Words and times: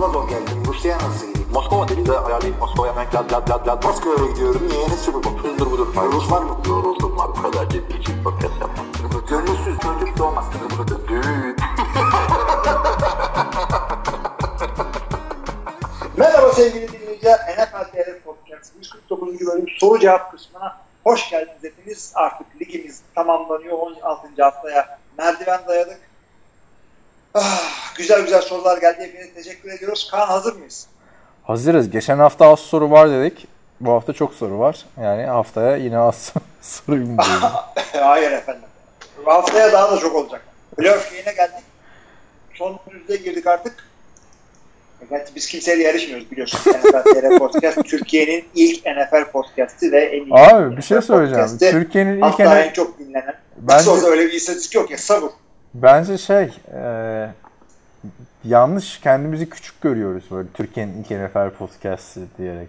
Zor 0.00 0.28
geldim. 0.28 0.64
Rusya'ya 0.66 0.98
nasıl 0.98 1.26
gideyim? 1.26 1.48
Moskova 1.52 1.88
dedi 1.88 2.06
de 2.06 2.18
ayarlayıp 2.18 2.60
Moskova'ya 2.60 2.96
ben 2.96 3.06
lad 3.14 3.32
lad 3.32 3.50
lad 3.50 3.66
lad 3.66 3.84
Moskova'ya 3.84 4.30
gidiyorum. 4.30 4.68
Niye? 4.68 4.88
Ne 4.88 4.96
sürü 4.96 5.14
bu? 5.14 5.38
Hızdır 5.38 5.70
budur. 5.70 5.86
Rus 6.12 6.32
var 6.32 6.42
mı? 6.42 6.56
Yoruldum 6.68 7.18
var. 7.18 7.28
Bu 7.28 7.42
kadar 7.42 7.68
ciddi 7.68 7.96
için 7.96 8.22
podcast 8.24 8.60
yapmam. 8.60 8.86
Gönülsüz 9.28 9.78
çocuk 9.78 10.18
doğmaz. 10.18 10.44
Burada 10.78 11.08
düğün. 11.08 11.56
Merhaba 16.16 16.52
sevgili 16.52 16.92
dinleyiciler. 16.92 17.38
NFL 17.38 17.84
TR 17.92 18.20
Podcast 18.24 18.72
149. 18.78 19.40
bölüm 19.46 19.66
soru 19.78 19.98
cevap 19.98 20.32
kısmına 20.32 20.76
hoş 21.04 21.30
geldiniz 21.30 21.62
hepiniz. 21.62 22.12
Artık 22.14 22.46
ligimiz 22.60 23.02
tamamlanıyor. 23.14 23.78
16. 23.78 24.42
haftaya 24.42 24.98
merdiven 25.18 25.60
dayadık. 25.68 25.99
Güzel 28.00 28.22
güzel 28.22 28.40
sorular 28.42 28.78
geldi. 28.78 28.96
Hepinize 29.02 29.34
teşekkür 29.34 29.70
ediyoruz. 29.72 30.08
Kaan 30.10 30.26
hazır 30.26 30.56
mıyız? 30.56 30.86
Hazırız. 31.42 31.90
Geçen 31.90 32.18
hafta 32.18 32.46
az 32.52 32.60
soru 32.60 32.90
var 32.90 33.10
dedik. 33.10 33.46
Bu 33.80 33.92
hafta 33.92 34.12
çok 34.12 34.34
soru 34.34 34.58
var. 34.58 34.84
Yani 35.02 35.22
haftaya 35.24 35.76
yine 35.76 35.98
az 35.98 36.32
soru 36.60 36.96
bilmiyorum. 36.96 37.24
Hayır 37.92 38.32
efendim. 38.32 38.62
Haftaya 39.24 39.72
daha 39.72 39.92
da 39.92 39.98
çok 39.98 40.14
olacak. 40.14 40.42
Playoff 40.76 41.12
yayına 41.12 41.32
geldik. 41.32 41.64
Son 42.54 42.80
yüzde 42.92 43.16
girdik 43.16 43.46
artık. 43.46 43.74
Gerçi 45.10 45.34
biz 45.34 45.46
kimseyle 45.46 45.82
yarışmıyoruz 45.82 46.30
biliyorsun. 46.30 46.58
NFL 46.70 47.38
Podcast 47.38 47.84
Türkiye'nin 47.84 48.44
ilk 48.54 48.86
NFL 48.86 49.24
podcast'i 49.32 49.92
ve 49.92 50.00
en 50.00 50.24
iyi 50.24 50.34
Abi 50.34 50.76
bir 50.76 50.82
şey 50.82 51.02
söyleyeceğim. 51.02 51.58
Türkiye'nin 51.72 52.16
ilk 52.22 52.38
NFL 52.38 52.40
en 52.56 52.72
çok 52.72 52.98
dinlenen. 52.98 53.34
Bence- 53.56 53.90
Nasıl 53.90 54.06
öyle 54.06 54.26
bir 54.26 54.32
istatistik 54.32 54.74
yok 54.74 54.90
ya 54.90 54.98
sabır. 54.98 55.30
Bence 55.74 56.18
şey 56.18 56.42
e, 56.74 56.80
yanlış 58.44 59.00
kendimizi 59.00 59.50
küçük 59.50 59.80
görüyoruz 59.80 60.24
böyle 60.30 60.48
Türkiye'nin 60.54 61.02
ilk 61.02 61.10
NFL 61.10 61.50
podcast'i 61.50 62.20
diyerek. 62.38 62.68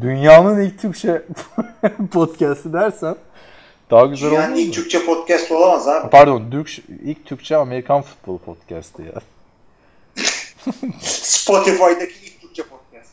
Dünyanın 0.00 0.60
ilk 0.60 0.80
Türkçe 0.80 1.22
podcast'i 2.12 2.72
dersen 2.72 3.16
daha 3.90 4.06
güzel 4.06 4.28
olur 4.28 4.36
Dünyanın 4.38 4.56
ilk 4.56 4.74
Türkçe 4.74 5.04
podcast 5.04 5.52
olamaz 5.52 5.88
abi. 5.88 6.10
Pardon, 6.10 6.50
Türk, 6.50 6.78
ilk 7.04 7.26
Türkçe 7.26 7.56
Amerikan 7.56 8.02
futbol 8.02 8.38
podcast'i 8.38 9.02
ya. 9.02 9.12
Spotify'daki 11.00 12.26
ilk 12.26 12.40
Türkçe 12.40 12.62
podcast. 12.62 13.10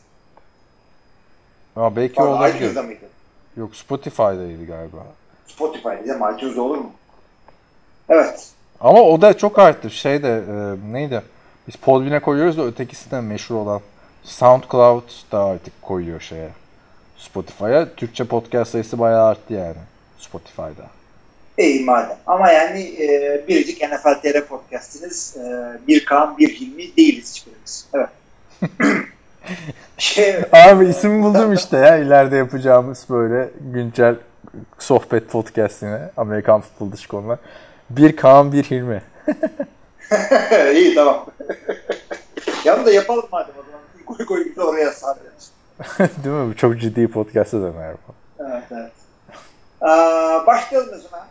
Ama 1.76 1.96
belki 1.96 2.14
Pardon, 2.14 2.32
olabilir. 2.32 2.56
iTunes'da 2.56 2.82
mıydı? 2.82 3.08
Yok 3.56 3.76
Spotify'daydı 3.76 4.66
galiba. 4.66 5.06
Spotify'da 5.46 6.04
değil 6.04 6.20
mi? 6.20 6.36
iTunes'da 6.36 6.62
olur 6.62 6.78
mu? 6.78 6.92
Evet. 8.08 8.48
Ama 8.80 9.02
o 9.02 9.22
da 9.22 9.36
çok 9.36 9.58
arttı. 9.58 9.90
Şey 9.90 10.22
de 10.22 10.42
e, 10.48 10.92
neydi? 10.92 11.22
Biz 11.70 11.76
Podbean'e 11.76 12.20
koyuyoruz 12.20 12.58
da 12.58 12.64
ötekisi 12.66 13.10
de 13.10 13.20
meşhur 13.20 13.54
olan 13.54 13.80
SoundCloud 14.24 15.02
da 15.32 15.44
artık 15.44 15.82
koyuyor 15.82 16.20
şeye. 16.20 16.48
Spotify'a. 17.18 17.94
Türkçe 17.94 18.24
podcast 18.24 18.70
sayısı 18.70 18.98
bayağı 18.98 19.26
arttı 19.26 19.54
yani. 19.54 19.76
Spotify'da. 20.18 20.86
İyi 21.58 21.84
madem. 21.84 22.16
Ama 22.26 22.50
yani 22.50 22.80
e, 22.80 23.44
biricik 23.48 23.82
NFL 23.82 24.20
TR 24.22 24.46
podcast'iniz 24.46 25.36
e, 25.36 25.78
bir 25.88 26.04
Kaan 26.04 26.38
bir 26.38 26.48
Hilmi 26.48 26.96
değiliz 26.96 27.34
hiçbirimiz. 27.34 27.88
Evet. 27.94 28.08
şey, 29.98 30.36
Abi 30.52 30.88
isim 30.88 31.22
buldum 31.22 31.52
işte 31.52 31.76
ya 31.76 31.96
ileride 31.96 32.36
yapacağımız 32.36 33.06
böyle 33.10 33.50
güncel 33.60 34.14
sohbet 34.78 35.28
podcastine 35.28 36.00
Amerikan 36.16 36.60
futbol 36.60 36.92
dışı 36.92 37.08
konular. 37.08 37.38
Bir 37.90 38.16
Kaan 38.16 38.52
bir 38.52 38.62
Hilmi. 38.62 39.02
İyi 40.74 40.94
tamam. 40.94 41.26
Yanı 42.64 42.86
da 42.86 42.92
yapalım 42.92 43.28
madem 43.32 43.54
o 43.60 43.62
zaman. 43.62 43.80
Koy 44.06 44.26
koy 44.26 44.44
gibi 44.44 44.62
oraya 44.62 44.92
sarıyoruz. 44.92 45.50
Değil 46.24 46.36
mi? 46.36 46.50
Bu 46.50 46.56
çok 46.56 46.80
ciddi 46.80 47.08
podcast'a 47.08 47.60
döner 47.60 47.94
bu. 48.08 48.14
Evet 48.44 48.64
evet. 48.70 48.92
Aa, 49.80 50.46
başlayalım 50.46 51.00
zaman. 51.00 51.26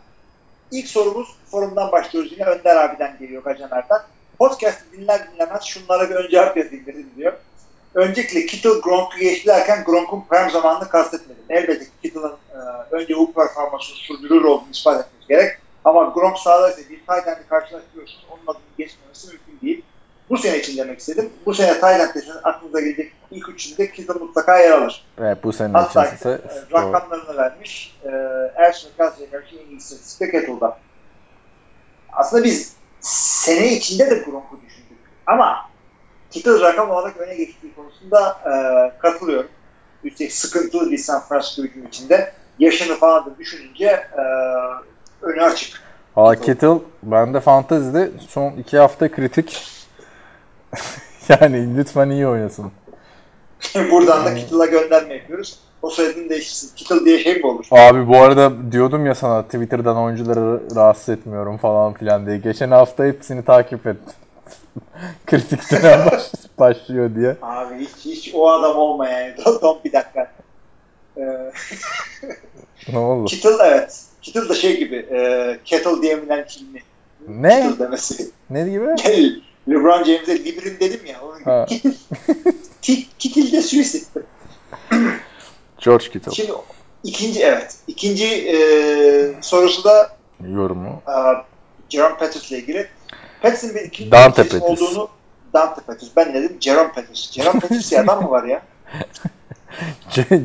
İlk 0.70 0.88
sorumuz 0.88 1.28
forumdan 1.50 1.92
başlıyoruz 1.92 2.32
yine 2.32 2.44
Önder 2.44 2.76
abiden 2.76 3.16
geliyor 3.18 3.44
Kacaner'den. 3.44 4.00
Podcast'ı 4.38 4.92
dinler 4.92 5.28
dinlemez 5.32 5.62
şunlara 5.62 6.10
bir 6.10 6.14
ön 6.14 6.30
cevap 6.30 6.56
yazayım 6.56 6.84
diyor. 7.16 7.32
Öncelikle 7.94 8.46
Kittle 8.46 8.80
Gronk'u 8.82 9.18
geçtilerken 9.18 9.84
Gronk'un 9.84 10.24
prime 10.30 10.50
zamanını 10.50 10.88
kastetmedim. 10.88 11.44
Elbette 11.48 11.84
ki 11.84 11.90
Kittle'ın 12.02 12.36
e, 12.52 12.56
önce 12.90 13.14
bu 13.16 13.32
performansını 13.32 13.96
sürdürür 13.96 14.44
olduğunu 14.44 14.70
ispat 14.70 15.00
etmemiz 15.00 15.28
gerek. 15.28 15.58
Ama 15.84 16.04
Gronk 16.04 16.38
sahadaysa 16.38 16.80
bir 16.90 17.06
Tayland'ı 17.06 17.48
karşılaştırıyorsunuz. 17.48 18.26
Onun 18.30 18.42
adını 18.46 18.62
geçmemesi 18.78 19.28
mümkün 19.28 19.66
değil. 19.66 19.84
Bu 20.30 20.38
sene 20.38 20.58
için 20.58 20.76
demek 20.78 20.98
istedim. 20.98 21.32
Bu 21.46 21.54
sene 21.54 21.80
Tayland 21.80 22.14
deseniz 22.14 22.36
aklınıza 22.42 22.80
gelecek 22.80 23.12
ilk 23.30 23.48
üçünde 23.48 23.92
Kittle 23.92 24.14
mutlaka 24.14 24.58
yer 24.58 24.70
alır. 24.70 25.04
Evet 25.18 25.38
bu 25.44 25.52
sene 25.52 25.72
Hatta 25.72 26.06
için 26.06 26.16
ise 26.16 26.30
e, 26.30 26.70
doğru. 26.70 26.92
rakamlarını 26.92 27.36
vermiş. 27.36 27.98
E, 28.04 28.08
Ersun 28.56 28.90
Kazı'ya 28.98 29.30
karşı 29.30 29.56
en 29.56 29.66
iyi 29.70 29.76
istatistik 29.76 30.32
Kettle'da. 30.32 30.78
Aslında 32.12 32.44
biz 32.44 32.76
sene 33.00 33.72
içinde 33.72 34.10
de 34.10 34.14
Gronk'u 34.14 34.60
düşündük. 34.66 34.98
Ama 35.26 35.70
Kittle 36.30 36.60
rakam 36.60 36.90
olarak 36.90 37.16
öne 37.16 37.34
geçtiği 37.34 37.74
konusunda 37.74 38.38
e, 38.46 38.52
katılıyorum. 38.98 39.50
Üstelik 40.04 40.32
sıkıntılı 40.32 40.90
bir 40.90 40.98
San 40.98 41.20
Francisco 41.20 41.62
hücum 41.62 41.86
içinde. 41.86 42.32
Yaşını 42.58 42.94
falan 42.96 43.26
da 43.26 43.38
düşününce 43.38 43.86
e, 43.86 44.22
önü 45.22 45.42
açık. 45.42 45.80
Valla 46.16 46.34
Kittle 46.40 46.78
bende 47.02 47.40
fantezide 47.40 48.10
son 48.28 48.52
iki 48.52 48.78
hafta 48.78 49.10
kritik. 49.12 49.62
yani 51.28 51.76
lütfen 51.76 52.10
iyi 52.10 52.26
oynasın. 52.26 52.72
Buradan 53.90 54.24
da 54.24 54.34
Kittle'a 54.34 54.66
gönderme 54.66 55.14
yapıyoruz. 55.14 55.58
O 55.82 55.90
soyadını 55.90 56.28
değiştirsin. 56.30 56.76
Kittle 56.76 57.04
diye 57.04 57.18
şey 57.18 57.36
mi 57.36 57.46
olur? 57.46 57.66
Abi 57.70 58.08
bu 58.08 58.16
arada 58.18 58.72
diyordum 58.72 59.06
ya 59.06 59.14
sana 59.14 59.42
Twitter'dan 59.42 59.96
oyuncuları 59.96 60.76
rahatsız 60.76 61.08
etmiyorum 61.08 61.56
falan 61.56 61.92
filan 61.92 62.26
diye. 62.26 62.38
Geçen 62.38 62.70
hafta 62.70 63.04
hepsini 63.04 63.44
takip 63.44 63.86
ettim. 63.86 64.14
kritik 65.26 65.72
dönem 65.72 66.06
baş- 66.12 66.32
başlıyor 66.58 67.14
diye. 67.14 67.36
Abi 67.42 67.74
hiç, 67.78 67.96
hiç 68.04 68.34
o 68.34 68.50
adam 68.50 68.76
olma 68.76 69.08
yani. 69.08 69.34
Don 69.62 69.78
bir 69.84 69.92
dakika. 69.92 70.30
Ee, 71.16 71.22
Ne 72.92 72.98
oldu? 72.98 73.24
Kittle 73.24 73.50
evet. 73.64 74.04
Kittle 74.22 74.48
da 74.48 74.54
şey 74.54 74.78
gibi 74.78 74.96
e, 74.96 75.58
kettle 75.64 76.02
diyebilen 76.02 76.46
filmi. 76.48 76.82
Ne? 77.28 77.68
Kittle 77.68 77.84
demesi. 77.84 78.30
Ne 78.50 78.68
gibi? 78.68 78.86
LeBron 79.68 80.04
James'e 80.04 80.44
Librin 80.44 80.76
dedim 80.80 81.00
ya. 81.06 81.20
Onun. 81.22 81.66
Kittle. 81.66 83.52
De 83.52 83.62
suicide. 83.62 84.04
George 85.78 86.04
Kittle. 86.10 86.32
Şimdi 86.32 86.52
ikinci 87.04 87.42
evet. 87.42 87.76
İkinci 87.86 88.26
e, 88.26 88.56
sorusu 89.42 89.84
da 89.84 90.16
Yorumu. 90.48 91.02
e, 91.08 91.12
Jerome 91.88 92.16
Pettis 92.18 92.50
ile 92.52 92.58
ilgili. 92.58 92.86
Pettis'in 93.42 93.74
bir 93.74 93.80
ikinci 93.80 94.10
Dante 94.10 94.42
Pettis. 94.42 94.62
olduğunu 94.62 95.08
Dante 95.54 95.80
Pettis. 95.86 96.08
Ben 96.16 96.34
dedim? 96.34 96.56
Jerome 96.60 96.92
Pettis. 96.92 97.32
Jerome 97.32 97.60
Pettis 97.60 97.90
diye 97.90 98.00
adam 98.00 98.22
mı 98.22 98.30
var 98.30 98.44
ya? 98.44 98.62
Je- 100.10 100.40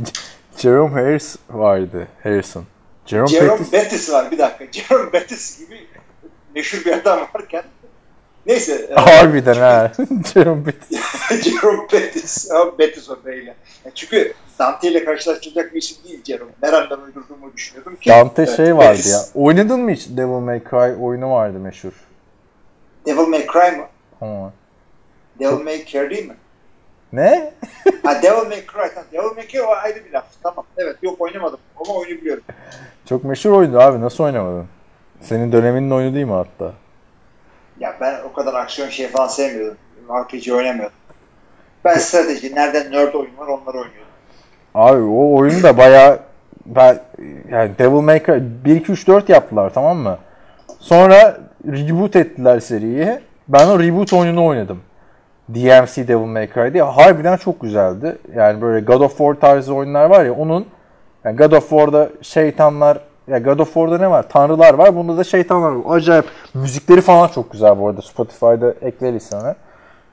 Jerome 0.57 0.91
Harris 1.01 1.35
vardı. 1.49 2.07
Harrison. 2.23 2.65
Jerome, 3.05 3.27
Jerome 3.27 3.57
Pettis. 3.57 3.73
Bettis 3.73 4.11
var 4.11 4.31
bir 4.31 4.37
dakika. 4.37 4.65
Jerome 4.71 5.13
Bettis 5.13 5.59
gibi 5.59 5.87
meşhur 6.55 6.85
bir 6.85 6.91
adam 6.91 7.19
varken 7.35 7.63
neyse. 8.45 8.87
e, 8.89 8.93
Harbiden 8.99 9.53
ha. 9.55 9.91
Jerome 10.33 10.63
Pettis. 10.63 11.01
Jerome 11.43 11.87
Bettis. 11.93 12.51
Ama 12.51 12.79
Bettis 12.79 13.09
o 13.09 13.17
böyle. 13.25 13.45
Yani 13.85 13.95
çünkü 13.95 14.33
Dante 14.59 14.87
ile 14.91 15.05
karşılaştıracak 15.05 15.73
bir 15.73 15.79
isim 15.81 15.97
değil 16.07 16.23
Jerome. 16.23 16.51
Nereden 16.63 16.97
uydurduğumu 16.97 17.53
düşünüyordum 17.55 17.95
ki. 17.95 18.09
Dante 18.09 18.41
Evet, 18.43 18.55
şey 18.57 18.77
vardı 18.77 18.97
Bettis. 18.97 19.11
ya. 19.35 19.41
Oynadın 19.41 19.79
mı 19.79 19.91
hiç 19.91 20.07
Devil 20.09 20.27
May 20.39 20.63
Cry 20.69 21.03
oyunu 21.03 21.31
vardı 21.31 21.59
meşhur. 21.59 21.91
Devil 23.05 23.27
May 23.27 23.45
Cry 23.53 23.77
mı? 23.77 23.85
Ama. 24.21 24.53
Devil 25.39 25.63
May 25.63 25.85
Care 25.85 26.09
değil 26.09 26.27
mi? 26.27 26.35
Ne? 27.13 27.53
Ha 28.03 28.21
Devil 28.23 28.47
May 28.47 28.65
Cry. 28.65 28.89
Devil 29.11 29.35
May 29.35 29.47
Care 29.47 29.63
o 29.63 29.71
ayrı 29.71 30.05
bir 30.05 30.11
laf. 30.11 30.25
Tamam. 30.43 30.65
Evet 30.77 30.95
yok 31.01 31.21
oynamadım 31.21 31.59
ama 31.75 31.93
oyunu 31.99 32.21
biliyorum. 32.21 32.43
Çok 33.09 33.23
meşhur 33.23 33.51
oyundu 33.51 33.79
abi. 33.79 34.01
Nasıl 34.01 34.23
oynamadın? 34.23 34.65
Senin 35.21 35.51
döneminin 35.51 35.91
oyunu 35.91 36.15
değil 36.15 36.25
mi 36.25 36.33
hatta? 36.33 36.73
Ya 37.79 37.95
ben 38.01 38.15
o 38.29 38.33
kadar 38.33 38.53
aksiyon 38.53 38.89
şey 38.89 39.07
falan 39.07 39.27
sevmiyordum. 39.27 39.77
RPG 40.09 40.51
oynamıyordum. 40.51 40.97
Ben 41.85 41.93
strateji, 41.93 42.55
nereden 42.55 42.91
nerd 42.91 43.13
oyun 43.13 43.37
var 43.37 43.47
onları 43.47 43.77
oynuyordum. 43.77 44.05
Abi 44.75 45.01
o 45.01 45.37
oyun 45.37 45.63
da 45.63 45.77
bayağı 45.77 46.19
ben 46.65 46.99
yani 47.49 47.71
Devil 47.79 48.01
May 48.01 48.23
Cry 48.23 48.41
1 48.65 48.75
2 48.75 48.91
3 48.91 49.07
4 49.07 49.29
yaptılar 49.29 49.71
tamam 49.73 49.97
mı? 49.97 50.17
Sonra 50.79 51.37
reboot 51.65 52.15
ettiler 52.15 52.59
seriyi. 52.59 53.19
Ben 53.47 53.67
o 53.67 53.79
reboot 53.79 54.13
oyununu 54.13 54.45
oynadım. 54.45 54.81
DMC 55.49 56.07
Devil 56.07 56.25
May 56.25 56.53
Cry 56.53 56.73
diye. 56.73 56.83
Harbiden 56.83 57.37
çok 57.37 57.61
güzeldi. 57.61 58.17
Yani 58.35 58.61
böyle 58.61 58.85
God 58.85 59.01
of 59.01 59.17
War 59.17 59.33
tarzı 59.33 59.73
oyunlar 59.73 60.05
var 60.05 60.25
ya 60.25 60.33
onun 60.33 60.65
yani 61.25 61.37
God 61.37 61.51
of 61.51 61.69
War'da 61.69 62.09
şeytanlar 62.21 62.99
Ya 63.27 63.37
God 63.39 63.59
of 63.59 63.67
War'da 63.73 63.97
ne 63.97 64.09
var? 64.09 64.25
Tanrılar 64.29 64.73
var. 64.73 64.95
Bunda 64.95 65.17
da 65.17 65.23
şeytanlar 65.23 65.71
var. 65.71 65.95
Acayip. 65.95 66.25
Müzikleri 66.53 67.01
falan 67.01 67.27
çok 67.27 67.51
güzel 67.51 67.79
bu 67.79 67.87
arada. 67.87 68.01
Spotify'da 68.01 68.73
ekleriz 68.81 69.23
sana. 69.23 69.55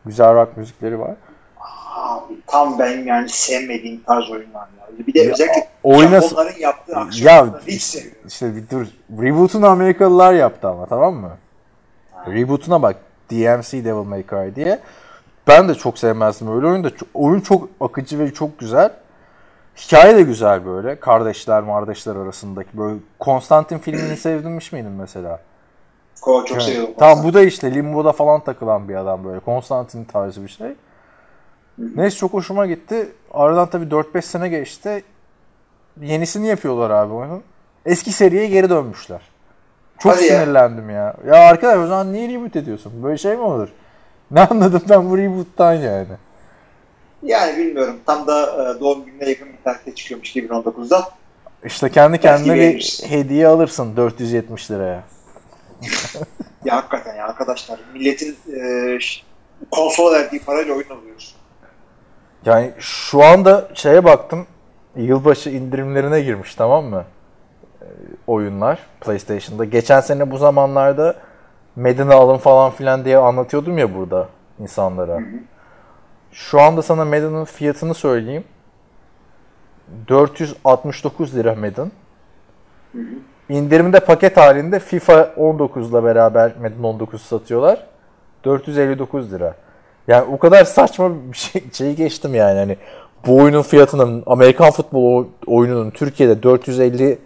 Güzel 0.07 0.35
rock 0.35 0.57
müzikleri 0.57 1.01
var. 1.01 1.11
Abi 1.97 2.35
tam 2.47 2.79
ben 2.79 3.05
yani 3.05 3.29
sevmediğim 3.29 4.01
tarz 4.07 4.31
oyunlar 4.31 4.61
ya. 4.79 5.07
Bir 5.07 5.15
de 5.15 5.31
özellikle 5.33 5.67
oyna- 5.83 6.21
Japonların 6.21 6.61
yaptığı 6.61 6.93
Ya 6.93 6.99
aksiyonları 6.99 7.63
hiç 7.67 7.83
sevmiyorum. 7.83 8.19
işte 8.29 8.57
bir 8.57 8.71
dur. 8.71 8.87
Reboot'unu 9.23 9.67
Amerikalılar 9.67 10.33
yaptı 10.35 10.69
ama 10.69 10.87
tamam 10.87 11.15
mı? 11.15 11.31
Reboot'una 12.27 12.83
bak. 12.83 12.97
DMC 13.31 13.85
Devil 13.85 14.07
May 14.09 14.25
Cry 14.27 14.55
diye. 14.55 14.79
Ben 15.49 15.69
de 15.69 15.75
çok 15.75 15.99
sevmezdim 15.99 16.57
öyle 16.57 16.67
oyun 16.67 16.85
da. 16.85 16.91
Oyun 17.15 17.41
çok 17.41 17.69
akıcı 17.81 18.19
ve 18.19 18.35
çok 18.35 18.59
güzel. 18.59 18.91
Hikaye 19.77 20.17
de 20.17 20.23
güzel 20.23 20.67
böyle. 20.67 21.01
Kardeşler 21.01 21.67
kardeşler 21.67 22.17
arasındaki. 22.17 22.79
Böyle 22.79 22.99
Konstantin 23.19 23.79
filmini 23.79 24.17
sevdirmiş 24.17 24.73
miydin 24.73 24.91
mesela? 24.91 25.41
Ko 26.21 26.45
çok 26.45 26.57
Evet. 26.57 26.63
seviyorum. 26.67 26.95
Tamam 26.99 27.25
bu 27.25 27.35
da 27.35 27.43
işte 27.43 27.75
limboda 27.75 28.13
falan 28.13 28.41
takılan 28.41 28.89
bir 28.89 28.95
adam 28.95 29.25
böyle. 29.25 29.41
Konstantin 29.41 30.05
tarzı 30.05 30.43
bir 30.43 30.49
şey. 30.49 30.75
Neyse 31.79 32.17
çok 32.17 32.33
hoşuma 32.33 32.67
gitti. 32.67 33.13
Aradan 33.31 33.71
tabii 33.71 33.85
4-5 33.91 34.23
sene 34.23 34.49
geçti. 34.49 35.05
Yenisini 36.01 36.47
yapıyorlar 36.47 36.91
abi 36.91 37.13
oyunun. 37.13 37.43
Eski 37.87 38.13
seriye 38.13 38.47
geri 38.47 38.71
dönmüşler. 38.71 39.21
Çok 39.99 40.13
Hadi 40.13 40.25
ya. 40.25 40.29
sinirlendim 40.41 40.91
ya. 40.91 41.15
ya. 41.27 41.35
arkadaş 41.35 41.79
o 41.79 41.87
zaman 41.87 42.13
niye 42.13 42.29
reboot 42.29 42.57
ediyorsun? 42.57 42.93
Böyle 43.03 43.19
şey 43.19 43.37
mi 43.37 43.43
olur? 43.43 43.69
Ne 44.31 44.41
anladım 44.41 44.83
ben 44.89 45.11
bu 45.11 45.19
reboot'tan 45.19 45.73
yani. 45.75 46.07
Yani 47.23 47.59
bilmiyorum. 47.59 47.97
Tam 48.07 48.27
da 48.27 48.43
e, 48.43 48.81
doğum 48.81 49.05
gününe 49.05 49.29
yakın 49.29 49.49
bir 49.49 49.63
tarihte 49.65 49.95
çıkıyormuş 49.95 50.37
2019'da. 50.37 51.09
İşte 51.65 51.91
kendi 51.91 52.21
kendine 52.21 52.55
bir 52.55 53.01
hediye 53.09 53.47
alırsın 53.47 53.97
470 53.97 54.71
liraya. 54.71 55.05
Ya 56.65 56.77
hakikaten 56.77 57.15
ya 57.15 57.27
arkadaşlar 57.27 57.81
milletin 57.95 58.37
e, 58.57 58.99
konsola 59.71 60.13
verdiği 60.13 60.41
parayla 60.41 60.75
oyun 60.75 60.89
alıyoruz. 60.91 61.35
Yani 62.45 62.73
şu 62.79 63.25
anda 63.25 63.69
şeye 63.75 64.05
baktım. 64.05 64.47
Yılbaşı 64.97 65.51
indirimlerine 65.51 66.21
girmiş 66.21 66.55
tamam 66.55 66.85
mı? 66.85 67.05
Ee, 67.83 67.85
oyunlar 68.27 68.79
PlayStation'da. 69.01 69.65
Geçen 69.65 70.01
sene 70.01 70.31
bu 70.31 70.37
zamanlarda 70.39 71.17
Madden'ı 71.77 72.15
alın 72.15 72.39
falan 72.39 72.71
filan 72.71 73.05
diye 73.05 73.19
anlatıyordum 73.19 73.79
ya 73.79 73.95
burada 73.95 74.29
insanlara. 74.61 75.21
Şu 76.33 76.61
anda 76.61 76.83
sana 76.83 77.05
Madden'ın 77.05 77.45
fiyatını 77.45 77.95
söyleyeyim. 77.95 78.45
469 80.09 81.35
lira 81.37 81.55
Madden. 81.55 81.93
İndirimde 83.49 84.01
paket 84.01 84.37
halinde 84.37 84.79
FIFA 84.79 85.31
19'la 85.39 86.05
beraber 86.05 86.53
Madden 86.63 86.83
19 86.83 87.23
satıyorlar. 87.23 87.87
459 88.45 89.33
lira. 89.33 89.55
Yani 90.09 90.25
o 90.33 90.39
kadar 90.39 90.65
saçma 90.65 91.11
bir 91.33 91.37
şey, 91.37 91.65
şeyi 91.73 91.97
geçtim 91.97 92.35
yani. 92.35 92.59
Hani 92.59 92.77
bu 93.27 93.37
oyunun 93.37 93.63
fiyatının 93.63 94.23
Amerikan 94.27 94.71
futbol 94.71 95.25
o- 95.25 95.27
oyununun 95.47 95.91
Türkiye'de 95.91 96.43
450 96.43 97.19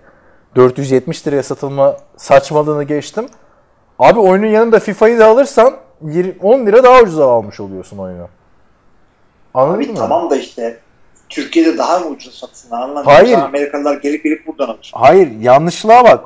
470 0.57 1.27
liraya 1.27 1.43
satılma 1.43 1.97
saçmalığını 2.17 2.85
geçtim. 2.85 3.27
Abi 3.99 4.21
oyunun 4.21 4.47
yanında 4.47 4.79
FIFA'yı 4.81 5.19
da 5.19 5.27
alırsan 5.27 5.75
20 6.03 6.35
10 6.43 6.67
lira 6.67 6.83
daha 6.85 7.01
ucuza 7.03 7.31
almış 7.33 7.61
oluyorsun 7.61 7.99
oyunu. 7.99 8.29
Anladın 9.57 9.91
mı? 9.91 9.95
tamam 9.99 10.31
da 10.31 10.37
işte 10.37 10.79
Türkiye'de 11.29 11.79
daha 11.79 11.99
mı 11.99 12.07
ucuz 12.07 12.39
satsınlar 12.39 12.83
anlamıyorum. 12.83 13.13
Hayır. 13.13 13.39
Amerikalılar 13.39 13.97
gelip 14.01 14.25
gelip 14.25 14.47
buradan 14.47 14.69
alır. 14.69 14.93
Hayır 14.95 15.31
yanlışlığa 15.41 16.05
bak. 16.05 16.25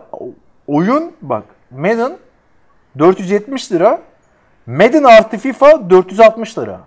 Oyun 0.66 1.12
bak 1.22 1.44
Madden 1.70 2.16
470 2.98 3.72
lira. 3.72 4.00
Madden 4.66 5.04
artı 5.04 5.38
FIFA 5.38 5.90
460 5.90 6.58
lira. 6.58 6.80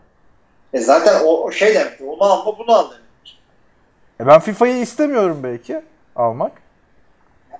E 0.73 0.79
zaten 0.79 1.23
o, 1.25 1.43
o 1.43 1.51
şey 1.51 1.75
demek 1.75 2.01
onu 2.07 2.23
alma 2.23 2.57
bunu 2.59 2.75
al 2.75 2.85
demek. 2.91 3.39
E 4.21 4.27
ben 4.27 4.39
FIFA'yı 4.39 4.77
istemiyorum 4.81 5.39
belki 5.43 5.81
almak. 6.15 6.51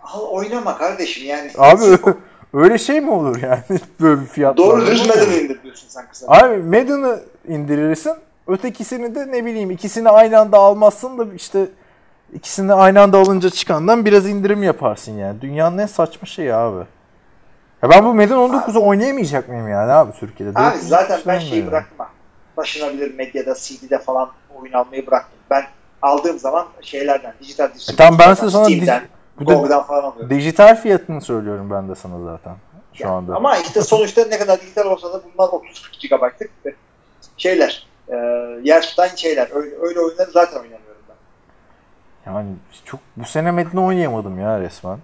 Al 0.04 0.22
oynama 0.22 0.78
kardeşim 0.78 1.26
yani. 1.28 1.52
Abi 1.58 1.84
öyle 2.54 2.78
şey 2.78 3.02
mi 3.02 3.12
olur 3.12 3.42
yani 3.42 3.64
böyle 4.02 4.22
bir 4.22 4.26
fiyat? 4.28 4.58
Doğru 4.58 4.88
düz 4.88 5.08
Madden'ı 5.08 5.34
indir 5.34 5.64
diyorsun 5.64 5.88
sen 5.88 6.08
kısa. 6.10 6.28
Abi 6.28 6.58
Madden'ı 6.58 7.20
indirirsin. 7.48 8.14
Ötekisini 8.48 9.16
de 9.16 9.32
ne 9.32 9.46
bileyim 9.46 9.72
ikisini 9.72 10.10
aynı 10.10 10.40
anda 10.40 10.58
almazsın 10.58 11.18
da 11.18 11.34
işte 11.36 11.66
ikisini 12.34 12.74
aynı 12.74 13.02
anda 13.02 13.18
alınca 13.18 13.50
çıkandan 13.50 14.06
biraz 14.06 14.30
indirim 14.30 14.64
yaparsın 14.64 15.12
yani. 15.12 15.42
Dünyanın 15.42 15.78
en 15.78 15.86
saçma 15.86 16.28
şeyi 16.28 16.54
abi. 16.54 16.86
Ya 17.84 17.90
ben 17.90 18.06
bu 18.06 18.14
Madden 18.14 18.36
19'u 18.36 18.88
oynayamayacak 18.88 19.50
mıyım 19.50 19.68
yani 19.68 19.92
abi 19.92 20.12
Türkiye'de? 20.20 20.60
Abi 20.60 20.66
400 20.74 20.88
zaten 20.88 21.20
ben 21.28 21.40
şeyi 21.40 21.60
yani. 21.60 21.68
bıraktım. 21.72 22.06
Taşınabilir 22.56 23.16
medyada, 23.16 23.56
CD'de 23.56 24.00
falan 24.00 24.30
oyun 24.56 24.74
almayı 24.74 25.08
bıraktım. 25.08 25.40
Ben 25.50 25.64
aldığım 26.02 26.40
zaman 26.40 26.68
şeylerden, 26.82 27.34
dijital 27.40 27.66
E 27.66 27.96
tamam 27.98 28.20
ben 28.20 28.34
size 28.34 28.50
sana 28.52 28.66
Steam'den, 28.66 29.04
bu 29.40 29.70
da 29.70 29.84
falan 29.84 30.04
alıyorum. 30.04 30.30
dijital 30.30 30.76
fiyatını 30.76 31.22
söylüyorum 31.22 31.70
ben 31.72 31.90
de 31.90 31.96
sana 31.96 32.24
zaten 32.24 32.56
şu 32.94 33.04
Yani 33.04 33.14
anda. 33.14 33.36
Ama 33.36 33.58
işte 33.58 33.82
sonuçta 33.82 34.26
ne 34.30 34.38
kadar 34.38 34.62
dijital 34.62 34.86
olsa 34.86 35.14
da 35.14 35.22
bunlar 35.34 35.48
30-40 35.50 36.08
GB'lık 36.10 36.76
şeyler. 37.38 37.88
E, 38.14 38.18
yer 38.64 38.82
tutan 38.82 39.08
şeyler. 39.08 39.50
Öyle, 39.54 39.76
öyle 39.82 40.00
oyunları 40.00 40.32
zaten 40.32 40.56
oynamıyorum 40.60 41.02
ben. 41.10 42.32
Yani 42.32 42.50
çok 42.86 43.00
bu 43.18 43.26
sene 43.26 43.52
Madden 43.52 43.78
oynayamadım 43.78 44.40
ya 44.40 44.60
resmen. 44.60 45.00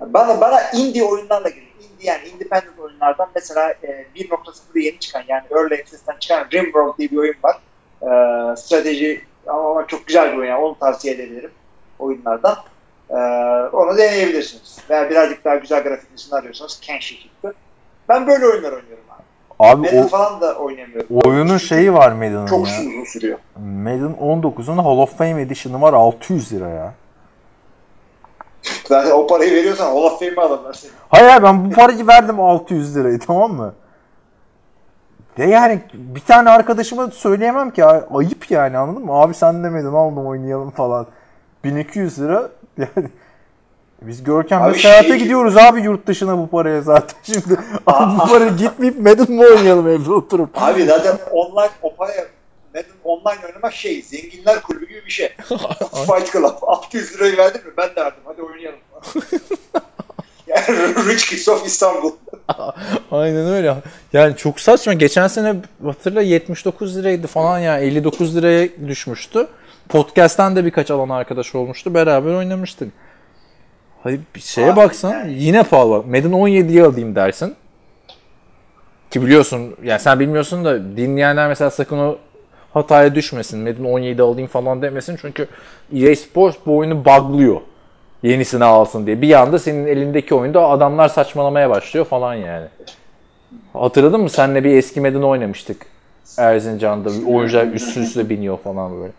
Bana 0.00 0.40
bana 0.40 0.60
indie 0.70 1.04
oyunlarla 1.04 1.48
geliyor. 1.48 1.72
Indie 1.80 2.06
yani 2.06 2.28
independent 2.28 2.78
oyunlardan 2.78 3.28
mesela 3.34 3.70
e, 3.70 4.06
1.0'da 4.16 4.78
yeni 4.78 4.98
çıkan 4.98 5.22
yani 5.28 5.42
Early 5.50 5.74
Access'ten 5.74 6.16
çıkan 6.20 6.46
Rimworld 6.52 6.98
diye 6.98 7.10
bir 7.10 7.16
oyun 7.16 7.36
var. 7.42 7.56
E, 8.02 8.56
strateji 8.56 9.24
ama 9.46 9.86
çok 9.86 10.06
güzel 10.06 10.32
bir 10.32 10.38
oyun. 10.38 10.50
Yani 10.50 10.64
onu 10.64 10.78
tavsiye 10.78 11.14
edebilirim 11.14 11.50
oyunlardan. 11.98 12.56
E, 13.10 13.16
onu 13.72 13.98
deneyebilirsiniz. 13.98 14.78
Veya 14.90 15.10
birazcık 15.10 15.44
daha 15.44 15.56
güzel 15.56 15.82
grafiklisini 15.82 16.38
arıyorsanız 16.38 16.80
Kenshi 16.80 17.22
çıktı. 17.22 17.54
Ben 18.08 18.26
böyle 18.26 18.46
oyunlar 18.46 18.72
oynuyorum 18.72 19.04
abi. 19.62 19.80
Madden 19.82 20.02
o, 20.02 20.08
falan 20.08 20.40
da 20.40 20.54
oynayamıyorum. 20.54 21.06
oyunun 21.24 21.56
şeyi 21.58 21.94
var 21.94 22.12
Madden'ın 22.12 22.46
çok 22.46 22.68
ya. 22.68 22.74
uzun 22.80 23.04
sürüyor. 23.04 23.38
Madden 23.56 24.14
19'un 24.20 24.78
Hall 24.78 24.98
of 24.98 25.18
Fame 25.18 25.42
Edition'ı 25.42 25.82
var 25.82 25.92
600 25.92 26.52
lira 26.52 26.68
ya. 26.68 26.94
Zaten 28.88 29.10
o 29.10 29.26
parayı 29.26 29.52
veriyorsan 29.52 29.86
Hall 29.86 30.02
of 30.02 30.18
Fame'i 30.18 30.40
alırlar 30.40 30.72
seni. 30.72 30.90
Hayır 31.08 31.28
hayır, 31.28 31.42
ben 31.42 31.70
bu 31.70 31.74
parayı 31.74 32.06
verdim 32.06 32.40
600 32.40 32.96
lirayı 32.96 33.18
tamam 33.18 33.52
mı? 33.52 33.74
Ve 35.38 35.46
yani 35.46 35.80
bir 35.94 36.20
tane 36.20 36.50
arkadaşıma 36.50 37.10
söyleyemem 37.10 37.70
ki 37.70 37.84
ay- 37.84 38.02
ayıp 38.14 38.50
yani 38.50 38.78
anladın 38.78 39.04
mı? 39.04 39.12
Abi 39.12 39.34
sen 39.34 39.64
demedin 39.64 39.92
aldım 39.92 40.26
oynayalım 40.26 40.70
falan. 40.70 41.06
1200 41.64 42.20
lira 42.20 42.48
yani 42.78 43.08
biz 44.06 44.24
Görkem'le 44.24 44.74
seyahate 44.74 45.08
şey- 45.08 45.18
gidiyoruz 45.18 45.56
abi 45.56 45.80
yurt 45.82 46.06
dışına 46.06 46.38
bu 46.38 46.50
paraya 46.50 46.82
zaten 46.82 47.16
şimdi. 47.22 47.60
Abi 47.86 48.18
bu 48.20 48.28
paraya 48.28 48.50
gitmeyip 48.58 49.00
Madden 49.00 49.32
mı 49.36 49.42
oynayalım 49.44 49.88
evde 49.88 50.12
oturup? 50.12 50.50
Abi 50.62 50.84
zaten 50.84 51.18
online 51.30 51.70
o 51.82 51.96
paraya 51.96 52.26
Madden 52.74 52.90
online 53.04 53.46
oynamak 53.46 53.74
şey 53.74 54.02
zenginler 54.02 54.62
kulübü 54.62 54.88
gibi 54.88 55.06
bir 55.06 55.10
şey. 55.10 55.28
Fight 56.06 56.32
Club 56.32 56.54
600 56.62 57.14
lirayı 57.14 57.36
verdin 57.36 57.60
mi? 57.66 57.72
Ben 57.78 57.90
de 57.90 57.96
verdim. 57.96 58.20
Hadi 58.24 58.42
oynayalım. 58.42 58.78
yani 60.46 60.64
Rich 61.08 61.26
Kids 61.30 61.48
of 61.48 61.66
İstanbul. 61.66 62.12
Aynen 63.10 63.46
öyle. 63.46 63.76
Yani 64.12 64.36
çok 64.36 64.60
saçma. 64.60 64.92
Geçen 64.92 65.28
sene 65.28 65.54
hatırla 65.84 66.22
79 66.22 66.96
liraydı 66.96 67.26
falan 67.26 67.58
ya. 67.58 67.78
59 67.78 68.36
liraya 68.36 68.68
düşmüştü. 68.88 69.46
Podcast'ten 69.88 70.56
de 70.56 70.64
birkaç 70.64 70.90
alan 70.90 71.08
arkadaş 71.08 71.54
olmuştu. 71.54 71.94
Beraber 71.94 72.34
oynamıştık. 72.34 72.92
Hayır 74.02 74.20
bir 74.34 74.40
şeye 74.40 74.70
Abi 74.72 74.76
baksan 74.76 75.10
yani. 75.12 75.32
yine 75.34 75.62
pahalı 75.62 75.90
bak. 75.90 76.06
Madden 76.06 76.30
17'yi 76.32 76.82
alayım 76.84 77.14
dersin. 77.14 77.54
Ki 79.10 79.22
biliyorsun 79.22 79.76
yani 79.82 80.00
sen 80.00 80.20
bilmiyorsun 80.20 80.64
da 80.64 80.96
dinleyenler 80.96 81.48
mesela 81.48 81.70
sakın 81.70 81.98
o 81.98 82.18
hataya 82.74 83.14
düşmesin. 83.14 83.60
Madden 83.60 83.84
17 83.84 84.22
alayım 84.22 84.48
falan 84.48 84.82
demesin. 84.82 85.16
Çünkü 85.20 85.48
EA 85.94 86.16
Sports 86.16 86.56
bu 86.66 86.76
oyunu 86.76 87.04
buglıyor. 87.04 87.60
Yenisini 88.22 88.64
alsın 88.64 89.06
diye. 89.06 89.22
Bir 89.22 89.32
anda 89.40 89.58
senin 89.58 89.86
elindeki 89.86 90.34
oyunda 90.34 90.68
adamlar 90.68 91.08
saçmalamaya 91.08 91.70
başlıyor 91.70 92.06
falan 92.06 92.34
yani. 92.34 92.66
Hatırladın 93.72 94.20
mı? 94.20 94.30
Seninle 94.30 94.64
bir 94.64 94.76
eski 94.76 95.00
Madden 95.00 95.22
oynamıştık. 95.22 95.86
Erzincan'da 96.38 97.08
oyuncular 97.28 97.66
üst 97.66 97.96
üste 97.96 98.28
biniyor 98.28 98.58
falan 98.58 99.00
böyle. 99.00 99.12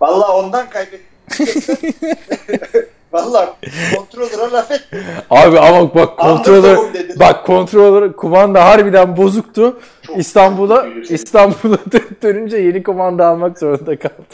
Vallahi 0.00 0.32
ondan 0.32 0.66
kaybettim. 0.70 1.00
Vallahi 3.12 3.48
kontrolöre 3.96 4.50
laf 4.52 4.70
et. 4.70 4.88
Abi 5.30 5.58
ama 5.58 5.94
bak 5.94 6.18
kontrolör 6.18 6.78
bak 7.16 7.46
kontrolör 7.46 8.12
kumanda 8.12 8.64
harbiden 8.64 9.16
bozuktu. 9.16 9.80
Çok- 10.02 10.18
İstanbul'a 10.18 10.84
büyük. 10.84 11.10
İstanbul'a 11.10 11.78
dön- 11.92 12.16
dönünce 12.22 12.56
yeni 12.56 12.82
kumanda 12.82 13.26
almak 13.26 13.58
zorunda 13.58 13.98
kaldım. 13.98 14.24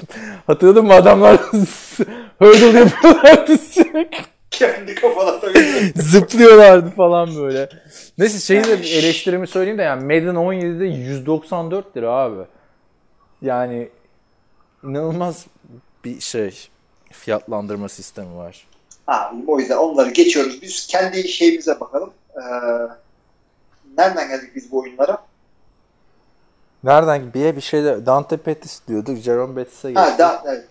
Hatırladın 0.46 0.84
mı 0.86 0.92
adamlar 0.94 1.36
hurdle 2.38 2.78
yapıyorlardı 2.78 3.58
sürekli. 3.58 4.18
Kendi 4.50 4.94
takıyor. 4.94 5.54
Zıplıyorlardı 5.96 6.90
falan 6.90 7.36
böyle. 7.36 7.68
Neyse 8.18 8.38
şeyi 8.38 8.64
de 8.64 8.72
eleştirimi 8.98 9.46
söyleyeyim 9.46 9.78
de 9.78 9.82
yani 9.82 10.02
Madden 10.04 10.34
17'de 10.34 10.84
194 10.86 11.96
lira 11.96 12.10
abi. 12.10 12.36
Yani 13.42 13.88
inanılmaz 14.84 15.46
bir 16.04 16.20
şey 16.20 16.68
fiyatlandırma 17.16 17.88
sistemi 17.88 18.36
var. 18.36 18.66
Abi 19.06 19.36
o 19.46 19.58
yüzden 19.60 19.76
onları 19.76 20.10
geçiyoruz. 20.10 20.62
Biz 20.62 20.86
kendi 20.86 21.28
şeyimize 21.28 21.80
bakalım. 21.80 22.10
Ee, 22.36 22.40
nereden 23.98 24.28
geldik 24.28 24.50
biz 24.56 24.72
bu 24.72 24.78
oyunlara? 24.78 25.18
Nereden 26.84 27.34
bir 27.34 27.56
bir 27.56 27.60
şeyde 27.60 28.06
Dante 28.06 28.36
Pettis 28.36 28.80
diyorduk. 28.88 29.18
Jerome 29.18 29.56
Bettis'e 29.56 29.88
geçti. 29.88 30.00
Ha, 30.00 30.18
da, 30.18 30.42
evet. 30.46 30.64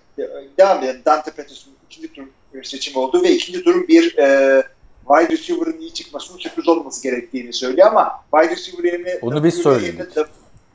Devam 0.57 0.83
edelim. 0.83 1.01
Dante 1.05 1.31
Pettis'in 1.31 1.73
ikinci 1.89 2.13
tur 2.13 2.23
seçimi 2.63 2.97
oldu 2.99 3.23
ve 3.23 3.31
ikinci 3.31 3.63
turun 3.63 3.87
bir 3.87 4.17
e, 4.17 4.63
wide 5.07 5.29
receiver'ın 5.33 5.79
iyi 5.79 5.93
çıkmasının 5.93 6.37
sürpriz 6.37 6.67
olması 6.67 7.03
gerektiğini 7.03 7.53
söylüyor 7.53 7.87
ama 7.87 8.23
wide 8.33 8.55
receiver 8.55 8.83
yerine 8.83 9.19
Onu 9.21 9.43
biz 9.43 9.55
W 9.55 9.63
söyledik. 9.63 9.99
yerine 9.99 10.03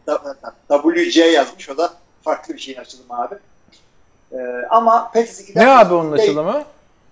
W- 0.06 0.34
W- 0.68 1.04
WC 1.04 1.20
yazmış. 1.26 1.68
O 1.70 1.78
da 1.78 1.92
farklı 2.22 2.54
bir 2.54 2.58
şeyin 2.58 2.78
açılımı 2.78 3.22
abi. 3.22 3.34
E, 4.32 4.36
ama 4.70 5.10
Pettis 5.14 5.50
2'den 5.50 5.66
ne 5.66 5.70
abi 5.70 5.94
onun 5.94 6.12
açılımı? 6.12 6.62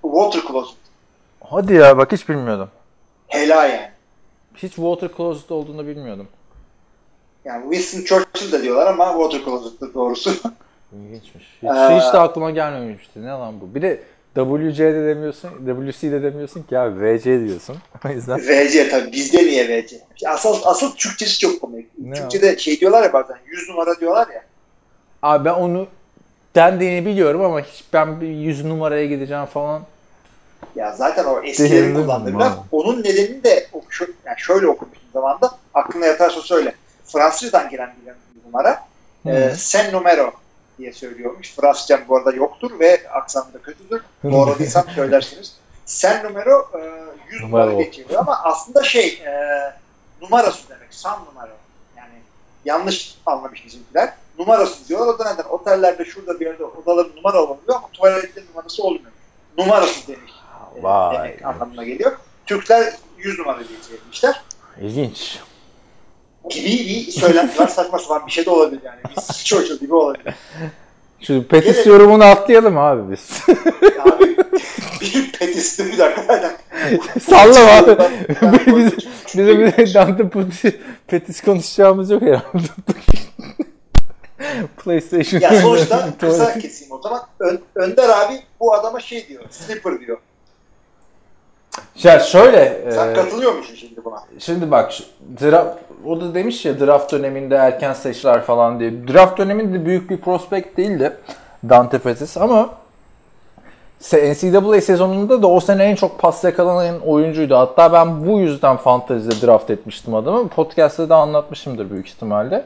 Water 0.03 0.41
closet. 0.49 0.77
Hadi 1.41 1.75
ya 1.75 1.99
bak 1.99 2.13
hiç 2.13 2.29
bilmiyordum. 2.29 2.69
Hela 3.27 3.67
yani. 3.67 3.91
Hiç 4.55 4.75
water 4.75 5.11
closet 5.17 5.51
olduğunu 5.51 5.87
bilmiyordum. 5.87 6.29
Yani 7.45 7.75
Winston 7.75 8.05
Churchill 8.05 8.53
de 8.53 8.63
diyorlar 8.63 8.87
ama 8.87 9.13
water 9.13 9.45
closet'tır 9.45 9.95
doğrusu. 9.95 10.31
İlginçmiş. 10.93 11.45
Hiç, 11.63 11.71
Ee, 11.71 11.97
hiç 12.01 12.13
de 12.13 12.19
aklıma 12.19 12.51
gelmemişti. 12.51 13.23
Ne 13.23 13.29
lan 13.29 13.61
bu? 13.61 13.75
Bir 13.75 13.83
de 13.83 14.01
WC'de 14.35 15.07
demiyorsun, 15.07 15.51
WC'de 15.67 16.23
demiyorsun 16.23 16.63
ki 16.63 16.79
abi 16.79 17.01
VC 17.01 17.47
diyorsun. 17.47 17.77
O 18.07 18.09
yüzden 18.09 18.39
VC 18.41 18.89
tabii. 18.91 19.13
Bizde 19.13 19.39
niye 19.39 19.69
VC? 19.69 19.97
Asıl, 20.27 20.57
asıl 20.65 20.97
Türkçesi 20.97 21.39
çok 21.39 21.61
komik. 21.61 21.99
Ne 21.99 22.15
Türkçe'de 22.15 22.59
şey 22.59 22.81
diyorlar 22.81 23.03
ya 23.03 23.13
bazen 23.13 23.37
100 23.47 23.69
numara 23.69 24.01
diyorlar 24.01 24.29
ya. 24.29 24.45
Abi 25.23 25.45
ben 25.45 25.55
onu 25.55 25.87
dendiğini 26.59 27.07
biliyorum 27.07 27.45
ama 27.45 27.61
hiç 27.61 27.85
ben 27.93 28.21
bir 28.21 28.29
100 28.29 28.65
numaraya 28.65 29.07
gideceğim 29.07 29.47
falan. 29.47 29.83
Ya 30.77 30.93
zaten 30.93 31.25
o 31.25 31.43
eskilerin 31.43 31.95
kullandığı 31.95 32.35
biraz. 32.35 32.53
Onun 32.73 32.99
nedenini 32.99 33.45
de 33.45 33.67
yani 34.27 34.37
şöyle 34.39 34.67
okumuştum 34.67 35.09
zamanda. 35.13 35.51
Aklına 35.75 36.07
yatarsa 36.07 36.41
söyle. 36.41 36.75
Fransızcadan 37.05 37.71
gelen 37.71 37.95
bir 38.07 38.49
numara. 38.49 38.85
E, 39.27 39.51
sen 39.57 39.93
numero 39.93 40.33
diye 40.79 40.93
söylüyormuş. 40.93 41.55
Fransızcam 41.55 42.01
bu 42.09 42.17
arada 42.17 42.33
yoktur 42.33 42.81
ve 42.81 43.01
aksanım 43.11 43.53
da 43.53 43.59
kötüdür. 43.59 44.03
Doğradıysam 44.25 44.85
söylersiniz. 44.95 45.57
Sen 45.87 46.25
numero 46.25 46.71
e, 46.75 46.79
100 47.31 47.43
Numara 47.43 47.67
numara 47.67 47.83
geçiyor 47.83 48.09
ama 48.17 48.41
aslında 48.45 48.83
şey 48.83 49.23
e, 49.27 49.33
numarası 50.23 50.69
demek. 50.69 50.95
San 50.95 51.25
numara. 51.25 51.53
Yani 51.97 52.15
yanlış 52.65 53.15
anlamış 53.27 53.67
bizimkiler. 53.67 54.13
Numarası 54.39 54.89
diyorlar. 54.89 55.15
O 55.15 55.19
da 55.19 55.33
neden? 55.33 55.45
Otellerde 55.49 56.05
şurada 56.05 56.41
bir 56.41 56.47
yerde 56.47 56.65
odaların 56.65 57.17
numara 57.17 57.43
olabiliyor 57.43 57.77
ama 57.77 57.89
tuvaletlerin 57.93 58.47
numarası 58.49 58.83
olmuyor. 58.83 59.05
Numarası 59.59 60.09
demiş. 60.09 60.33
e, 60.79 60.83
Vay. 60.83 61.17
demek 61.19 61.45
anlamına 61.47 61.85
geliyor. 61.85 62.13
Türkler 62.47 62.93
100 63.19 63.39
numara 63.39 63.59
diye 63.59 63.69
çevirmişler. 63.89 64.43
İlginç. 64.81 65.39
Gibi 66.51 66.65
bir 66.67 67.11
söylenti 67.13 67.59
var. 67.61 67.69
Saçma 67.69 67.99
sapan 67.99 68.27
bir 68.27 68.33
şey 68.33 68.47
de 68.47 68.51
olabilir 68.51 68.81
yani. 68.85 69.01
Biz 69.17 69.45
Churchill 69.45 69.79
gibi 69.79 69.95
olabilir. 69.95 70.35
Şu 71.21 71.49
Petis 71.49 71.77
Gelin. 71.77 71.91
yorumunu 71.91 72.25
atlayalım 72.25 72.79
abi 72.79 73.13
biz. 73.13 73.41
Abi 74.01 74.37
bir 75.01 75.33
petisti 75.33 75.87
bir 75.87 75.99
dakika. 75.99 76.57
Sallama 77.29 77.71
abi. 77.71 77.97
Bizim 78.67 79.95
Dante 79.95 80.29
Petis, 80.29 80.75
Petis 81.07 81.41
konuşacağımız 81.41 82.11
yok 82.11 82.23
herhalde. 82.23 82.69
PlayStation. 84.85 85.41
Ya 85.41 85.61
sonuçta 85.61 86.09
kısa 86.21 86.59
keseyim 86.59 86.93
o 86.93 86.99
zaman. 87.03 87.21
Ön- 87.41 87.61
Önder 87.75 88.09
abi 88.09 88.43
bu 88.61 88.75
adama 88.75 89.01
şey 89.01 89.29
diyor. 89.29 89.43
Slipper 89.51 90.01
diyor. 90.01 90.19
Ya 92.03 92.21
şöyle. 92.21 92.93
Sen 92.93 93.11
e, 93.11 93.13
katılıyor 93.15 93.55
musun 93.55 93.75
şimdi 93.75 94.05
buna? 94.05 94.23
Şimdi 94.39 94.71
bak 94.71 94.93
draft, 95.41 95.79
o 96.07 96.21
da 96.21 96.35
demiş 96.35 96.65
ya 96.65 96.81
draft 96.81 97.13
döneminde 97.13 97.55
erken 97.55 97.93
seçiler 97.93 98.43
falan 98.43 98.81
diye. 98.81 99.09
Draft 99.09 99.39
döneminde 99.39 99.87
büyük 99.87 100.11
bir 100.11 100.17
prospekt 100.17 100.77
değildi 100.77 101.17
Dante 101.69 101.99
Pettis 101.99 102.37
ama 102.37 102.71
NCAA 104.13 104.81
sezonunda 104.81 105.43
da 105.43 105.47
o 105.47 105.61
sene 105.61 105.85
en 105.85 105.95
çok 105.95 106.19
pas 106.19 106.45
yakalanan 106.45 107.01
oyuncuydu. 107.01 107.57
Hatta 107.57 107.93
ben 107.93 108.27
bu 108.27 108.39
yüzden 108.41 108.77
fantezide 108.77 109.47
draft 109.47 109.71
etmiştim 109.71 110.15
adamı. 110.15 110.49
Podcast'ta 110.49 111.09
da 111.09 111.17
anlatmışımdır 111.17 111.91
büyük 111.91 112.09
ihtimalle. 112.09 112.65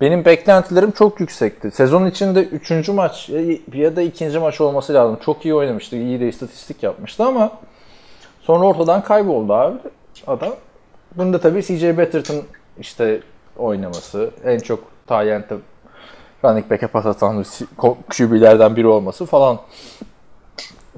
Benim 0.00 0.24
beklentilerim 0.24 0.90
çok 0.90 1.20
yüksekti. 1.20 1.70
Sezon 1.70 2.06
içinde 2.06 2.42
3. 2.44 2.88
maç 2.88 3.28
ya 3.72 3.96
da 3.96 4.02
2. 4.02 4.38
maç 4.38 4.60
olması 4.60 4.94
lazım. 4.94 5.18
Çok 5.24 5.44
iyi 5.44 5.54
oynamıştı. 5.54 5.96
iyi 5.96 6.20
de 6.20 6.28
istatistik 6.28 6.82
yapmıştı 6.82 7.24
ama 7.24 7.52
sonra 8.42 8.66
ortadan 8.66 9.02
kayboldu 9.02 9.52
abi 9.52 9.76
adam. 10.26 10.54
Bunda 11.16 11.40
tabii 11.40 11.62
CJ 11.62 11.82
Betterton 11.82 12.42
işte 12.80 13.20
oynaması, 13.56 14.30
en 14.44 14.58
çok 14.58 14.80
Tayyent'e 15.06 15.54
running 16.44 16.70
back'e 16.70 16.86
pas 16.86 17.06
atan 17.06 17.44
QB'lerden 18.16 18.76
biri 18.76 18.86
olması 18.86 19.26
falan 19.26 19.58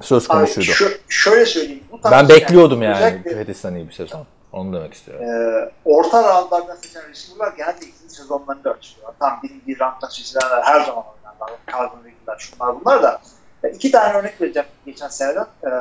söz 0.01 0.23
Abi 0.23 0.37
konusuydu. 0.37 0.65
şu, 0.65 0.89
şöyle 1.09 1.45
söyleyeyim. 1.45 1.83
Bu 1.91 1.99
Ben 2.03 2.11
yani 2.11 2.29
bekliyordum 2.29 2.81
yani 2.81 2.95
özellikle, 2.95 3.37
Pettis'ten 3.37 3.75
iyi 3.75 3.87
bir 3.87 3.93
sezon. 3.93 4.25
Onu 4.53 4.73
demek 4.73 4.93
istiyorum. 4.93 5.25
e, 5.25 5.71
orta 5.85 6.23
roundlardan 6.23 6.75
seçen 6.75 7.09
receiver'lar 7.09 7.53
genelde 7.57 7.85
ikinci 7.85 8.13
sezonlarında 8.15 8.71
açılıyor. 8.71 9.13
Tam 9.19 9.39
birinci 9.43 9.79
rounddan 9.79 10.07
seçilenler 10.09 10.61
her 10.63 10.79
zaman 10.79 11.03
oynarlar. 11.05 11.59
Calvin 11.71 11.99
Ridley'ler 11.99 12.37
şunlar 12.39 12.79
bunlar 12.79 13.03
da. 13.03 13.21
E, 13.63 13.69
iki 13.69 13.91
tane 13.91 14.13
örnek 14.17 14.41
vereceğim 14.41 14.67
geçen 14.85 15.07
seneden. 15.07 15.45
E, 15.65 15.71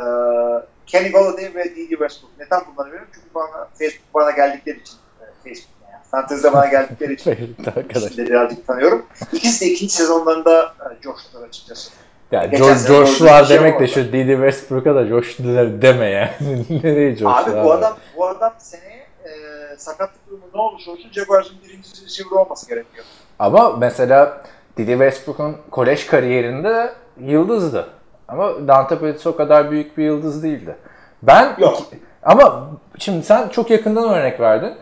Kenny 0.87 1.11
Golladay 1.13 1.55
ve 1.55 1.65
D.D. 1.65 1.89
Westbrook. 1.89 2.31
Neden 2.39 2.61
bunları 2.67 2.89
veriyorum? 2.89 3.09
Çünkü 3.15 3.35
bana, 3.35 3.69
Facebook 3.79 4.15
bana 4.15 4.31
geldikleri 4.31 4.79
için. 4.81 4.97
E, 5.21 5.25
Facebook 5.45 5.71
ne 5.87 5.91
ya? 5.93 6.03
Fantasy'de 6.11 6.53
bana 6.53 6.67
geldikleri 6.67 7.13
için. 7.15 7.57
Arkadaş. 7.67 7.97
İkisini 8.03 8.27
de 8.27 8.31
birazcık 8.31 8.67
tanıyorum. 8.67 9.07
İkisi 9.33 9.65
de 9.65 9.71
ikinci 9.71 9.95
sezonlarında 9.95 10.63
e, 10.65 11.01
coştular 11.03 11.49
açıkçası. 11.49 11.91
Ya 12.33 12.45
Geçen 12.45 12.75
Josh, 12.75 13.21
bir 13.21 13.27
şey 13.47 13.59
demek 13.59 13.73
de 13.73 13.77
olmadı. 13.77 13.89
şu 13.89 14.13
Didi 14.13 14.33
Westbrook'a 14.33 14.95
da 14.95 15.07
Josh 15.07 15.39
deme 15.83 16.07
yani. 16.07 16.31
Nereye 16.85 17.17
Josh'lar? 17.17 17.43
Abi 17.43 17.65
bu 17.65 17.73
adam 17.73 17.97
bu 18.17 18.27
adam 18.27 18.53
seneye 18.59 19.07
e, 19.25 19.31
sakatlık 19.77 20.27
durumu 20.31 20.45
ne 20.55 20.61
olursa 20.61 20.91
olsun 20.91 21.11
Jaguars'ın 21.13 21.57
birinci 21.65 21.89
receiver 22.05 22.31
olması 22.31 22.69
gerekiyor. 22.69 23.05
Ama 23.39 23.71
mesela 23.71 24.43
Didi 24.77 24.91
Westbrook'un 24.91 25.57
kolej 25.71 26.07
kariyerinde 26.07 26.93
yıldızdı. 27.21 27.87
Ama 28.29 28.69
Dante 28.69 28.99
Pettis 28.99 29.27
o 29.27 29.37
kadar 29.37 29.71
büyük 29.71 29.99
bir 29.99 30.05
yıldız 30.05 30.43
değildi. 30.43 30.77
Ben 31.23 31.55
Yok. 31.59 31.79
ama 32.23 32.71
şimdi 32.99 33.25
sen 33.27 33.49
çok 33.49 33.71
yakından 33.71 34.09
örnek 34.15 34.41
verdin. 34.41 34.75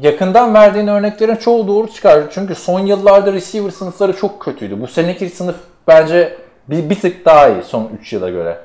Yakından 0.00 0.54
verdiğin 0.54 0.86
örneklerin 0.86 1.36
çoğu 1.36 1.68
doğru 1.68 1.92
çıkar. 1.92 2.22
Çünkü 2.30 2.54
son 2.54 2.80
yıllarda 2.80 3.32
receiver 3.32 3.70
sınıfları 3.70 4.16
çok 4.16 4.40
kötüydü. 4.40 4.80
Bu 4.80 4.86
seneki 4.86 5.28
sınıf 5.28 5.56
bence 5.88 6.41
bir, 6.68 6.90
bir 6.90 7.00
tık 7.00 7.24
daha 7.24 7.48
iyi 7.48 7.62
son 7.62 7.90
3 8.00 8.12
yıla 8.12 8.30
göre. 8.30 8.58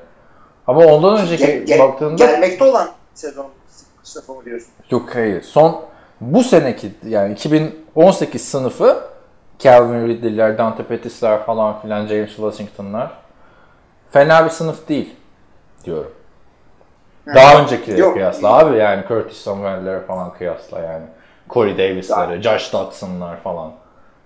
Ama 0.66 0.84
ondan 0.84 1.18
önceki 1.18 1.46
Gel- 1.46 1.64
gel- 1.64 1.78
baktığında 1.78 2.24
gelmekte 2.26 2.64
olan 2.64 2.88
sezon 3.14 3.46
sınıfı 4.02 4.32
mı 4.34 4.44
diyorsun? 4.44 4.68
Yok 4.90 5.14
hayır. 5.14 5.42
Son 5.42 5.80
bu 6.20 6.44
seneki 6.44 6.92
yani 7.06 7.32
2018 7.32 8.48
sınıfı 8.48 9.00
Calvin 9.58 10.08
Ridley'ler, 10.08 10.58
Dante 10.58 10.82
Pettis'ler 10.82 11.46
falan 11.46 11.80
filan, 11.80 12.06
James 12.06 12.36
Washington'lar 12.36 13.10
fena 14.10 14.44
bir 14.44 14.50
sınıf 14.50 14.88
değil 14.88 15.14
diyorum. 15.84 16.12
Daha 17.34 17.62
öncekilere 17.62 18.00
Yok. 18.00 18.14
kıyasla 18.14 18.58
abi 18.58 18.78
yani 18.78 19.04
Curtis 19.08 19.36
Samuel'lere 19.38 20.00
falan 20.00 20.34
kıyasla 20.34 20.80
yani. 20.80 21.04
Corey 21.50 21.78
Davis'lere, 21.78 22.42
Josh 22.42 22.72
Dockson'lar 22.72 23.40
falan. 23.40 23.72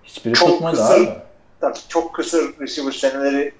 Hiçbiri 0.03 0.33
Çok 0.33 0.49
tutmadı 0.49 0.83
abi. 0.83 1.09
Tabii 1.63 1.79
çok 1.87 2.13
kısır 2.13 2.59
receiver 2.59 2.91
seneleri 2.91 3.53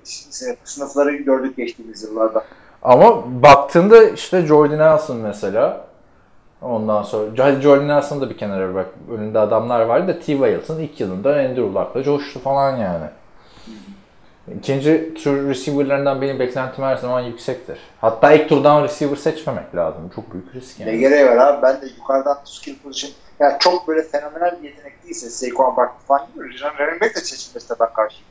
sınıfları 0.64 1.16
gördük 1.16 1.58
geçtiğimiz 1.58 2.04
yıllarda. 2.04 2.46
Ama 2.82 3.24
baktığında 3.44 4.04
işte 4.04 4.46
Jordan 4.46 4.78
Nelson 4.78 5.18
mesela. 5.18 5.86
Ondan 6.62 7.04
sonra 7.04 7.36
Jordan 7.36 7.88
Nelson'ı 7.88 8.22
da 8.22 8.30
bir 8.30 8.38
kenara 8.38 8.74
bırak. 8.74 8.90
Önünde 9.12 9.40
adamlar 9.40 9.82
vardı 9.82 10.08
da 10.08 10.20
T. 10.20 10.26
Wilson 10.26 10.80
ilk 10.80 11.00
yılında 11.00 11.30
Andrew 11.30 11.62
Luck'la 11.62 12.04
coştu 12.04 12.40
falan 12.40 12.78
yani. 12.78 13.06
İkinci 14.52 15.14
tur 15.14 15.50
receiver'larından 15.50 16.22
benim 16.22 16.40
beklentim 16.40 16.84
her 16.84 16.96
zaman 16.98 17.22
yüksektir. 17.22 17.78
Hatta 18.02 18.32
ilk 18.34 18.50
turdan 18.50 18.84
receiver 18.84 19.16
seçmemek 19.16 19.76
lazım. 19.76 20.12
Çok 20.16 20.34
büyük 20.34 20.56
risk 20.56 20.80
Ne 20.80 20.86
yani. 20.90 21.00
gereği 21.00 21.26
var 21.26 21.38
abi? 21.38 21.62
Ben 21.62 21.82
de 21.82 21.86
yukarıdan 21.98 22.38
skill 22.46 22.76
position 22.80 23.12
yani 23.40 23.54
çok 23.60 23.88
böyle 23.88 24.04
fenomenal 24.04 24.62
bir 24.64 24.70
yetenek 24.70 25.04
değilse 25.04 25.30
Saquon 25.30 25.78
Barkley 25.78 26.06
falan 26.08 26.28
gibi 26.36 26.44
running 26.44 27.02
back 27.02 27.16
de 27.16 27.20
seçilmesine 27.20 27.78
ben 27.80 27.94
karşıyım. 27.94 28.26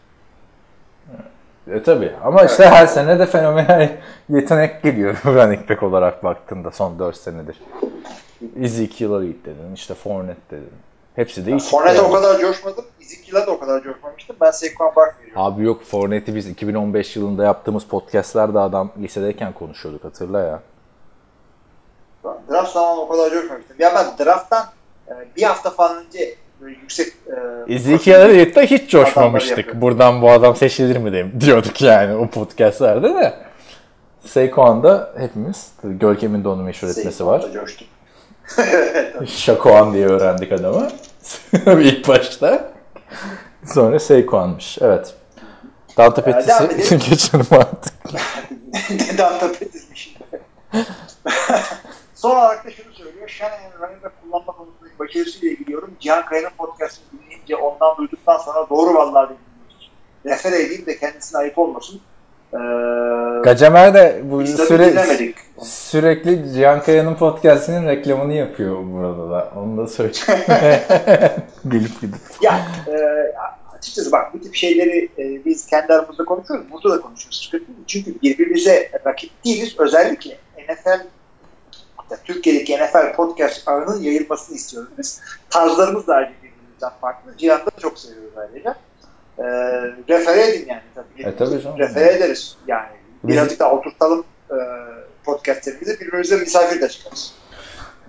E 1.71 1.83
tabi 1.83 2.13
ama 2.25 2.45
işte 2.45 2.67
her 2.67 2.87
sene 2.87 3.19
de 3.19 3.27
fenomenal 3.27 3.89
yetenek 4.29 4.83
geliyor 4.83 5.17
running 5.27 5.71
back 5.71 5.83
olarak 5.83 6.25
baktığında 6.25 6.71
son 6.71 6.99
4 6.99 7.17
senedir. 7.17 7.61
Ezekiel 8.61 9.09
Elliott 9.11 9.45
dedin, 9.45 9.75
işte 9.75 9.95
Fournette 9.95 10.57
dedin. 10.57 10.73
Hepsi 11.17 11.47
de 11.47 11.51
iyi 11.51 11.59
çıktı 11.61 11.71
Fournette 11.71 11.97
yani. 11.97 12.07
o 12.09 12.13
kadar 12.13 12.41
coşmadım. 12.41 12.85
Ezekiel'e 13.03 13.47
de 13.47 13.51
o 13.51 13.59
kadar 13.59 13.83
coşmamıştım. 13.83 14.37
Ben 14.41 14.51
Saquon 14.51 14.93
Barkley'i 14.97 15.33
Abi 15.37 15.65
yok 15.65 15.83
Fournette'i 15.85 16.35
biz 16.35 16.49
2015 16.49 17.17
yılında 17.17 17.45
yaptığımız 17.45 17.85
podcastlerde 17.85 18.59
adam 18.59 18.93
lisedeyken 18.99 19.53
konuşuyorduk 19.53 20.05
hatırla 20.05 20.41
ya. 20.41 20.61
Draft 22.51 22.73
zamanı 22.73 23.01
o 23.01 23.09
kadar 23.09 23.31
coşmamıştım. 23.31 23.77
Ya 23.79 23.93
ben 23.95 24.27
drafttan 24.27 24.65
e, 25.09 25.13
bir 25.37 25.43
hafta 25.43 25.71
falan 25.71 26.05
önce 26.07 26.35
yüksek 26.61 27.07
e, 27.69 27.75
Ezekiel 27.75 28.21
Elliott'ta 28.31 28.63
hiç 28.63 28.91
coşmamıştık. 28.91 29.81
Buradan 29.81 30.23
bu 30.23 30.31
adam 30.31 30.57
seçilir 30.57 30.97
mi 30.97 31.13
de- 31.13 31.41
diyorduk 31.41 31.83
yani 31.83 32.15
o 32.17 32.27
podcastlerde 32.27 33.15
de. 33.15 33.35
Saquon'da 34.27 35.13
hepimiz, 35.19 35.73
Görkem'in 35.85 36.45
de 36.45 36.49
onu 36.49 36.63
meşhur 36.63 36.89
etmesi 36.89 37.27
var. 37.27 37.45
Coştum. 37.55 37.87
Şakoan 39.27 39.95
diye 39.95 40.07
öğrendik 40.07 40.53
adamı. 40.53 40.89
İlk 41.81 42.09
başta. 42.09 42.73
Sonra 43.67 43.99
Saquon'muş. 43.99 44.79
Evet. 44.81 45.15
Pettis'i 46.25 46.65
edelim. 46.65 47.01
geçelim 47.11 47.47
artık. 47.51 47.95
Danta 49.19 49.53
Pettis'miş. 49.53 50.17
Son 52.15 52.31
olarak 52.31 52.67
da 52.67 52.71
şunu 52.71 52.95
söylüyor. 52.95 53.29
Shanahan'ın 53.29 53.81
running 53.81 54.05
back 54.05 54.15
kullanma 54.23 54.53
konusundaki 54.53 54.99
başarısıyla 54.99 55.55
ilgili 55.55 55.73
yorum. 55.73 55.97
Cihan 56.01 56.27
Kaya'nın 56.27 56.51
podcastını 56.59 57.21
dinleyince 57.21 57.57
ondan 57.57 57.97
duyduktan 57.97 58.39
sonra 58.39 58.71
doğru 58.71 58.95
vallahi 58.95 59.25
dedim. 59.27 59.43
Refer 60.27 60.53
edeyim 60.53 60.87
de 60.87 60.99
kendisine 60.99 61.39
ayıp 61.41 61.59
olmasın. 61.59 62.01
Ee, 62.55 62.59
Gacemer 63.43 63.95
de 63.95 64.21
bu 64.25 64.47
süre, 64.47 64.91
dinlemedik. 64.93 65.37
sürekli 65.63 66.53
Cihan 66.55 66.83
Kaya'nın 66.83 67.15
podcastinin 67.15 67.89
reklamını 67.89 68.33
yapıyor 68.33 68.77
burada 68.93 69.31
da. 69.31 69.53
Onu 69.57 69.77
da 69.77 69.87
söyleyeyim. 69.87 70.43
Gelip 71.69 72.01
gidip. 72.01 72.21
Ya 72.43 72.67
e, 72.89 72.95
açıkçası 73.79 74.13
bak 74.13 74.35
bu 74.35 74.41
tip 74.41 74.55
şeyleri 74.55 75.09
e, 75.19 75.45
biz 75.45 75.67
kendi 75.67 75.93
aramızda 75.93 76.25
konuşuyoruz. 76.25 76.67
Burada 76.73 76.99
da 76.99 77.01
konuşuyoruz. 77.01 77.51
Çünkü 77.87 78.21
birbirimize 78.23 78.91
rakip 79.07 79.45
değiliz. 79.45 79.75
Özellikle 79.79 80.37
NFL 80.69 81.01
Türkiye'deki 82.25 82.77
NFL 82.77 83.15
podcast 83.17 83.69
ağının 83.69 84.03
yayılmasını 84.03 84.57
istiyoruz 84.57 84.91
biz. 84.99 85.21
Tarzlarımız 85.51 86.07
da 86.07 86.15
ayrıca 86.15 86.35
birbirimizden 86.43 86.91
farklı. 87.01 87.37
Cihan'da 87.39 87.67
da 87.67 87.81
çok 87.81 87.99
seviyoruz 87.99 88.39
ayrıca. 88.39 88.77
E, 89.43 89.47
refere 90.09 90.47
edin 90.51 90.67
yani. 90.69 90.81
Tabii, 90.95 91.23
E, 91.29 91.37
tabii 91.37 91.63
canım. 91.63 91.79
refere 91.79 92.13
ederiz. 92.13 92.57
Yani 92.67 92.87
birazcık 93.25 93.61
daha 93.61 93.73
oturtalım 93.73 94.25
e, 94.51 94.57
podcastlerimizi 95.25 96.01
birbirimize 96.01 96.37
misafir 96.37 96.81
de 96.81 96.89
çıkarız. 96.89 97.35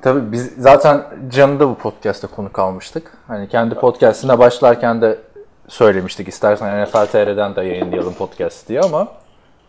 Tabii 0.02 0.32
biz 0.32 0.52
zaten 0.58 1.02
Can'ı 1.30 1.60
da 1.60 1.68
bu 1.70 1.76
podcast'te 1.78 2.28
konuk 2.28 2.60
almıştık. 2.60 3.12
Hani 3.28 3.50
kendi 3.50 3.76
podcast'ine 3.76 4.40
başlarken 4.40 5.02
de 5.02 5.18
söylemiştik 5.68 6.28
istersen 6.28 6.84
NFL 6.84 7.06
TR'den 7.06 7.56
de 7.56 7.62
yayınlayalım 7.62 8.14
podcast 8.14 8.68
diye 8.70 8.82
ama 8.82 9.08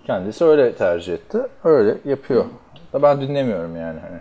kendisi 0.07 0.45
öyle 0.45 0.75
tercih 0.75 1.15
etti. 1.15 1.39
Öyle 1.65 1.95
yapıyor. 2.05 2.45
Da 2.93 3.03
ben 3.03 3.21
dinlemiyorum 3.21 3.77
yani 3.77 4.01
hani. 4.01 4.19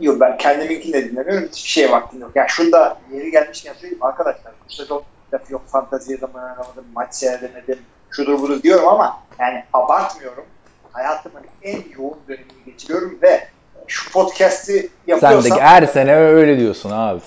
Yok 0.00 0.20
ben 0.20 0.38
kendiminkini 0.38 0.92
de 0.92 1.10
dinlemiyorum. 1.10 1.48
Hiçbir 1.52 1.68
şeye 1.70 1.90
vaktim 1.90 2.20
yok. 2.20 2.30
Yani 2.34 2.48
şunda 2.50 2.96
yeri 3.12 3.30
gelmişken 3.30 3.72
söyleyeyim 3.72 4.02
arkadaşlar. 4.04 4.52
Bu 4.68 4.72
sezon 4.72 5.02
lafı 5.34 5.52
yok 5.52 5.62
fanteziye 5.66 6.18
zaman 6.18 6.42
oynamadım, 6.44 6.84
maç 6.94 7.14
seyredemedim, 7.14 7.78
şudur 8.10 8.40
budur 8.40 8.62
diyorum 8.62 8.88
ama 8.88 9.22
yani 9.38 9.64
abartmıyorum. 9.72 10.44
Hayatımın 10.92 11.42
en 11.62 11.82
yoğun 11.98 12.18
dönemini 12.28 12.64
geçiriyorum 12.66 13.18
ve 13.22 13.48
şu 13.86 14.12
podcast'i 14.12 14.80
Sen 14.80 14.90
yapıyorsam 15.06 15.58
de 15.58 15.62
her 15.62 15.86
sene 15.86 16.16
öyle 16.16 16.58
diyorsun 16.58 16.90
abi. 16.90 17.20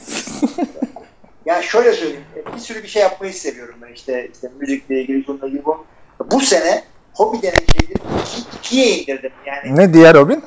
yani 1.45 1.63
şöyle 1.63 1.93
söyleyeyim 1.93 2.23
bir 2.55 2.59
sürü 2.59 2.83
bir 2.83 2.87
şey 2.87 3.01
yapmayı 3.01 3.33
seviyorum 3.33 3.75
ben 3.81 3.93
işte 3.93 4.29
işte 4.33 4.51
müzikle 4.59 5.01
ilgili 5.01 5.23
şununla 5.25 5.47
ilgili 5.47 5.65
bu. 5.65 5.85
Bu 6.31 6.41
sene 6.41 6.83
hobi 7.13 7.41
denen 7.41 7.53
şeyleri 7.53 7.99
iki- 8.21 8.57
ikiye 8.57 8.97
indirdim. 8.97 9.31
Yani 9.45 9.77
ne 9.77 9.93
diğer 9.93 10.13
Robin? 10.13 10.43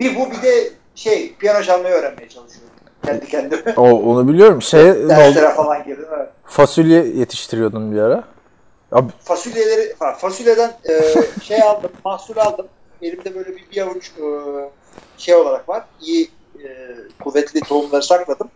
bir 0.00 0.16
bu 0.16 0.30
bir 0.30 0.42
de 0.42 0.70
şey 0.94 1.34
piyano 1.34 1.62
çalmayı 1.62 1.94
öğrenmeye 1.94 2.28
çalışıyorum. 2.28 2.69
Kendi 3.06 3.26
kendime. 3.26 3.74
O, 3.76 3.82
onu 3.82 4.28
biliyorum. 4.28 4.62
Şey? 4.62 5.08
Derslere 5.08 5.54
falan 5.54 5.84
girdim. 5.84 6.06
Evet. 6.16 6.28
Fasulye 6.44 7.04
yetiştiriyordun 7.04 7.92
bir 7.92 8.00
ara. 8.00 8.24
Abi, 8.92 9.12
fasulyeleri 9.24 9.92
fa- 10.00 10.16
fasulyeden 10.16 10.72
e, 10.88 11.14
şey 11.42 11.62
aldım, 11.62 11.90
mahsul 12.04 12.36
aldım. 12.36 12.66
Elimde 13.02 13.34
böyle 13.34 13.48
bir, 13.56 13.64
bir 13.72 13.82
avuç 13.82 14.10
e, 14.18 14.24
şey 15.18 15.34
olarak 15.34 15.68
var. 15.68 15.84
İyi 16.00 16.30
e, 16.64 16.68
kuvvetli 17.24 17.60
tohumları 17.60 18.02
sakladım. 18.02 18.48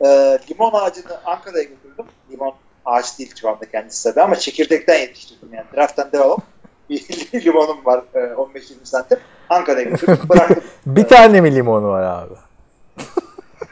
E, 0.00 0.06
limon 0.50 0.72
ağacını 0.72 1.20
Ankara'ya 1.24 1.62
götürdüm. 1.64 2.04
Limon 2.32 2.52
ağaç 2.84 3.18
değil 3.18 3.34
şu 3.40 3.48
anda 3.48 3.70
kendisi 3.70 4.04
tabii 4.10 4.22
ama 4.22 4.36
çekirdekten 4.36 4.98
yetiştirdim 4.98 5.48
yani. 5.54 5.66
Draft'tan 5.76 6.12
devam. 6.12 6.38
Bir 6.90 7.44
limonum 7.44 7.84
var 7.84 8.02
e, 8.14 8.18
15-20 8.18 8.60
santim. 8.84 9.18
Ankara'ya 9.50 9.84
götürdüm. 9.84 10.18
Bıraktım. 10.28 10.64
bir 10.86 11.04
tane 11.08 11.40
mi 11.40 11.54
limonu 11.54 11.88
var 11.88 12.02
abi? 12.02 12.34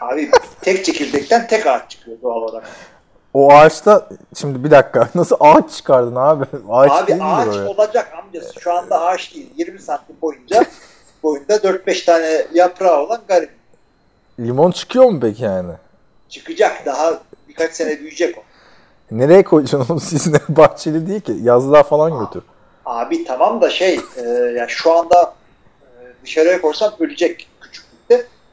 Abi 0.00 0.30
tek 0.60 0.84
çekirdekten 0.84 1.46
tek 1.46 1.66
ağaç 1.66 1.90
çıkıyor 1.90 2.16
doğal 2.22 2.42
olarak. 2.42 2.68
O 3.34 3.52
ağaçta 3.52 4.08
şimdi 4.34 4.64
bir 4.64 4.70
dakika 4.70 5.08
nasıl 5.14 5.36
ağaç 5.40 5.70
çıkardın 5.76 6.16
abi? 6.16 6.44
Ağaç 6.70 6.90
Abi 6.90 7.06
değil 7.08 7.20
ağaç 7.24 7.56
ya? 7.56 7.68
olacak 7.68 8.12
amcası. 8.22 8.60
Şu 8.60 8.72
anda 8.72 9.00
ağaç 9.00 9.34
değil. 9.34 9.50
20 9.56 9.78
santim 9.78 10.16
boyunca 10.22 10.64
boyunda 11.22 11.56
4-5 11.56 12.04
tane 12.04 12.46
yaprağı 12.54 13.00
olan 13.02 13.20
garip. 13.28 13.50
Limon 14.40 14.70
çıkıyor 14.70 15.04
mu 15.04 15.18
peki 15.20 15.44
yani? 15.44 15.72
Çıkacak. 16.28 16.86
Daha 16.86 17.20
birkaç 17.48 17.72
sene 17.72 17.98
büyüyecek 17.98 18.38
o. 18.38 18.42
Nereye 19.10 19.42
koyacaksın 19.44 19.92
onu 19.94 20.00
sizin 20.00 20.36
bahçeli 20.48 21.08
değil 21.08 21.20
ki. 21.20 21.36
Yazlığa 21.42 21.82
falan 21.82 22.18
götür. 22.18 22.42
Abi 22.86 23.24
tamam 23.24 23.60
da 23.60 23.70
şey 23.70 24.00
e, 24.16 24.22
ya 24.58 24.68
şu 24.68 24.92
anda 24.92 25.34
e, 25.82 25.92
dışarıya 26.24 26.60
koysam 26.60 26.92
ölecek. 27.00 27.48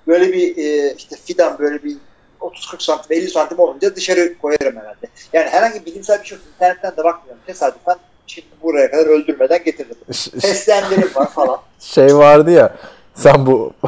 Böyle 0.08 0.34
bir 0.34 0.58
e, 0.58 0.94
işte 0.98 1.16
fidan 1.26 1.60
böyle 1.60 1.84
bir 1.84 1.98
30-40 2.42 2.84
santim 2.84 3.18
50 3.18 3.28
santim 3.30 3.60
olunca 3.60 3.96
dışarı 3.96 4.38
koyarım 4.38 4.76
herhalde. 4.76 5.08
Yani 5.34 5.50
herhangi 5.50 5.86
bilimsel 5.86 6.22
bir 6.22 6.26
şey 6.28 6.38
yok. 6.38 6.48
İnternetten 6.56 6.92
de 6.92 7.04
bakmıyorum. 7.04 7.42
Tesadüfen 7.48 7.96
şimdi 8.28 8.48
buraya 8.64 8.92
kadar 8.92 9.06
öldürmeden 9.06 9.64
getirdim. 9.64 9.96
Fesleğenlerim 10.42 11.16
var 11.16 11.30
falan. 11.32 11.58
şey 11.80 12.16
vardı 12.16 12.52
ya 12.52 12.76
sen 13.16 13.46
bu 13.46 13.74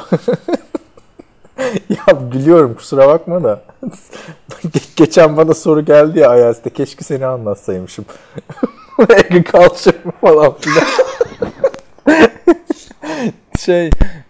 ya 1.89 2.31
biliyorum 2.31 2.75
kusura 2.75 3.07
bakma 3.07 3.43
da 3.43 3.61
Ge- 4.63 4.95
geçen 4.95 5.37
bana 5.37 5.53
soru 5.53 5.85
geldi 5.85 6.19
ya 6.19 6.29
Ayaz'da 6.29 6.69
keşke 6.69 7.03
seni 7.03 7.25
anlatsaymışım 7.25 8.05
agriculture 8.99 9.97
falan 10.21 10.57
filan 10.57 10.87
şey 13.59 13.89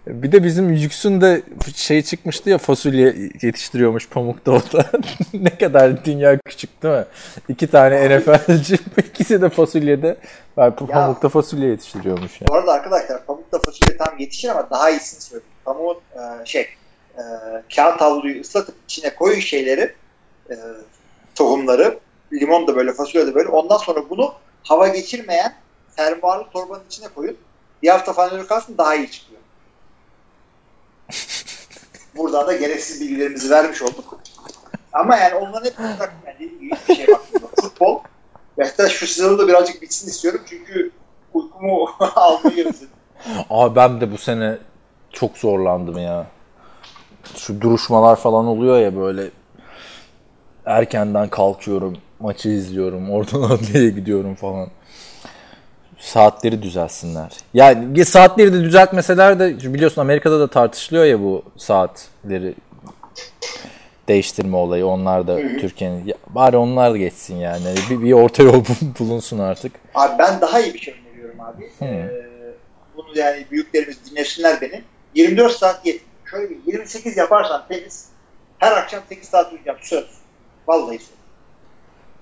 bir 0.09 0.31
de 0.31 0.43
bizim 0.43 0.73
Yüksün 0.73 1.21
de 1.21 1.41
şey 1.75 2.01
çıkmıştı 2.01 2.49
ya 2.49 2.57
fasulye 2.57 3.15
yetiştiriyormuş 3.41 4.09
Pamuk'ta 4.09 4.51
o 4.51 4.59
da. 4.59 4.91
ne 5.33 5.57
kadar 5.57 6.05
dünya 6.05 6.37
küçük 6.45 6.83
değil 6.83 6.93
mi? 6.93 7.05
İki 7.49 7.67
tane 7.67 8.17
NFL'ci 8.17 8.79
ikisi 8.97 9.41
de 9.41 9.49
fasulyede 9.49 10.17
ben 10.57 10.75
Pamuk'ta 10.75 11.29
fasulye 11.29 11.69
yetiştiriyormuş 11.69 12.41
yani. 12.41 12.49
Bu 12.49 12.55
arada 12.55 12.71
arkadaşlar 12.71 13.25
pamukta 13.25 13.59
fasulye 13.59 13.97
tam 13.97 14.17
yetişir 14.19 14.49
ama 14.49 14.69
daha 14.69 14.89
iyisini 14.89 15.21
söyleyeyim. 15.21 15.53
Pamuğun 15.65 15.97
e, 16.15 16.45
şey 16.45 16.67
e, 17.17 17.23
kağıt 17.75 18.01
havluyu 18.01 18.41
ıslatıp 18.41 18.75
içine 18.85 19.15
koyun 19.15 19.39
şeyleri 19.39 19.93
e, 20.49 20.55
tohumları 21.35 21.99
limon 22.33 22.67
da 22.67 22.75
böyle 22.75 22.93
fasulye 22.93 23.27
de 23.27 23.35
böyle 23.35 23.49
ondan 23.49 23.77
sonra 23.77 24.09
bunu 24.09 24.33
hava 24.63 24.87
geçirmeyen 24.87 25.53
fermuarlı 25.95 26.49
torbanın 26.53 26.83
içine 26.87 27.07
koyun. 27.07 27.37
Bir 27.83 27.89
hafta 27.89 28.13
falan 28.13 28.33
öyle 28.33 28.47
kalsın 28.47 28.77
daha 28.77 28.95
iyi 28.95 29.11
çıkıyor. 29.11 29.26
Buradan 32.17 32.47
da 32.47 32.53
gereksiz 32.53 33.01
bilgilerimizi 33.01 33.49
vermiş 33.49 33.81
olduk. 33.81 34.19
Ama 34.93 35.17
yani 35.17 35.35
onların 35.35 35.65
hep 35.65 35.79
uzak 35.79 36.13
yani 36.25 36.51
hiçbir 36.61 36.95
şey 36.95 37.07
bakmıyor. 37.07 37.49
Futbol 37.61 37.99
hatta 38.59 38.89
şu 38.89 39.07
sezonu 39.07 39.39
da 39.39 39.47
birazcık 39.47 39.81
bitsin 39.81 40.07
istiyorum 40.07 40.41
çünkü 40.49 40.91
uykumu 41.33 41.89
almayı 41.99 42.67
özledim. 42.67 42.89
Abi 43.49 43.75
ben 43.75 44.01
de 44.01 44.11
bu 44.11 44.17
sene 44.17 44.57
çok 45.13 45.37
zorlandım 45.37 45.97
ya. 45.97 46.27
Şu 47.35 47.61
duruşmalar 47.61 48.15
falan 48.15 48.45
oluyor 48.45 48.79
ya 48.79 48.95
böyle 48.95 49.29
erkenden 50.65 51.29
kalkıyorum, 51.29 51.97
maçı 52.19 52.49
izliyorum, 52.49 53.11
oradan 53.11 53.41
adliyeye 53.51 53.89
gidiyorum 53.89 54.35
falan. 54.35 54.69
Saatleri 55.99 56.61
düzelsinler. 56.61 57.31
Yani 57.53 58.05
saatleri 58.05 58.53
de 58.53 58.61
düzeltmeseler 58.63 59.39
de 59.39 59.73
biliyorsun 59.73 60.01
Amerika'da 60.01 60.39
da 60.39 60.47
tartışılıyor 60.47 61.05
ya 61.05 61.19
bu 61.19 61.43
saatleri. 61.57 62.55
değiştirme 64.07 64.57
olayı. 64.57 64.85
Onlar 64.85 65.27
da 65.27 65.37
Türkiye'nin 65.37 66.13
bari 66.27 66.57
onlar 66.57 66.93
da 66.93 66.97
geçsin 66.97 67.35
yani. 67.35 67.75
Bir, 67.89 68.01
bir 68.01 68.11
orta 68.13 68.43
yol 68.43 68.63
bulunsun 68.99 69.39
artık. 69.39 69.71
Abi 69.95 70.19
ben 70.19 70.41
daha 70.41 70.59
iyi 70.59 70.73
bir 70.73 70.79
şey 70.79 70.95
öneriyorum 71.07 71.41
abi. 71.41 71.69
Ee, 71.81 72.09
bunu 72.95 73.17
yani 73.17 73.45
büyüklerimiz 73.51 73.97
dinlesinler 74.11 74.61
beni. 74.61 74.81
24 75.15 75.51
saat 75.51 75.85
yetmiyor. 75.85 76.07
Şöyle 76.31 76.49
bir 76.49 76.57
28 76.73 77.17
yaparsan 77.17 77.65
temiz 77.69 78.05
her 78.59 78.71
akşam 78.71 79.01
8 79.09 79.29
saat 79.29 79.51
uyuyacağım 79.51 79.77
söz. 79.81 80.07
Vallahi 80.67 80.99
söz. 80.99 81.16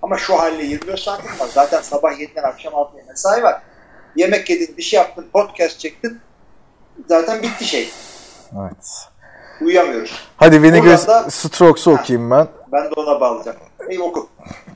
Ama 0.05 0.17
şu 0.17 0.39
halde 0.39 0.63
24 0.63 0.99
saatim 0.99 1.39
var. 1.39 1.47
Zaten 1.53 1.81
sabah 1.81 2.11
7'den 2.11 2.43
akşam 2.43 2.73
6'ya 2.73 3.03
mesai 3.07 3.43
var. 3.43 3.61
Yemek 4.15 4.49
yedin, 4.49 4.77
bir 4.77 4.83
şey 4.83 4.97
yaptın, 4.97 5.25
podcast 5.33 5.79
çektin. 5.79 6.19
Zaten 7.07 7.41
bitti 7.41 7.65
şey. 7.65 7.89
Evet. 8.61 9.07
Uyuyamıyoruz. 9.61 10.15
Hadi 10.37 10.61
Vinegar 10.61 10.97
Strokes'u 11.29 11.91
okuyayım 11.91 12.31
ben. 12.31 12.47
Ben 12.71 12.83
de 12.83 12.93
ona 12.95 13.21
bağlayacağım. 13.21 13.57
İyi 13.89 14.01
oku. 14.01 14.29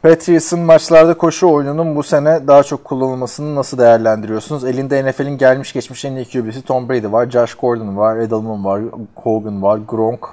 Patriots'ın 0.04 0.60
maçlarda 0.60 1.18
koşu 1.18 1.48
oyununun 1.48 1.96
bu 1.96 2.04
sene 2.04 2.48
daha 2.48 2.64
çok 2.64 2.86
kullanılmasını 2.86 3.56
nasıl 3.56 3.78
değerlendiriyorsunuz? 3.78 4.66
Elinde 4.66 5.06
NFL'in 5.06 5.38
gelmiş 5.38 5.74
geçmiş 5.74 6.06
en 6.06 6.16
iyi 6.16 6.26
QB'si 6.26 6.62
Tom 6.62 6.90
Brady 6.90 7.12
var, 7.12 7.30
Josh 7.30 7.54
Gordon 7.54 7.98
var, 7.98 8.18
Edelman 8.18 8.66
var, 8.66 8.82
Hogan 9.16 9.64
var, 9.64 9.80
Gronk 9.88 10.26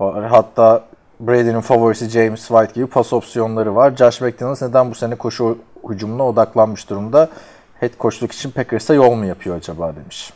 var. 0.00 0.24
Hatta 0.24 0.84
Brady'nin 1.20 1.60
favorisi 1.60 2.08
James 2.08 2.48
White 2.48 2.72
gibi 2.74 2.86
pas 2.86 3.12
opsiyonları 3.12 3.74
var. 3.74 3.96
Josh 3.96 4.20
McDaniels 4.20 4.62
neden 4.62 4.90
bu 4.90 4.94
sene 4.94 5.14
koşu 5.14 5.58
hücumuna 5.88 6.28
odaklanmış 6.28 6.90
durumda? 6.90 7.30
Head 7.80 7.90
coachluk 8.00 8.32
için 8.32 8.50
Packers'a 8.50 8.94
yol 8.94 9.14
mu 9.14 9.26
yapıyor 9.26 9.56
acaba 9.56 9.96
demiş. 9.96 10.32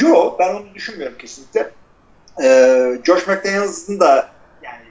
Yo 0.00 0.34
ben 0.38 0.54
onu 0.54 0.74
düşünmüyorum 0.74 1.18
kesinlikle. 1.18 1.70
Ee, 2.42 2.98
Josh 3.04 3.28
McDaniels'ın 3.28 4.00
da 4.00 4.28
yani 4.62 4.84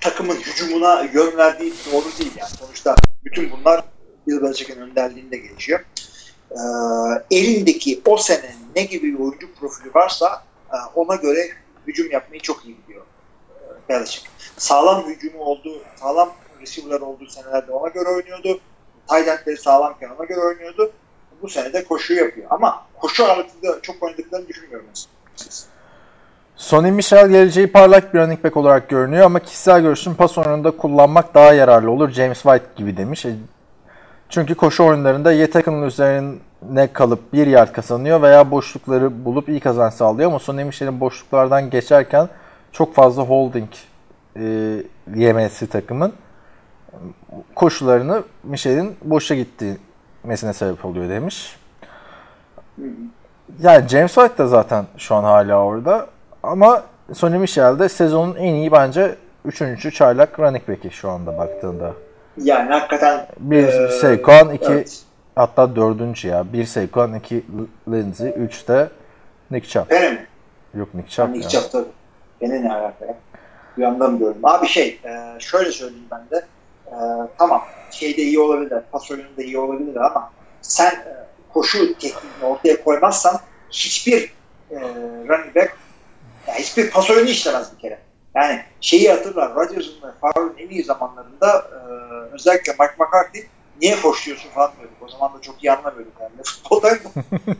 takımın 0.00 0.36
hücumuna 0.36 1.02
yön 1.02 1.36
verdiği 1.36 1.72
doğru 1.92 2.04
değil 2.18 2.32
yani. 2.36 2.50
Sonuçta 2.50 2.94
bütün 3.24 3.50
bunlar 3.52 3.84
Bill 4.26 4.42
Belichick'in 4.42 4.80
önderliğinde 4.80 5.36
geçiyor. 5.36 5.80
Ee, 6.50 6.56
elindeki 7.30 8.00
o 8.06 8.16
sene 8.16 8.54
ne 8.76 8.82
gibi 8.82 9.12
bir 9.12 9.18
oyuncu 9.18 9.54
profili 9.60 9.94
varsa 9.94 10.44
e, 10.72 10.76
ona 10.94 11.14
göre 11.14 11.48
hücum 11.86 12.10
yapmayı 12.10 12.42
çok 12.42 12.64
iyi 12.64 12.76
biliyor 12.84 13.04
Belichick. 13.90 14.26
Sağlam 14.56 15.06
hücumu 15.06 15.44
olduğu, 15.44 15.78
sağlam 15.96 16.28
receiver'lar 16.60 17.00
olduğu 17.00 17.26
senelerde 17.26 17.72
ona 17.72 17.88
göre 17.88 18.08
oynuyordu. 18.08 18.60
Taylandleri 19.06 19.56
sağlamken 19.56 20.10
ona 20.18 20.24
göre 20.24 20.40
oynuyordu. 20.40 20.92
Bu 21.42 21.48
sene 21.48 21.72
de 21.72 21.84
koşu 21.84 22.14
yapıyor. 22.14 22.46
Ama 22.50 22.86
koşu 23.00 23.24
ağırlıklı 23.24 23.80
çok 23.82 24.02
oynadıklarını 24.02 24.48
düşünmüyorum. 24.48 24.86
Sonny 26.56 26.90
Michel 26.90 27.28
geleceği 27.28 27.72
parlak 27.72 28.14
bir 28.14 28.18
running 28.18 28.44
back 28.44 28.56
olarak 28.56 28.88
görünüyor 28.88 29.24
ama 29.24 29.40
kişisel 29.40 29.82
görüşüm 29.82 30.14
pas 30.14 30.38
oyununda 30.38 30.70
kullanmak 30.70 31.34
daha 31.34 31.52
yararlı 31.52 31.90
olur. 31.90 32.10
James 32.10 32.42
White 32.42 32.64
gibi 32.76 32.96
demiş. 32.96 33.26
E, 33.26 33.34
çünkü 34.28 34.54
koşu 34.54 34.84
oyunlarında 34.84 35.32
ya 35.32 35.50
takımın 35.50 35.86
üzerine 35.86 36.92
kalıp 36.92 37.32
bir 37.32 37.46
yard 37.46 37.72
kazanıyor 37.72 38.22
veya 38.22 38.50
boşlukları 38.50 39.24
bulup 39.24 39.48
iyi 39.48 39.60
kazanç 39.60 39.94
sağlıyor 39.94 40.30
ama 40.30 40.38
Sonny 40.38 40.64
Michel'in 40.64 41.00
boşluklardan 41.00 41.70
geçerken 41.70 42.28
çok 42.72 42.94
fazla 42.94 43.22
holding 43.22 43.68
e, 44.36 44.42
yemesi 45.14 45.66
takımın 45.66 46.12
koşularını 47.54 48.22
Michel'in 48.44 48.96
boşa 49.04 49.34
gitmesine 49.34 50.52
sebep 50.52 50.84
oluyor 50.84 51.08
demiş. 51.08 51.56
Yani 53.62 53.88
James 53.88 54.14
White 54.14 54.38
da 54.38 54.46
zaten 54.46 54.84
şu 54.96 55.14
an 55.14 55.24
hala 55.24 55.64
orada. 55.64 56.06
Ama 56.42 56.82
Sonny 57.12 57.38
Michel 57.38 57.78
de 57.78 57.88
sezonun 57.88 58.36
en 58.36 58.54
iyi 58.54 58.72
bence 58.72 59.16
3. 59.44 59.94
çaylak 59.94 60.40
running 60.40 60.68
back'i 60.68 60.90
şu 60.90 61.10
anda 61.10 61.38
baktığında. 61.38 61.92
Yani 62.36 62.70
hakikaten 62.70 63.26
bir 63.38 63.68
e, 63.68 63.88
Saquon, 63.88 64.52
iki 64.52 64.72
evet. 64.72 65.02
hatta 65.34 65.76
dördüncü 65.76 66.28
ya. 66.28 66.52
Bir 66.52 66.64
Saquon, 66.64 67.14
iki 67.14 67.44
Lindsey, 67.88 68.34
üç 68.36 68.68
de 68.68 68.88
Nick 69.50 69.68
Chubb. 69.68 69.90
Benim? 69.90 70.18
Yok 70.74 70.94
Nick 70.94 71.10
Chubb 71.10 71.32
Nick 71.32 71.48
Chubb 71.48 71.72
tabii. 71.72 71.99
Beni 72.40 72.62
ne 72.62 72.72
alaka 72.72 73.06
ya? 73.06 73.14
Bir 73.76 73.82
yandan 73.82 74.18
gördüm. 74.18 74.40
Abi 74.42 74.66
şey, 74.66 75.00
e, 75.04 75.40
şöyle 75.40 75.72
söyleyeyim 75.72 76.08
ben 76.10 76.30
de. 76.30 76.46
E, 76.86 76.96
tamam, 77.38 77.62
şeyde 77.90 78.22
iyi 78.22 78.38
olabilir, 78.38 78.78
pas 78.92 79.10
oyununda 79.10 79.42
iyi 79.42 79.58
olabilir 79.58 79.96
ama 79.96 80.32
sen 80.62 80.90
e, 80.90 81.26
koşu 81.52 81.98
tekniğini 81.98 82.44
ortaya 82.44 82.84
koymazsan 82.84 83.40
hiçbir 83.70 84.32
running 85.28 85.56
back 85.56 85.76
hiçbir 86.58 86.90
pas 86.90 87.10
oyunu 87.10 87.28
işlemez 87.28 87.72
bir 87.74 87.78
kere. 87.78 87.98
Yani 88.34 88.60
şeyi 88.80 89.10
hatırlar, 89.10 89.54
Rodgers'ın 89.54 90.02
ve 90.02 90.12
Favre'ın 90.20 90.54
en 90.58 90.68
iyi 90.68 90.84
zamanlarında 90.84 91.58
e, 91.72 91.78
özellikle 92.34 92.72
Mike 92.72 92.94
McCarthy 92.98 93.44
niye 93.80 94.00
koşuyorsun 94.00 94.50
falan 94.50 94.72
diyorduk. 94.78 94.96
O 95.00 95.08
zaman 95.08 95.34
da 95.34 95.40
çok 95.40 95.64
iyi 95.64 95.72
anlamıyorduk 95.72 96.12
yani 96.20 96.32
futbolda. 96.44 96.88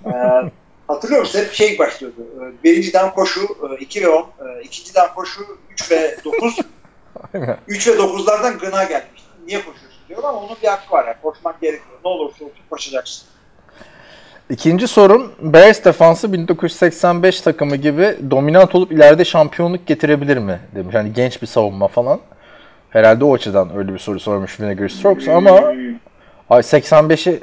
e, 0.06 0.50
hatırlıyor 0.90 1.20
musun? 1.20 1.38
Hep 1.38 1.52
şey 1.52 1.78
başlıyordu. 1.78 2.16
E, 2.20 2.64
birinciden 2.64 3.14
koşu, 3.14 3.40
e, 3.40 3.80
2 3.80 4.02
ve 4.02 4.08
10, 4.08 4.20
e, 4.20 4.62
ikinciden 4.62 5.14
koşu, 5.14 5.40
3 5.72 5.90
ve 5.90 6.16
9. 6.24 6.58
3 7.68 7.88
ve 7.88 7.92
9'lardan 7.92 8.58
gına 8.58 8.84
gelmiş. 8.84 9.22
Niye 9.46 9.58
koşuyorsun 9.58 10.00
diyor 10.08 10.24
ama 10.24 10.38
onun 10.38 10.56
bir 10.62 10.68
hakkı 10.68 10.92
var. 10.92 11.06
Yani. 11.06 11.16
Koşmak 11.22 11.60
gerekiyor. 11.60 11.98
Ne 12.04 12.10
olursa 12.10 12.44
olsun 12.44 12.56
koşacaksın. 12.70 13.26
İkinci 14.50 14.88
sorum 14.88 15.32
Bears 15.40 15.84
defansı 15.84 16.32
1985 16.32 17.40
takımı 17.40 17.76
gibi 17.76 18.16
dominant 18.30 18.74
olup 18.74 18.92
ileride 18.92 19.24
şampiyonluk 19.24 19.86
getirebilir 19.86 20.36
mi 20.36 20.60
demiş. 20.74 20.94
Yani 20.94 21.12
genç 21.12 21.42
bir 21.42 21.46
savunma 21.46 21.88
falan. 21.88 22.20
Herhalde 22.90 23.24
o 23.24 23.34
açıdan 23.34 23.76
öyle 23.76 23.94
bir 23.94 23.98
soru 23.98 24.20
sormuş 24.20 24.60
Vinegar 24.60 24.88
Strokes 24.88 25.28
ama 25.28 25.50
ay 26.50 26.60
85'i 26.60 27.40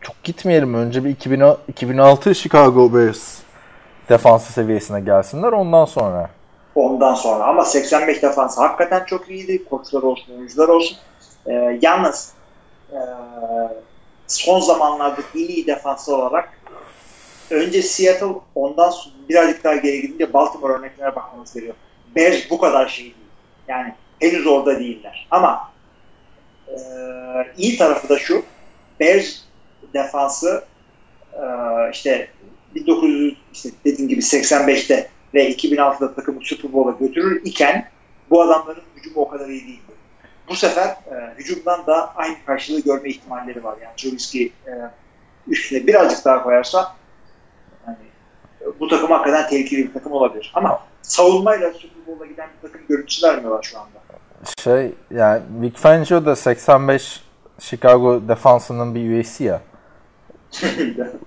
çok 0.00 0.24
gitmeyelim. 0.24 0.74
Önce 0.74 1.04
bir 1.04 1.10
2000, 1.10 1.42
2006 1.68 2.34
Chicago 2.34 2.94
Bears 2.94 3.38
defansı 4.08 4.52
seviyesine 4.52 5.00
gelsinler 5.00 5.52
ondan 5.52 5.84
sonra. 5.84 6.30
Ondan 6.74 7.14
sonra 7.14 7.44
ama 7.44 7.64
85 7.64 8.22
defansı 8.22 8.60
hakikaten 8.60 9.04
çok 9.04 9.30
iyiydi. 9.30 9.64
Koçlar 9.64 10.02
olsun, 10.02 10.38
oyuncular 10.38 10.68
olsun. 10.68 10.98
Ee, 11.46 11.78
yalnız 11.82 12.32
e, 12.92 12.98
son 14.26 14.60
zamanlarda 14.60 15.20
en 15.34 15.48
iyi 15.48 15.66
defansı 15.66 16.16
olarak 16.16 16.58
önce 17.50 17.82
Seattle 17.82 18.40
ondan 18.54 18.90
sonra 18.90 19.14
birazcık 19.28 19.64
daha 19.64 19.76
geri 19.76 20.02
gidince 20.02 20.32
Baltimore 20.32 20.72
örneklerine 20.72 21.16
bakmamız 21.16 21.54
gerekiyor. 21.54 21.76
Bears 22.16 22.50
bu 22.50 22.58
kadar 22.58 22.88
şey 22.88 23.04
değil. 23.04 23.14
Yani 23.68 23.94
henüz 24.20 24.46
orada 24.46 24.78
değiller. 24.78 25.26
Ama 25.30 25.70
e, 26.68 26.76
iyi 27.56 27.78
tarafı 27.78 28.08
da 28.08 28.18
şu 28.18 28.42
Bears 29.00 29.47
defansı 29.98 30.64
e, 31.32 31.44
işte 31.92 32.28
1900 32.74 33.36
işte 33.52 33.68
dediğim 33.84 34.08
gibi 34.08 34.20
85'te 34.20 35.08
ve 35.34 35.52
2006'da 35.52 36.14
takımı 36.14 36.40
Super 36.42 36.72
Bowl'a 36.72 37.06
götürür 37.06 37.40
iken 37.44 37.88
bu 38.30 38.42
adamların 38.42 38.82
hücumu 38.96 39.20
o 39.20 39.28
kadar 39.28 39.48
iyi 39.48 39.66
değil 39.66 39.80
bu 40.48 40.56
sefer 40.56 40.86
e, 40.86 41.34
hücumdan 41.38 41.86
da 41.86 42.12
aynı 42.16 42.36
karşılığı 42.46 42.80
görme 42.80 43.08
ihtimalleri 43.08 43.64
var. 43.64 43.78
Yani 43.82 43.96
Trubisky 43.96 44.44
e, 44.44 44.72
üstüne 45.48 45.86
birazcık 45.86 46.24
daha 46.24 46.42
koyarsa 46.42 46.96
yani, 47.86 47.96
bu 48.80 48.88
takım 48.88 49.10
hakikaten 49.10 49.48
tehlikeli 49.48 49.88
bir 49.88 49.92
takım 49.92 50.12
olabilir. 50.12 50.52
Ama 50.54 50.80
savunmayla 51.02 51.72
Super 51.72 52.06
Bowl'a 52.06 52.26
giden 52.26 52.48
bir 52.56 52.68
takım 52.68 52.86
görüntüsü 52.88 53.26
vermiyorlar 53.26 53.62
şu 53.62 53.78
anda. 53.78 53.98
Şey 54.64 54.94
yani 55.10 55.42
Vic 55.60 55.76
Fangio 55.76 56.24
da 56.24 56.36
85 56.36 57.22
Chicago 57.58 58.28
defansının 58.28 58.94
bir 58.94 59.00
üyesi 59.00 59.44
ya. 59.44 59.60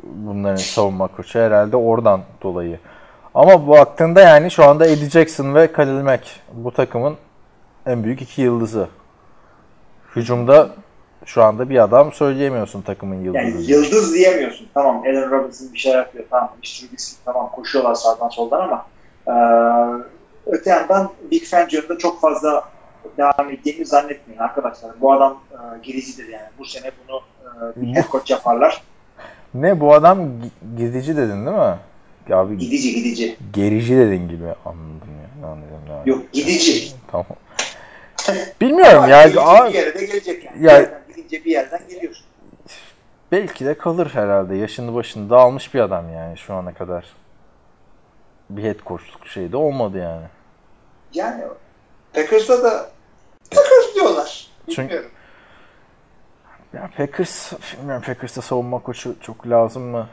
Bunların 0.04 0.56
savunma 0.56 1.08
koçu 1.08 1.40
herhalde 1.40 1.78
oradan 1.78 2.22
dolayı. 2.44 2.80
Ama 3.34 3.68
bu 3.68 3.72
baktığında 3.72 4.22
yani 4.22 4.52
şu 4.52 4.66
anda 4.66 4.86
Eddie 4.86 5.10
Jackson 5.10 5.56
ve 5.56 5.72
Khalil 5.72 6.02
Mack 6.02 6.24
bu 6.54 6.72
takımın 6.72 7.18
en 7.86 8.04
büyük 8.04 8.22
iki 8.22 8.42
yıldızı 8.42 8.88
hücumda 10.16 10.70
şu 11.26 11.44
anda 11.44 11.70
bir 11.70 11.84
adam 11.84 12.12
söyleyemiyorsun 12.12 12.82
takımın 12.82 13.16
yıldızı. 13.16 13.44
Yani 13.44 13.72
yıldız 13.72 14.14
diyemiyorsun. 14.14 14.68
Tamam 14.74 15.02
Allen 15.02 15.32
Robinson 15.32 15.74
bir 15.74 15.80
şey 15.80 15.94
yapıyor. 15.94 16.26
Tamam 16.30 16.50
Trubisky 16.64 17.20
tamam 17.26 17.52
koşuyorlar 17.52 17.96
sağdan 17.96 18.30
soldan 18.30 18.62
ama 18.62 18.86
e, 19.28 19.34
öte 20.46 20.70
yandan 20.70 21.12
Big 21.32 21.44
Fangio'nun 21.44 21.98
çok 21.98 22.22
fazla 22.22 22.64
devam 23.18 23.52
ettiğini 23.52 23.86
zannetmeyin 23.86 24.40
arkadaşlar. 24.40 24.92
Bu 25.02 25.14
adam 25.14 25.42
e, 25.52 25.58
gericidir 25.84 26.28
yani. 26.28 26.50
Bu 26.60 26.66
sene 26.66 26.92
bunu 27.08 27.22
e, 27.46 27.82
bir 27.82 27.96
head 27.96 28.12
coach 28.12 28.32
yaparlar. 28.32 28.82
Ne 29.54 29.80
bu 29.80 29.94
adam 29.94 30.30
gidici 30.78 31.18
dedin 31.18 31.46
değil 31.46 31.58
mi? 31.58 31.78
Abi, 32.36 32.58
gidici 32.58 32.94
gidici. 32.96 33.38
Gerici 33.54 33.98
dedin 33.98 34.30
gibi 34.30 34.46
anladım 34.66 35.10
ya. 35.22 35.48
Anladım, 35.48 35.68
anladım. 35.90 36.04
Yok 36.06 36.32
gidici. 36.34 36.92
tamam. 37.12 37.26
Bilmiyorum 38.62 39.10
ya. 39.10 39.26
Bir 39.30 39.74
yere 39.74 40.00
de 40.00 40.06
gelecek 40.06 40.44
yani. 40.46 40.66
Ya, 40.66 41.02
gidince 41.16 41.46
bir 41.46 41.52
yerden 41.52 41.82
geliyorsun. 41.90 42.26
Belki 43.32 43.66
de 43.66 43.74
kalır 43.78 44.10
herhalde. 44.14 44.56
Yaşını 44.56 44.96
başını 44.96 45.30
dağılmış 45.30 45.74
bir 45.74 45.80
adam 45.80 46.14
yani 46.14 46.38
şu 46.38 46.54
ana 46.54 46.74
kadar. 46.74 47.06
Bir 48.50 48.64
head 48.64 48.80
coachluk 48.88 49.28
şey 49.28 49.52
de 49.52 49.58
olmadı 49.58 49.98
yani. 49.98 50.26
Yani 51.14 51.44
Packers'da 52.14 52.64
da 52.64 52.90
Packers 53.52 53.96
diyorlar. 53.96 54.48
Çünkü- 54.68 54.82
Bilmiyorum. 54.82 55.11
Ya 56.74 56.90
Packers, 56.98 57.54
bilmiyorum 57.78 58.04
Packers'ta 58.06 58.42
savunma 58.42 58.80
koçu 58.80 59.16
çok 59.22 59.48
lazım 59.50 59.84
mı? 59.84 60.08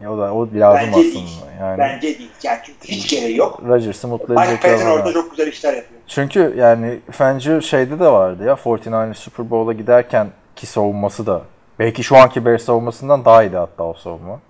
Ya 0.00 0.12
o 0.12 0.18
da 0.18 0.34
o 0.34 0.48
lazım 0.54 0.80
Bence 0.86 0.90
aslında. 0.90 1.02
değil. 1.02 1.40
Yani 1.60 1.78
Bence 1.78 2.18
değil. 2.18 2.30
Yani 2.42 2.58
çünkü 2.64 2.88
hiç 2.88 3.10
gereği 3.10 3.36
yok. 3.36 3.62
Rodgers'ı 3.68 4.08
mutlu 4.08 4.34
Mike 4.34 4.44
edecek 4.44 4.62
Patton 4.62 4.76
adam 4.86 4.92
orada 4.92 5.12
çok 5.12 5.30
güzel 5.30 5.46
işler 5.46 5.74
yapıyor. 5.74 6.00
Çünkü 6.06 6.54
yani 6.56 7.00
Fangio 7.10 7.60
şeyde 7.60 8.00
de 8.00 8.06
vardı 8.06 8.44
ya 8.44 8.56
49 8.56 9.16
Super 9.18 9.50
Bowl'a 9.50 9.72
giderken 9.72 10.26
ki 10.56 10.66
savunması 10.66 11.26
da 11.26 11.42
belki 11.78 12.04
şu 12.04 12.16
anki 12.16 12.44
Bears 12.44 12.62
savunmasından 12.62 13.24
daha 13.24 13.42
iyiydi 13.42 13.56
hatta 13.56 13.84
o 13.84 13.94
savunma. 13.94 14.40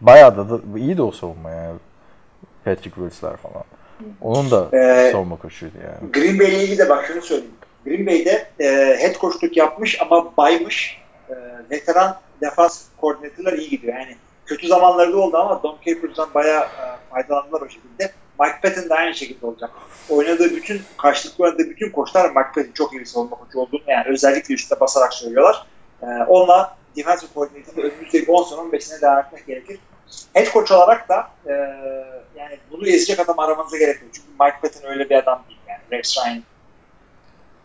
Bayağı 0.00 0.36
da, 0.36 0.50
da 0.50 0.78
iyiydi 0.78 1.02
o 1.02 1.10
savunma 1.10 1.50
yani. 1.50 1.78
Patrick 2.64 2.94
Wils'ler 2.94 3.36
falan. 3.36 3.64
Onun 4.20 4.50
da 4.50 4.76
Ee, 4.76 5.10
savunma 5.12 5.36
koçuydu 5.36 5.74
yani. 5.84 6.12
Green 6.12 6.38
Bay 6.38 6.48
ile 6.48 6.62
ilgili 6.62 6.78
de 6.78 6.88
bak 6.88 7.04
şunu 7.08 7.22
söyleyeyim. 7.22 7.54
Green 7.84 8.06
Bay'de 8.06 8.48
e, 8.60 8.66
head 9.00 9.14
coachluk 9.20 9.56
yapmış 9.56 10.00
ama 10.00 10.36
baymış. 10.36 10.98
E, 11.30 11.34
veteran 11.70 12.20
defans 12.40 12.84
koordinatörler 13.00 13.52
iyi 13.52 13.70
gidiyor. 13.70 13.94
Yani 13.94 14.16
kötü 14.46 14.68
zamanları 14.68 15.12
da 15.12 15.16
oldu 15.16 15.36
ama 15.36 15.62
Don 15.62 15.78
Capers'dan 15.86 16.34
bayağı 16.34 16.62
e, 16.62 16.84
faydalandılar 17.10 17.60
o 17.60 17.68
şekilde. 17.68 18.12
Mike 18.40 18.60
Patton 18.62 18.90
da 18.90 18.94
aynı 18.94 19.14
şekilde 19.14 19.46
olacak. 19.46 19.70
Oynadığı 20.08 20.56
bütün, 20.56 20.80
karşılıklı 20.98 21.44
oynadığı 21.44 21.70
bütün 21.70 21.90
koçlar 21.90 22.28
Mike 22.28 22.48
Patton 22.54 22.72
çok 22.74 22.92
iyi 22.92 23.00
bir 23.00 23.04
savunma 23.04 23.36
koçu 23.36 23.58
olduğunu 23.58 23.82
yani 23.86 24.04
özellikle 24.08 24.54
üstte 24.54 24.80
basarak 24.80 25.14
söylüyorlar. 25.14 25.66
E, 26.02 26.06
onunla 26.06 26.76
defensive 26.96 27.30
coordinator'da 27.34 27.80
önümüzdeki 27.80 28.30
10 28.30 28.44
sene 28.44 28.60
15 28.60 28.84
sene 28.84 29.00
devam 29.00 29.18
etmek 29.18 29.46
gerekir. 29.46 29.78
Head 30.34 30.52
coach 30.52 30.72
olarak 30.72 31.08
da 31.08 31.30
e, 31.46 31.52
yani 32.36 32.58
bunu 32.70 32.88
ezecek 32.88 33.20
adam 33.20 33.38
aramanıza 33.38 33.78
gerek 33.78 34.02
yok. 34.02 34.10
Çünkü 34.12 34.28
Mike 34.40 34.56
Patton 34.62 34.90
öyle 34.90 35.10
bir 35.10 35.14
adam 35.14 35.44
değil. 35.48 35.60
Yani 35.68 35.80
Rex 35.92 36.18
Ryan 36.18 36.42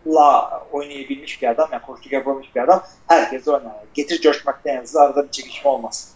la 0.07 0.61
oynayabilmiş 0.71 1.41
bir 1.41 1.47
adam, 1.47 1.69
yani 1.71 1.81
koçluk 1.81 2.11
yapabilmiş 2.11 2.55
bir 2.55 2.61
adam. 2.61 2.83
Herkes 3.07 3.47
oynar. 3.47 3.71
Getir 3.93 4.21
Josh 4.21 4.45
McDaniels'ı 4.45 5.01
arada 5.01 5.23
bir 5.23 5.31
çekişme 5.31 5.71
olmaz. 5.71 6.11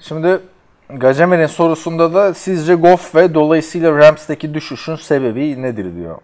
Şimdi 0.00 0.40
Gacemer'in 0.88 1.46
sorusunda 1.46 2.14
da 2.14 2.34
sizce 2.34 2.74
Goff 2.74 3.14
ve 3.14 3.34
dolayısıyla 3.34 3.98
Rams'teki 3.98 4.54
düşüşün 4.54 4.96
sebebi 4.96 5.62
nedir 5.62 5.96
diyor. 5.96 6.18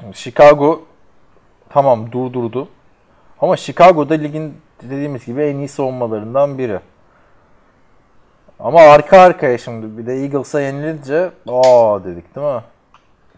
Şimdi 0.00 0.16
Chicago 0.16 0.82
tamam 1.68 2.12
durdurdu. 2.12 2.68
Ama 3.40 3.56
Chicago'da 3.56 4.14
ligin 4.14 4.54
dediğimiz 4.82 5.26
gibi 5.26 5.42
en 5.42 5.56
iyi 5.56 5.68
savunmalarından 5.68 6.58
biri. 6.58 6.80
Ama 8.58 8.80
arka 8.80 9.20
arkaya 9.20 9.58
şimdi 9.58 9.98
bir 9.98 10.06
de 10.06 10.14
Eagles'a 10.14 10.60
yenilince 10.60 11.30
aa 11.48 12.04
dedik 12.04 12.36
değil 12.36 12.46
mi? 12.46 12.62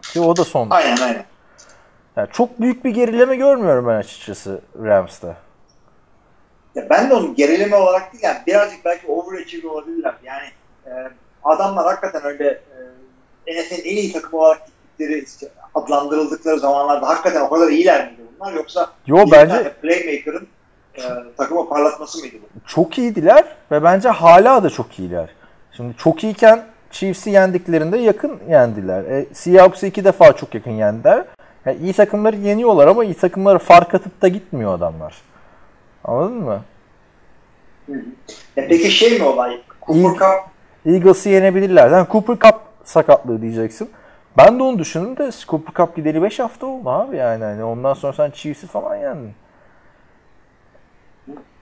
Ki 0.01 0.21
o 0.21 0.37
da 0.37 0.43
son. 0.43 0.69
Aynen 0.69 0.97
aynen. 0.97 1.25
Yani 2.17 2.27
çok 2.31 2.61
büyük 2.61 2.85
bir 2.85 2.89
gerileme 2.89 3.35
görmüyorum 3.35 3.87
ben 3.87 3.95
açıkçası 3.95 4.61
Rams'ta. 4.83 5.35
Ya 6.75 6.87
ben 6.89 7.09
de 7.09 7.13
onun 7.13 7.35
gerileme 7.35 7.75
olarak 7.75 8.13
değil 8.13 8.23
yani 8.23 8.37
birazcık 8.47 8.85
belki 8.85 9.07
overachieving 9.07 9.65
olabilirler. 9.65 10.13
Yani 10.23 10.45
e, 10.85 10.91
adamlar 11.43 11.85
hakikaten 11.85 12.25
öyle 12.25 12.61
e, 13.47 13.61
NFL'in 13.61 13.91
en 13.91 13.97
iyi 13.97 14.11
takımı 14.13 14.41
olarak 14.41 14.61
gittikleri 14.65 15.23
işte 15.23 15.47
adlandırıldıkları 15.75 16.59
zamanlarda 16.59 17.07
hakikaten 17.07 17.41
o 17.41 17.49
kadar 17.49 17.67
iyiler 17.67 18.07
miydi 18.07 18.21
bunlar 18.39 18.53
yoksa 18.53 18.89
Yo 19.07 19.25
bence 19.31 19.73
playmaker'ın 19.81 20.47
e, 20.95 21.01
takımı 21.37 21.69
parlatması 21.69 22.19
mıydı 22.19 22.35
bu? 22.41 22.67
çok 22.67 22.97
iyiydiler 22.97 23.43
ve 23.71 23.83
bence 23.83 24.09
hala 24.09 24.63
da 24.63 24.69
çok 24.69 24.99
iyiler. 24.99 25.29
Şimdi 25.71 25.97
çok 25.97 26.23
iyiyken 26.23 26.63
Chiefs'i 26.91 27.29
yendiklerinde 27.29 27.97
yakın 27.97 28.39
yendiler. 28.49 29.03
E, 29.03 29.25
Seahawks'ı 29.33 29.87
iki 29.87 30.05
defa 30.05 30.33
çok 30.33 30.55
yakın 30.55 30.71
yendiler. 30.71 31.23
Yani 31.65 31.77
iyi 31.77 31.93
takımları 31.93 32.35
yeniyorlar 32.35 32.87
ama 32.87 33.03
iyi 33.03 33.13
takımları 33.13 33.59
fark 33.59 33.95
atıp 33.95 34.21
da 34.21 34.27
gitmiyor 34.27 34.73
adamlar. 34.73 35.21
Anladın 36.03 36.37
mı? 36.37 36.61
Ya 38.55 38.67
peki 38.69 38.91
şey 38.91 39.19
mi 39.19 39.25
olay? 39.25 39.61
Cooper. 39.87 40.11
Cup 40.13 40.53
Eagles'ı 40.85 41.29
yenebilirler. 41.29 41.91
Yani 41.91 42.07
Cooper 42.11 42.49
Cup 42.49 42.59
sakatlığı 42.83 43.41
diyeceksin. 43.41 43.89
Ben 44.37 44.59
de 44.59 44.63
onu 44.63 44.79
düşündüm 44.79 45.17
de 45.17 45.31
Cooper 45.47 45.73
Cup 45.73 45.95
gideri 45.95 46.21
5 46.23 46.39
hafta 46.39 46.65
oldu 46.65 46.89
abi 46.89 47.17
yani. 47.17 47.43
Hani 47.43 47.63
ondan 47.63 47.93
sonra 47.93 48.13
sen 48.13 48.31
Chiefs'i 48.31 48.67
falan 48.67 48.95
yendin. 48.95 49.33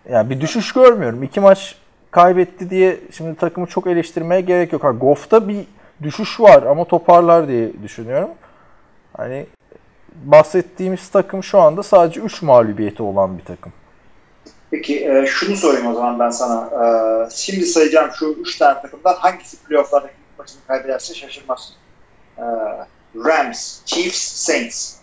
Yani 0.09 0.29
bir 0.29 0.41
düşüş 0.41 0.73
görmüyorum. 0.73 1.23
İki 1.23 1.39
maç 1.39 1.75
kaybetti 2.11 2.69
diye 2.69 2.99
şimdi 3.11 3.35
takımı 3.35 3.67
çok 3.67 3.87
eleştirmeye 3.87 4.41
gerek 4.41 4.73
yok. 4.73 4.83
Ha, 4.83 4.91
Goff'ta 4.91 5.47
bir 5.47 5.65
düşüş 6.03 6.39
var 6.39 6.63
ama 6.63 6.85
toparlar 6.85 7.47
diye 7.47 7.83
düşünüyorum. 7.83 8.29
Hani 9.17 9.45
bahsettiğimiz 10.23 11.09
takım 11.09 11.43
şu 11.43 11.59
anda 11.59 11.83
sadece 11.83 12.21
3 12.21 12.41
mağlubiyeti 12.41 13.03
olan 13.03 13.37
bir 13.37 13.45
takım. 13.45 13.73
Peki 14.71 15.09
e, 15.09 15.25
şunu 15.25 15.55
sorayım 15.55 15.87
o 15.87 15.93
zaman 15.93 16.19
ben 16.19 16.29
sana. 16.29 16.65
E, 16.65 17.29
şimdi 17.35 17.65
sayacağım 17.65 18.11
şu 18.19 18.25
üç 18.25 18.57
tane 18.57 18.81
takımdan 18.81 19.13
hangisi 19.13 19.63
playofflardaki 19.63 20.13
maçını 20.37 20.61
kaybederse 20.67 21.13
şaşırmaz. 21.13 21.73
E, 22.37 22.43
Rams, 23.15 23.85
Chiefs, 23.85 24.21
Saints. 24.21 24.95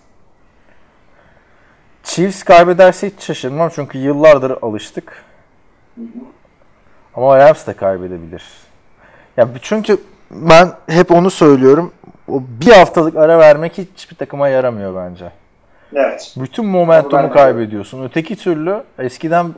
Chiefs 2.02 2.42
kaybederse 2.42 3.10
hiç 3.10 3.22
şaşırmam 3.22 3.70
çünkü 3.74 3.98
yıllardır 3.98 4.50
alıştık. 4.62 5.24
Ama 7.14 7.38
Rams 7.38 7.66
de 7.66 7.72
kaybedebilir. 7.72 8.42
Ya 9.36 9.48
çünkü 9.62 9.98
ben 10.30 10.72
hep 10.86 11.12
onu 11.12 11.30
söylüyorum. 11.30 11.92
O 12.28 12.42
bir 12.60 12.72
haftalık 12.72 13.16
ara 13.16 13.38
vermek 13.38 13.78
hiçbir 13.78 14.16
takıma 14.16 14.48
yaramıyor 14.48 14.96
bence. 14.96 15.32
Evet. 15.94 16.34
Bütün 16.36 16.66
momentumu 16.66 17.32
kaybediyorsun. 17.32 18.04
Öteki 18.04 18.36
türlü 18.36 18.82
eskiden 18.98 19.54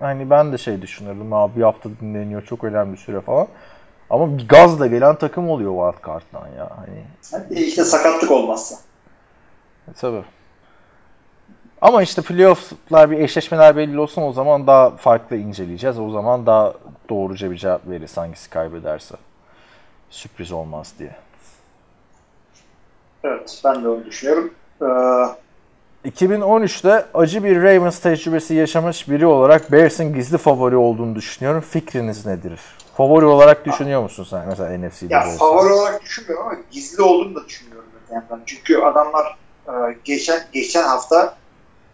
hani 0.00 0.30
ben 0.30 0.52
de 0.52 0.58
şey 0.58 0.82
düşünürdüm. 0.82 1.32
Abi 1.32 1.56
bir 1.56 1.62
hafta 1.62 1.90
dinleniyor 2.00 2.42
çok 2.42 2.64
önemli 2.64 2.96
süre 2.96 3.20
falan. 3.20 3.46
Ama 4.10 4.38
bir 4.38 4.48
gazla 4.48 4.86
gelen 4.86 5.14
takım 5.14 5.50
oluyor 5.50 5.92
wild 5.92 6.06
card'dan 6.06 6.48
ya. 6.58 6.70
Hani 6.76 7.60
işte 7.60 7.84
sakatlık 7.84 8.30
olmazsa. 8.30 8.76
E, 9.88 9.92
Tabii. 9.92 10.24
Ama 11.82 12.02
işte 12.02 12.22
playoff'lar 12.22 13.10
bir 13.10 13.18
eşleşmeler 13.18 13.76
belli 13.76 13.98
olsun 13.98 14.22
o 14.22 14.32
zaman 14.32 14.66
daha 14.66 14.90
farklı 14.90 15.36
inceleyeceğiz. 15.36 15.98
O 15.98 16.10
zaman 16.10 16.46
daha 16.46 16.74
doğruca 17.10 17.50
bir 17.50 17.56
cevap 17.56 17.88
veririz 17.88 18.16
hangisi 18.16 18.50
kaybederse. 18.50 19.14
Sürpriz 20.10 20.52
olmaz 20.52 20.94
diye. 20.98 21.10
Evet 23.24 23.60
ben 23.64 23.84
de 23.84 23.88
onu 23.88 24.04
düşünüyorum. 24.04 24.54
Ee, 24.82 26.08
2013'te 26.10 27.06
acı 27.14 27.44
bir 27.44 27.56
Ravens 27.62 27.98
tecrübesi 28.00 28.54
yaşamış 28.54 29.08
biri 29.08 29.26
olarak 29.26 29.72
Bears'in 29.72 30.14
gizli 30.14 30.38
favori 30.38 30.76
olduğunu 30.76 31.14
düşünüyorum. 31.14 31.60
Fikriniz 31.60 32.26
nedir? 32.26 32.60
Favori 32.96 33.24
olarak 33.24 33.66
düşünüyor 33.66 34.02
musun 34.02 34.26
sen 34.30 34.48
mesela 34.48 34.78
NFC'de? 34.78 35.14
ya 35.14 35.22
favori 35.22 35.72
olarak 35.72 36.02
düşünmüyorum 36.02 36.46
ama 36.46 36.56
gizli 36.70 37.02
olduğunu 37.02 37.34
da 37.34 37.44
düşünmüyorum. 37.46 37.88
öte 38.04 38.14
yandan. 38.14 38.40
Çünkü 38.46 38.78
adamlar 38.78 39.36
e, 39.68 39.72
geçen 40.04 40.40
geçen 40.52 40.82
hafta 40.82 41.36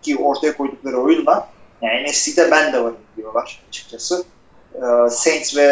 ki 0.03 0.17
ortaya 0.17 0.57
koydukları 0.57 0.97
oyunla 0.97 1.49
yani 1.83 2.05
NFC'de 2.05 2.51
ben 2.51 2.73
de 2.73 2.85
varım 2.85 2.97
diyorlar 3.17 3.62
açıkçası. 3.69 4.25
Ee, 4.75 5.11
Saints 5.11 5.57
ve 5.57 5.62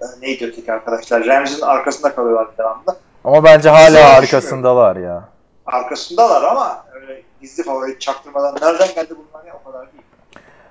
e, 0.00 0.04
neydi 0.20 0.46
öteki 0.46 0.72
arkadaşlar? 0.72 1.26
Rams'in 1.26 1.62
arkasında 1.62 2.14
kalıyorlar 2.14 2.48
devamlı. 2.58 2.96
Ama 3.26 3.44
bence 3.44 3.68
hala 3.68 3.86
Güzel 3.88 4.16
arkasındalar 4.16 4.96
ya. 4.96 5.28
Arkasındalar 5.66 6.42
ama 6.42 6.84
öyle 6.94 7.22
gizli 7.40 7.62
favori 7.62 7.98
çaktırmadan 7.98 8.54
nereden 8.62 8.94
geldi 8.94 9.14
bunlar 9.18 9.44
ya 9.46 9.54
o 9.64 9.72
kadar 9.72 9.92
değil. 9.92 10.02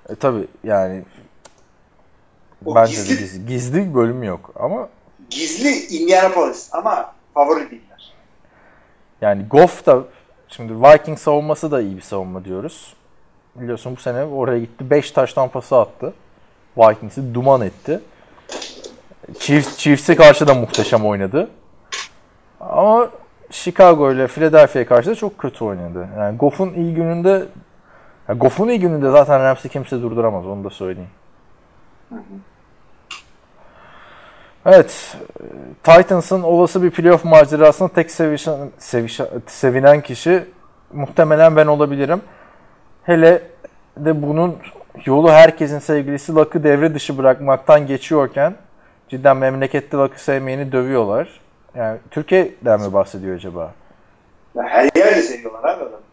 E 0.09 0.15
tabi 0.15 0.47
yani 0.63 1.03
O 2.65 2.75
bence 2.75 2.93
gizli- 3.01 3.17
gizli, 3.17 3.45
gizli 3.45 3.95
bölüm 3.95 4.23
yok 4.23 4.51
ama 4.59 4.89
Gizli 5.29 5.85
Indianapolis 5.97 6.69
ama 6.71 7.13
favori 7.33 7.71
değiller. 7.71 8.13
Yani 9.21 9.45
Goff 9.47 9.85
da 9.85 9.99
şimdi 10.47 10.73
Viking 10.73 11.19
savunması 11.19 11.71
da 11.71 11.81
iyi 11.81 11.97
bir 11.97 12.01
savunma 12.01 12.45
diyoruz. 12.45 12.93
Biliyorsun 13.55 13.95
bu 13.97 14.01
sene 14.01 14.23
oraya 14.23 14.59
gitti 14.59 14.89
5 14.89 15.11
taş 15.11 15.33
tampası 15.33 15.77
attı. 15.77 16.13
Vikings'i 16.77 17.33
duman 17.33 17.61
etti. 17.61 17.99
Chiefs, 19.39 19.77
Chiefs'e 19.77 20.15
karşı 20.15 20.47
da 20.47 20.53
muhteşem 20.53 21.05
oynadı. 21.05 21.49
Ama 22.69 23.09
Chicago 23.49 24.11
ile 24.11 24.27
Philadelphia'ya 24.27 24.87
karşı 24.87 25.09
da 25.09 25.15
çok 25.15 25.37
kötü 25.37 25.65
oynadı. 25.65 26.07
Yani 26.17 26.37
Goff'un 26.37 26.73
iyi 26.73 26.95
gününde 26.95 27.45
ya 28.27 28.35
Goff'un 28.35 28.67
iyi 28.67 28.79
gününde 28.79 29.11
zaten 29.11 29.43
Rams'i 29.43 29.69
kimse 29.69 30.01
durduramaz 30.01 30.47
onu 30.47 30.63
da 30.63 30.69
söyleyeyim. 30.69 31.09
Evet. 34.65 35.17
Titans'ın 35.83 36.43
olası 36.43 36.83
bir 36.83 36.91
playoff 36.91 37.25
macerasında 37.25 37.89
tek 37.89 38.11
sevişen, 38.11 38.57
sevişen, 38.77 39.27
sevinen 39.47 40.01
kişi 40.01 40.45
muhtemelen 40.93 41.55
ben 41.55 41.67
olabilirim. 41.67 42.21
Hele 43.03 43.41
de 43.97 44.21
bunun 44.21 44.57
yolu 45.05 45.31
herkesin 45.31 45.79
sevgilisi 45.79 46.35
Luck'ı 46.35 46.63
devre 46.63 46.95
dışı 46.95 47.17
bırakmaktan 47.17 47.87
geçiyorken 47.87 48.55
cidden 49.09 49.37
memlekette 49.37 49.97
Luck'ı 49.97 50.23
sevmeyeni 50.23 50.71
dövüyorlar. 50.71 51.44
Yani 51.75 51.99
Türkiye'den 52.11 52.81
mi 52.81 52.93
bahsediyor 52.93 53.35
acaba? 53.35 53.73
Ya 54.55 54.63
her 54.63 54.89
yerde 54.95 55.21
seviyorlar 55.21 55.69
abi 55.69 55.83
adamı. 55.83 56.05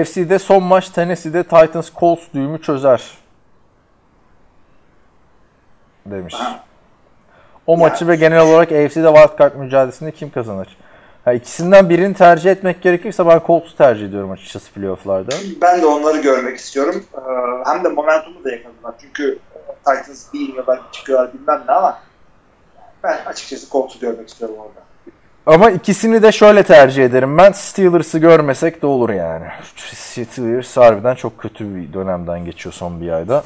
AFC'de 0.00 0.38
son 0.38 0.62
maç 0.62 0.88
Tennessee'de 0.88 1.42
Titans 1.42 1.90
Colts 1.94 2.22
düğümü 2.34 2.62
çözer. 2.62 3.10
Demiş. 6.06 6.34
Ha. 6.34 6.64
O 7.66 7.76
maçı 7.76 8.08
ve 8.08 8.16
genel 8.16 8.40
olarak 8.40 8.72
AFC'de 8.72 9.14
wildcard 9.14 9.54
mücadelesini 9.54 10.12
kim 10.12 10.30
kazanır? 10.30 10.76
Ha, 11.24 11.32
ikisinden 11.32 11.88
birini 11.88 12.14
tercih 12.14 12.50
etmek 12.50 12.82
gerekirse 12.82 13.26
ben 13.26 13.40
Colts'u 13.46 13.76
tercih 13.76 14.06
ediyorum 14.06 14.30
açıkçası 14.30 14.72
playoff'larda. 14.72 15.34
Ben 15.62 15.82
de 15.82 15.86
onları 15.86 16.20
görmek 16.20 16.56
istiyorum. 16.56 17.04
Ee, 17.14 17.20
hem 17.70 17.84
de 17.84 17.88
momentumu 17.88 18.44
da 18.44 18.50
yakaladılar. 18.50 18.94
Çünkü 19.00 19.38
e, 19.54 19.74
Titans 19.78 20.32
bir 20.32 20.40
iniyorlar, 20.40 20.80
bir 20.86 20.92
çıkıyorlar 20.92 21.32
bilmem 21.32 21.62
ne 21.68 21.74
ama 21.74 21.98
ben 23.04 23.18
açıkçası 23.26 23.70
Colts'u 23.70 24.00
görmek 24.00 24.28
istiyorum 24.28 24.56
orada. 24.58 24.80
Ama 25.46 25.70
ikisini 25.70 26.22
de 26.22 26.32
şöyle 26.32 26.62
tercih 26.62 27.04
ederim. 27.04 27.38
Ben 27.38 27.52
Steelers'ı 27.52 28.18
görmesek 28.18 28.82
de 28.82 28.86
olur 28.86 29.10
yani. 29.10 29.46
Steelers 29.76 30.76
harbiden 30.76 31.14
çok 31.14 31.38
kötü 31.38 31.74
bir 31.76 31.92
dönemden 31.92 32.44
geçiyor 32.44 32.72
son 32.72 33.00
bir 33.00 33.10
ayda. 33.12 33.44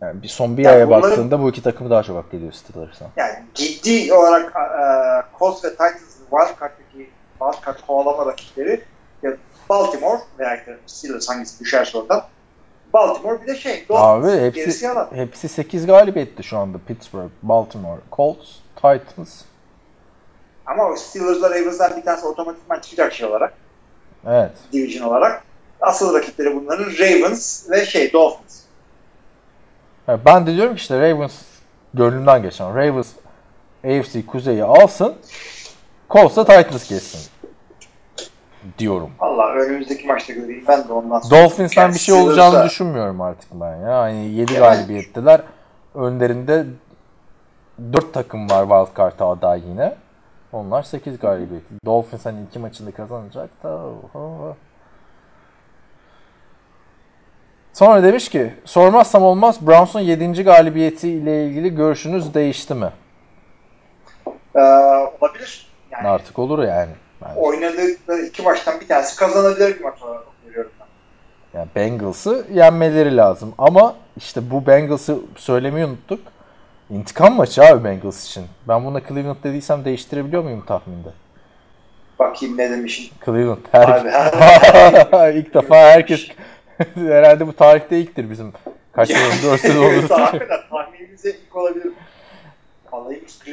Yani 0.00 0.22
bir 0.22 0.28
son 0.28 0.56
bir 0.56 0.62
Yani 0.62 0.76
aya 0.76 0.86
bunların- 0.88 1.10
baktığında 1.10 1.42
bu 1.42 1.50
iki 1.50 1.62
takımı 1.62 1.90
daha 1.90 2.02
çok 2.02 2.16
hak 2.24 2.34
ediyor 2.34 2.52
Steelers'a. 2.52 3.06
Yani 3.16 3.34
ciddi 3.54 4.14
olarak 4.14 4.52
e, 4.56 5.38
Colts 5.38 5.64
ve 5.64 5.70
Titans'ın 5.70 6.24
wildcard'daki 6.30 7.10
wildcard 7.38 7.78
kovalama 7.86 8.26
rakipleri 8.26 8.80
ya 9.22 9.32
Baltimore 9.68 10.20
veya 10.38 10.60
Steelers 10.86 11.28
hangisi 11.28 11.60
düşerse 11.64 11.98
oradan 11.98 12.22
Baltimore 12.96 13.42
bir 13.42 13.46
de 13.46 13.56
şey 13.56 13.84
Dolphins. 13.88 14.34
Abi 14.34 14.40
hepsi 14.40 14.88
hepsi 15.14 15.48
8 15.48 15.86
galibiyetti 15.86 16.42
şu 16.42 16.58
anda. 16.58 16.78
Pittsburgh, 16.86 17.30
Baltimore, 17.42 18.00
Colts, 18.12 18.46
Titans. 18.76 19.42
Ama 20.66 20.84
o 20.88 20.96
Steelers'la 20.96 21.50
Ravens'dan 21.50 21.96
bir 21.96 22.02
tanesi 22.02 22.26
otomatikman 22.26 22.80
çıkacak 22.80 23.12
şey 23.12 23.26
olarak. 23.28 23.54
Evet. 24.26 24.52
Division 24.72 25.08
olarak. 25.08 25.42
Asıl 25.80 26.14
rakipleri 26.14 26.56
bunların 26.56 26.84
Ravens 26.84 27.70
ve 27.70 27.86
şey 27.86 28.12
Dolphins. 28.12 28.60
Ben 30.08 30.46
de 30.46 30.56
diyorum 30.56 30.74
ki 30.74 30.80
işte 30.80 31.00
Ravens 31.00 31.34
gönlümden 31.94 32.42
geçen. 32.42 32.74
Ravens 32.74 33.08
AFC 33.84 34.26
kuzeyi 34.26 34.64
alsın. 34.64 35.14
Colts 36.10 36.36
da 36.36 36.44
Titans 36.44 36.88
geçsin. 36.88 37.20
Diyorum. 38.78 39.10
Allah 39.20 39.52
önümüzdeki 39.52 40.06
maçta 40.06 40.32
göreyim 40.32 40.64
ben 40.68 40.88
de 40.88 40.92
ondan 40.92 41.20
sonra. 41.20 41.42
Dolphins'ten 41.42 41.92
bir 41.92 41.98
şey 41.98 42.14
olacağını 42.14 42.64
düşünmüyorum 42.64 43.20
artık 43.20 43.48
ben 43.52 43.76
ya. 43.76 43.98
Hani 43.98 44.26
7 44.26 44.52
Yani- 44.52 44.60
galibiyetteler. 44.62 45.40
Önlerinde 45.94 46.64
4 47.92 48.14
takım 48.14 48.50
var 48.50 48.62
wildcard'a 48.62 49.30
aday 49.30 49.62
yine. 49.68 49.94
Onlar 50.52 50.82
8 50.82 51.18
galibiyet. 51.18 51.62
Dolphins 51.84 52.26
hani 52.26 52.42
iki 52.48 52.58
maçını 52.58 52.92
kazanacak 52.92 53.50
da. 53.62 53.68
oho. 54.14 54.56
Sonra 57.72 58.02
demiş 58.02 58.28
ki 58.28 58.54
sormazsam 58.64 59.22
olmaz 59.22 59.66
Browns'un 59.66 60.00
7. 60.00 60.44
galibiyeti 60.44 61.08
ile 61.10 61.46
ilgili 61.46 61.74
görüşünüz 61.74 62.34
değişti 62.34 62.74
mi? 62.74 62.90
Ee, 64.54 64.60
olabilir. 65.20 65.66
Yani 65.90 66.08
Artık 66.08 66.38
olur 66.38 66.62
yani. 66.62 66.92
Bence. 67.22 67.40
oynadıkları 67.40 68.22
iki 68.22 68.42
maçtan 68.42 68.80
bir 68.80 68.88
tanesi 68.88 69.16
kazanabilir 69.16 69.78
bir 69.78 69.84
maç 69.84 70.02
olarak 70.02 70.22
görüyorum 70.46 70.70
ben. 70.80 71.58
Yani 71.58 71.68
Bengals'ı 71.76 72.46
yenmeleri 72.52 73.16
lazım. 73.16 73.54
Ama 73.58 73.94
işte 74.16 74.50
bu 74.50 74.66
Bengals'ı 74.66 75.18
söylemeyi 75.36 75.86
unuttuk. 75.86 76.20
İntikam 76.90 77.34
maçı 77.34 77.62
abi 77.64 77.84
Bengals 77.84 78.24
için. 78.26 78.44
Ben 78.68 78.84
buna 78.84 79.00
Cleveland 79.00 79.36
dediysem 79.44 79.84
değiştirebiliyor 79.84 80.42
muyum 80.42 80.64
tahminde? 80.66 81.08
Bakayım 82.18 82.58
ne 82.58 82.70
demişim. 82.70 83.14
Cleveland. 83.24 83.58
Her... 83.72 83.88
Abi, 83.88 85.38
ilk 85.38 85.54
defa 85.54 85.76
herkes 85.76 86.28
herhalde 86.94 87.46
bu 87.46 87.52
tarihte 87.52 87.98
ilktir 87.98 88.30
bizim. 88.30 88.52
Kaç 88.92 89.10
önce 89.10 89.42
4 89.42 89.60
sene 89.60 89.84
Evet, 89.84 90.04
oldu. 90.04 90.14
hakikaten 90.22 90.60
tahminimize 90.70 91.30
ilk 91.30 91.56
olabilir. 91.56 91.92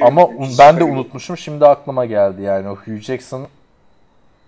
Ama 0.01 0.29
ben 0.59 0.79
de 0.79 0.83
unutmuşum. 0.83 1.37
Şimdi 1.37 1.65
aklıma 1.65 2.05
geldi 2.05 2.41
yani. 2.41 2.69
O 2.69 2.75
Hugh 2.75 2.99
Jackson 2.99 3.47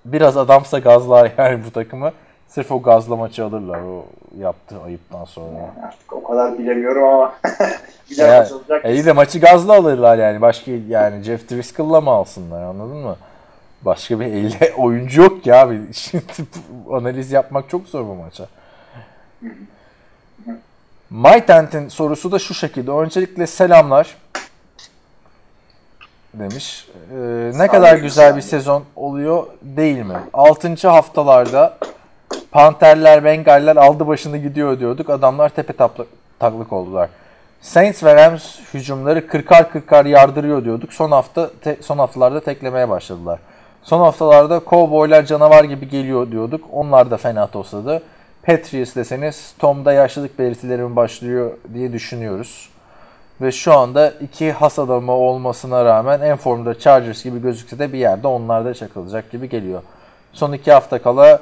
biraz 0.06 0.38
adamsa 0.38 0.80
gazlar 0.80 1.32
yani 1.38 1.60
bu 1.66 1.72
takımı. 1.72 2.12
Sırf 2.48 2.72
o 2.72 2.82
gazla 2.82 3.16
maçı 3.16 3.46
alırlar 3.46 3.80
o 3.82 4.06
yaptığı 4.40 4.82
ayıptan 4.82 5.26
sonra. 5.26 5.74
Artık 5.88 6.14
o 6.14 6.24
kadar 6.24 6.60
bilemiyorum 6.60 7.04
ama 7.04 7.34
güzel 8.10 8.30
Ya, 8.30 8.40
maç 8.40 8.52
olacak. 8.52 8.86
E 8.86 8.94
iyi 8.94 9.06
de 9.06 9.12
maçı 9.12 9.40
gazla 9.40 9.76
alırlar 9.76 10.18
yani. 10.18 10.42
Başka 10.42 10.72
yani 10.72 11.24
Jeff 11.24 11.50
Driscoll'la 11.52 12.02
mı 12.02 12.10
alsınlar 12.10 12.62
anladın 12.62 12.98
mı? 12.98 13.16
Başka 13.82 14.20
bir 14.20 14.26
elde 14.26 14.74
oyuncu 14.78 15.22
yok 15.22 15.44
ki 15.44 15.56
abi. 15.56 15.82
Şimdi 15.94 16.24
analiz 16.92 17.32
yapmak 17.32 17.70
çok 17.70 17.88
zor 17.88 18.06
bu 18.06 18.16
maça. 18.16 18.48
MyTent'in 21.10 21.88
sorusu 21.88 22.32
da 22.32 22.40
şu 22.40 22.54
şekilde. 22.54 22.92
Öncelikle 22.92 23.48
selamlar 23.48 24.18
demiş. 26.40 26.88
Ee, 27.12 27.52
ne 27.56 27.68
kadar 27.68 27.98
güzel 27.98 28.36
bir 28.36 28.42
sezon 28.42 28.84
oluyor 28.96 29.44
değil 29.62 29.98
mi? 29.98 30.18
6. 30.34 30.88
haftalarda 30.90 31.78
Panterler, 32.52 33.24
Bengaller 33.26 33.76
aldı 33.76 34.08
başını 34.08 34.38
gidiyor 34.38 34.80
diyorduk. 34.80 35.10
Adamlar 35.10 35.50
tepe 35.50 35.74
taklak, 35.74 36.08
taklak 36.40 36.74
oldular. 36.74 37.10
Saints 37.62 38.04
ve 38.04 38.16
Rams 38.16 38.60
hücumları 38.74 39.20
40'ar 39.20 39.64
40'ar 39.70 40.08
yardırıyor 40.10 40.66
diyorduk. 40.66 40.94
Son 40.94 41.12
hafta 41.12 41.50
te- 41.62 41.78
son 41.82 41.98
haftalarda 41.98 42.40
teklemeye 42.40 42.90
başladılar. 42.90 43.40
Son 43.84 44.00
haftalarda 44.00 44.62
Cowboylar 44.70 45.26
canavar 45.26 45.64
gibi 45.64 45.90
geliyor 45.90 46.32
diyorduk. 46.32 46.66
Onlar 46.72 47.12
da 47.12 47.18
fena 47.18 47.48
tosladı. 47.48 48.04
Patriots 48.44 48.96
deseniz 48.96 49.54
Tom'da 49.60 49.94
yaşlılık 49.94 50.40
belirtileri 50.40 50.82
mi 50.82 50.96
başlıyor 50.96 51.52
diye 51.74 51.94
düşünüyoruz. 51.94 52.70
Ve 53.42 53.52
şu 53.52 53.74
anda 53.74 54.10
iki 54.10 54.52
has 54.52 54.80
adamı 54.80 55.12
olmasına 55.12 55.86
rağmen 55.86 56.22
en 56.22 56.38
formda 56.38 56.80
Chargers 56.80 57.24
gibi 57.24 57.42
gözükse 57.42 57.80
de 57.80 57.94
bir 57.94 57.98
yerde 57.98 58.28
onlar 58.28 58.66
da 58.66 58.74
çakılacak 58.74 59.32
gibi 59.32 59.50
geliyor. 59.50 59.82
Son 60.34 60.54
iki 60.54 60.72
hafta 60.72 61.02
kala 61.02 61.42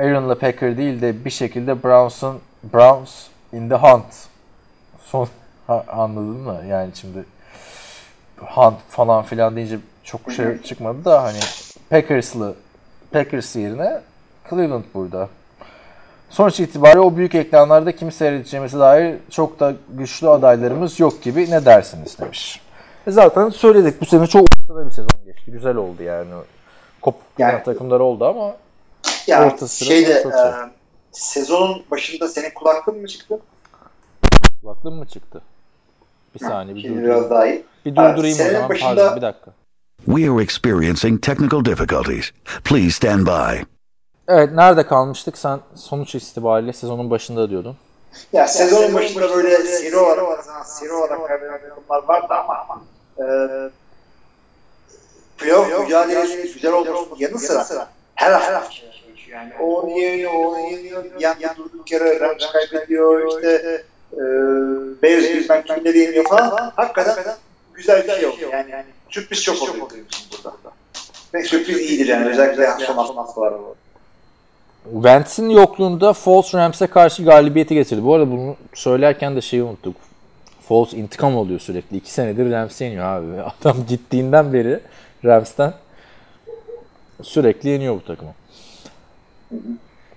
Aaron'la 0.00 0.38
Packer 0.38 0.76
değil 0.76 1.00
de 1.00 1.24
bir 1.24 1.30
şekilde 1.30 1.82
Browns'un 1.82 2.40
Browns 2.74 3.26
in 3.52 3.68
the 3.68 3.74
hunt. 3.74 4.14
Son 5.04 5.28
ha, 5.66 5.84
anladın 5.88 6.40
mı? 6.40 6.60
Yani 6.68 6.90
şimdi 6.94 7.24
hunt 8.40 8.78
falan 8.88 9.22
filan 9.22 9.56
deyince 9.56 9.78
çok 10.04 10.32
şey 10.32 10.62
çıkmadı 10.62 11.04
da 11.04 11.22
hani 11.22 11.38
Packers'lı 11.90 12.54
Packers 13.12 13.56
yerine 13.56 14.00
Cleveland 14.50 14.84
burada. 14.94 15.28
Sonuç 16.30 16.60
itibariyle 16.60 17.00
o 17.00 17.16
büyük 17.16 17.34
ekranlarda 17.34 17.96
kimi 17.96 18.12
seyredeceğimize 18.12 18.78
dair 18.78 19.16
çok 19.30 19.60
da 19.60 19.74
güçlü 19.88 20.28
adaylarımız 20.28 21.00
yok 21.00 21.22
gibi 21.22 21.50
ne 21.50 21.64
dersiniz 21.64 22.18
demiş. 22.18 22.60
E 23.06 23.10
zaten 23.10 23.48
söyledik 23.48 24.00
bu 24.00 24.06
sene 24.06 24.26
çok 24.26 24.46
ortada 24.62 24.86
bir 24.86 24.90
sezon 24.90 25.24
geçti. 25.26 25.50
Güzel 25.50 25.76
oldu 25.76 26.02
yani. 26.02 26.30
Kopuk 27.00 27.22
Yani- 27.38 27.62
takımlar 27.62 28.00
oldu 28.00 28.24
ama 28.24 28.56
Yani 29.26 29.46
orta 29.52 29.68
sıra 29.68 29.88
şeyde 29.88 30.22
çok 30.22 30.32
e, 30.32 30.36
sezonun 31.12 31.82
başında 31.90 32.28
senin 32.28 32.50
kulaklığın 32.54 33.00
mı 33.00 33.06
çıktı? 33.08 33.38
kulaklığım 34.62 34.94
mı 34.94 35.06
çıktı? 35.06 35.42
Bir 36.34 36.38
saniye 36.40 36.76
bir 36.76 36.82
durdurayım. 36.84 37.04
biraz 37.04 37.30
daha 37.30 37.46
iyi. 37.46 37.64
Bir 37.84 37.96
Ha, 37.96 38.12
durdurayım 38.12 38.34
o 38.34 38.38
senin 38.38 38.52
zaman. 38.52 38.68
başında- 38.68 38.94
Pardon 38.94 39.16
bir 39.16 39.22
dakika. 39.22 39.50
We 40.04 40.30
are 40.30 40.42
experiencing 40.42 41.22
technical 41.22 41.64
difficulties. 41.64 42.30
Please 42.64 42.90
stand 42.90 43.26
by. 43.26 43.62
Evet 44.28 44.52
nerede 44.52 44.86
kalmıştık? 44.86 45.38
Sen 45.38 45.60
sonuç 45.74 46.14
itibariyle 46.14 46.72
sezonun 46.72 47.10
başında 47.10 47.50
diyordun. 47.50 47.76
Ya 48.32 48.48
sezonun 48.48 48.94
başında 48.94 49.36
böyle 49.36 49.56
seri 49.58 49.96
olarak 49.96 50.46
seri 50.66 50.92
olarak 50.92 51.28
kaybeden 51.28 51.60
takımlar 51.60 52.02
vardı 52.08 52.34
ama 52.34 52.82
e, 53.18 53.24
playoff 55.38 55.80
mücadelesi 55.80 56.52
güzel 56.54 56.72
olmasının 56.72 57.16
yanı 57.18 57.38
sıra 57.38 57.88
her 58.14 58.32
hafta 58.32 58.88
yani. 59.30 59.52
O 59.60 59.80
onu 59.80 59.98
yeniyor, 59.98 60.32
o 60.34 60.38
onu 60.38 60.58
yeniyor. 60.58 61.04
Bir 61.04 61.20
yanda 61.20 61.56
durduk 61.56 61.92
yere 61.92 62.20
Rams 62.20 62.52
kaybediyor. 62.52 63.28
işte 63.28 63.84
e, 64.12 64.22
Bears 65.02 65.24
bilmem 65.24 65.62
kimleri 65.62 65.98
yeniyor 65.98 66.24
falan. 66.24 66.72
Hakikaten 66.76 67.34
güzel 67.74 68.04
bir 68.04 68.12
şey 68.12 68.26
oldu. 68.26 68.36
Yani, 68.52 68.70
yani 68.70 68.84
sürpriz 69.08 69.42
çok 69.42 69.62
oluyor 69.62 69.76
burada. 69.80 70.56
Ve 71.34 71.42
sürpriz 71.42 71.80
iyidir 71.80 72.06
yani. 72.06 72.28
Özellikle 72.28 72.86
son 72.86 73.16
haftalarda. 73.16 73.58
Wentz'in 74.92 75.50
yokluğunda 75.50 76.12
Foles 76.12 76.54
Rams'e 76.54 76.86
karşı 76.86 77.24
galibiyeti 77.24 77.74
getirdi. 77.74 78.04
Bu 78.04 78.14
arada 78.14 78.30
bunu 78.30 78.56
söylerken 78.74 79.36
de 79.36 79.40
şeyi 79.40 79.62
unuttuk. 79.62 79.96
Foles 80.68 80.92
intikam 80.92 81.36
oluyor 81.36 81.60
sürekli. 81.60 81.96
İki 81.96 82.12
senedir 82.12 82.52
Rams'i 82.52 82.84
yeniyor 82.84 83.04
abi. 83.04 83.26
Adam 83.60 83.76
gittiğinden 83.88 84.52
beri 84.52 84.80
Rams'ten 85.24 85.72
sürekli 87.22 87.68
yeniyor 87.68 87.94
bu 87.94 88.04
takımı. 88.04 88.30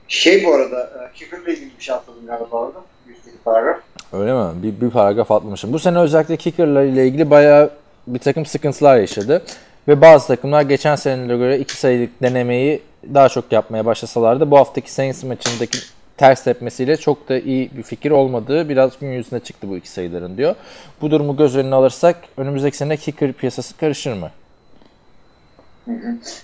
Şey 0.08 0.46
bu 0.46 0.54
arada, 0.54 0.84
e, 0.84 1.18
Kicker'la 1.18 1.52
ilgili 1.52 1.72
bir 1.78 1.84
şey 1.84 1.96
atladım 1.96 2.26
galiba 2.28 2.58
orada. 2.58 2.80
Yüzdeki 3.08 3.38
paragraf. 3.46 3.78
Öyle 4.14 4.34
mi? 4.34 4.64
Bir, 4.64 4.82
bir 4.82 4.90
paragraf 4.90 5.32
atlamışım. 5.32 5.74
Bu 5.74 5.80
sene 5.80 6.00
özellikle 6.00 6.38
Kicker'la 6.38 6.84
ile 6.84 7.08
ilgili 7.08 7.30
bayağı 7.30 7.70
bir 8.08 8.20
takım 8.20 8.46
sıkıntılar 8.46 8.98
yaşadı. 8.98 9.44
Ve 9.88 10.02
bazı 10.02 10.28
takımlar 10.28 10.62
geçen 10.62 10.96
senelere 10.96 11.38
göre 11.38 11.60
iki 11.60 11.78
sayılık 11.78 12.22
denemeyi 12.22 12.82
daha 13.04 13.30
çok 13.30 13.52
yapmaya 13.52 13.86
başlasalardı 13.86 14.52
bu 14.52 14.58
haftaki 14.58 14.94
Saints 14.94 15.24
maçındaki 15.24 15.78
ters 16.18 16.44
tepmesiyle 16.44 16.98
çok 16.98 17.30
da 17.30 17.40
iyi 17.40 17.72
bir 17.78 17.84
fikir 17.84 18.12
olmadığı 18.12 18.70
biraz 18.70 19.00
gün 19.00 19.12
yüzüne 19.12 19.40
çıktı 19.40 19.70
bu 19.70 19.78
iki 19.78 19.90
sayıların 19.90 20.38
diyor. 20.38 20.56
Bu 21.02 21.12
durumu 21.12 21.38
göz 21.38 21.56
önüne 21.56 21.76
alırsak 21.76 22.16
önümüzdeki 22.38 22.78
sene 22.78 22.98
kicker 22.98 23.34
piyasası 23.34 23.78
karışır 23.78 24.14
mı? 24.14 24.32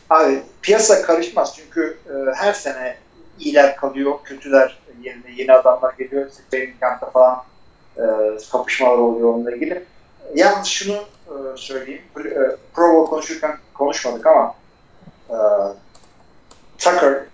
Abi 0.10 0.41
piyasa 0.62 1.01
karışmaz 1.01 1.53
çünkü 1.55 1.97
e, 2.10 2.14
her 2.36 2.53
sene 2.53 2.95
iyiler 3.39 3.76
kalıyor, 3.76 4.14
kötüler 4.24 4.78
yerine 5.03 5.32
yeni 5.38 5.53
adamlar 5.53 5.93
geliyor. 5.93 6.30
Training 6.51 6.82
camp'ta 6.82 7.10
falan 7.10 7.43
e, 7.97 8.03
kapışmalar 8.51 8.97
oluyor 8.97 9.34
onunla 9.34 9.51
ilgili. 9.51 9.84
Yalnız 10.36 10.68
şunu 10.68 10.95
e, 11.28 11.34
söyleyeyim. 11.55 12.01
E, 12.20 12.55
Pro 12.74 13.05
konuşurken 13.05 13.58
konuşmadık 13.74 14.28
ama 14.28 14.55
e, 15.30 15.38
Tucker, 16.78 17.25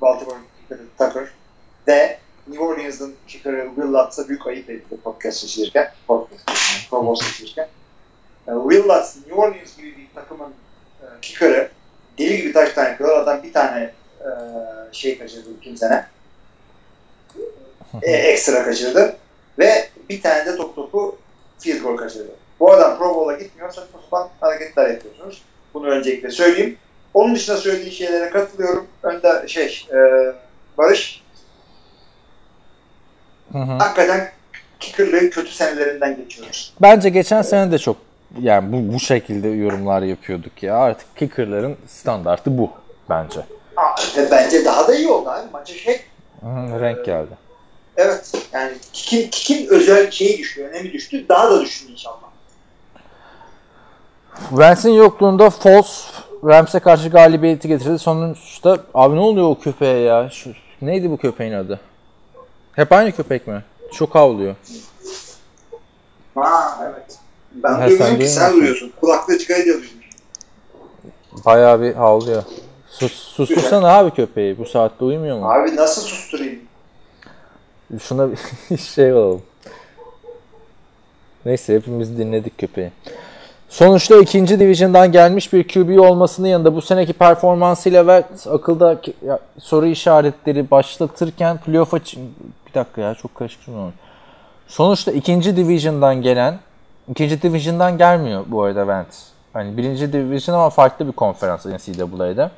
Baltimore 0.00 0.38
Tucker 0.98 1.28
ve 1.88 2.18
New 2.46 2.64
Orleans'ın 2.64 3.14
kicker'ı 3.28 3.66
Will 3.74 3.92
Lutz'a 3.92 4.28
büyük 4.28 4.46
ayıp 4.46 4.70
etti 4.70 4.96
podcast 5.04 5.38
seçilirken. 5.38 5.92
Podcast, 6.06 6.44
Pro 6.90 7.06
Bowl 7.06 7.24
seçilirken. 7.24 7.68
E, 8.48 8.52
Will 8.70 8.88
Lutz, 8.88 9.16
New 9.16 9.34
Orleans 9.34 9.76
gibi 9.76 9.96
bir 9.96 10.06
takımın 10.14 10.54
e, 11.02 11.06
kicker'ı 11.22 11.70
deli 12.18 12.36
gibi 12.36 12.52
taştan 12.52 12.84
yapıyorlar. 12.84 13.22
Adam 13.22 13.42
bir 13.42 13.52
tane 13.52 13.92
e, 14.20 14.28
şey 14.92 15.18
kaçırdı 15.18 15.48
ikinci 15.60 15.78
sene. 15.78 16.06
E, 18.02 18.12
ekstra 18.12 18.64
kaçırdı. 18.64 19.16
Ve 19.58 19.88
bir 20.08 20.22
tane 20.22 20.46
de 20.46 20.56
top 20.56 20.76
topu 20.76 21.18
field 21.58 21.82
goal 21.82 21.96
kaçırdı. 21.96 22.30
Bu 22.60 22.72
adam 22.72 22.98
Pro 22.98 23.14
Bowl'a 23.14 23.36
gitmiyor. 23.38 23.70
Saçma 23.70 24.00
sapan 24.00 24.28
hareketler 24.40 24.90
yapıyorsunuz. 24.90 25.42
Bunu 25.74 25.86
öncelikle 25.86 26.30
söyleyeyim. 26.30 26.76
Onun 27.14 27.34
dışında 27.34 27.56
söylediği 27.56 27.92
şeylere 27.92 28.30
katılıyorum. 28.30 28.86
Önde 29.02 29.48
şey 29.48 29.86
e, 29.92 29.98
Barış 30.78 31.22
Hı 33.52 33.58
hı. 33.58 33.72
hakikaten 33.72 34.28
kicker'lığın 34.80 35.30
kötü 35.30 35.50
senelerinden 35.54 36.16
geçiyoruz. 36.16 36.74
Bence 36.82 37.08
geçen 37.08 37.42
sene 37.42 37.72
de 37.72 37.78
çok 37.78 37.96
yani 38.40 38.72
bu, 38.72 38.94
bu 38.94 39.00
şekilde 39.00 39.48
yorumlar 39.48 40.02
yapıyorduk 40.02 40.62
ya. 40.62 40.76
Artık 40.76 41.16
kicker'ların 41.16 41.76
standartı 41.88 42.58
bu 42.58 42.70
bence. 43.10 43.40
Aa, 43.76 43.94
ve 44.16 44.30
bence 44.30 44.64
daha 44.64 44.88
da 44.88 44.94
iyi 44.94 45.08
oldu 45.08 45.28
abi. 45.30 45.50
Maça 45.52 45.74
şey 45.74 46.00
Hı 46.40 46.80
renk 46.80 47.04
geldi. 47.04 47.30
evet 47.96 48.32
yani 48.52 48.72
kikin, 48.92 49.30
kikin 49.30 49.66
özel 49.66 50.10
şeyi 50.10 50.38
düştü, 50.38 50.64
önemi 50.64 50.92
düştü. 50.92 51.28
Daha 51.28 51.50
da 51.50 51.60
düşsün 51.60 51.92
inşallah. 51.92 52.16
Vance'in 54.50 54.92
yokluğunda 54.94 55.50
Foles 55.50 56.04
Rams'e 56.44 56.78
karşı 56.80 57.08
galibiyeti 57.08 57.68
getirdi. 57.68 57.98
Sonuçta 57.98 58.78
abi 58.94 59.16
ne 59.16 59.20
oluyor 59.20 59.46
o 59.48 59.58
köpeğe 59.58 59.98
ya? 59.98 60.30
Şu, 60.30 60.50
neydi 60.82 61.10
bu 61.10 61.16
köpeğin 61.16 61.52
adı? 61.52 61.80
Hep 62.72 62.92
aynı 62.92 63.12
köpek 63.12 63.46
mi? 63.46 63.64
Çok 63.92 64.14
havlıyor. 64.14 64.56
Ha 66.34 66.78
evet. 66.84 67.18
Ben 67.54 67.72
Ha, 67.72 67.78
sen 67.80 67.88
duymuyorum 67.90 68.18
ki 68.18 68.28
sen 68.28 68.52
duyuyorsun. 68.52 68.92
Kulaklığı 69.00 69.38
çıkarınca 69.38 69.64
duyuyorsun. 69.64 70.00
Bayağı 71.44 71.80
bir 71.82 71.94
havlıyor. 71.94 72.42
Sus, 72.88 73.12
sustursana 73.12 73.92
abi 73.98 74.10
köpeği. 74.10 74.58
Bu 74.58 74.66
saatte 74.66 75.04
uyumuyor 75.04 75.38
mu? 75.38 75.50
Abi 75.52 75.76
nasıl 75.76 76.02
susturayım? 76.02 76.58
Şuna 78.02 78.28
bir 78.70 78.76
şey 78.78 79.12
olalım. 79.14 79.42
Neyse 81.44 81.74
hepimiz 81.74 82.18
dinledik 82.18 82.58
köpeği. 82.58 82.90
Sonuçta 83.70 84.20
ikinci 84.20 84.60
division'dan 84.60 85.12
gelmiş 85.12 85.52
bir 85.52 85.68
QB 85.68 85.98
olmasının 85.98 86.48
yanında 86.48 86.74
bu 86.74 86.82
seneki 86.82 87.12
performansıyla 87.12 88.06
ve 88.06 88.24
akılda 88.50 89.00
soru 89.58 89.86
işaretleri 89.86 90.70
başlatırken 90.70 91.58
playoff'a 91.58 91.96
bir 92.66 92.74
dakika 92.74 93.00
ya 93.00 93.14
çok 93.14 93.34
karışık 93.34 93.64
cümle. 93.64 93.90
Sonuçta 94.66 95.12
ikinci 95.12 95.56
division'dan 95.56 96.22
gelen 96.22 96.58
ikinci 97.10 97.42
division'dan 97.42 97.98
gelmiyor 97.98 98.44
bu 98.46 98.62
arada 98.62 98.86
Vance. 98.86 99.10
Hani 99.52 99.76
birinci 99.76 100.12
division 100.12 100.54
ama 100.54 100.70
farklı 100.70 101.06
bir 101.06 101.12
konferans 101.12 101.66
NCAA'de. 101.66 102.50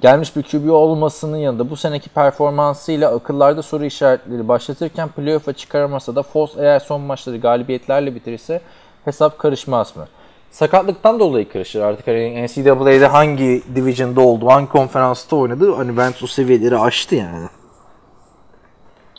Gelmiş 0.00 0.36
bir 0.36 0.42
QB 0.42 0.70
olmasının 0.70 1.36
yanında 1.36 1.70
bu 1.70 1.76
seneki 1.76 2.08
performansıyla 2.08 3.14
akıllarda 3.14 3.62
soru 3.62 3.84
işaretleri 3.84 4.48
başlatırken 4.48 5.08
playoff'a 5.08 5.52
çıkaramasa 5.52 6.16
da 6.16 6.22
Foles 6.22 6.52
eğer 6.58 6.80
son 6.80 7.00
maçları 7.00 7.36
galibiyetlerle 7.36 8.14
bitirirse 8.14 8.60
hesap 9.04 9.38
karışmaz 9.38 9.96
mı? 9.96 10.08
Sakatlıktan 10.50 11.20
dolayı 11.20 11.48
karışır 11.48 11.80
artık. 11.80 12.06
Hani 12.06 12.46
NCAA'de 12.46 13.06
hangi 13.06 13.62
division'da 13.74 14.20
oldu, 14.20 14.48
hangi 14.48 14.68
konferansta 14.68 15.36
oynadı 15.36 15.74
hani 15.74 15.96
Vance 15.96 16.18
o 16.24 16.26
seviyeleri 16.26 16.78
aştı 16.78 17.14
yani. 17.14 17.46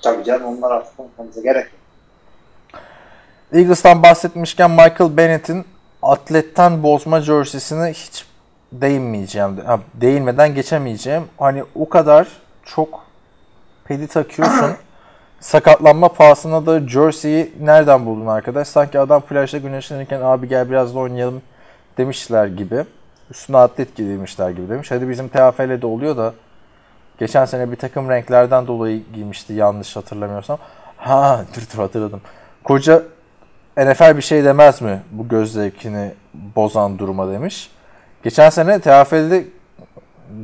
Tabii 0.03 0.23
canım 0.23 0.45
onlar 0.45 0.71
artık 0.71 0.97
konuşmamıza 0.97 1.41
gerek 1.41 1.63
yok. 1.63 1.85
Eagles'tan 3.53 4.03
bahsetmişken 4.03 4.71
Michael 4.71 5.17
Bennett'in 5.17 5.65
atletten 6.01 6.83
bozma 6.83 7.21
jersey'sine 7.21 7.93
hiç 7.93 8.25
değinmeyeceğim. 8.71 9.57
Ha, 9.65 9.79
değinmeden 9.93 10.55
geçemeyeceğim. 10.55 11.23
Hani 11.37 11.63
o 11.75 11.89
kadar 11.89 12.27
çok 12.65 13.03
pedi 13.83 14.07
takıyorsun. 14.07 14.71
Sakatlanma 15.45 16.09
pahasına 16.09 16.65
da 16.65 16.79
jersey'yi 16.79 17.53
nereden 17.59 18.05
buldun 18.05 18.25
arkadaş? 18.25 18.67
Sanki 18.67 18.99
adam 18.99 19.21
plajda 19.21 19.57
güneşlenirken 19.57 20.21
abi 20.21 20.47
gel 20.47 20.69
biraz 20.69 20.95
da 20.95 20.99
oynayalım 20.99 21.41
demişler 21.97 22.47
gibi. 22.47 22.85
Üstüne 23.31 23.57
atlet 23.57 23.95
giymişler 23.95 24.49
gibi 24.49 24.69
demiş. 24.69 24.91
Hadi 24.91 25.09
bizim 25.09 25.29
TFL'de 25.29 25.85
oluyor 25.85 26.17
da 26.17 26.33
geçen 27.19 27.45
sene 27.45 27.71
bir 27.71 27.75
takım 27.75 28.09
renklerden 28.09 28.67
dolayı 28.67 29.03
giymişti 29.13 29.53
yanlış 29.53 29.95
hatırlamıyorsam. 29.95 30.57
Ha 30.97 31.45
dur 31.55 31.61
dur 31.73 31.79
hatırladım. 31.79 32.21
Koca 32.63 33.03
NFL 33.77 34.17
bir 34.17 34.21
şey 34.21 34.43
demez 34.43 34.81
mi 34.81 35.01
bu 35.11 35.27
göz 35.27 35.53
zevkini 35.53 36.11
bozan 36.33 36.99
duruma 36.99 37.31
demiş. 37.31 37.71
Geçen 38.23 38.49
sene 38.49 38.79
TFL'de 38.79 39.45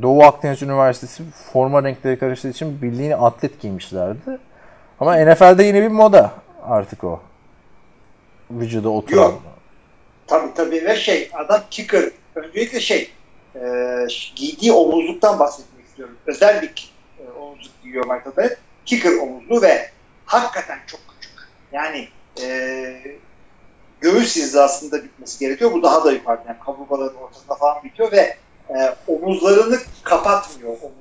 Doğu 0.02 0.24
Akdeniz 0.24 0.62
Üniversitesi 0.62 1.24
forma 1.54 1.84
renkleri 1.84 2.20
karıştığı 2.20 2.49
için 2.49 2.82
bildiğini 2.82 3.16
atlet 3.16 3.62
giymişlerdi. 3.62 4.39
Ama 5.02 5.16
NFL'de 5.16 5.64
yine 5.64 5.82
bir 5.82 5.88
moda 5.88 6.32
artık 6.64 7.04
o. 7.04 7.20
Vücuda 8.52 8.89
oturan. 8.89 9.22
Yok. 9.22 9.41
Tabii 10.28 10.54
tabii 10.56 10.86
ve 10.86 10.95
şey 10.95 11.30
adam 11.34 11.62
kicker. 11.72 12.10
Öncelikle 12.36 12.80
şey 12.80 13.12
e, 13.56 13.62
giydiği 14.36 14.72
omuzluktan 14.72 15.39
bahsetmek 15.39 15.86
istiyorum. 15.86 16.18
Özel 16.26 16.62
bir 16.62 16.93
e, 17.20 17.32
omuzluk 17.39 17.82
giyiyor 17.84 18.04
Michael 18.04 18.38
Bennett. 18.38 18.58
Kicker 18.86 19.12
omuzluğu 19.12 19.62
ve 19.62 19.89
hakikaten 20.26 20.80
çok 20.88 20.99
küçük. 21.10 21.34
Yani 21.72 22.08
e, 22.41 23.02
göğüs 24.02 24.36
hizasında 24.36 25.04
bitmesi 25.04 25.39
gerekiyor. 25.39 25.72
Bu 25.72 25.84
daha 25.84 26.06
da 26.06 26.12
yukarıda. 26.12 26.43
Yani 26.47 26.58
kaburgaların 26.66 27.22
ortasında 27.22 27.56
falan 27.56 27.84
bitiyor 27.84 28.12
ve 28.12 28.38
e, 28.70 28.95
omuzlarını 29.08 29.78
kapatmıyor 30.04 30.78
adam. 30.80 31.01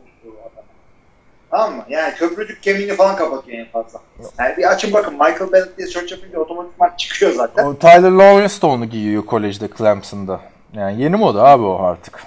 Tamam 1.50 1.76
mı? 1.76 1.84
Yani 1.88 2.14
köprücük 2.14 2.62
kemiğini 2.62 2.92
falan 2.92 3.16
kapatıyor 3.16 3.58
en 3.58 3.66
fazla. 3.66 4.00
Yani 4.38 4.56
bir 4.56 4.72
açın 4.72 4.92
bakın 4.92 5.12
Michael 5.12 5.52
Bennett 5.52 5.78
diye 5.78 5.88
search 5.88 6.12
yapınca 6.12 6.38
otomatikman 6.38 6.90
çıkıyor 6.96 7.32
zaten. 7.32 7.64
O 7.64 7.76
Tyler 7.76 8.10
Lawrence 8.10 8.62
de 8.62 8.66
onu 8.66 8.84
giyiyor 8.84 9.26
kolejde 9.26 9.68
Clemson'da. 9.78 10.40
Yani 10.72 11.02
yeni 11.02 11.16
moda 11.16 11.44
abi 11.44 11.64
o 11.64 11.82
artık. 11.82 12.22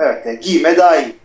Evet, 0.00 0.26
yani 0.26 0.40
giyme 0.40 0.76
daha 0.76 0.96
iyi. 0.96 1.16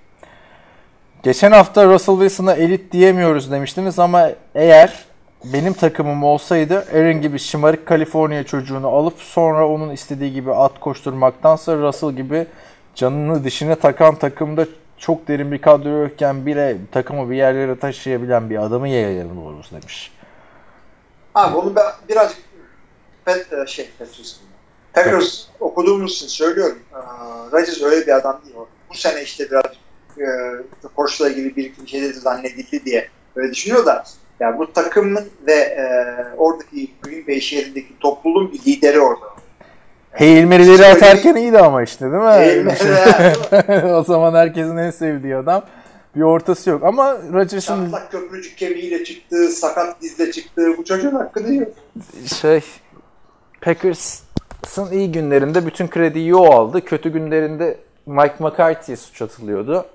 Geçen 1.23 1.51
hafta 1.51 1.86
Russell 1.86 2.15
Wilson'a 2.15 2.53
elit 2.53 2.91
diyemiyoruz 2.91 3.51
demiştiniz 3.51 3.99
ama 3.99 4.30
eğer 4.55 5.05
benim 5.43 5.73
takımım 5.73 6.23
olsaydı 6.23 6.86
Aaron 6.93 7.21
gibi 7.21 7.39
şımarık 7.39 7.86
Kaliforniya 7.86 8.43
çocuğunu 8.43 8.88
alıp 8.88 9.19
sonra 9.19 9.67
onun 9.67 9.89
istediği 9.89 10.34
gibi 10.34 10.53
at 10.53 10.80
koşturmaktansa 10.80 11.75
Russell 11.75 12.11
gibi 12.11 12.47
canını 12.95 13.43
dişine 13.43 13.75
takan 13.75 14.15
takımda 14.15 14.65
çok 15.00 15.28
derin 15.28 15.52
bir 15.52 15.62
kadro 15.62 15.89
yokken 15.89 16.45
bile 16.45 16.78
takımı 16.91 17.30
bir 17.30 17.36
yerlere 17.36 17.80
taşıyabilen 17.80 18.50
bir 18.50 18.64
adamı 18.64 18.88
yayalım 18.88 19.45
oluruz 19.45 19.72
demiş. 19.72 20.12
Abi 21.36 21.58
onu 21.58 21.76
ben 21.76 21.86
birazcık 22.10 22.38
Pet, 23.26 23.54
e, 23.54 23.68
şey, 23.68 23.89
Patriots 24.00 24.39
Packers 24.93 25.45
okuduğumuz 25.60 26.16
için 26.16 26.28
söylüyorum. 26.28 26.80
Ee, 26.93 26.97
Rodgers 27.52 27.82
öyle 27.82 28.08
bir 28.08 28.16
adam 28.16 28.41
değil. 28.45 28.56
Bu 28.89 28.93
sene 28.93 29.24
işte 29.24 29.47
biraz 29.52 29.66
e, 30.18 30.28
Porsche'la 30.95 31.30
ilgili 31.30 31.56
bir 31.56 31.66
iki 31.66 31.91
şeyleri 31.91 32.14
zannedildi 32.14 32.86
diye 32.86 33.10
böyle 33.36 33.52
düşünüyor 33.52 33.86
da 33.86 34.04
ya 34.39 34.60
bu 34.60 34.74
takımın 34.74 35.30
ve 35.47 35.54
e, 35.54 35.84
oradaki 36.38 36.91
Green 37.02 37.28
Bay 37.28 37.39
şehrindeki 37.39 38.00
topluluğun 38.00 38.52
bir 38.52 38.60
lideri 38.66 39.00
orada. 39.00 39.26
Hail 40.20 40.45
Mary'leri 40.45 40.86
atarken 40.86 41.36
iyiydi 41.36 41.57
ama 41.59 41.84
işte 41.84 42.05
değil 42.05 42.13
mi? 42.13 42.20
Hail 42.20 42.65
Mary, 42.65 43.93
o 43.93 44.03
zaman 44.03 44.34
herkesin 44.34 44.78
en 44.78 44.91
sevdiği 44.91 45.36
adam. 45.36 45.65
Bir 46.15 46.22
ortası 46.22 46.70
yok 46.70 46.84
ama 46.84 47.17
Rodgers'ın 47.34 47.86
Çatlak 47.86 48.11
köprücük 48.11 48.57
kemiğiyle 48.57 49.03
çıktı, 49.03 49.47
sakat 49.47 50.01
dizle 50.01 50.32
çıktı. 50.32 50.61
Bu 50.78 50.86
çocuğun 50.86 51.15
hakkını 51.15 51.51
yiyor. 51.53 51.67
şey 52.41 52.61
Packers 53.61 54.30
Rodgers'ın 54.70 54.91
iyi 54.97 55.11
günlerinde 55.11 55.65
bütün 55.65 55.88
krediyi 55.88 56.36
o 56.36 56.45
aldı. 56.53 56.86
Kötü 56.86 57.09
günlerinde 57.09 57.78
Mike 58.05 58.36
McCarthy'ye 58.39 58.97
suç 58.97 59.22
atılıyordu. 59.22 59.86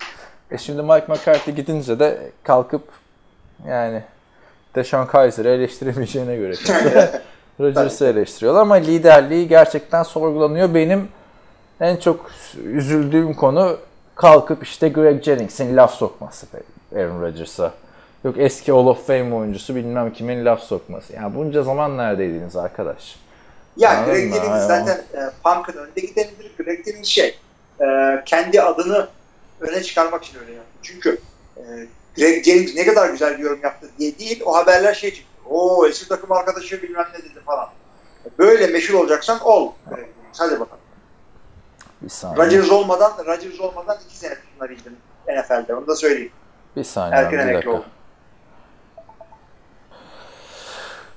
E 0.51 0.59
şimdi 0.59 0.83
Mike 0.83 1.07
McCarthy 1.09 1.57
gidince 1.57 1.99
de 1.99 2.31
kalkıp 2.43 2.83
yani 3.69 4.03
Deshaun 4.75 5.07
Kaiser'ı 5.07 5.49
eleştiremeyeceğine 5.49 6.37
göre 6.37 6.55
Rodgers'ı 7.61 8.07
eleştiriyorlar 8.07 8.61
ama 8.61 8.75
liderliği 8.75 9.49
gerçekten 9.49 10.03
sorgulanıyor. 10.03 10.75
Benim 10.75 11.09
en 11.81 11.97
çok 11.97 12.31
üzüldüğüm 12.65 13.35
konu 13.35 13.79
kalkıp 14.15 14.63
işte 14.63 14.89
Greg 14.89 15.23
Jennings'in 15.23 15.77
laf 15.77 15.95
sokması 15.95 16.47
Aaron 16.97 17.23
Rodgers'a. 17.23 17.73
Yok 18.25 18.35
eski 18.39 18.73
Hall 18.73 18.87
of 18.87 19.07
Fame 19.07 19.35
oyuncusu 19.35 19.75
bilmem 19.75 20.13
kimin 20.13 20.45
laf 20.45 20.61
sokması. 20.61 21.13
Yani 21.13 21.35
bunca 21.35 21.63
zaman 21.63 21.99
neredeydiniz 21.99 22.57
arkadaş? 22.57 23.17
Ya 23.77 23.91
Anladın 23.91 24.13
Greg? 24.13 24.35
Jennings 24.35 24.67
zaten 24.67 24.97
e, 24.97 25.21
Punk'ın 25.45 25.79
önde 25.79 26.01
gidenidir. 26.01 26.53
Greg 26.59 26.85
Jennings 26.85 27.09
şey 27.09 27.39
e, 27.81 27.87
kendi 28.27 28.63
adını 28.63 29.09
öne 29.61 29.83
çıkarmak 29.83 30.25
için 30.25 30.39
öyle 30.39 30.53
yaptı. 30.53 30.73
Çünkü 30.83 31.19
e, 31.57 31.63
Greg 32.17 32.45
Jennings 32.45 32.75
ne 32.75 32.87
kadar 32.87 33.11
güzel 33.11 33.39
bir 33.39 33.43
yorum 33.43 33.61
yaptı 33.63 33.89
diye 33.99 34.19
değil 34.19 34.43
o 34.45 34.57
haberler 34.57 34.95
şey 34.95 35.15
çıktı. 35.15 35.34
O 35.51 35.87
eski 35.87 36.09
takım 36.09 36.33
arkadaşı 36.33 36.83
bilmem 36.83 37.07
ne 37.15 37.19
dedi 37.19 37.41
falan. 37.47 37.69
Böyle 38.39 38.67
meşhur 38.67 38.95
olacaksan 38.95 39.41
ol. 39.41 39.73
Jennings. 39.89 40.09
Hadi 40.39 40.61
bakalım. 40.61 40.85
Bir 42.03 42.09
saniye. 42.09 42.47
Rodgers 42.47 42.71
olmadan 42.71 43.13
Rodgers 43.27 43.61
olmadan 43.61 43.97
iki 44.07 44.17
sene 44.17 44.35
tutunabildim 44.35 44.97
NFL'de. 45.29 45.75
Onu 45.75 45.87
da 45.87 45.97
söyleyeyim. 45.97 46.33
Bir 46.77 46.85
saniye. 46.85 47.21
Erken 47.21 47.39
emekli 47.39 47.71
oldum. 47.71 47.85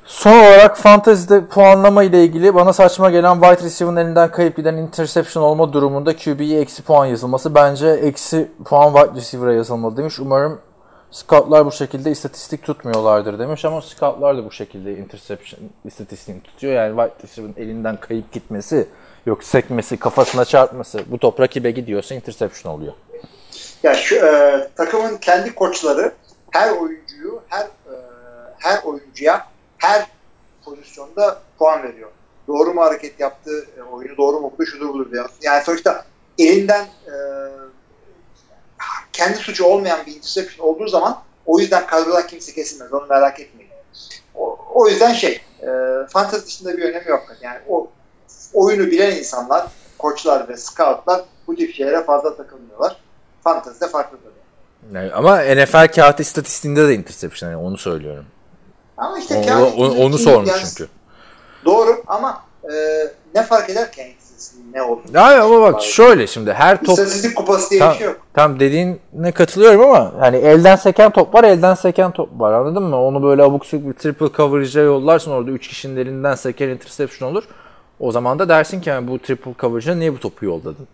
Son 0.05 0.31
olarak 0.31 0.77
fantezide 0.77 1.45
puanlama 1.45 2.03
ile 2.03 2.23
ilgili 2.23 2.55
bana 2.55 2.73
saçma 2.73 3.09
gelen 3.09 3.33
wide 3.41 3.63
receiver'ın 3.63 3.95
elinden 3.95 4.31
kayıp 4.31 4.55
giden 4.57 4.73
interception 4.73 5.43
olma 5.43 5.73
durumunda 5.73 6.15
QB'ye 6.15 6.61
eksi 6.61 6.83
puan 6.83 7.05
yazılması 7.05 7.55
bence 7.55 7.87
eksi 7.87 8.51
puan 8.65 8.93
wide 8.93 9.15
receiver'a 9.19 9.53
yazılmalı 9.53 9.97
demiş. 9.97 10.19
Umarım 10.19 10.61
scoutlar 11.11 11.65
bu 11.65 11.71
şekilde 11.71 12.11
istatistik 12.11 12.63
tutmuyorlardır 12.63 13.39
demiş 13.39 13.65
ama 13.65 13.81
scoutlar 13.81 14.37
da 14.37 14.45
bu 14.45 14.51
şekilde 14.51 14.97
interception 14.97 15.59
istatistiğini 15.85 16.41
tutuyor. 16.41 16.73
Yani 16.73 16.95
wide 16.95 17.27
receiver'ın 17.27 17.55
elinden 17.57 17.99
kayıp 17.99 18.31
gitmesi, 18.31 18.87
yok 19.25 19.43
sekmesi, 19.43 19.97
kafasına 19.97 20.45
çarpması 20.45 21.03
bu 21.07 21.17
top 21.17 21.39
rakibe 21.39 21.71
gidiyorsa 21.71 22.15
interception 22.15 22.73
oluyor. 22.73 22.93
Ya 23.83 23.93
şu 23.93 24.15
e, 24.15 24.67
takımın 24.75 25.17
kendi 25.17 25.55
koçları 25.55 26.11
her 26.51 26.71
oyuncuyu 26.71 27.41
her 27.47 27.63
e, 27.63 27.95
her 28.57 28.83
oyuncuya 28.83 29.47
her 29.77 30.05
pozisyonda 30.65 31.39
puan 31.59 31.83
veriyor. 31.83 32.09
Doğru 32.47 32.73
mu 32.73 32.81
hareket 32.81 33.19
yaptı, 33.19 33.67
e, 33.77 33.81
oyunu 33.81 34.17
doğru 34.17 34.39
mu 34.39 34.47
okudu, 34.47 34.65
şudur 34.65 34.89
budur 34.89 35.11
diyor. 35.11 35.29
Yani 35.41 35.63
sonuçta 35.63 36.05
elinden 36.39 36.85
e, 36.85 37.13
kendi 39.17 39.37
suçu 39.37 39.65
olmayan 39.65 40.05
bir 40.05 40.15
interception 40.15 40.67
olduğu 40.67 40.87
zaman 40.87 41.21
o 41.45 41.59
yüzden 41.59 41.87
kadrodan 41.87 42.27
kimse 42.27 42.53
kesilmez. 42.53 42.93
Onu 42.93 43.05
merak 43.09 43.39
etmeyin. 43.39 43.71
O, 44.35 44.59
o 44.73 44.87
yüzden 44.89 45.13
şey, 45.13 45.41
e, 45.61 45.67
fantezi 46.09 46.45
dışında 46.45 46.77
bir 46.77 46.83
önemi 46.83 47.09
yok. 47.09 47.25
Yani 47.41 47.59
o 47.69 47.87
oyunu 48.53 48.91
bilen 48.91 49.15
insanlar, 49.15 49.67
koçlar 49.97 50.49
ve 50.49 50.57
scoutlar 50.57 51.21
bu 51.47 51.55
tip 51.55 51.75
şeylere 51.75 52.03
fazla 52.03 52.37
takılmıyorlar. 52.37 52.97
Fantezide 53.43 53.87
farklı 53.87 54.17
tabii. 54.17 54.97
Yani 54.97 55.13
ama 55.13 55.41
NFL 55.41 55.87
kağıt 55.95 56.19
istatistiğinde 56.19 56.87
de 56.87 56.95
interception 56.95 57.51
yani 57.51 57.61
onu 57.61 57.77
söylüyorum. 57.77 58.25
Ama 58.97 59.19
işte 59.19 59.35
Onu, 59.37 59.45
kağıt- 59.45 59.75
onu, 59.75 59.91
onu 59.91 59.99
yani 59.99 60.17
sormuş 60.17 60.51
çünkü. 60.69 60.89
Doğru 61.65 62.03
ama 62.07 62.43
e, 62.63 62.73
ne 63.35 63.43
fark 63.43 63.69
eder 63.69 63.91
ki 63.91 64.01
ne 64.73 64.81
olduğunu? 64.81 65.17
Ya 65.17 65.43
ama 65.43 65.61
bak 65.61 65.81
şöyle 65.81 66.27
şimdi 66.27 66.53
her 66.53 66.79
top 66.79 66.89
İstatistik 66.89 67.35
kupası 67.35 67.69
diye 67.69 67.79
Tam, 67.79 67.93
bir 67.93 67.97
şey 67.97 68.07
yok. 68.07 68.19
tam 68.33 68.59
dediğine 68.59 69.31
katılıyorum 69.33 69.81
ama 69.81 70.13
hani 70.19 70.37
elden 70.37 70.75
seken 70.75 71.11
top 71.11 71.33
var, 71.33 71.43
elden 71.43 71.73
seken 71.75 72.11
top 72.11 72.29
var. 72.39 72.53
Anladın 72.53 72.83
mı? 72.83 73.01
Onu 73.01 73.23
böyle 73.23 73.43
abuk 73.43 73.65
subuk 73.65 73.87
bir 73.87 73.93
triple 73.93 74.29
coverage'a 74.37 74.83
yollarsın 74.83 75.31
orada 75.31 75.51
3 75.51 75.67
kişinin 75.67 75.97
elinden 75.97 76.35
seken 76.35 76.69
interception 76.69 77.31
olur. 77.31 77.43
O 77.99 78.11
zaman 78.11 78.39
da 78.39 78.49
dersin 78.49 78.81
ki 78.81 78.89
yani 78.89 79.07
bu 79.07 79.19
triple 79.19 79.53
coverage'a 79.59 79.95
niye 79.95 80.13
bu 80.13 80.19
topu 80.19 80.45
yolladın? 80.45 80.87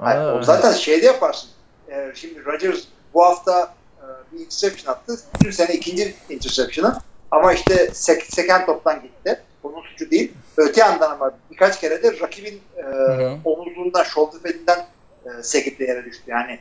Hayır, 0.00 0.20
Aa, 0.20 0.34
o 0.38 0.42
zaten 0.42 0.72
şeyde 0.72 1.06
yaparsın. 1.06 1.48
E, 1.88 2.12
şimdi 2.14 2.44
Rodgers 2.44 2.80
bu 3.14 3.24
hafta 3.24 3.74
e, 4.00 4.04
bir 4.32 4.44
interception 4.44 4.92
attı. 4.92 5.18
Bütün 5.34 5.50
sene 5.50 5.74
ikinci 5.74 6.14
interception'ı. 6.30 6.96
Ama 7.30 7.52
işte 7.52 7.90
sek, 7.92 8.22
seken 8.22 8.66
toptan 8.66 9.02
gitti. 9.02 9.40
Onun 9.66 9.82
suçu 9.82 10.10
değil. 10.10 10.32
Öte 10.56 10.80
yandan 10.80 11.10
ama 11.10 11.30
birkaç 11.50 11.80
kere 11.80 12.02
de 12.02 12.20
rakibin 12.20 12.60
e, 12.76 12.82
hı. 12.82 13.36
omuzluğundan, 13.44 14.02
shoulder 14.04 14.40
pad'inden 14.42 14.86
e, 15.24 15.42
sekip 15.42 15.80
yere 15.80 16.04
düştü. 16.04 16.22
Yani 16.26 16.58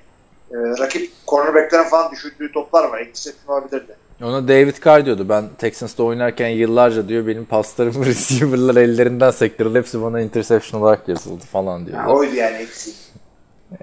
e, 0.51 0.55
rakip 0.55 1.11
cornerback'lerin 1.27 1.83
falan 1.83 2.11
düşürdüğü 2.11 2.51
toplar 2.51 2.89
var. 2.89 3.01
Interception 3.01 3.55
olabilirdi. 3.55 3.95
Ona 4.23 4.47
David 4.47 4.75
Carr 4.85 5.05
diyordu. 5.05 5.29
Ben 5.29 5.43
Texans'ta 5.57 6.03
oynarken 6.03 6.47
yıllarca 6.47 7.07
diyor 7.07 7.27
benim 7.27 7.45
paslarımı 7.45 8.05
receiver'lar 8.05 8.75
ellerinden 8.75 9.31
sektirdi. 9.31 9.77
Hepsi 9.77 10.01
bana 10.01 10.21
interception 10.21 10.81
olarak 10.81 11.07
yazıldı 11.09 11.43
falan 11.51 11.85
diyor. 11.85 11.97
Yani 11.97 12.11
oydu 12.11 12.35
yani 12.35 12.57
eksi. 12.57 12.91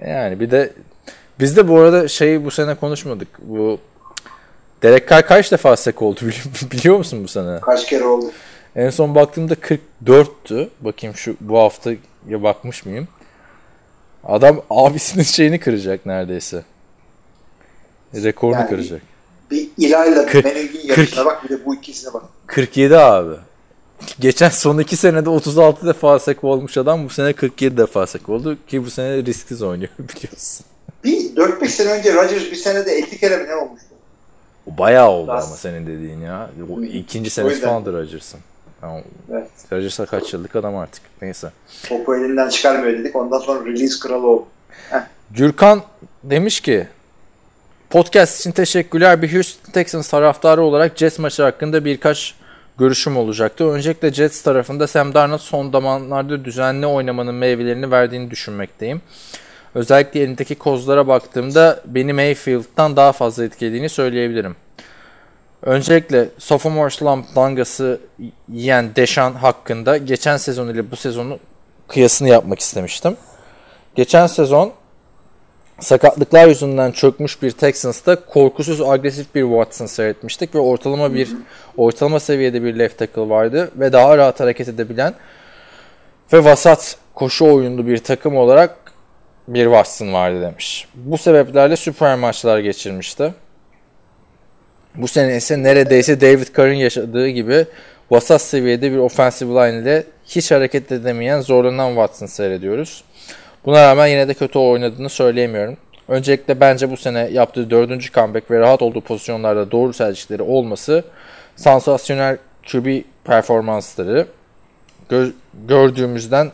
Yani 0.07 0.39
bir 0.39 0.51
de 0.51 0.73
biz 1.39 1.57
de 1.57 1.67
bu 1.67 1.79
arada 1.79 2.07
şeyi 2.07 2.45
bu 2.45 2.51
sene 2.51 2.75
konuşmadık. 2.75 3.27
Bu 3.39 3.79
Derek 4.83 5.09
Carr 5.09 5.25
kaç 5.27 5.51
defa 5.51 5.75
sek 5.75 6.01
oldu 6.01 6.19
bili- 6.21 6.71
biliyor 6.71 6.97
musun 6.97 7.23
bu 7.23 7.27
sene? 7.27 7.59
Kaç 7.61 7.85
kere 7.85 8.03
oldu. 8.03 8.31
En 8.75 8.89
son 8.89 9.15
baktığımda 9.15 9.53
44'tü. 9.53 10.69
Bakayım 10.81 11.15
şu 11.15 11.35
bu 11.41 11.59
haftaya 11.59 11.97
bakmış 12.43 12.85
mıyım? 12.85 13.07
Adam 14.23 14.61
abisinin 14.69 15.23
şeyini 15.23 15.59
kıracak 15.59 16.05
neredeyse. 16.05 16.63
Rekorunu 18.13 18.55
Yani 18.59 18.69
kıracak. 18.69 19.01
Bir 19.51 19.69
ilayla 19.77 20.25
Mening'in 20.33 20.87
yarışına 20.87 21.25
bak 21.25 21.43
bir 21.43 21.49
de 21.49 21.65
bu 21.65 21.75
ikisine 21.75 22.13
bak. 22.13 22.23
47 22.47 22.97
abi. 22.97 23.35
Geçen 24.19 24.49
son 24.49 24.77
iki 24.79 24.97
senede 24.97 25.29
36 25.29 25.87
defa 25.87 26.19
sek 26.19 26.43
olmuş 26.43 26.77
adam 26.77 27.05
bu 27.05 27.09
sene 27.09 27.33
47 27.33 27.77
defa 27.77 28.07
sek 28.07 28.29
oldu 28.29 28.57
ki 28.67 28.85
bu 28.85 28.89
sene 28.91 29.25
risksiz 29.25 29.61
oynuyor 29.61 29.89
biliyorsun. 29.99 30.65
Bir 31.03 31.35
4-5 31.35 31.67
sene 31.67 31.91
önce 31.91 32.13
Rodgers 32.13 32.51
bir 32.51 32.55
senede 32.55 32.91
50 32.91 33.17
kere 33.17 33.37
mi 33.37 33.47
ne 33.49 33.55
olmuştu? 33.55 33.87
O 34.67 34.77
bayağı 34.77 35.09
oldu 35.09 35.27
Daha- 35.27 35.37
ama 35.37 35.55
senin 35.55 35.87
dediğin 35.87 36.21
ya. 36.21 36.49
O 36.77 36.81
ikinci 36.83 37.29
senesi 37.29 37.61
falandır 37.61 37.93
Rodgers'ın. 37.93 38.39
Yani 38.83 39.03
Evet. 39.31 39.47
Rodgers'a 39.71 40.05
kaç 40.05 40.33
yıllık 40.33 40.55
adam 40.55 40.77
artık. 40.77 41.03
Neyse. 41.21 41.51
Topu 41.89 42.15
elinden 42.15 42.49
çıkarmıyor 42.49 42.99
dedik. 42.99 43.15
Ondan 43.15 43.39
sonra 43.39 43.65
release 43.65 43.99
kralı 43.99 44.27
oldu. 44.27 44.45
Gürkan 45.31 45.81
demiş 46.23 46.61
ki 46.61 46.87
podcast 47.89 48.39
için 48.39 48.51
teşekkürler. 48.51 49.21
Bir 49.21 49.33
Houston 49.33 49.71
Texans 49.71 50.09
taraftarı 50.09 50.61
olarak 50.61 50.97
Jets 50.97 51.19
maçı 51.19 51.43
hakkında 51.43 51.85
birkaç 51.85 52.35
görüşüm 52.77 53.17
olacaktı. 53.17 53.71
Öncelikle 53.71 54.13
Jets 54.13 54.41
tarafında 54.41 54.87
Sam 54.87 55.13
Darnold 55.13 55.39
son 55.39 55.71
zamanlarda 55.71 56.45
düzenli 56.45 56.85
oynamanın 56.85 57.35
meyvelerini 57.35 57.91
verdiğini 57.91 58.31
düşünmekteyim. 58.31 59.01
Özellikle 59.75 60.19
elindeki 60.19 60.55
kozlara 60.55 61.07
baktığımda 61.07 61.81
beni 61.85 62.13
Mayfield'dan 62.13 62.95
daha 62.95 63.11
fazla 63.11 63.43
etkilediğini 63.43 63.89
söyleyebilirim. 63.89 64.55
Öncelikle 65.63 66.29
sophomore 66.37 66.89
slump 66.89 67.35
dangası 67.35 67.99
yiyen 68.49 68.95
Deshaun 68.95 69.33
hakkında 69.33 69.97
geçen 69.97 70.37
sezon 70.37 70.67
ile 70.67 70.91
bu 70.91 70.95
sezonu 70.95 71.39
kıyasını 71.87 72.29
yapmak 72.29 72.59
istemiştim. 72.59 73.17
Geçen 73.95 74.27
sezon 74.27 74.73
sakatlıklar 75.79 76.47
yüzünden 76.47 76.91
çökmüş 76.91 77.41
bir 77.41 77.51
Texans'ta 77.51 78.25
korkusuz 78.25 78.81
agresif 78.81 79.35
bir 79.35 79.41
Watson 79.41 79.85
seyretmiştik 79.85 80.55
ve 80.55 80.59
ortalama 80.59 81.13
bir 81.13 81.29
ortalama 81.77 82.19
seviyede 82.19 82.63
bir 82.63 82.79
left 82.79 82.97
tackle 82.97 83.29
vardı 83.29 83.71
ve 83.75 83.93
daha 83.93 84.17
rahat 84.17 84.39
hareket 84.39 84.67
edebilen 84.67 85.13
ve 86.33 86.43
vasat 86.43 86.97
koşu 87.13 87.45
oyunlu 87.45 87.87
bir 87.87 87.97
takım 87.97 88.37
olarak 88.37 88.77
bir 89.47 89.63
Watson 89.63 90.13
vardı 90.13 90.41
demiş. 90.41 90.87
Bu 90.95 91.17
sebeplerle 91.17 91.75
süper 91.75 92.15
maçlar 92.15 92.59
geçirmişti. 92.59 93.33
Bu 94.95 95.07
sene 95.07 95.37
ise 95.37 95.63
neredeyse 95.63 96.21
David 96.21 96.47
Carr'ın 96.57 96.73
yaşadığı 96.73 97.27
gibi 97.27 97.65
vasat 98.11 98.41
seviyede 98.41 98.91
bir 98.91 98.97
offensive 98.97 99.53
line 99.53 99.81
ile 99.81 100.03
hiç 100.25 100.51
hareket 100.51 100.91
edemeyen 100.91 101.41
zorlanan 101.41 101.89
Watson 101.89 102.25
seyrediyoruz. 102.25 103.03
Buna 103.65 103.83
rağmen 103.83 104.07
yine 104.07 104.27
de 104.27 104.33
kötü 104.33 104.59
oynadığını 104.59 105.09
söyleyemiyorum. 105.09 105.77
Öncelikle 106.07 106.59
bence 106.59 106.91
bu 106.91 106.97
sene 106.97 107.19
yaptığı 107.19 107.69
dördüncü 107.69 108.11
comeback 108.11 108.51
ve 108.51 108.59
rahat 108.59 108.81
olduğu 108.81 109.01
pozisyonlarda 109.01 109.71
doğru 109.71 109.91
tercihleri 109.91 110.41
olması 110.41 111.03
sansasyonel 111.55 112.37
QB 112.71 113.01
performansları 113.23 114.27
gö- 115.09 115.31
gördüğümüzden 115.67 116.51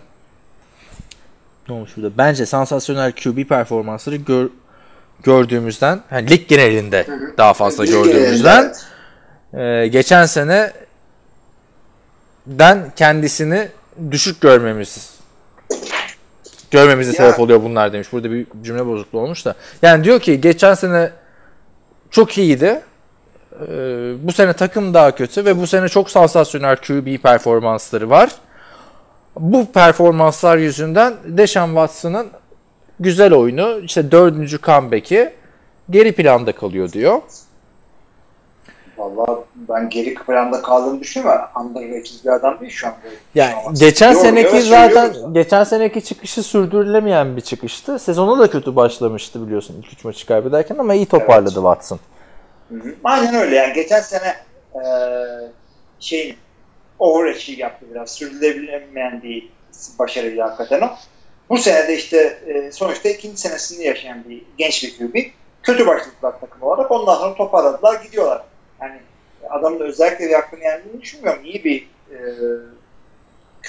ne 1.69 1.75
olmuş 1.75 1.97
burada? 1.97 2.17
Bence 2.17 2.45
sansasyonel 2.45 3.11
QB 3.11 3.43
performansları 3.49 4.15
gör- 4.15 4.49
gördüğümüzden 5.23 6.01
hani 6.09 6.29
lig 6.29 6.47
genelinde 6.47 7.07
daha 7.37 7.53
fazla 7.53 7.83
Lig 7.83 7.91
gördüğümüzden 7.91 8.73
genelinde, 9.53 9.83
ee, 9.83 9.87
geçen 9.87 10.25
sene 10.25 10.71
den 12.47 12.91
kendisini 12.95 13.67
düşük 14.11 14.41
görmemiz 14.41 15.19
görmemize 16.71 17.13
sebep 17.13 17.39
oluyor 17.39 17.63
bunlar 17.63 17.93
demiş. 17.93 18.07
Burada 18.11 18.31
bir 18.31 18.47
cümle 18.63 18.85
bozukluğu 18.85 19.19
olmuş 19.19 19.45
da. 19.45 19.55
Yani 19.81 20.03
diyor 20.03 20.19
ki 20.19 20.41
geçen 20.41 20.73
sene 20.73 21.11
çok 22.11 22.37
iyiydi. 22.37 22.81
Ee, 23.61 24.13
bu 24.21 24.31
sene 24.31 24.53
takım 24.53 24.93
daha 24.93 25.15
kötü 25.15 25.45
ve 25.45 25.57
bu 25.61 25.67
sene 25.67 25.89
çok 25.89 26.09
sansasyonel 26.09 26.75
QB 26.75 27.17
performansları 27.17 28.09
var. 28.09 28.29
Bu 29.39 29.71
performanslar 29.71 30.57
yüzünden 30.57 31.13
Deshaun 31.25 31.67
Watson'ın 31.67 32.27
güzel 32.99 33.33
oyunu, 33.33 33.79
işte 33.79 34.11
dördüncü 34.11 34.61
comeback'i 34.61 35.33
geri 35.89 36.11
planda 36.11 36.51
kalıyor 36.51 36.91
diyor. 36.91 37.21
Vallahi 38.97 39.39
ben 39.55 39.89
geri 39.89 40.15
planda 40.15 40.61
kaldığını 40.61 40.99
düşünmüyorum. 40.99 41.45
Underrated 41.55 42.25
bir 42.25 42.29
adam 42.29 42.59
değil 42.59 42.71
şu 42.71 42.87
anda. 42.87 42.97
Yani 43.35 43.53
geçen 43.79 44.15
doğru, 44.15 44.21
seneki 44.21 44.49
evet, 44.49 44.63
zaten 44.63 45.33
geçen 45.33 45.63
seneki 45.63 46.03
çıkışı 46.03 46.43
sürdürülemeyen 46.43 47.35
bir 47.35 47.41
çıkıştı. 47.41 47.99
Sezonu 47.99 48.39
da 48.39 48.49
kötü 48.49 48.75
başlamıştı 48.75 49.45
biliyorsun 49.47 49.75
ilk 49.79 49.93
üç 49.93 50.05
maçı 50.05 50.27
kaybederken 50.27 50.77
ama 50.77 50.93
iyi 50.93 51.05
toparladı 51.05 51.53
Watson. 51.53 51.99
Hı 52.69 52.75
hı. 52.75 52.95
Aynen 53.03 53.35
öyle 53.35 53.55
yani 53.55 53.73
geçen 53.73 54.01
sene 54.01 54.35
e, 54.75 54.83
şeyin 55.99 56.35
overachieve 56.99 57.61
yaptı 57.61 57.85
biraz. 57.91 58.11
Sürdürülemeyen 58.11 59.23
bir 59.23 59.49
başarıydı 59.99 60.41
hakikaten 60.41 60.81
o. 60.81 60.89
Bu 61.49 61.57
sene 61.57 61.87
de 61.87 61.95
işte 61.95 62.37
e, 62.47 62.71
sonuçta 62.71 63.09
ikinci 63.09 63.41
senesini 63.41 63.85
yaşayan 63.85 64.23
bir 64.29 64.41
genç 64.57 64.83
bir 64.83 64.97
QB. 64.97 65.15
Kötü 65.63 65.87
başladılar 65.87 66.33
takım 66.41 66.63
olarak. 66.63 66.91
Ondan 66.91 67.15
sonra 67.15 67.35
toparladılar 67.35 68.03
gidiyorlar. 68.03 68.41
Yani 68.81 68.99
adamın 69.49 69.79
özellikle 69.79 70.27
bir 70.27 70.33
hakkını 70.33 70.63
yendiğini 70.63 71.01
düşünmüyorum. 71.01 71.45
İyi 71.45 71.63
bir 71.63 71.89
e, 72.11 72.17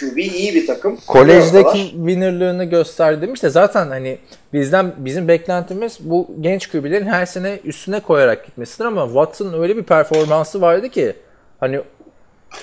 QB, 0.01 0.18
iyi 0.18 0.55
bir 0.55 0.66
takım. 0.66 0.99
Kolejdeki 1.07 1.91
winnerlığını 1.91 2.64
göster 2.64 3.22
demiş 3.22 3.43
de 3.43 3.51
zaten 3.51 3.89
hani 3.89 4.18
bizden 4.53 4.93
bizim 4.97 5.28
beklentimiz 5.28 5.99
bu 6.01 6.31
genç 6.41 6.70
QB'lerin 6.70 7.07
her 7.07 7.26
sene 7.26 7.61
üstüne 7.64 8.01
koyarak 8.01 8.47
gitmesidir 8.47 8.85
ama 8.85 9.07
Watson'ın 9.07 9.62
öyle 9.62 9.76
bir 9.76 9.83
performansı 9.83 10.61
vardı 10.61 10.89
ki 10.89 11.16
hani 11.61 11.81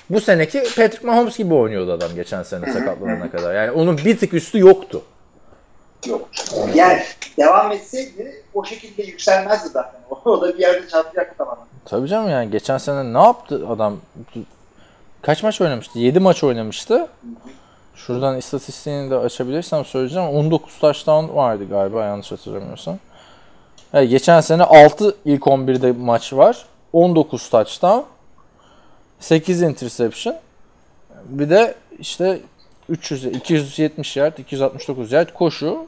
bu 0.09 0.21
seneki 0.21 0.63
Patrick 0.63 1.07
Mahomes 1.07 1.37
gibi 1.37 1.53
oynuyordu 1.53 1.91
adam 1.91 2.15
geçen 2.15 2.43
sene 2.43 2.73
sakatlanana 2.73 3.31
kadar. 3.31 3.55
Yani 3.55 3.71
onun 3.71 3.97
bir 3.97 4.17
tık 4.17 4.33
üstü 4.33 4.59
yoktu. 4.59 5.01
Yok. 6.07 6.29
Yani 6.75 7.01
devam 7.37 7.71
etseydi 7.71 8.43
o 8.53 8.65
şekilde 8.65 9.03
yükselmezdi 9.03 9.69
zaten. 9.69 9.99
O 10.25 10.41
da 10.41 10.53
bir 10.53 10.59
yerde 10.59 10.87
çarpacaktı 10.87 11.45
bana. 11.45 11.57
Tabii 11.85 12.07
canım 12.07 12.29
yani 12.29 12.51
geçen 12.51 12.77
sene 12.77 13.13
ne 13.13 13.23
yaptı 13.23 13.65
adam? 13.69 13.97
Kaç 15.21 15.43
maç 15.43 15.61
oynamıştı? 15.61 15.99
7 15.99 16.19
maç 16.19 16.43
oynamıştı. 16.43 17.07
Şuradan 17.95 18.37
istatistiğini 18.37 19.11
de 19.11 19.15
açabilirsem 19.15 19.85
söyleyeceğim. 19.85 20.29
19 20.29 20.77
touchdown 20.79 21.35
vardı 21.35 21.63
galiba 21.69 22.03
yanlış 22.03 22.31
hatırlamıyorsam. 22.31 22.97
Evet, 23.93 24.09
geçen 24.09 24.41
sene 24.41 24.63
6 24.63 25.15
ilk 25.25 25.43
11'de 25.43 25.91
maç 25.91 26.33
var. 26.33 26.65
19 26.93 27.49
touchdown. 27.49 27.99
8 29.19 29.61
interception. 29.61 30.35
Bir 31.25 31.49
de 31.49 31.75
işte 31.99 32.39
300 32.89 33.25
270 33.25 34.17
yard, 34.17 34.37
269 34.37 35.11
yard 35.11 35.29
koşu. 35.33 35.87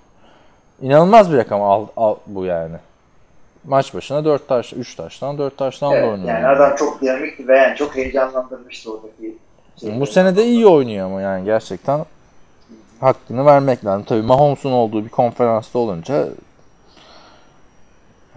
İnanılmaz 0.81 1.31
bir 1.31 1.37
rakam 1.37 1.61
al, 1.61 1.87
al 1.97 2.15
bu 2.27 2.45
yani. 2.45 2.75
Maç 3.63 3.93
başına 3.93 4.25
4 4.25 4.47
taş, 4.47 4.73
3 4.73 4.95
taştan 4.95 5.37
4 5.37 5.57
taştan 5.57 5.91
da 5.91 5.95
Evet, 5.97 6.09
oynuyor. 6.09 6.29
yani 6.29 6.47
adam 6.47 6.75
çok 6.75 7.01
dinamikti 7.01 7.47
ve 7.47 7.57
yani 7.57 7.75
çok 7.75 7.95
heyecanlandırmıştı 7.95 8.93
oradaki. 8.93 9.37
şey. 9.81 9.99
Bu 9.99 10.05
sene 10.05 10.35
de 10.35 10.45
iyi 10.45 10.67
oynuyor 10.67 11.05
ama 11.05 11.21
yani 11.21 11.45
gerçekten 11.45 12.05
hakkını 12.99 13.45
vermek 13.45 13.85
lazım. 13.85 14.03
Tabii 14.09 14.21
Mahomes'un 14.21 14.71
olduğu 14.71 15.03
bir 15.05 15.09
konferansta 15.09 15.79
olunca 15.79 16.27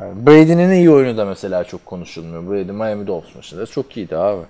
yani 0.01 0.27
Brady'nin 0.27 0.71
iyi 0.71 0.91
oyunu 0.91 1.17
da 1.17 1.25
mesela 1.25 1.65
çok 1.65 1.87
konuşulmuyor. 1.87 2.51
Brady 2.51 2.73
Miami 2.73 3.07
Dolphins 3.07 3.35
maçında 3.37 3.67
çok 3.67 3.97
iyiydi 3.97 4.17
abi. 4.17 4.43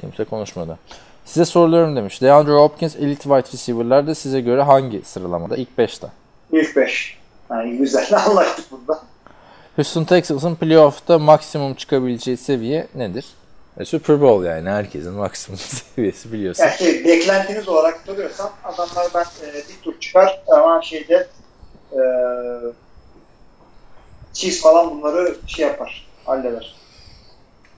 Kimse 0.00 0.24
konuşmadı. 0.24 0.78
Size 1.24 1.44
sorularım 1.44 1.96
demiş. 1.96 2.22
DeAndre 2.22 2.52
Hopkins 2.52 2.96
Elite 2.96 3.22
Wide 3.22 3.52
Receiver'larda 3.52 4.14
size 4.14 4.40
göre 4.40 4.62
hangi 4.62 5.02
sıralamada? 5.04 5.56
İlk 5.56 5.68
5'te. 5.78 6.06
İlk 6.52 6.76
5. 6.76 7.18
Yani 7.50 7.78
güzel 7.78 8.06
anlaştık 8.26 8.72
bunda. 8.72 9.00
Houston 9.76 10.04
Texans'ın 10.04 10.54
playoff'ta 10.54 11.18
maksimum 11.18 11.74
çıkabileceği 11.74 12.36
seviye 12.36 12.86
nedir? 12.94 13.24
E, 13.78 13.84
Super 13.84 14.20
Bowl 14.20 14.44
yani 14.46 14.68
herkesin 14.70 15.12
maksimum 15.12 15.58
seviyesi 15.96 16.32
biliyorsun. 16.32 16.62
Yani 16.64 16.78
şey, 16.78 17.04
beklentiniz 17.04 17.68
olarak 17.68 18.00
soruyorsam 18.06 18.50
adamlar 18.64 19.06
ben 19.14 19.48
e, 19.48 19.54
bir 19.54 19.82
tur 19.82 20.00
çıkar 20.00 20.42
ama 20.48 20.82
şeyde 20.82 21.26
e, 21.92 22.00
Chiefs 24.36 24.62
falan 24.62 24.90
bunları 24.90 25.36
şey 25.46 25.66
yapar. 25.66 26.06
Halleder. 26.24 26.74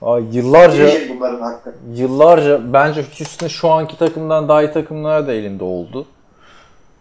Ay, 0.01 0.23
yıllarca 0.31 0.89
bunların 1.09 1.41
hakkı. 1.41 1.73
Yıllarca 1.93 2.73
bence 2.73 3.05
Houston 3.17 3.47
şu 3.47 3.69
anki 3.69 3.97
takımdan 3.97 4.49
daha 4.49 4.63
iyi 4.63 4.71
takımlar 4.71 5.27
da 5.27 5.33
elinde 5.33 5.63
oldu. 5.63 6.05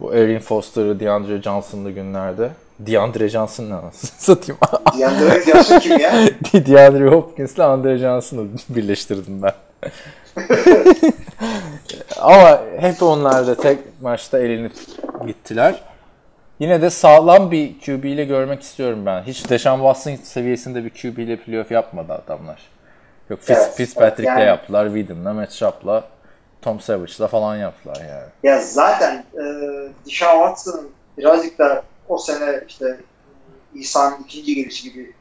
Bu 0.00 0.14
Erin 0.14 0.38
Foster'ı, 0.38 1.00
DeAndre 1.00 1.42
Johnson'lı 1.42 1.90
günlerde. 1.90 2.50
DeAndre 2.78 3.28
Johnson 3.28 3.70
ne 3.70 3.74
anasını 3.74 4.10
satayım. 4.18 4.58
DeAndre 4.98 5.42
Johnson 5.52 5.78
kim 5.78 5.98
ya? 5.98 6.12
DeAndre 6.52 7.08
Hopkins'le 7.08 7.58
Andre 7.58 7.98
Johnson'ı 7.98 8.46
birleştirdim 8.68 9.42
ben. 9.42 9.52
Ama 12.20 12.60
hep 12.78 13.02
onlar 13.02 13.46
da 13.46 13.54
tek 13.54 13.78
maçta 14.02 14.38
elini 14.38 14.70
gittiler. 15.26 15.82
Yine 16.58 16.82
de 16.82 16.90
sağlam 16.90 17.50
bir 17.50 17.80
QB 17.80 18.04
ile 18.04 18.24
görmek 18.24 18.62
istiyorum 18.62 19.06
ben. 19.06 19.22
Hiç 19.22 19.50
Deshaun 19.50 19.78
Watson 19.78 20.24
seviyesinde 20.24 20.84
bir 20.84 20.90
QB 20.90 21.18
ile 21.18 21.36
playoff 21.36 21.70
yapmadı 21.70 22.12
adamlar. 22.12 22.62
Yok 23.30 23.40
Fitz, 23.40 23.58
Evet, 23.58 23.74
Fitzpatrick'le 23.74 24.26
yani- 24.28 24.44
yaptılar, 24.44 24.86
Whedon'la, 24.86 25.32
Matt 25.32 25.52
Schaub'la, 25.52 26.04
Tom 26.62 26.80
Savage'la 26.80 27.26
falan 27.28 27.56
yaptılar 27.56 27.96
yani. 27.96 28.28
Ya 28.42 28.60
zaten 28.60 29.24
e, 29.34 29.42
Deshaun 30.06 30.46
Watson'ın 30.46 30.90
birazcık 31.18 31.58
da 31.58 31.82
o 32.08 32.18
sene 32.18 32.60
işte 32.68 33.00
İsa'nın 33.74 34.16
ikinci 34.24 34.54
gelişi 34.54 34.92
gibi 34.92 35.12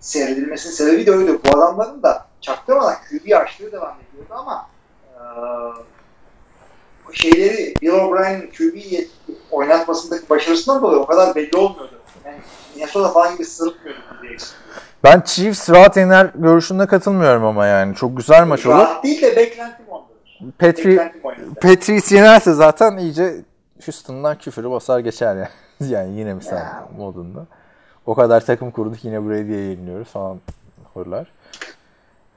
seyredilmesinin 0.00 0.72
sebebi 0.72 1.06
de 1.06 1.10
öyle. 1.10 1.32
Bu 1.32 1.58
adamların 1.58 2.02
da 2.02 2.26
çaktırmadan 2.40 2.94
QB 2.94 3.32
açlığı 3.36 3.72
devam 3.72 3.96
ediyordu 4.10 4.34
ama 4.34 4.68
e, 5.14 5.22
şeyleri 7.12 7.74
Bill 7.82 7.88
O'Brien'in 7.88 8.50
QB'yi 8.50 9.08
oynatmasındaki 9.50 10.30
başarısından 10.30 10.82
dolayı 10.82 10.98
o 10.98 11.06
kadar 11.06 11.34
belli 11.34 11.56
olmuyordu. 11.56 12.00
Yani 12.24 12.36
Minnesota 12.74 13.08
falan 13.08 13.32
gibi 13.34 13.44
sırıtmıyordu. 13.44 14.00
Ben 15.04 15.20
Chiefs 15.20 15.70
rahat 15.70 15.96
yener 15.96 16.30
görüşüne 16.34 16.86
katılmıyorum 16.86 17.44
ama 17.44 17.66
yani. 17.66 17.94
Çok 17.94 18.16
güzel 18.16 18.46
maç 18.46 18.66
olur. 18.66 18.74
Rahat 18.74 19.04
değil 19.04 19.22
de 19.22 19.36
beklentim 19.36 19.86
ondadır. 19.88 20.52
Petri. 20.58 21.12
Patriots 21.60 22.12
yenerse 22.12 22.52
zaten 22.52 22.96
iyice 22.96 23.34
Houston'dan 23.84 24.38
küfürü 24.38 24.70
basar 24.70 24.98
geçer 25.00 25.36
yani. 25.36 25.48
yani 25.92 26.18
yine 26.18 26.34
mi 26.34 26.42
sen 26.42 26.56
Ya. 26.56 26.88
modunda. 26.98 27.46
O 28.06 28.14
kadar 28.14 28.44
takım 28.46 28.70
kurduk 28.70 29.04
yine 29.04 29.28
Brady'ye 29.28 29.60
yeniliyoruz 29.60 30.08
falan 30.08 30.40
hırlar. 30.94 31.26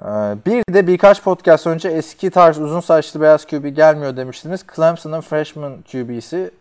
Ee, 0.01 0.05
Bir 0.45 0.63
de 0.73 0.87
birkaç 0.87 1.23
podcast 1.23 1.67
önce 1.67 1.89
eski 1.89 2.29
tarz 2.29 2.59
uzun 2.59 2.79
saçlı 2.79 3.21
beyaz 3.21 3.45
QB 3.45 3.65
gelmiyor 3.75 4.17
demiştiniz. 4.17 4.65
Clemson'ın 4.75 5.21
freshman 5.21 5.73
QB'si 5.91 6.51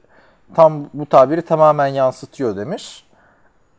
tam 0.55 0.87
bu 0.95 1.07
tabiri 1.07 1.43
tamamen 1.43 1.87
yansıtıyor 1.87 2.57
demiş. 2.57 3.07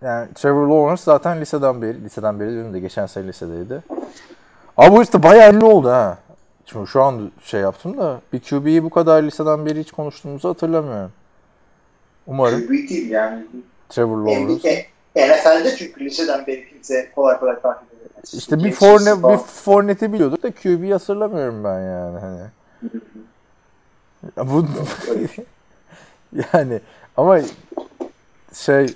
Yani 0.01 0.27
Trevor 0.35 0.67
Lawrence 0.67 1.01
zaten 1.05 1.41
liseden 1.41 1.81
beri, 1.81 2.03
liseden 2.03 2.39
beri 2.39 2.51
diyorum 2.51 2.73
da 2.73 2.77
geçen 2.77 3.05
sene 3.05 3.27
lisedeydi. 3.27 3.83
Abi 4.77 4.95
bu 4.95 5.03
işte 5.03 5.23
bayağı 5.23 5.53
ünlü 5.53 5.65
oldu 5.65 5.89
ha. 5.89 6.17
Şimdi 6.65 6.87
şu 6.87 7.03
an 7.03 7.31
şey 7.43 7.61
yaptım 7.61 7.97
da 7.97 8.21
bir 8.33 8.39
QB'yi 8.39 8.83
bu 8.83 8.89
kadar 8.89 9.23
liseden 9.23 9.65
beri 9.65 9.79
hiç 9.79 9.91
konuştuğumuzu 9.91 10.49
hatırlamıyorum. 10.49 11.11
Umarım 12.27 12.61
QB 12.61 12.69
değil 12.69 13.09
yani. 13.09 13.45
Trevor 13.89 14.17
Lawrence. 14.17 14.85
NFL'de 15.15 15.75
çünkü 15.75 16.05
liseden 16.05 16.47
beri 16.47 16.69
kimse 16.69 17.11
kolay 17.15 17.39
kolay 17.39 17.61
takip. 17.61 17.96
İşte 18.33 18.63
bir 18.63 18.71
Forne, 18.71 19.23
bir. 19.23 19.37
Fornet'i 19.37 20.13
biliyorduk 20.13 20.43
da 20.43 20.51
QB'yi 20.51 20.93
hatırlamıyorum 20.93 21.63
ben 21.63 21.79
yani 21.81 22.19
hani. 22.19 22.41
Ya 24.37 24.49
bu 24.49 24.65
yani 26.53 26.79
ama 27.17 27.39
şey 28.53 28.87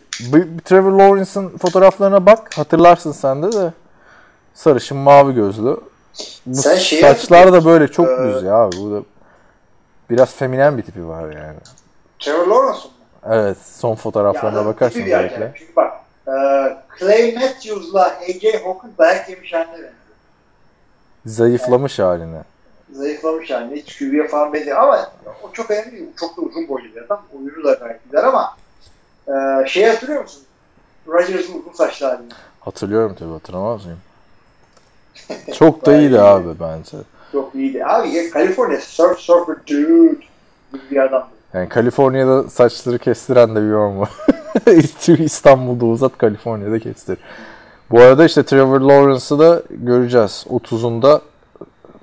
Trevor 0.65 0.91
Lawrence'ın 0.91 1.57
fotoğraflarına 1.57 2.25
bak 2.25 2.57
hatırlarsın 2.57 3.11
sen 3.11 3.43
de 3.43 3.51
de 3.51 3.73
sarışın 4.53 4.97
mavi 4.97 5.33
gözlü. 5.33 5.77
Bu 6.45 6.55
Sen 6.55 6.75
şeyi 6.75 7.01
saçlar 7.01 7.53
da 7.53 7.65
böyle 7.65 7.87
çok 7.87 8.07
Ee, 8.09 8.23
düz 8.23 8.43
ya 8.43 8.53
abi. 8.55 8.77
Bu 8.77 8.91
da 8.91 9.01
biraz 10.09 10.33
feminen 10.33 10.77
bir 10.77 10.83
tipi 10.83 11.07
var 11.07 11.23
yani. 11.23 11.57
Trevor 12.19 12.47
Lawrence'ın 12.47 12.85
mı? 12.91 13.35
Evet 13.35 13.57
son 13.75 13.95
fotoğraflarına 13.95 14.57
Ya, 14.59 14.63
erkek. 15.19 15.31
özellikle. 15.31 15.53
Çünkü 15.59 15.75
bak 15.75 15.93
e, 16.31 16.37
Clay 16.99 17.33
Matthews'la 17.35 18.05
AJ 18.05 18.43
Hawkins 18.63 18.97
dayak 18.97 19.29
yemiş 19.29 19.53
haline 19.53 19.71
benziyor. 19.73 19.91
Zayıflamış 21.25 21.99
haline. 21.99 22.41
zayıflamış 22.93 23.49
yani. 23.49 23.75
Hiç 23.75 23.97
QB'ye 23.99 24.27
falan 24.27 24.53
benziyor 24.53 24.77
ama 24.77 25.11
o 25.43 25.51
çok 25.53 25.71
önemli 25.71 25.91
değil. 25.91 26.05
Çok 26.19 26.37
da 26.37 26.41
uzun 26.41 26.67
boylu 26.67 26.95
bir 26.95 27.01
adam. 27.01 27.21
Oyunu 27.33 27.63
da 27.63 27.73
gayet 27.73 28.03
güzel 28.03 28.27
ama 28.27 28.55
e, 29.27 29.67
şey 29.67 29.85
hatırlıyor 29.85 30.21
musun? 30.21 30.43
Rodgers'ın 31.07 31.59
uzun 31.59 31.73
saçlı 31.73 32.05
halini. 32.05 32.29
Hatırlıyorum 32.59 33.15
tabii 33.19 33.31
hatırlamaz 33.33 33.85
mıyım? 33.85 33.99
Çok 35.53 35.85
da 35.85 35.95
iyiydi 35.97 36.19
abi 36.21 36.59
bence. 36.59 36.97
Çok 37.31 37.55
iyiydi. 37.55 37.85
Abi 37.85 38.09
ya 38.09 38.23
California 38.33 38.81
surf 38.81 39.19
surfer 39.19 39.55
dude 39.67 40.15
gibi 40.73 40.81
bir 40.91 40.97
adamdı. 40.97 41.27
Yani 41.53 41.69
Kaliforniya'da 41.69 42.49
saçları 42.49 42.99
kestiren 42.99 43.55
de 43.55 43.61
bir 43.61 43.67
yorum 43.69 43.99
var. 43.99 44.09
İstanbul'da 45.19 45.85
uzat, 45.85 46.17
Kaliforniya'da 46.17 46.79
kestir. 46.79 47.17
Bu 47.91 47.99
arada 48.01 48.25
işte 48.25 48.43
Trevor 48.43 48.81
Lawrence'ı 48.81 49.39
da 49.39 49.63
göreceğiz. 49.69 50.45
30'unda 50.49 51.21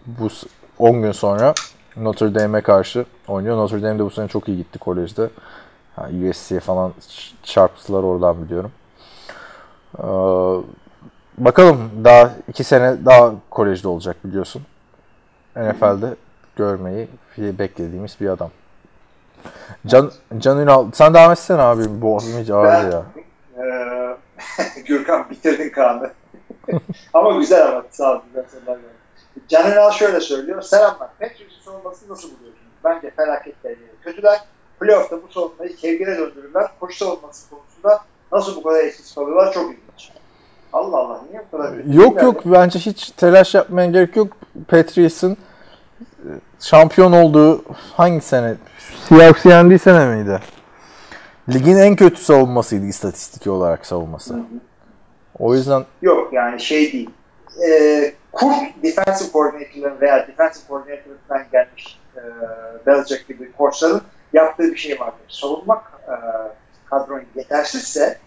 bu 0.06 0.30
s- 0.30 0.46
10 0.78 1.02
gün 1.02 1.12
sonra 1.12 1.54
Notre 1.96 2.34
Dame'e 2.34 2.60
karşı 2.60 3.04
oynuyor. 3.28 3.56
Notre 3.56 3.82
Dame 3.82 3.98
de 3.98 4.04
bu 4.04 4.10
sene 4.10 4.28
çok 4.28 4.48
iyi 4.48 4.56
gitti 4.56 4.78
kolejde. 4.78 5.30
Ha, 5.96 6.08
USC'ye 6.30 6.60
falan 6.60 6.92
çarptılar 7.42 8.02
oradan 8.02 8.44
biliyorum. 8.44 8.72
Ee, 9.98 10.02
bakalım 11.44 11.90
daha 12.04 12.30
2 12.48 12.64
sene 12.64 13.04
daha 13.04 13.32
kolejde 13.50 13.88
olacak 13.88 14.16
biliyorsun. 14.24 14.62
NFL'de 15.56 16.14
görmeyi 16.56 17.08
beklediğimiz 17.38 18.16
bir 18.20 18.28
adam. 18.28 18.50
Can, 19.86 20.10
Can 20.38 20.58
Ünal, 20.58 20.86
sen 20.94 21.14
devam 21.14 21.32
etsene 21.32 21.62
abi. 21.62 22.02
Boğazım 22.02 22.42
hiç 22.42 22.50
ağrıdı 22.50 22.92
ya. 22.92 23.02
Ee, 23.64 24.80
Gürkan 24.86 25.30
bitirdin 25.30 25.70
Kaan'ı. 25.70 26.10
ama 27.14 27.32
güzel 27.32 27.68
ama 27.68 27.82
sağ 27.90 28.12
ol. 28.12 28.20
Güzel 28.26 28.44
sorular 28.50 28.76
geldi. 28.76 28.88
Can 29.48 29.72
Ünal 29.72 29.90
şöyle 29.90 30.20
söylüyor. 30.20 30.62
Selamlar. 30.62 31.08
Patriots'un 31.20 31.62
savunmasını 31.64 32.10
nasıl 32.10 32.28
buluyorsunuz? 32.28 32.72
Bence 32.84 33.10
felaket 33.10 33.64
derecede 33.64 33.90
kötüler. 34.04 34.40
Playoff'ta 34.80 35.16
bu 35.22 35.32
savunmayı 35.32 35.76
kevgire 35.76 36.18
döndürürler. 36.18 36.66
Koşu 36.80 36.98
savunması 37.04 37.50
konusunda 37.50 38.00
nasıl 38.32 38.56
bu 38.56 38.62
kadar 38.62 38.84
etkisiz 38.84 39.14
kalıyorlar 39.14 39.52
çok 39.52 39.64
ilginç. 39.64 40.10
Allah 40.72 40.96
Allah 40.96 41.20
niye 41.30 41.42
bu 41.52 41.56
kadar? 41.56 41.74
Yok 41.84 42.22
yok 42.22 42.42
bence 42.44 42.78
hiç 42.78 43.10
telaş 43.10 43.54
yapmaya 43.54 43.86
gerek 43.90 44.16
yok. 44.16 44.36
Patriots'ın 44.68 45.36
e, 46.00 46.30
şampiyon 46.60 47.12
olduğu 47.12 47.64
hangi 47.96 48.20
sene? 48.20 48.54
Seahawks 49.08 49.46
yendiği 49.46 49.78
sene 49.78 50.06
miydi? 50.06 50.40
Ligin 51.52 51.76
en 51.76 51.96
kötü 51.96 52.24
savunmasıydı 52.24 52.86
istatistiki 52.86 53.50
olarak 53.50 53.86
savunması. 53.86 54.42
O 55.38 55.54
yüzden 55.54 55.84
Yok 56.02 56.32
yani 56.32 56.60
şey 56.60 56.92
değil. 56.92 57.10
Ee, 57.68 58.12
kurt 58.32 58.82
defensive 58.82 59.32
coordinator'ların 59.32 60.00
veya 60.00 60.28
defensive 60.28 60.68
coordinator'ından 60.68 61.46
gelmiş 61.52 62.00
e, 62.16 62.20
Belichick 62.86 63.28
gibi 63.28 63.52
koçların 63.52 64.02
yaptığı 64.32 64.72
bir 64.72 64.76
şey 64.76 65.00
vardır. 65.00 65.20
Savunmak 65.28 65.92
e, 66.08 66.14
kadron 66.90 67.22
yetersizse 67.34 68.18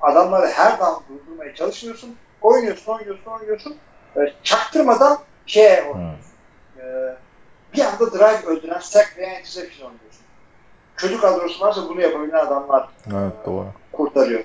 adamları 0.00 0.46
her 0.46 0.78
zaman 0.78 1.02
durdurmaya 1.08 1.54
çalışmıyorsun. 1.54 2.16
Oynuyorsun, 2.42 2.92
oynuyorsun, 2.92 3.30
oynuyorsun. 3.30 3.76
E, 4.16 4.20
çaktırmadan 4.42 5.18
şey 5.46 5.80
oynuyorsun. 5.80 6.34
E, 6.78 6.84
bir 7.74 7.84
anda 7.84 8.12
drive 8.12 8.46
öldüren 8.46 8.78
sack 8.78 9.18
veya 9.18 9.40
interception 9.40 9.86
oynuyorsun. 9.86 10.24
Kötü 10.96 11.20
kadrosu 11.20 11.64
varsa 11.64 11.88
bunu 11.88 12.00
yapabilen 12.00 12.46
adamlar 12.46 12.88
evet 13.06 13.32
doğru. 13.46 13.66
kurtarıyor. 13.92 14.44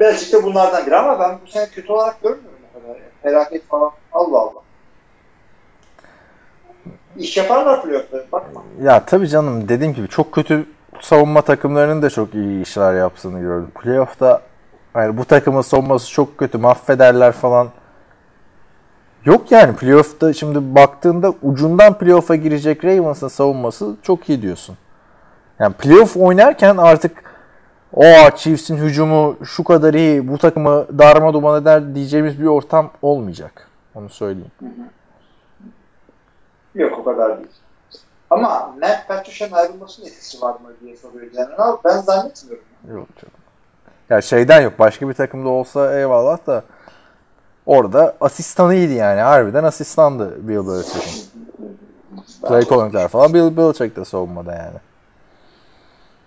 Belichick 0.00 0.32
de 0.32 0.42
bunlardan 0.42 0.86
biri 0.86 0.96
ama 0.96 1.20
ben 1.20 1.38
bu 1.46 1.50
sene 1.50 1.68
kötü 1.68 1.92
olarak 1.92 2.22
görmüyorum 2.22 2.58
o 2.70 2.80
kadar. 2.80 2.94
Yani 2.94 3.10
felaket 3.22 3.68
falan. 3.68 3.90
Allah 4.12 4.38
Allah. 4.38 4.60
İş 7.16 7.36
yaparlar 7.36 7.82
playoff'ta. 7.82 8.18
Bakma. 8.32 8.62
Ya 8.82 9.04
tabii 9.04 9.28
canım 9.28 9.68
dediğim 9.68 9.94
gibi 9.94 10.08
çok 10.08 10.32
kötü 10.32 10.66
savunma 11.00 11.42
takımlarının 11.42 12.02
da 12.02 12.10
çok 12.10 12.34
iyi 12.34 12.62
işler 12.62 12.94
yaptığını 12.94 13.40
gördüm. 13.40 13.70
Playoff'ta 13.82 14.42
yani 14.94 15.16
bu 15.16 15.24
takımın 15.24 15.62
savunması 15.62 16.10
çok 16.10 16.38
kötü 16.38 16.58
mahvederler 16.58 17.32
falan. 17.32 17.68
Yok 19.24 19.52
yani 19.52 19.76
playoff'ta 19.76 20.32
şimdi 20.32 20.74
baktığında 20.74 21.34
ucundan 21.42 21.98
playoff'a 21.98 22.34
girecek 22.34 22.84
Ravens'ın 22.84 23.28
savunması 23.28 23.96
çok 24.02 24.28
iyi 24.28 24.42
diyorsun. 24.42 24.76
Yani 25.58 25.74
playoff 25.74 26.16
oynarken 26.16 26.76
artık 26.76 27.30
o 27.92 28.04
Chiefs'in 28.36 28.76
hücumu 28.76 29.36
şu 29.44 29.64
kadar 29.64 29.94
iyi 29.94 30.28
bu 30.28 30.38
takımı 30.38 30.98
darma 30.98 31.34
duman 31.34 31.62
eder 31.62 31.94
diyeceğimiz 31.94 32.40
bir 32.40 32.46
ortam 32.46 32.90
olmayacak. 33.02 33.68
Onu 33.94 34.08
söyleyeyim. 34.08 34.50
Yok 36.74 36.98
o 36.98 37.04
kadar 37.04 37.38
değil. 37.38 37.48
Ama 38.30 38.74
Matt 38.80 39.08
Patricia'nın 39.08 39.52
ayrılmasının 39.52 40.06
etkisi 40.06 40.42
var 40.42 40.52
mı 40.52 40.70
diye 40.80 40.96
soruyor 40.96 41.32
General. 41.32 41.76
Ben 41.84 41.98
zannetmiyorum. 41.98 42.64
Yok 42.88 43.08
canım. 43.16 43.34
Ya 44.10 44.20
şeyden 44.20 44.60
yok. 44.60 44.78
Başka 44.78 45.08
bir 45.08 45.14
takımda 45.14 45.48
olsa 45.48 45.98
eyvallah 45.98 46.46
da 46.46 46.64
orada 47.70 48.16
asistanıydı 48.20 48.92
yani. 48.92 49.20
Harbiden 49.20 49.64
asistandı 49.64 50.48
Bill 50.48 50.68
Belichick'in. 50.68 51.30
Play 52.48 52.68
calling'ler 52.68 53.08
falan 53.08 53.34
Bill 53.34 53.56
Belichick 53.56 53.96
de 53.96 54.04
savunmada 54.04 54.52
yani. 54.52 54.78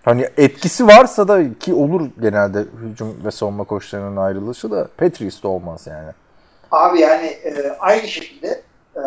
Hani 0.04 0.30
etkisi 0.38 0.88
varsa 0.88 1.28
da 1.28 1.60
ki 1.60 1.74
olur 1.74 2.10
genelde 2.22 2.66
hücum 2.82 3.26
ve 3.26 3.32
savunma 3.32 3.64
koçlarının 3.64 4.18
ayrılışı 4.18 4.72
da 4.72 4.88
Patriots'ta 4.98 5.48
olmaz 5.48 5.88
yani. 5.88 6.12
Abi 6.72 7.00
yani 7.00 7.26
e, 7.26 7.76
aynı 7.80 8.08
şekilde 8.08 8.62
e, 8.96 9.02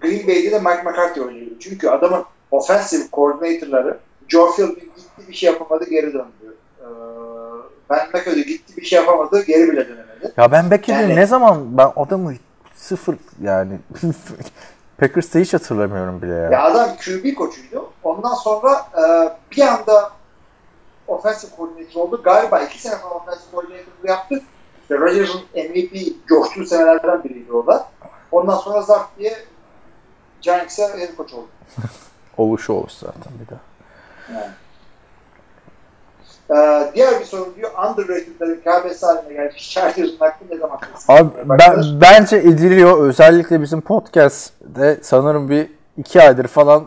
Green 0.00 0.26
Bay'de 0.26 0.50
de 0.50 0.58
Mike 0.58 0.82
McCarthy 0.82 1.26
oynuyordu. 1.26 1.54
Çünkü 1.60 1.88
adamın 1.88 2.24
offensive 2.50 3.02
coordinator'ları 3.12 3.98
Joe 4.28 4.52
Philbin 4.56 4.92
gitti 4.96 5.28
bir 5.28 5.34
şey 5.34 5.52
yapamadı 5.52 5.90
geri 5.90 6.12
döndü. 6.12 6.56
E, 6.80 6.86
ben 7.90 8.06
McCarthy 8.08 8.42
gitti 8.44 8.76
bir 8.76 8.84
şey 8.84 8.98
yapamadı 8.98 9.44
geri 9.46 9.72
bile 9.72 9.88
dönemedi. 9.88 10.32
Ya 10.36 10.52
ben 10.52 10.70
Becker'in 10.70 10.98
Yani- 10.98 11.16
ne 11.16 11.26
zaman 11.26 11.78
ben 11.78 11.92
adamı 11.96 12.34
sıfır 12.74 13.16
yani 13.42 13.78
Packers'ta 14.98 15.38
hiç 15.38 15.54
hatırlamıyorum 15.54 16.22
bile 16.22 16.32
ya. 16.34 16.50
Ya 16.50 16.62
adam 16.62 16.88
QB 16.96 17.34
koçuydu. 17.34 17.92
Ondan 18.02 18.34
sonra 18.34 18.86
e, 18.96 19.02
bir 19.56 19.62
anda 19.62 20.10
offensive 21.06 21.50
coordinator 21.56 22.00
oldu. 22.00 22.20
Galiba 22.24 22.60
iki 22.60 22.80
sene 22.82 22.96
falan 22.96 23.16
offensive 23.16 23.50
coordinator 23.50 23.92
yaptı. 24.08 24.42
İşte 24.82 24.98
Rodgers'ın 24.98 25.40
MVP 25.54 26.26
coştuğu 26.28 26.64
senelerden 26.66 27.24
biriydi 27.24 27.52
o 27.52 27.66
da. 27.66 27.88
Ondan 28.32 28.56
sonra 28.56 28.82
zart 28.82 29.06
diye 29.18 29.36
Giants'e 30.42 30.82
head 30.82 31.16
coach 31.16 31.34
oldu. 31.34 31.48
Oluşu 32.36 32.72
olur 32.72 32.90
zaten 33.00 33.32
bir 33.42 33.48
de. 33.48 33.58
Yani. 34.32 34.50
Ee, 36.54 36.90
diğer 36.94 37.20
bir 37.20 37.24
soru 37.24 37.54
diyor 37.56 37.70
underrated'ların 37.90 38.56
KBS 38.60 39.02
haline 39.02 39.32
gelmiş 39.32 39.70
Chargers'ın 39.74 40.16
hakkı 40.18 40.44
ne 40.50 40.58
zaman? 40.58 40.78
Abi 41.08 41.28
ben, 41.44 41.84
bence 42.00 42.36
ediliyor. 42.36 42.98
Özellikle 43.08 43.62
bizim 43.62 43.80
podcast'te 43.80 44.98
sanırım 45.02 45.48
bir 45.48 45.66
iki 45.98 46.22
aydır 46.22 46.46
falan 46.46 46.84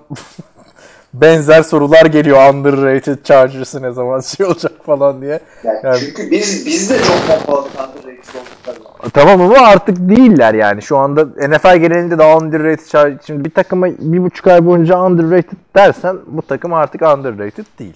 benzer 1.13 1.63
sorular 1.63 2.05
geliyor. 2.05 2.53
Underrated 2.53 3.23
Chargers'ı 3.23 3.81
ne 3.81 3.91
zaman 3.91 4.19
şey 4.19 4.45
olacak 4.45 4.71
falan 4.85 5.21
diye. 5.21 5.39
Yani 5.63 5.79
yani- 5.83 5.99
Çünkü 5.99 6.31
biz 6.31 6.65
biz 6.65 6.89
de 6.89 6.97
çok 6.97 7.27
pompaladık 7.27 7.71
underrated 7.79 8.39
olduklarını. 8.39 9.11
Tamam 9.13 9.41
ama 9.41 9.67
artık 9.67 9.97
değiller 10.09 10.53
yani. 10.53 10.81
Şu 10.81 10.97
anda 10.97 11.25
NFL 11.47 11.75
genelinde 11.75 12.17
daha 12.17 12.37
underrated 12.37 12.85
Chargers. 12.87 13.25
Şimdi 13.25 13.45
bir 13.45 13.49
takıma 13.49 13.87
bir 13.87 14.23
buçuk 14.23 14.47
ay 14.47 14.65
boyunca 14.65 14.99
underrated 14.99 15.57
dersen 15.75 16.17
bu 16.27 16.41
takım 16.41 16.73
artık 16.73 17.01
underrated 17.01 17.65
değil. 17.79 17.95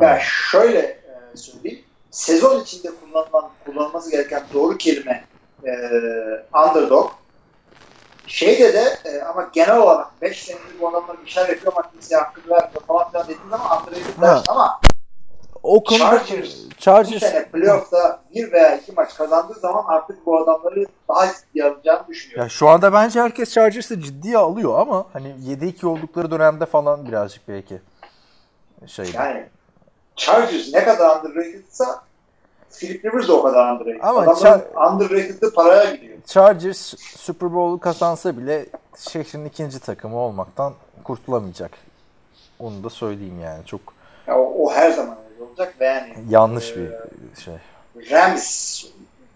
Ya 0.00 0.20
şöyle 0.50 0.78
e, 0.78 1.36
söyleyeyim. 1.36 1.84
Sezon 2.10 2.60
içinde 2.60 2.88
kullanılan, 3.00 3.50
kullanılması 3.66 4.10
gereken 4.10 4.42
doğru 4.54 4.78
kelime 4.78 5.24
e, 5.64 5.70
underdog. 6.64 7.10
Şeyde 8.26 8.72
de 8.72 8.84
e, 9.04 9.22
ama 9.22 9.50
genel 9.52 9.76
olarak 9.78 10.22
5 10.22 10.42
senedir 10.42 10.80
bu 10.80 10.88
adamlar 10.88 11.16
bir 11.24 11.30
şeyler 11.30 11.48
yapıyor 11.48 11.72
ama 11.76 11.90
kimseye 11.90 12.16
hakkını 12.16 12.44
vermiyor 12.54 12.82
falan 12.86 13.10
filan 13.10 13.24
dediğin 13.24 13.50
zaman 13.50 13.82
underrated 13.82 14.16
Ha. 14.22 14.22
dersin 14.22 14.52
ama 14.52 14.80
O 15.62 15.84
konuda 15.84 16.24
Chargers 16.24 16.56
bu 16.70 16.74
Chargers 16.78 17.22
sene 17.22 17.44
playoff'ta 17.44 18.22
bir 18.34 18.52
veya 18.52 18.76
iki 18.76 18.92
maç 18.92 19.14
kazandığı 19.14 19.54
zaman 19.54 19.84
artık 19.88 20.26
bu 20.26 20.38
adamları 20.38 20.86
daha 21.08 21.26
ciddiye 21.26 21.64
alacağını 21.64 22.08
düşünüyorum. 22.08 22.42
Ya 22.44 22.48
şu 22.48 22.68
anda 22.68 22.92
bence 22.92 23.20
herkes 23.20 23.52
Chargers'ı 23.52 24.00
ciddiye 24.00 24.38
alıyor 24.38 24.78
ama 24.78 25.06
hani 25.12 25.28
7-2 25.28 25.86
oldukları 25.86 26.30
dönemde 26.30 26.66
falan 26.66 27.06
birazcık 27.06 27.48
belki 27.48 27.80
şey. 28.86 29.06
Yani 29.14 29.48
Chargers 30.16 30.72
ne 30.72 30.84
kadar 30.84 31.16
underrated'sa 31.16 32.02
Philip 32.70 33.04
Rivers 33.04 33.28
de 33.28 33.32
o 33.32 33.42
kadar 33.42 33.72
underrated. 33.72 34.00
Ama 34.02 34.20
Adamların 34.20 34.94
underrated'ı 34.94 35.54
paraya 35.54 35.94
gidiyor. 35.94 36.18
Chargers 36.26 36.94
Super 36.98 37.54
Bowl'u 37.54 37.80
kazansa 37.80 38.36
bile 38.38 38.66
şehrin 38.98 39.44
ikinci 39.44 39.80
takımı 39.80 40.16
olmaktan 40.16 40.72
kurtulamayacak. 41.04 41.70
Onu 42.58 42.84
da 42.84 42.90
söyleyeyim 42.90 43.40
yani. 43.44 43.66
Çok 43.66 43.80
Ya 44.26 44.38
o, 44.38 44.64
o 44.64 44.72
her 44.72 44.90
zaman 44.90 45.16
öyle 45.32 45.50
olacak 45.50 45.74
ve 45.80 45.84
yani 45.84 46.14
yanlış 46.30 46.72
e, 46.72 46.76
bir 46.76 46.90
şey. 47.42 47.54
Rams 48.10 48.84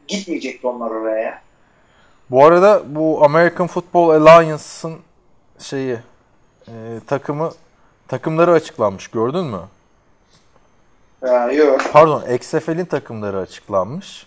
gitmeyecekti 0.08 0.66
onlar 0.66 0.90
oraya. 0.90 1.42
Bu 2.30 2.44
arada 2.44 2.82
bu 2.86 3.24
American 3.24 3.66
Football 3.66 4.10
Alliance'ın 4.10 4.98
şeyi 5.58 5.98
e, 6.68 6.72
takımı 7.06 7.50
takımları 8.08 8.52
açıklanmış 8.52 9.08
gördün 9.08 9.44
mü? 9.44 9.60
Ya, 11.22 11.52
yok. 11.52 11.80
Pardon 11.92 12.22
XFL'in 12.34 12.84
takımları 12.84 13.38
açıklanmış. 13.38 14.26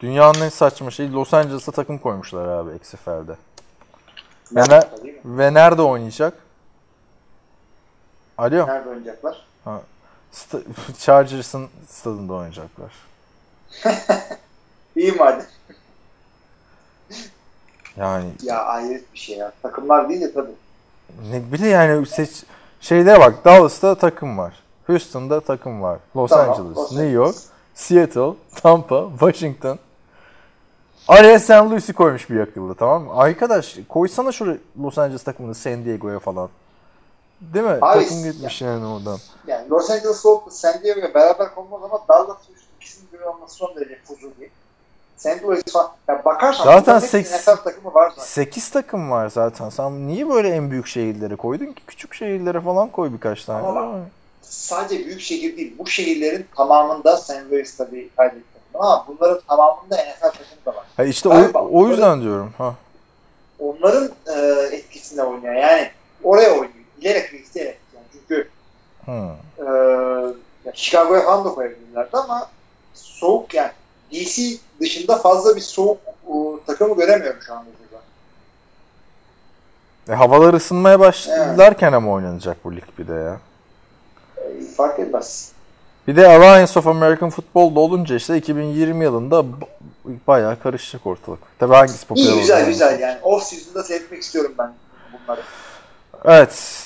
Dünyanın 0.00 0.40
en 0.40 0.48
saçma 0.48 0.90
şeyi 0.90 1.12
Los 1.12 1.34
Angeles'a 1.34 1.72
takım 1.72 1.98
koymuşlar 1.98 2.48
abi 2.48 2.76
XFL'de. 2.76 3.36
Ve, 4.52 4.60
ne- 4.62 5.02
Değil 5.02 5.14
mi? 5.24 5.38
ve 5.38 5.54
nerede 5.54 5.82
oynayacak? 5.82 6.34
Alo. 8.38 8.66
Nerede 8.66 8.88
oynayacaklar? 8.88 9.46
Sta- 10.32 10.62
Chargers'ın 10.98 11.68
stadında 11.88 12.32
oynayacaklar. 12.32 12.92
İyi 14.96 15.12
madem. 15.12 15.46
Yani 17.96 18.30
Ya 18.42 18.62
ayrı 18.62 19.02
bir 19.14 19.18
şey 19.18 19.38
ya. 19.38 19.52
Takımlar 19.62 20.08
değil 20.08 20.20
de 20.20 20.32
tabii. 20.32 20.50
ne 21.30 21.52
bir 21.52 21.60
de 21.62 21.68
yani 21.68 22.06
seç 22.06 22.44
şeylere 22.80 23.20
bak 23.20 23.44
Dallas'ta 23.44 23.94
takım 23.94 24.38
var. 24.38 24.61
Houston'da 24.86 25.40
takım 25.40 25.82
var. 25.82 25.98
Los 26.16 26.30
Tamam, 26.30 26.50
Angeles, 26.50 26.76
Los 26.76 26.92
New. 26.92 27.08
York, 27.08 27.36
Seattle, 27.74 28.34
Tampa, 28.62 29.08
Washington. 29.10 29.78
Araya 31.08 31.40
St. 31.40 31.50
Louis'i 31.50 31.92
koymuş 31.92 32.30
bir 32.30 32.40
akıllı 32.40 32.74
tamam 32.74 33.02
mı? 33.02 33.12
Arkadaş 33.16 33.78
koysana 33.88 34.32
şu 34.32 34.58
Los 34.82 34.98
Angeles 34.98 35.22
takımını 35.22 35.54
San 35.54 35.84
Diego'ya 35.84 36.18
falan. 36.18 36.48
Değil 37.40 37.64
mi? 37.64 37.78
Abi, 37.80 38.04
takım 38.04 38.22
gitmiş 38.22 38.62
yani 38.62 38.86
oradan. 38.86 39.18
Yani 39.46 39.70
Los 39.70 39.90
Angeles 39.90 40.24
San 40.50 40.82
Diego'ya 40.82 41.14
beraber 41.14 41.54
konmaz 41.54 41.80
ama 41.84 42.00
Dallas 42.08 42.28
Houston 42.28 42.76
ikisinin 42.80 43.12
bir 43.12 43.20
olması 43.20 43.54
son 43.54 43.76
derece 43.76 43.98
fuzuli. 44.04 44.50
St. 45.16 45.44
Louis 45.44 45.62
falan. 45.72 45.90
Ya 46.08 46.24
bakarsan 46.24 46.64
Zaten 46.64 46.82
bunların 46.82 47.00
hepsinin 47.00 47.22
seks- 47.22 47.52
NFL 47.56 47.64
takımı 47.64 47.94
var 47.94 48.10
zaten. 48.10 48.22
8 48.22 48.70
takım 48.70 49.10
var 49.10 49.28
zaten. 49.28 49.68
Sen 49.68 50.06
niye 50.06 50.28
böyle 50.28 50.48
en 50.48 50.70
büyük 50.70 50.86
şehirlere 50.86 51.36
koydun 51.36 51.66
ki? 51.66 51.82
Küçük 51.86 52.14
şehirlere 52.14 52.60
falan 52.60 52.88
koy 52.88 53.12
birkaç 53.12 53.44
tane. 53.44 53.66
Ama? 53.66 53.98
Sadece 54.42 55.06
büyük 55.06 55.20
şehir 55.20 55.56
değil. 55.56 55.74
Bu 55.78 55.86
şehirlerin 55.86 56.46
tamamında 56.56 57.16
St. 57.16 57.42
Louis 57.50 57.76
tabii 57.76 58.10
kaybetti. 58.16 58.42
Ama 58.74 59.04
bunların 59.08 59.40
tamamında 59.48 59.96
NFL 59.96 60.20
takımı 60.20 60.64
da 60.66 60.74
var. 60.74 60.84
Ha 60.96 61.04
işte 61.04 61.28
Galiba 61.28 61.62
o, 61.62 61.68
o 61.80 61.88
yüzden 61.88 62.22
diyorum. 62.22 62.52
Ha. 62.58 62.74
Onların 63.58 64.10
e, 64.34 64.40
etkisinde 64.76 65.22
oynuyor. 65.22 65.54
Yani 65.54 65.90
oraya 66.24 66.50
oynuyor. 66.50 66.72
Bilerek 67.00 67.32
ve 67.32 67.38
isteyerek. 67.38 67.78
Yani 67.94 68.04
çünkü 68.12 68.48
Hmm. 69.04 69.30
e, 69.58 69.64
ya 70.64 70.72
Chicago'ya 70.74 71.22
falan 71.22 71.44
da 71.44 71.48
koyabilirlerdi 71.48 72.16
ama 72.16 72.50
soğuk 72.94 73.54
yani 73.54 73.70
DC 74.12 74.42
dışında 74.80 75.18
fazla 75.18 75.56
bir 75.56 75.60
soğuk 75.60 75.98
e, 76.26 76.32
takımı 76.66 76.96
göremiyorum 76.96 77.40
şu 77.46 77.52
anda. 77.54 77.66
E, 80.08 80.12
havalar 80.12 80.54
ısınmaya 80.54 81.00
başlarken 81.00 81.92
ama 81.92 82.12
oynanacak 82.12 82.64
bu 82.64 82.76
lig 82.76 82.84
bir 82.98 83.08
de 83.08 83.12
ya. 83.12 83.40
Fark 84.76 84.98
etmez. 84.98 85.52
Bir 86.08 86.16
de 86.16 86.28
Alliance 86.28 86.78
of 86.78 86.86
American 86.86 87.30
Football'da 87.30 87.80
olunca 87.80 88.16
işte 88.16 88.36
2020 88.36 89.04
yılında 89.04 89.44
bayağı 90.26 90.60
karışacak 90.62 91.06
ortalık. 91.06 91.38
Tabii 91.58 91.74
hangisi 91.74 92.06
popüler 92.06 92.32
İyi 92.32 92.40
güzel 92.40 92.66
güzel 92.66 93.00
yani. 93.00 93.18
Off 93.22 93.42
season'da 93.42 93.82
seyretmek 93.82 94.22
istiyorum 94.22 94.52
ben 94.58 94.72
bunları. 95.12 95.40
Evet. 96.24 96.82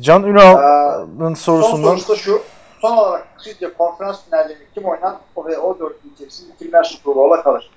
Can 0.00 0.22
Ünal'ın 0.22 1.34
Son 1.34 1.34
sorusundan 1.34 1.88
sorusu 1.88 2.12
da 2.12 2.16
şu. 2.16 2.42
Son 2.80 2.96
olarak 2.96 3.26
sizce 3.44 3.72
konferans 3.74 4.18
finallerini 4.24 4.64
kim 4.74 4.84
oynar 4.84 5.14
o 5.36 5.46
ve 5.46 5.58
o 5.58 5.78
dörtlü 5.78 6.14
içerisinde 6.14 6.52
kimler 6.58 6.84
Super 6.84 7.14
Bowl'a 7.14 7.42
kalır? 7.42 7.70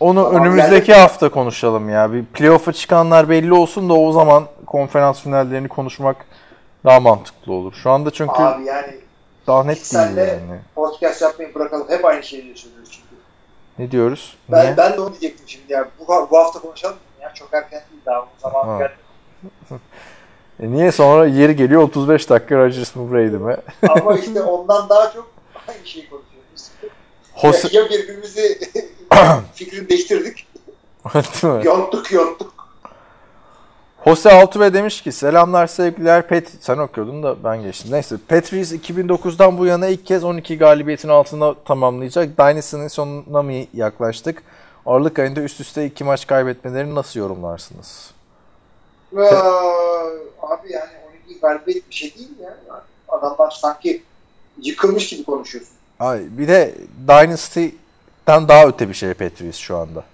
onu 0.00 0.24
Tamam, 0.24 0.42
önümüzdeki 0.42 0.86
geldik. 0.86 1.02
hafta 1.02 1.28
konuşalım 1.30 1.88
ya. 1.88 2.12
Bir 2.12 2.24
playoff'a 2.24 2.72
çıkanlar 2.72 3.28
belli 3.28 3.52
olsun 3.54 3.88
da 3.88 3.94
o 3.94 4.12
zaman 4.12 4.44
konferans 4.66 5.20
finallerini 5.20 5.68
konuşmak 5.68 6.16
daha 6.84 7.00
mantıklı 7.00 7.52
olur. 7.52 7.72
Şu 7.82 7.90
anda 7.90 8.10
çünkü 8.10 8.32
Abi 8.42 8.64
yani 8.64 8.94
daha 9.46 9.64
net 9.64 9.92
değil 9.94 10.16
de- 10.16 10.20
yani. 10.20 10.60
podcast 10.74 11.22
yapmayı 11.22 11.54
bırakalım. 11.54 11.88
Hep 11.88 12.04
aynı 12.04 12.22
şeyleri 12.22 12.58
söylüyoruz 12.58 12.90
çünkü. 12.92 13.22
Ne 13.78 13.90
diyoruz? 13.90 14.36
Ben, 14.48 14.64
Niye? 14.64 14.76
ben 14.76 14.92
de 14.92 15.00
onu 15.00 15.10
diyecektim 15.10 15.48
şimdi 15.48 15.72
ya. 15.72 15.88
Bu, 16.00 16.28
bu 16.30 16.38
hafta 16.38 16.58
konuşalım 16.60 16.94
mı 16.96 17.22
ya. 17.22 17.34
Çok 17.34 17.48
erken 17.54 17.82
değil 17.90 18.02
daha. 18.06 18.20
Bu 18.22 18.28
zaman 18.42 18.78
geldi. 18.78 18.92
E 20.62 20.70
niye 20.70 20.92
sonra 20.92 21.26
yeri 21.26 21.56
geliyor 21.56 21.82
35 21.82 22.30
dakika 22.30 22.56
Rodgers 22.56 22.96
mı 22.96 23.12
Brady 23.12 23.36
mi? 23.36 23.56
Ama 23.88 24.14
işte 24.18 24.42
ondan 24.42 24.88
daha 24.88 25.12
çok 25.12 25.30
aynı 25.68 25.86
şeyi 25.86 26.08
konuşuyoruz. 26.10 26.70
Jose... 27.42 27.76
Ya, 27.78 27.82
ya 27.82 27.90
birbirimizi 27.90 28.60
fikrini 29.54 29.88
değiştirdik. 29.88 30.46
Değil 31.14 31.54
mi? 31.54 31.62
Jose 34.04 34.32
Altuve 34.32 34.74
demiş 34.74 35.02
ki 35.02 35.12
selamlar 35.12 35.66
sevgiler 35.66 36.28
Pet 36.28 36.52
sen 36.60 36.78
okuyordun 36.78 37.22
da 37.22 37.44
ben 37.44 37.62
geçtim. 37.62 37.92
Neyse 37.92 38.16
Patriots 38.28 38.72
2009'dan 38.72 39.58
bu 39.58 39.66
yana 39.66 39.86
ilk 39.88 40.06
kez 40.06 40.24
12 40.24 40.58
galibiyetin 40.58 41.08
altında 41.08 41.54
tamamlayacak. 41.64 42.38
Dynasty'nin 42.38 42.88
sonuna 42.88 43.42
mı 43.42 43.52
yaklaştık? 43.74 44.42
Aralık 44.86 45.18
ayında 45.18 45.40
üst 45.40 45.60
üste 45.60 45.86
iki 45.86 46.04
maç 46.04 46.26
kaybetmelerini 46.26 46.94
nasıl 46.94 47.20
yorumlarsınız? 47.20 48.10
Ee, 49.16 49.20
abi 50.42 50.72
yani 50.72 50.90
12 51.28 51.40
galibiyet 51.40 51.90
bir 51.90 51.94
şey 51.94 52.14
değil 52.14 52.38
ya. 52.42 52.56
Yani 52.68 52.80
adamlar 53.08 53.50
sanki 53.50 54.02
yıkılmış 54.62 55.08
gibi 55.08 55.24
konuşuyorsun. 55.24 55.74
Ay 56.00 56.20
bir 56.30 56.48
de 56.48 56.74
Dynasty'den 57.08 58.48
daha 58.48 58.66
öte 58.66 58.88
bir 58.88 58.94
şey 58.94 59.14
Patriots 59.14 59.58
şu 59.58 59.76
anda. 59.76 60.04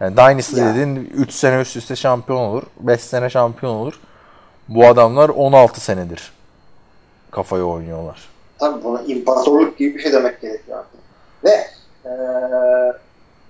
Yani 0.00 0.16
Dynasty 0.16 0.60
Ya. 0.60 0.70
dediğin 0.70 0.96
3 0.96 1.32
sene 1.32 1.60
üst 1.60 1.76
üste 1.76 1.96
şampiyon 1.96 2.38
olur, 2.38 2.62
5 2.80 3.00
sene 3.00 3.30
şampiyon 3.30 3.74
olur. 3.74 4.00
Bu 4.68 4.86
adamlar 4.86 5.28
16 5.28 5.80
senedir 5.80 6.32
kafayı 7.30 7.64
oynuyorlar. 7.64 8.28
Tabii 8.58 8.84
buna 8.84 9.02
imparatorluk 9.02 9.78
gibi 9.78 9.94
bir 9.94 10.02
şey 10.02 10.12
demek 10.12 10.40
gerekiyor 10.40 10.78
artık. 10.78 11.00
Ve 11.44 11.66
ee, 12.04 12.08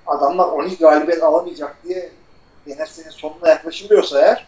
adamlar 0.06 0.48
12 0.48 0.78
galibiyet 0.78 1.22
alamayacak 1.22 1.76
diye 1.84 2.10
NFC'nin 2.66 3.10
sonuna 3.10 3.48
yaklaşılıyorsa 3.48 4.20
eğer 4.20 4.46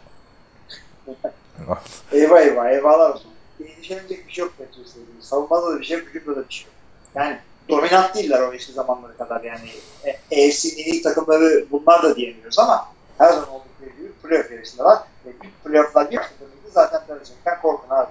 eyvah 2.12 2.40
eyvah 2.40 2.70
eyvahlar 2.70 3.10
olsun. 3.10 3.30
Endişelenecek 3.60 4.26
bir 4.26 4.32
şey 4.32 4.44
yok 4.44 4.52
Patriots'la 4.58 5.00
ilgili. 5.00 5.22
Savunmada 5.22 5.74
da 5.74 5.80
bir 5.80 5.84
şey 5.84 5.98
yok, 5.98 6.06
hücumda 6.08 6.40
da 6.40 6.48
bir 6.48 6.54
şey 6.54 6.64
yok. 6.64 6.74
Yani 7.14 7.38
dominant 7.68 8.14
değiller 8.14 8.40
o 8.40 8.52
eski 8.52 8.72
zamanları 8.72 9.16
kadar 9.16 9.40
yani. 9.40 9.68
E, 10.04 10.10
AFC'nin 10.10 10.92
iyi 10.92 11.02
takımları 11.02 11.66
bunlar 11.70 12.02
da 12.02 12.16
diyemiyoruz 12.16 12.58
ama 12.58 12.88
her 13.18 13.28
zaman 13.28 13.48
oldukları 13.50 13.90
gibi 13.90 14.12
playoff 14.22 14.50
yarışındalar. 14.50 14.98
Ve 15.26 15.30
bir 15.42 15.50
playoff'lar 15.64 16.10
bir 16.10 16.16
takımıydı 16.16 16.70
zaten 16.72 17.00
gerçekten 17.08 17.60
korkun 17.62 17.94
abi. 17.94 18.10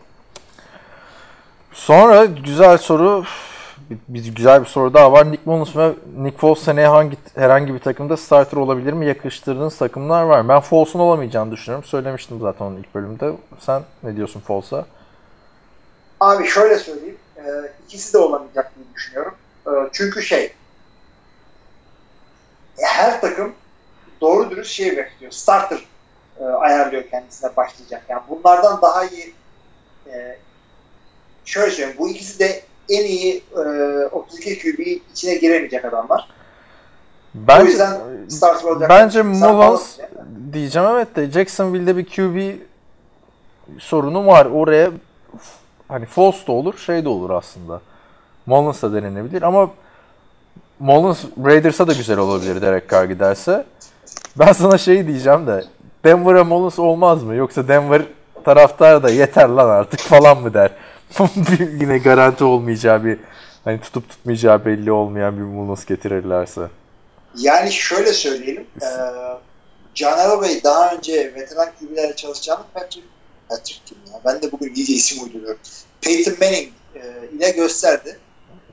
Sonra 1.74 2.26
güzel 2.26 2.78
soru, 2.78 3.24
bir, 3.90 3.98
bir 4.08 4.36
güzel 4.36 4.62
bir 4.62 4.66
soru 4.66 4.94
daha 4.94 5.12
var. 5.12 5.32
Nick 5.32 5.42
Mullins 5.46 5.76
ve 5.76 5.94
Nick 6.18 6.38
Foles 6.38 6.60
seneye 6.60 6.88
hangi 6.88 7.18
herhangi 7.36 7.74
bir 7.74 7.80
takımda 7.80 8.18
starter 8.18 8.58
olabilir 8.58 8.94
mi? 8.94 9.06
Yakıştırdığınız 9.06 9.78
takımlar 9.78 10.24
var. 10.24 10.50
Ben 10.50 10.60
Foles'un 10.60 11.00
olamayacağını 11.00 11.52
düşünüyorum. 11.52 11.84
Söylemiştim 11.90 12.40
zaten 12.42 12.66
onun 12.66 12.78
ilk 12.78 12.96
bölümde. 12.96 13.32
Sen 13.60 13.84
ne 14.04 14.16
diyorsun 14.16 14.40
Foles'a? 14.40 14.86
Abi 16.20 16.48
şöyle 16.48 16.78
söyleyeyim. 16.78 17.18
E, 17.38 17.42
ikisi 17.88 18.14
de 18.14 18.18
olamayacak 18.18 18.72
diye 18.76 18.86
düşünüyorum. 18.96 19.34
E, 19.68 19.72
çünkü 19.94 20.22
şey 20.24 20.44
e, 22.78 22.86
her 22.86 23.22
takım 23.22 23.54
doğru 24.22 24.50
dürüst 24.52 24.72
şey 24.72 24.98
bekliyor. 24.98 25.32
Starter 25.32 25.80
e, 26.40 26.44
ayarlıyor 26.44 27.04
kendisine 27.10 27.56
başlayacak. 27.56 28.04
Yani 28.10 28.22
bunlardan 28.30 28.82
daha 28.82 29.06
iyi 29.06 29.34
e, 30.08 30.38
şöyle 31.46 31.72
söyleyeyim. 31.72 31.96
Bu 32.00 32.10
ikisi 32.10 32.40
de 32.40 32.64
en 32.90 33.04
iyi 33.06 33.44
e, 33.56 33.60
32 34.12 34.60
QB 34.60 34.80
içine 35.14 35.36
giremeyecek 35.36 35.86
adamlar. 35.86 36.30
o 36.30 36.34
Bence, 37.34 37.72
yüzden 37.72 38.00
starter 38.30 38.64
olacak. 38.70 38.90
bence 38.90 39.22
Mullins 39.22 39.98
diyeceğim 40.54 40.88
evet 40.92 41.16
de 41.16 41.32
Jacksonville'de 41.32 41.98
bir 41.98 42.06
QB 42.06 42.62
sorunu 43.80 44.28
var. 44.28 44.46
Oraya 44.46 44.92
hani 45.88 46.06
Foles 46.06 46.48
da 46.48 46.52
olur, 46.52 46.78
şey 46.78 47.06
de 47.06 47.10
olur 47.10 47.30
aslında. 47.30 47.82
Mullins 48.48 48.82
da 48.82 48.94
denenebilir 48.94 49.42
ama 49.42 49.72
Mullins 50.80 51.24
Raiders'a 51.46 51.88
da 51.88 51.94
güzel 51.94 52.18
olabilir 52.18 52.62
Derek 52.62 52.90
Carr 52.90 53.06
giderse. 53.06 53.66
Ben 54.36 54.54
sana 54.54 54.78
şey 54.78 55.08
diyeceğim 55.08 55.48
de 55.48 55.66
Denver'a 56.06 56.44
Mullins 56.44 56.80
olmaz 56.80 57.24
mı? 57.24 57.36
Yoksa 57.36 57.68
Denver 57.68 58.02
taraftar 58.46 59.04
da 59.04 59.10
yeter 59.10 59.50
lan 59.50 59.70
artık 59.70 60.00
falan 60.00 60.42
mı 60.42 60.54
der? 60.54 60.72
Yine 61.60 61.98
garanti 61.98 62.44
olmayacağı 62.44 63.06
bir 63.06 63.20
hani 63.64 63.82
tutup 63.82 64.10
tutmayacağı 64.10 64.66
belli 64.66 64.92
olmayan 64.92 65.38
bir 65.38 65.42
Mullins 65.42 65.86
getirirlerse. 65.86 66.62
Yani 67.38 67.72
şöyle 67.72 68.14
söyleyelim. 68.14 68.68
E, 68.82 68.90
John 69.96 70.20
Elway 70.20 70.64
daha 70.64 70.94
önce 70.96 71.34
veteran 71.36 71.70
QB'lerle 71.80 72.16
çalışacağını 72.16 72.64
Patrick, 72.74 73.08
Patrick 73.50 73.82
kim 73.86 73.98
ya? 74.14 74.20
Ben 74.26 74.42
de 74.42 74.52
bugün 74.52 74.76
iyice 74.76 74.94
isim 74.94 75.24
uyduruyorum. 75.24 75.60
Peyton 76.02 76.34
Manning 76.42 76.70
e, 76.96 77.02
ile 77.36 77.52
gösterdi. 77.52 78.18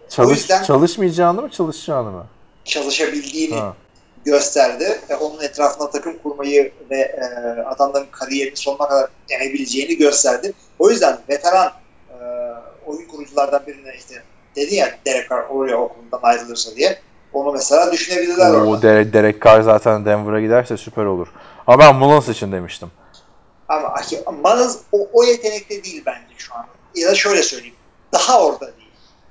Çalış, 0.08 0.38
yüzden- 0.38 0.62
Çalışmayacağını 0.62 1.42
mı 1.42 1.50
çalışacağını 1.50 2.10
mı? 2.10 2.26
Çalışabildiğini 2.64 3.54
Ha. 3.54 3.74
gösterdi. 4.24 5.00
E, 5.10 5.14
onun 5.14 5.40
etrafında 5.42 5.90
takım 5.90 6.18
kurmayı 6.22 6.72
ve 6.90 6.96
e, 7.00 7.24
adamların 7.62 8.06
kariyerini 8.10 8.56
sonuna 8.56 8.88
kadar 8.88 9.08
denebileceğini 9.30 9.96
gösterdi. 9.96 10.52
O 10.78 10.90
yüzden 10.90 11.18
veteran 11.28 11.72
e, 12.10 12.14
oyun 12.86 13.08
kuruculardan 13.08 13.66
birine 13.66 13.94
işte 13.98 14.22
dedi 14.56 14.74
ya 14.74 14.90
Derek 15.06 15.30
Carr 15.30 15.48
oraya 15.50 15.76
okulundan 15.76 16.20
ayrılırsa 16.22 16.76
diye. 16.76 16.98
Onu 17.32 17.52
mesela 17.52 17.92
düşünebilirler 17.92 18.50
O 18.50 18.56
orada. 18.56 18.82
Derek, 18.82 19.12
Derek 19.12 19.42
Carr 19.44 19.60
zaten 19.62 20.04
Denver'a 20.04 20.40
giderse 20.40 20.76
süper 20.76 21.04
olur. 21.04 21.28
Ama 21.66 21.78
ben 21.78 21.96
Mullins 21.96 22.28
için 22.28 22.52
demiştim. 22.52 22.90
Ama 23.68 23.94
Mullins 24.42 24.78
o, 24.92 25.08
o 25.12 25.24
yetenekte 25.24 25.84
değil 25.84 26.02
bence 26.06 26.34
şu 26.38 26.54
an. 26.54 26.66
Ya 26.94 27.08
da 27.08 27.14
şöyle 27.14 27.42
söyleyeyim. 27.42 27.74
Daha 28.12 28.46
orada 28.46 28.66
değil. 28.66 28.83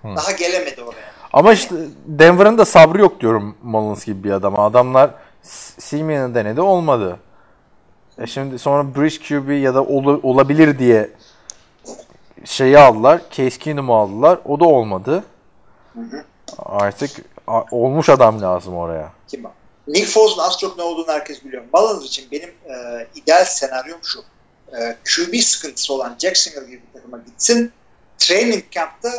Hı. 0.03 0.15
Daha 0.15 0.31
gelemedi 0.31 0.81
oraya. 0.81 1.13
Ama 1.33 1.53
işte 1.53 1.75
Denver'ın 2.05 2.57
da 2.57 2.65
sabrı 2.65 3.01
yok 3.01 3.19
diyorum 3.21 3.57
Mullins 3.63 4.05
gibi 4.05 4.23
bir 4.23 4.31
adama. 4.31 4.65
Adamlar 4.65 5.11
Simeon'ı 5.79 6.35
denedi 6.35 6.61
olmadı. 6.61 7.19
E 8.19 8.27
şimdi 8.27 8.59
sonra 8.59 8.95
Bridge 8.95 9.17
QB 9.27 9.51
ya 9.63 9.75
da 9.75 9.83
ol- 9.83 10.19
olabilir 10.23 10.79
diye 10.79 11.09
şeyi 12.45 12.77
aldılar. 12.77 13.21
Case 13.31 13.59
Keenum'u 13.59 13.95
aldılar. 13.95 14.39
O 14.45 14.59
da 14.59 14.65
olmadı. 14.65 15.23
Artık 16.57 17.11
a- 17.47 17.63
olmuş 17.71 18.09
adam 18.09 18.41
lazım 18.41 18.75
oraya. 18.77 19.11
Kim? 19.27 19.43
Nick 19.87 20.05
Foles'un 20.05 20.41
az 20.41 20.57
çok 20.59 20.77
ne 20.77 20.83
olduğunu 20.83 21.07
herkes 21.07 21.45
biliyor. 21.45 21.63
Mullins 21.73 22.05
için 22.05 22.27
benim 22.31 22.49
e, 22.49 23.07
ideal 23.15 23.45
senaryom 23.45 23.99
şu. 24.03 24.19
E, 24.77 24.97
QB 25.05 25.35
sıkıntısı 25.39 25.93
olan 25.93 26.15
Jacksonville 26.19 26.71
gibi 26.71 26.81
bir 26.87 26.99
takıma 26.99 27.17
gitsin. 27.17 27.71
Training 28.17 28.63
camp'ta 28.71 29.09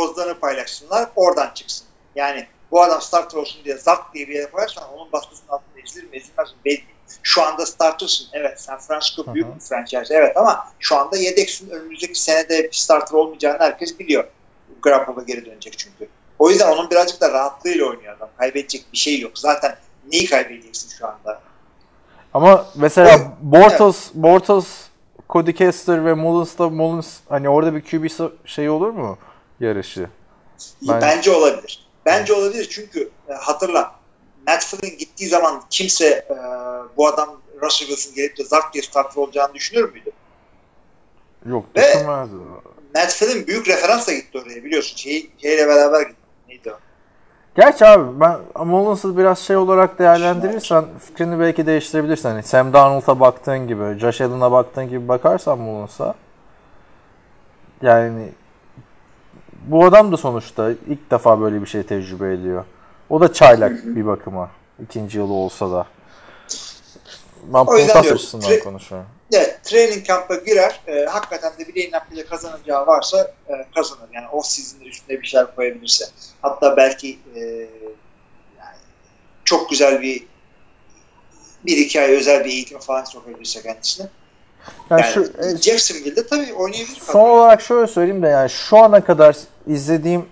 kozlarını 0.00 0.40
paylaşsınlar. 0.40 1.08
Oradan 1.16 1.50
çıksın. 1.54 1.86
Yani 2.14 2.46
bu 2.70 2.82
adam 2.82 3.00
starter 3.00 3.38
olsun 3.38 3.64
diye 3.64 3.76
zart 3.76 4.14
diye 4.14 4.28
bir 4.28 4.34
yere 4.34 4.50
koyarsan 4.50 4.84
onun 4.94 5.12
baskısının 5.12 5.48
altında 5.48 5.80
ezilir 5.84 6.04
mi 6.04 6.16
ezilmez 6.16 6.48
mi 6.48 6.56
belli. 6.64 6.84
Şu 7.22 7.42
anda 7.42 7.66
startersın. 7.66 8.26
Evet 8.32 8.60
San 8.60 8.78
Francisco 8.78 9.34
büyük 9.34 9.54
bir 9.54 9.60
franchise. 9.60 10.14
Evet 10.14 10.36
ama 10.36 10.68
şu 10.78 10.96
anda 10.96 11.16
yedeksin. 11.16 11.70
Önümüzdeki 11.70 12.22
senede 12.22 12.64
bir 12.64 12.72
starter 12.72 13.14
olmayacağını 13.14 13.58
herkes 13.58 13.98
biliyor. 13.98 14.24
Garoppolo 14.82 15.26
geri 15.26 15.46
dönecek 15.46 15.78
çünkü. 15.78 16.08
O 16.38 16.50
yüzden 16.50 16.72
onun 16.72 16.90
birazcık 16.90 17.20
da 17.20 17.32
rahatlığıyla 17.32 17.86
oynuyor 17.86 18.16
adam. 18.16 18.28
Kaybedecek 18.38 18.84
bir 18.92 18.98
şey 18.98 19.20
yok. 19.20 19.38
Zaten 19.38 19.76
neyi 20.12 20.26
kaybedeceksin 20.26 20.98
şu 20.98 21.06
anda? 21.06 21.40
Ama 22.34 22.66
mesela 22.74 23.08
Evet. 23.10 23.26
Bortles, 23.40 24.10
Bortles, 24.14 24.66
Cody 25.30 25.52
Kessler 25.52 26.04
ve 26.06 26.14
Mullins'la 26.14 26.68
Mullins 26.68 27.18
hani 27.28 27.48
orada 27.48 27.74
bir 27.74 27.82
QB 27.82 28.30
şey 28.44 28.70
olur 28.70 28.90
mu 28.90 29.18
yarışı? 29.60 30.08
Ben- 30.88 31.00
Bence 31.00 31.30
olabilir. 31.30 31.86
Bence 32.06 32.32
olabilir 32.32 32.68
çünkü 32.70 33.10
e, 33.28 33.32
hatırla 33.32 33.94
Matt 34.46 34.64
Flynn 34.64 34.98
gittiği 34.98 35.28
zaman 35.28 35.62
kimse 35.70 36.06
e, 36.06 36.36
bu 36.96 37.06
adam 37.08 37.40
Russell 37.62 37.88
Wilson 37.88 38.14
gelip 38.14 38.38
de 38.38 38.44
zart 38.44 38.74
diye 38.74 38.82
starter 38.82 39.22
olacağını 39.22 39.54
düşünür 39.54 39.92
müydü? 39.92 40.10
Yok 41.46 41.64
düşünmezdim. 41.74 42.42
Matt 42.94 43.12
Flynn 43.12 43.46
büyük 43.46 43.68
referansla 43.68 44.12
gitti 44.12 44.38
oraya 44.38 44.64
biliyorsun. 44.64 44.96
Şey, 44.96 45.30
şeyle 45.42 45.68
beraber 45.68 46.00
gitti. 46.02 46.20
Neydi 46.48 46.72
o? 46.72 46.78
Gerçi 47.56 47.86
abi 47.86 48.20
ben 48.20 48.38
Mullins'ı 48.66 49.18
biraz 49.18 49.38
şey 49.38 49.56
olarak 49.56 49.98
değerlendirirsen 49.98 50.84
fikrini 50.98 51.40
belki 51.40 51.66
değiştirebilirsin. 51.66 52.28
Hani 52.28 52.42
Sam 52.42 52.72
Darnold'a 52.72 53.20
baktığın 53.20 53.68
gibi, 53.68 53.98
Josh 53.98 54.20
Allen'a 54.20 54.52
baktığın 54.52 54.88
gibi 54.88 55.08
bakarsan 55.08 55.58
Mullins'a 55.58 56.14
yani 57.82 58.28
bu 59.60 59.84
adam 59.84 60.12
da 60.12 60.16
sonuçta 60.16 60.70
ilk 60.70 61.10
defa 61.10 61.40
böyle 61.40 61.60
bir 61.62 61.66
şey 61.66 61.82
tecrübe 61.82 62.32
ediyor. 62.34 62.64
O 63.10 63.20
da 63.20 63.32
çaylak 63.32 63.84
bir 63.84 64.06
bakıma. 64.06 64.50
ikinci 64.82 65.18
yılı 65.18 65.32
olsa 65.32 65.70
da. 65.70 65.86
Ben 67.42 67.58
O 67.58 67.78
yüzden 67.78 68.00
açısından 68.00 68.50
tre- 68.50 68.60
konuşuyorum. 68.64 69.08
Evet, 69.32 69.60
training 69.64 70.06
camp'a 70.06 70.34
girer. 70.34 70.80
E, 70.86 71.04
hakikaten 71.04 71.52
de 71.58 71.68
bileğin 71.68 71.92
hakkıyla 71.92 72.26
kazanacağı 72.26 72.86
varsa 72.86 73.34
e, 73.48 73.52
kazanır. 73.74 74.08
Yani 74.12 74.28
off 74.28 74.46
season'da 74.46 74.84
üstüne 74.84 75.22
bir 75.22 75.26
şeyler 75.26 75.54
koyabilirse. 75.56 76.04
Hatta 76.42 76.76
belki 76.76 77.18
e, 77.34 77.40
yani 78.58 78.76
çok 79.44 79.70
güzel 79.70 80.02
bir 80.02 80.26
bir 81.66 81.76
iki 81.76 82.00
ay 82.00 82.10
özel 82.16 82.44
bir 82.44 82.50
eğitim 82.50 82.78
falan 82.78 83.04
sokabilirse 83.04 83.62
kendisine. 83.62 84.06
Yani 84.90 85.00
Yani 85.00 85.12
şu, 85.12 85.20
e, 85.22 85.56
Jacksonville'de 85.56 86.26
tabii 86.26 86.54
oynayabilir. 86.54 87.00
Son 87.00 87.30
olarak 87.30 87.62
şöyle 87.62 87.86
söyleyeyim 87.86 88.22
de 88.22 88.28
yani 88.28 88.50
şu 88.50 88.78
ana 88.78 89.04
kadar 89.04 89.36
izlediğim 89.66 90.26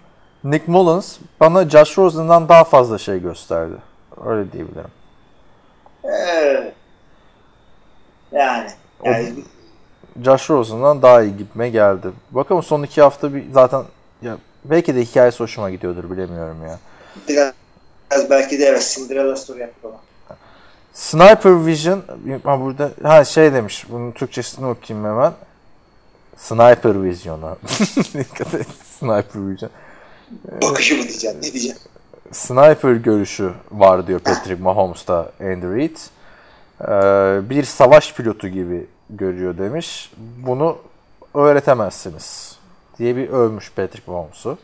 Nick 0.44 0.64
Mullins 0.66 1.18
bana 1.40 1.68
Josh 1.68 1.98
Rosen'dan 1.98 2.48
daha 2.48 2.64
fazla 2.64 2.98
şey 2.98 3.20
gösterdi. 3.20 3.74
Öyle 4.26 4.52
diyebilirim. 4.52 4.90
Evet. 6.04 6.74
Yani. 8.32 8.70
yani 9.04 9.34
Josh 10.24 10.50
Rosen'dan 10.50 11.02
daha 11.02 11.22
iyi 11.22 11.36
gitme 11.36 11.68
geldi. 11.68 12.08
Bakalım 12.30 12.62
son 12.62 12.82
iki 12.82 13.02
hafta 13.02 13.34
bir 13.34 13.44
zaten 13.52 13.82
ya 14.22 14.36
belki 14.64 14.94
de 14.94 15.00
hikayesi 15.02 15.40
hoşuma 15.40 15.70
gidiyordur 15.70 16.10
bilemiyorum 16.10 16.62
ya. 16.62 16.78
biraz, 17.28 17.52
biraz 18.10 18.30
belki 18.30 18.58
de 18.58 18.64
evet 18.64 18.94
Cinderella 18.96 19.36
story 19.36 19.60
yaptık 19.60 19.84
ama. 19.84 20.00
Sniper 20.99 21.66
Vision 21.66 22.03
ha 22.44 22.61
burada 22.61 22.90
ha 23.03 23.24
şey 23.24 23.53
demiş. 23.53 23.86
Bunun 23.90 24.12
Türkçesini 24.12 24.66
okuyayım 24.66 25.09
hemen. 25.09 25.32
Sniper 26.36 27.03
Vision'a. 27.03 27.57
Dikkat 28.14 28.55
et. 28.55 28.66
Sniper 28.99 29.51
Vision. 29.51 29.70
Bakışı 30.62 30.94
mı 30.94 31.03
diyeceksin? 31.03 31.38
Ne 31.38 31.42
diyeceksin? 31.42 31.90
sniper 32.32 32.92
görüşü 32.92 33.53
var 33.70 34.07
diyor 34.07 34.20
Patrick 34.20 34.62
Mahomes'ta 34.62 35.32
Andy 35.40 35.66
Reid. 35.66 35.96
Ee, 36.80 37.51
bir 37.51 37.64
savaş 37.64 38.14
pilotu 38.14 38.49
gibi 38.49 38.86
görüyor 39.11 39.59
demiş. 39.59 40.12
Bunu 40.46 40.78
öğretemezsiniz 41.34 42.59
diye 42.99 43.16
bir 43.16 43.28
övmüş 43.28 43.72
Patrick 43.76 44.11
Mahomes'u. 44.11 44.59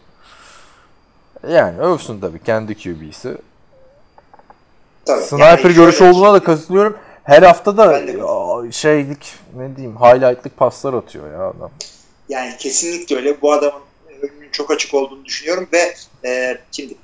Yani 1.49 1.79
övsün 1.79 2.21
tabii 2.21 2.43
kendi 2.43 2.75
QB'si. 2.75 3.37
Tabii. 5.07 5.23
Sniper 5.23 5.47
Yani 5.47 5.75
görüşü 5.75 6.05
olduğuna 6.05 6.35
da 6.35 6.43
katılıyorum. 6.43 6.99
Her 7.25 7.43
hafta 7.43 7.77
da 7.77 7.99
ya, 7.99 8.73
şeylik 8.73 9.35
ne 9.57 9.77
diyeyim 9.77 9.97
highlight'lık 9.97 10.57
paslar 10.57 10.95
atıyor 10.95 11.33
ya 11.33 11.49
adam. 11.49 11.71
Yani 12.29 12.57
kesinlikle 12.57 13.17
öyle. 13.17 13.43
Bu 13.43 13.53
adamın 13.53 13.83
önünün 14.23 14.51
çok 14.53 14.71
açık 14.71 14.95
olduğunu 14.95 15.25
düşünüyorum 15.25 15.69
ve 15.73 15.95
e, 16.29 16.59
şimdi 16.73 16.95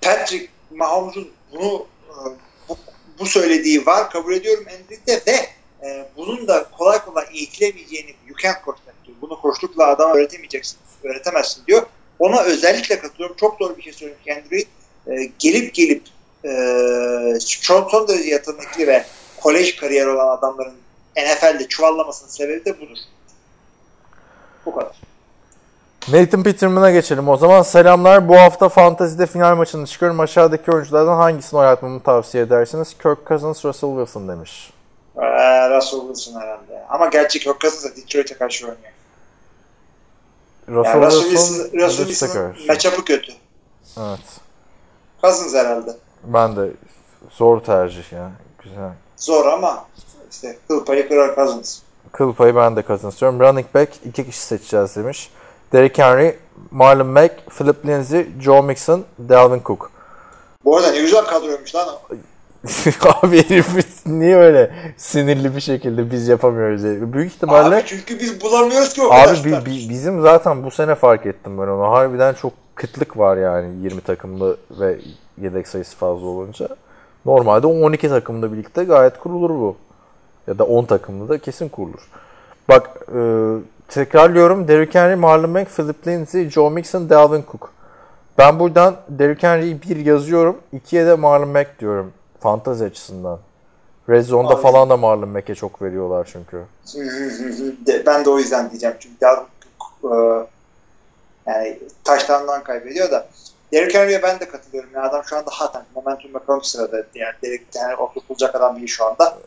Patrick 0.00 0.48
Mahomes'un 0.70 1.28
bunu 1.52 1.86
e, 2.08 2.14
bu, 2.68 2.76
bu 3.18 3.26
söylediği 3.26 3.86
var 3.86 4.10
kabul 4.10 4.32
ediyorum 4.34 4.64
Endrick'te 4.68 5.32
ve 5.32 5.36
e, 5.86 6.08
bunun 6.16 6.48
da 6.48 6.66
kolay 6.78 7.04
kolay 7.04 7.24
eğitilemeyeceğini 7.32 8.14
you 8.28 8.38
can't 8.42 8.64
coach 8.64 8.78
diyor. 9.06 9.16
Bunu 9.22 9.40
koçlukla 9.40 9.86
adama 9.86 10.14
öğretemeyeceksin, 10.14 10.78
öğretemezsin 11.04 11.66
diyor. 11.66 11.86
Ona 12.18 12.42
özellikle 12.42 12.98
katılıyorum. 12.98 13.36
Çok 13.36 13.60
doğru 13.60 13.76
bir 13.76 13.82
şey 13.82 13.92
söylemiş 13.92 14.26
Endrick. 14.26 14.68
E, 15.06 15.30
gelip 15.38 15.74
gelip 15.74 16.02
son, 17.40 17.88
son 17.88 18.08
derece 18.08 18.30
yetenekli 18.30 18.86
ve 18.86 19.04
kolej 19.40 19.76
kariyeri 19.76 20.08
olan 20.10 20.36
adamların 20.38 20.74
NFL'de 21.16 21.68
çuvallamasının 21.68 22.30
sebebi 22.30 22.64
de 22.64 22.80
budur. 22.80 22.96
Bu 24.66 24.74
kadar. 24.74 24.96
Nathan 26.08 26.42
Peterman'a 26.42 26.90
geçelim 26.90 27.28
o 27.28 27.36
zaman. 27.36 27.62
Selamlar. 27.62 28.28
Bu 28.28 28.36
hafta 28.36 28.68
Fantasy'de 28.68 29.26
final 29.26 29.56
maçını 29.56 29.86
çıkıyorum. 29.86 30.20
Aşağıdaki 30.20 30.70
oyunculardan 30.70 31.16
hangisini 31.16 31.60
oynatmamı 31.60 32.02
tavsiye 32.02 32.44
edersiniz? 32.44 32.94
Kirk 33.02 33.26
Cousins, 33.28 33.64
Russell 33.64 33.90
Wilson 33.90 34.28
demiş. 34.28 34.72
Ee, 35.16 35.70
Russell 35.70 36.00
Wilson 36.00 36.40
herhalde. 36.40 36.84
Ama 36.88 37.06
gerçi 37.06 37.38
Kirk 37.40 37.60
Cousins 37.60 37.84
da 37.84 37.96
Detroit'e 37.96 38.34
karşı 38.34 38.66
oynuyor. 38.66 38.92
Russell, 40.68 40.92
Yani 40.94 41.06
Russell 41.06 41.22
Wilson, 41.22 41.78
Russell 41.78 42.06
Wilson'ın 42.06 42.54
matchup'ı 42.68 43.04
kötü. 43.04 43.32
Evet. 43.98 44.20
Cousins 45.22 45.54
herhalde. 45.54 45.90
Ben 46.24 46.56
de 46.56 46.70
zor 47.30 47.60
tercih 47.60 48.12
ya. 48.12 48.30
Güzel. 48.64 48.90
Zor 49.16 49.46
ama 49.46 49.84
işte 50.30 50.56
kıl 50.68 50.84
payı 50.84 51.08
kırar 51.08 51.34
Cousins. 51.34 51.78
Kıl 52.12 52.32
payı 52.34 52.56
ben 52.56 52.76
de 52.76 52.82
Cousins 52.82 53.20
diyorum. 53.20 53.40
Running 53.40 53.66
back 53.74 53.88
iki 54.04 54.26
kişi 54.26 54.40
seçeceğiz 54.40 54.96
demiş. 54.96 55.30
Derrick 55.72 56.02
Henry, 56.02 56.36
Marlon 56.70 57.06
Mack, 57.06 57.32
Philip 57.58 57.86
Lindsay, 57.86 58.26
Joe 58.40 58.62
Mixon, 58.62 59.04
Dalvin 59.28 59.62
Cook. 59.64 59.90
Bu 60.64 60.76
arada 60.76 60.90
ne 60.92 61.00
güzel 61.00 61.24
kadroymuş 61.24 61.74
lan. 61.74 61.88
Abi 63.22 63.48
herif 63.50 64.06
niye 64.06 64.36
öyle 64.36 64.74
sinirli 64.96 65.56
bir 65.56 65.60
şekilde 65.60 66.10
biz 66.10 66.28
yapamıyoruz 66.28 66.82
diye. 66.82 67.12
Büyük 67.12 67.32
ihtimalle 67.32 67.76
Abi 67.76 67.82
çünkü 67.86 68.20
biz 68.20 68.40
bulamıyoruz 68.40 68.92
ki 68.92 69.02
o. 69.02 69.10
Abi 69.12 69.44
bi- 69.44 69.66
bi- 69.66 69.88
bizim 69.88 70.22
zaten 70.22 70.64
bu 70.64 70.70
sene 70.70 70.94
fark 70.94 71.26
ettim 71.26 71.58
ben 71.58 71.62
onu. 71.62 71.90
Harbiden 71.92 72.34
çok 72.34 72.52
kıtlık 72.74 73.18
var 73.18 73.36
yani 73.36 73.82
20 73.84 74.00
takımlı 74.00 74.56
ve 74.70 74.98
yedek 75.38 75.68
sayısı 75.68 75.96
fazla 75.96 76.26
olunca. 76.26 76.68
Normalde 77.26 77.66
12 77.66 78.08
takımla 78.08 78.52
birlikte 78.52 78.84
gayet 78.84 79.18
kurulur 79.18 79.50
bu. 79.50 79.76
Ya 80.46 80.58
da 80.58 80.64
10 80.64 80.84
takımlı 80.84 81.28
da 81.28 81.38
kesin 81.38 81.68
kurulur. 81.68 82.08
Bak 82.68 82.90
e, 83.14 83.20
tekrarlıyorum. 83.88 84.68
Derrick 84.68 84.98
Henry, 84.98 85.16
Marlon 85.16 85.50
Mack, 85.50 85.76
Philip 85.76 86.06
Lindsay, 86.06 86.50
Joe 86.50 86.70
Mixon, 86.70 87.10
Dalvin 87.10 87.44
Cook. 87.52 87.72
Ben 88.38 88.58
buradan 88.58 88.96
Derrick 89.08 89.48
Henry'i 89.48 89.82
bir 89.82 89.96
yazıyorum. 89.96 90.56
ikiye 90.72 91.06
de 91.06 91.14
Marlon 91.14 91.48
Mack 91.48 91.80
diyorum. 91.80 92.12
Fantazi 92.40 92.84
açısından. 92.84 93.38
Red 94.08 94.24
Zone'da 94.24 94.54
Abi. 94.54 94.62
falan 94.62 94.90
da 94.90 94.96
Marlon 94.96 95.28
Mack'e 95.28 95.54
çok 95.54 95.82
veriyorlar 95.82 96.28
çünkü. 96.32 96.64
Ben 98.06 98.24
de 98.24 98.30
o 98.30 98.38
yüzden 98.38 98.70
diyeceğim 98.70 98.96
çünkü 99.00 99.16
ya, 99.20 99.46
e, 100.04 100.16
yani 101.46 101.78
taştandan 102.04 102.64
kaybediyor 102.64 103.10
da 103.10 103.26
Derrick 103.72 103.98
Henry'e 103.98 104.22
ben 104.22 104.40
de 104.40 104.48
katılıyorum. 104.48 104.90
Yani 104.94 105.06
adam 105.08 105.24
şu 105.24 105.36
anda 105.36 105.50
haten 105.50 105.82
momentum 105.94 106.36
ekonomik 106.36 106.66
sırada. 106.66 106.96
Yani 107.14 107.34
Derrick 107.44 107.64
Henry 107.80 107.96
oturtulacak 107.96 108.54
adam 108.54 108.76
değil 108.76 108.88
şu 108.88 109.04
anda. 109.04 109.38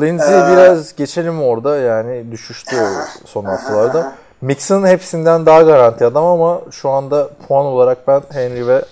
Lindsey 0.00 0.34
Ee, 0.38 0.52
biraz 0.52 0.96
geçelim 0.96 1.42
orada 1.42 1.76
yani 1.76 2.32
düşüştü 2.32 2.76
son 3.24 3.44
haftalarda. 3.44 4.12
Mixon 4.40 4.86
hepsinden 4.86 5.46
daha 5.46 5.62
garanti 5.62 6.04
adam 6.04 6.24
ama 6.24 6.60
şu 6.70 6.90
anda 6.90 7.30
puan 7.48 7.66
olarak 7.66 8.08
ben 8.08 8.22
Henry 8.32 8.66
ve 8.66 8.84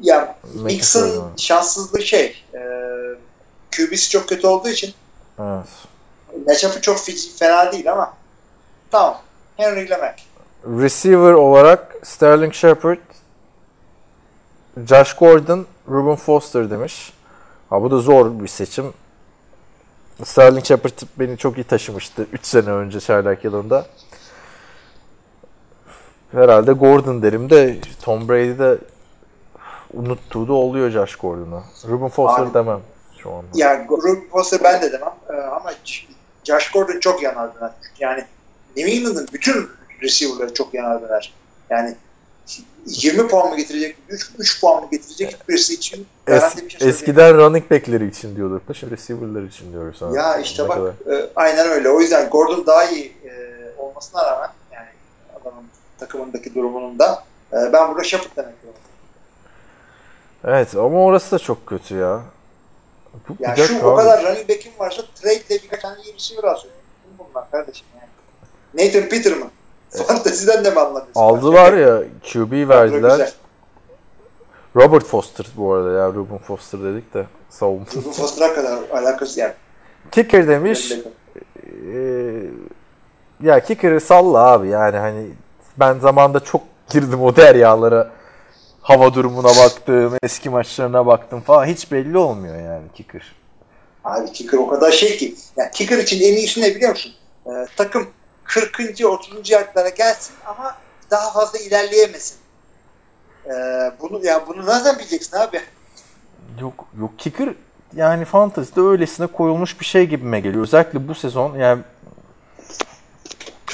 Ya 0.00 0.36
Mixon 0.54 1.30
şanssızlığı 1.36 2.02
şey 2.02 2.44
e, 2.54 2.60
QB'si 3.76 4.10
çok 4.10 4.28
kötü 4.28 4.46
olduğu 4.46 4.68
için 4.68 4.94
Evet. 5.40 5.66
matchup'ı 6.46 6.80
çok 6.80 6.98
fena 7.38 7.72
değil 7.72 7.92
ama 7.92 8.12
tamam. 8.90 9.18
Henry 9.56 9.84
ile 9.84 9.96
Mac. 9.96 10.22
Receiver 10.82 11.32
olarak 11.32 11.96
Sterling 12.02 12.52
Shepard, 12.54 12.98
Josh 14.76 15.14
Gordon, 15.14 15.66
Ruben 15.88 16.16
Foster 16.16 16.70
demiş. 16.70 17.12
Ha 17.70 17.82
bu 17.82 17.90
da 17.90 17.98
zor 17.98 18.40
bir 18.40 18.48
seçim. 18.48 18.92
Sterling 20.24 20.64
Shepard 20.64 20.92
beni 21.16 21.38
çok 21.38 21.58
iyi 21.58 21.64
taşımıştı 21.64 22.26
3 22.32 22.46
sene 22.46 22.70
önce 22.70 23.00
çaylak 23.00 23.44
yılında. 23.44 23.86
Herhalde 26.32 26.72
Gordon 26.72 27.22
derim 27.22 27.50
de 27.50 27.76
Tom 28.02 28.28
Brady'de 28.28 28.78
unuttuğu 29.92 30.48
da 30.48 30.52
oluyor 30.52 30.90
Josh 30.90 31.16
Gordon'u. 31.16 31.62
Ruben 31.88 32.08
Foster 32.08 32.42
Abi. 32.42 32.54
demem 32.54 32.80
şu 33.18 33.30
anda. 33.32 33.46
Ya 33.54 33.86
Ruben 33.90 34.28
Foster 34.30 34.60
ben 34.64 34.82
de 34.82 34.92
demem 34.92 35.14
E, 35.30 35.32
ama 35.32 35.72
Josh 36.44 36.70
Gordon 36.70 37.00
çok 37.00 37.22
yanar 37.22 37.54
döner. 37.54 37.70
Yani 37.98 38.24
New 38.76 38.92
England'ın 38.92 39.28
bütün 39.32 39.68
receiver'ları 40.02 40.54
çok 40.54 40.74
yanar 40.74 41.02
döner. 41.02 41.34
Yani 41.70 41.96
20 42.86 43.28
puan 43.28 43.50
mı 43.50 43.56
getirecek, 43.56 43.96
3, 44.08 44.30
3 44.38 44.60
puan 44.60 44.82
mı 44.82 44.88
getirecek 44.90 45.36
birisi 45.48 45.74
için 45.74 46.06
Es- 46.26 46.64
bir 46.64 46.70
şey 46.70 46.88
eskiden 46.88 47.36
running 47.36 47.70
back'leri 47.70 48.08
için 48.08 48.36
diyorduk. 48.36 48.62
Şimdi 48.76 48.92
receiver'lar 48.96 49.42
için 49.42 49.72
diyoruz. 49.72 50.00
Ya 50.16 50.36
işte 50.38 50.64
Ne 50.64 50.68
bak 50.68 50.76
kadar- 50.76 51.16
e, 51.18 51.30
aynen 51.36 51.66
öyle. 51.68 51.88
O 51.90 52.00
yüzden 52.00 52.30
Gordon 52.30 52.66
daha 52.66 52.84
iyi 52.84 53.12
e, 53.24 53.30
olmasına 53.78 54.26
rağmen 54.26 54.50
yani 54.72 54.88
adamın 55.40 55.64
takımındaki 55.98 56.54
durumunun 56.54 56.98
da 56.98 57.24
e, 57.52 57.56
ben 57.72 57.88
burada 57.88 58.04
Shepard 58.04 58.36
demek 58.36 58.54
istiyorum. 58.54 58.80
Evet 60.44 60.74
ama 60.76 61.04
orası 61.04 61.30
da 61.32 61.38
çok 61.38 61.66
kötü 61.66 61.94
ya. 61.96 62.20
Bu, 63.28 63.32
bir 63.38 63.44
şu 63.44 63.50
dakika 63.62 63.86
o 63.86 63.90
abi. 63.90 63.96
kadar 63.96 64.22
running 64.24 64.48
back'in 64.48 64.72
varsa 64.78 65.02
trade'le 65.14 65.62
birkaç 65.62 65.82
tane 65.82 66.02
iyi 66.02 66.14
receiver 66.14 66.44
alsın. 66.44 66.70
Bunlar 67.18 67.50
kardeşim 67.50 67.86
yani? 67.96 68.08
Nathan 68.86 69.08
Peterman. 69.08 69.50
Fanteziden 70.08 70.64
de 70.64 70.70
mi 70.70 70.80
anlamıyorsun? 70.80 71.20
Aldılar 71.20 71.72
ya 71.72 72.02
QB 72.32 72.68
verdiler. 72.68 73.32
Robert 74.76 75.04
Foster 75.04 75.46
bu 75.56 75.72
arada 75.74 75.90
ya 75.92 76.06
Ruben 76.08 76.38
Foster 76.38 76.82
dedik 76.82 77.14
de 77.14 77.26
savunma. 77.50 77.86
Ruben 77.96 78.12
Foster'a 78.12 78.54
kadar 78.54 78.78
alakası 78.92 79.40
yani. 79.40 79.52
Kicker 80.10 80.48
demiş. 80.48 80.92
eee, 81.92 82.50
ya 83.42 83.60
kicker'ı 83.64 84.00
salla 84.00 84.38
abi 84.38 84.68
yani 84.68 84.96
hani 84.96 85.26
ben 85.76 85.98
zamanda 85.98 86.40
çok 86.40 86.62
girdim 86.90 87.22
o 87.22 87.36
deryalara. 87.36 88.10
Hava 88.80 89.14
durumuna 89.14 89.48
baktım, 89.48 90.12
eski 90.22 90.50
maçlarına 90.50 91.06
baktım 91.06 91.40
falan 91.40 91.64
hiç 91.66 91.92
belli 91.92 92.18
olmuyor 92.18 92.56
yani 92.56 92.84
kicker. 92.94 93.34
Abi 94.04 94.32
kicker 94.32 94.58
o 94.58 94.68
kadar 94.68 94.92
şey 94.92 95.16
ki. 95.16 95.34
Yani 95.56 95.70
kicker 95.70 95.98
için 95.98 96.16
en 96.20 96.36
iyisi 96.36 96.60
ne 96.62 96.74
biliyor 96.74 96.90
musun? 96.90 97.12
Ee, 97.46 97.50
takım 97.76 98.06
40. 98.44 99.04
30. 99.04 99.50
yardlara 99.50 99.88
gelsin 99.88 100.34
ama 100.46 100.76
daha 101.10 101.32
fazla 101.32 101.58
ilerleyemesin. 101.58 102.36
Ee, 103.46 103.50
bunu 104.00 104.26
ya 104.26 104.46
bunu 104.46 104.66
nereden 104.66 104.98
bileceksin 104.98 105.36
abi? 105.36 105.60
Yok 106.60 106.86
yok 107.00 107.18
kicker 107.18 107.54
yani 107.96 108.24
fantezide 108.24 108.80
öylesine 108.80 109.26
koyulmuş 109.26 109.80
bir 109.80 109.84
şey 109.84 110.06
gibime 110.06 110.40
geliyor. 110.40 110.62
Özellikle 110.62 111.08
bu 111.08 111.14
sezon 111.14 111.58
yani 111.58 111.82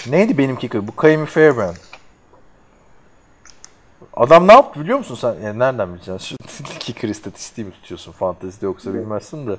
neydi 0.07 0.39
benim 0.39 0.57
kicker? 0.57 0.89
Bu 0.89 0.97
Kaimi 0.97 1.27
Fairbairn. 1.27 1.75
Adam 4.15 4.49
ne 4.49 4.53
yaptı 4.53 4.81
biliyor 4.81 4.99
musun 4.99 5.15
sen? 5.15 5.35
Yani 5.45 5.59
nereden 5.59 5.95
bileceksin? 5.95 6.37
Şu 6.49 6.65
kicker 6.79 7.09
istatistiği 7.09 7.67
mi 7.67 7.73
tutuyorsun 7.73 8.13
fantezide 8.13 8.67
yoksa 8.67 8.95
bilmezsin 8.95 9.47
de. 9.47 9.57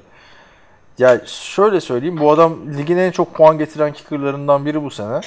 Ya 0.98 1.22
şöyle 1.26 1.82
söyleyeyim 1.82 2.20
bu 2.20 2.32
adam 2.32 2.78
ligin 2.78 2.98
en 2.98 3.12
çok 3.12 3.34
puan 3.34 3.58
getiren 3.58 3.94
kickerlarından 3.94 4.66
biri 4.66 4.84
bu 4.84 4.92
sene. 4.92 5.22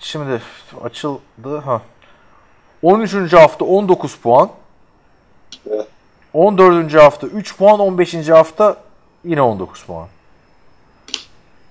Şimdi 0.00 0.40
açıldı. 0.82 1.56
Ha. 1.64 1.82
13. 2.82 3.32
hafta 3.32 3.64
19 3.64 4.16
puan. 4.16 4.50
Evet. 5.70 5.86
14. 6.32 6.94
hafta 6.94 7.26
3 7.26 7.56
puan, 7.56 7.80
15. 7.80 8.28
hafta 8.28 8.76
yine 9.24 9.42
19 9.42 9.82
puan. 9.82 10.08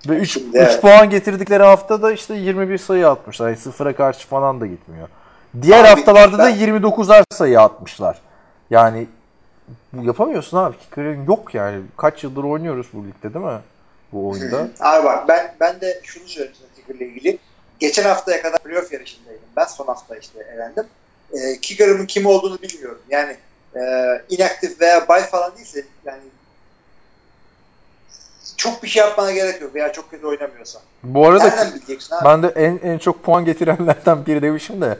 Ve 0.08 0.16
3, 0.16 0.32
Şimdi 0.32 0.58
evet. 0.58 0.82
puan 0.82 1.10
getirdikleri 1.10 1.62
hafta 1.62 2.02
da 2.02 2.12
işte 2.12 2.34
21 2.34 2.78
sayı 2.78 3.08
atmışlar. 3.08 3.48
Yani 3.48 3.56
sıfıra 3.56 3.96
karşı 3.96 4.28
falan 4.28 4.60
da 4.60 4.66
gitmiyor. 4.66 5.08
Diğer 5.62 5.80
Abi, 5.80 5.88
haftalarda 5.88 6.38
da 6.38 6.44
ben- 6.46 6.58
29'ar 6.58 7.24
sayı 7.30 7.60
atmışlar. 7.60 8.18
Yani 8.70 9.06
yapamıyorsun 10.02 10.56
abi. 10.56 10.76
Kicker'ın 10.78 11.24
yok 11.24 11.54
yani. 11.54 11.82
Kaç 11.96 12.24
yıldır 12.24 12.44
oynuyoruz 12.44 12.86
bu 12.92 13.06
ligde 13.06 13.34
değil 13.34 13.44
mi? 13.44 13.60
Bu 14.12 14.28
oyunda. 14.28 14.68
Abi 14.80 15.04
bak 15.04 15.28
ben 15.28 15.54
ben 15.60 15.80
de 15.80 16.00
şunu 16.02 16.28
söyleyeyim 16.28 16.56
kicker'la 16.76 17.04
ilgili. 17.04 17.38
Geçen 17.80 18.02
haftaya 18.04 18.42
kadar 18.42 18.58
playoff 18.58 18.92
yarışındaydım. 18.92 19.42
Ben 19.56 19.64
son 19.64 19.86
hafta 19.86 20.16
işte 20.16 20.38
elendim. 20.54 20.84
Ee, 21.32 21.60
kicker'ımın 21.60 22.06
kim 22.06 22.26
olduğunu 22.26 22.62
bilmiyorum. 22.62 23.00
Yani 23.10 23.36
e, 23.76 23.80
inaktif 24.28 24.80
veya 24.80 25.08
bay 25.08 25.22
falan 25.22 25.56
değilse 25.56 25.84
yani 26.04 26.22
çok 28.56 28.82
bir 28.82 28.88
şey 28.88 29.02
yapmana 29.02 29.32
gerek 29.32 29.60
yok 29.62 29.74
veya 29.74 29.92
çok 29.92 30.10
kötü 30.10 30.26
oynamıyorsa. 30.26 30.80
Bu 31.02 31.26
arada 31.26 31.44
Nereden 31.44 31.74
bileceksin 31.74 32.14
abi? 32.14 32.24
ben 32.24 32.42
de 32.42 32.48
en 32.48 32.78
en 32.92 32.98
çok 32.98 33.22
puan 33.24 33.44
getirenlerden 33.44 34.26
biri 34.26 34.42
demişim 34.42 34.80
de 34.80 34.98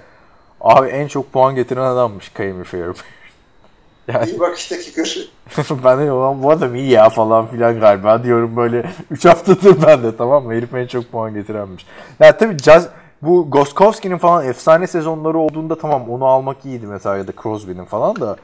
abi 0.60 0.88
en 0.88 1.08
çok 1.08 1.32
puan 1.32 1.54
getiren 1.54 1.82
adammış 1.82 2.28
Kaimi 2.28 2.64
Fairbairn. 2.64 2.96
Yani 4.08 4.30
İyi 4.30 4.40
bak 4.40 4.58
işte 4.58 4.78
kicker. 4.78 5.28
ben 5.84 6.06
de 6.06 6.12
ulan 6.12 6.42
bu 6.42 6.50
adam 6.50 6.74
iyi 6.74 6.90
ya 6.90 7.08
falan 7.08 7.46
filan 7.46 7.80
galiba 7.80 8.24
diyorum 8.24 8.56
böyle 8.56 8.90
3 9.10 9.24
haftadır 9.24 9.82
ben 9.86 10.02
de 10.02 10.16
tamam 10.16 10.44
mı? 10.44 10.54
Herif 10.54 10.74
en 10.74 10.86
çok 10.86 11.12
puan 11.12 11.34
getirenmiş. 11.34 11.86
Ya 12.20 12.36
tabii 12.36 12.58
Jazz, 12.58 12.88
bu 13.22 13.50
Goskowski'nin 13.50 14.18
falan 14.18 14.48
efsane 14.48 14.86
sezonları 14.86 15.38
olduğunda 15.38 15.78
tamam 15.78 16.10
onu 16.10 16.26
almak 16.26 16.64
iyiydi 16.64 16.86
mesela 16.86 17.16
ya 17.16 17.26
da 17.26 17.32
Crosby'nin 17.42 17.84
falan 17.84 18.20
da 18.20 18.36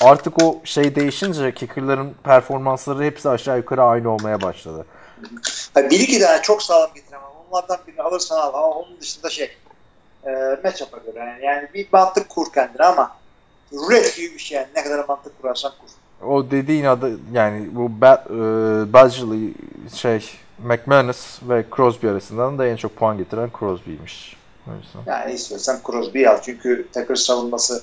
artık 0.00 0.42
o 0.42 0.60
şey 0.64 0.94
değişince 0.94 1.54
kicker'ların 1.54 2.14
performansları 2.24 3.04
hepsi 3.04 3.28
aşağı 3.28 3.56
yukarı 3.56 3.82
aynı 3.82 4.10
olmaya 4.10 4.42
başladı. 4.42 4.86
Bir 5.76 6.00
iki 6.00 6.20
tane 6.20 6.42
çok 6.42 6.62
sağlam 6.62 6.90
getiremem. 6.94 7.26
Onlardan 7.50 7.78
birini 7.86 8.02
alırsan 8.02 8.36
al 8.36 8.54
ama 8.54 8.70
onun 8.70 9.00
dışında 9.00 9.30
şey 9.30 9.56
e, 10.26 10.30
matchup'a 10.64 10.98
göre 10.98 11.18
yani, 11.18 11.44
yani 11.44 11.68
bir 11.74 11.88
mantık 11.92 12.28
kur 12.28 12.52
kendine 12.54 12.86
ama 12.86 13.16
rulet 13.74 14.16
gibi 14.16 14.34
bir 14.34 14.38
şey 14.38 14.56
yani 14.58 14.68
ne 14.76 14.84
kadar 14.84 15.04
mantık 15.08 15.42
kurarsan 15.42 15.72
kur. 15.80 16.26
O 16.28 16.50
dediğin 16.50 16.84
adı 16.84 17.18
yani 17.32 17.68
bu 17.72 17.86
e, 17.86 18.32
Badgley 18.92 19.54
şey 19.94 20.30
McManus 20.58 21.40
ve 21.42 21.64
Crosby 21.76 22.08
arasından 22.08 22.58
da 22.58 22.66
en 22.66 22.76
çok 22.76 22.96
puan 22.96 23.18
getiren 23.18 23.50
Crosby'ymiş. 23.58 24.36
Yani 25.06 25.32
istiyorsan 25.32 25.78
Crosby'yi 25.86 26.28
al 26.28 26.38
çünkü 26.42 26.86
Packers 26.94 27.20
savunması 27.20 27.82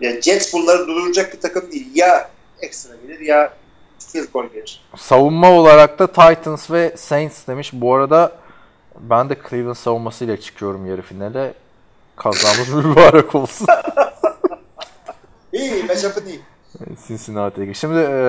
ya 0.00 0.20
Jets 0.22 0.54
bunları 0.54 0.86
durduracak 0.86 1.34
bir 1.34 1.40
takım 1.40 1.72
değil. 1.72 1.88
Ya 1.94 2.30
ekstra 2.62 2.96
gelir 2.96 3.20
ya 3.20 3.52
field 3.98 4.32
goal 4.32 4.46
gelir. 4.46 4.84
Savunma 4.96 5.52
olarak 5.52 5.98
da 5.98 6.06
Titans 6.06 6.70
ve 6.70 6.94
Saints 6.96 7.46
demiş. 7.46 7.70
Bu 7.72 7.94
arada 7.94 8.32
ben 9.00 9.30
de 9.30 9.36
Cleveland 9.50 9.74
savunmasıyla 9.74 10.36
çıkıyorum 10.36 10.86
yarı 10.86 11.02
finale. 11.02 11.54
Kazamız 12.18 12.68
mübarek 12.84 13.34
olsun. 13.34 13.66
İyi 15.52 15.84
matchup'ın 15.84 16.26
iyi. 16.26 16.40
Cincinnati'ye. 17.08 17.74
Şimdi 17.74 17.98
e, 17.98 18.20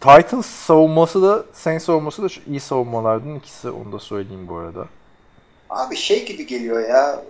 Titans 0.00 0.46
savunması 0.46 1.22
da 1.22 1.44
Saints 1.52 1.84
savunması 1.84 2.22
da 2.22 2.26
iyi 2.46 2.60
savunmalardan 2.60 3.34
ikisi 3.34 3.70
onu 3.70 3.92
da 3.92 3.98
söyleyeyim 3.98 4.48
bu 4.48 4.56
arada. 4.56 4.84
Abi 5.70 5.96
şey 5.96 6.26
gibi 6.26 6.46
geliyor 6.46 6.88
ya 6.88 7.22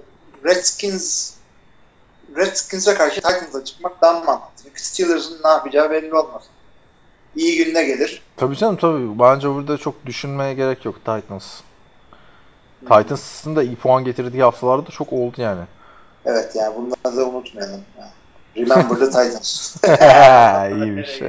Redskins 0.44 1.34
Redskins'e 2.36 2.94
karşı 2.94 3.14
Titans'a 3.14 3.64
çıkmak 3.64 4.02
daha 4.02 4.12
mantıklı. 4.20 4.62
Çünkü 4.64 4.82
Steelers'ın 4.84 5.40
ne 5.44 5.48
yapacağı 5.48 5.90
belli 5.90 6.14
olmaz. 6.14 6.42
İyi 7.36 7.64
gününe 7.64 7.84
gelir. 7.84 8.22
Tabii 8.36 8.56
canım 8.56 8.76
tabii. 8.76 9.18
Bence 9.18 9.48
burada 9.48 9.78
çok 9.78 10.06
düşünmeye 10.06 10.54
gerek 10.54 10.84
yok 10.84 10.96
Titans. 10.96 11.60
Titans'ın 12.80 13.56
da 13.56 13.62
iyi 13.62 13.76
puan 13.76 14.04
getirdiği 14.04 14.42
haftalarda 14.42 14.86
da 14.86 14.90
çok 14.90 15.12
oldu 15.12 15.34
yani. 15.38 15.60
Evet 16.24 16.52
yani 16.54 16.74
bunları 16.76 17.16
da 17.16 17.28
unutmayalım. 17.28 17.80
Remember 18.56 18.96
the 18.96 19.06
Titans. 19.06 19.76
İyiymiş. 20.76 21.22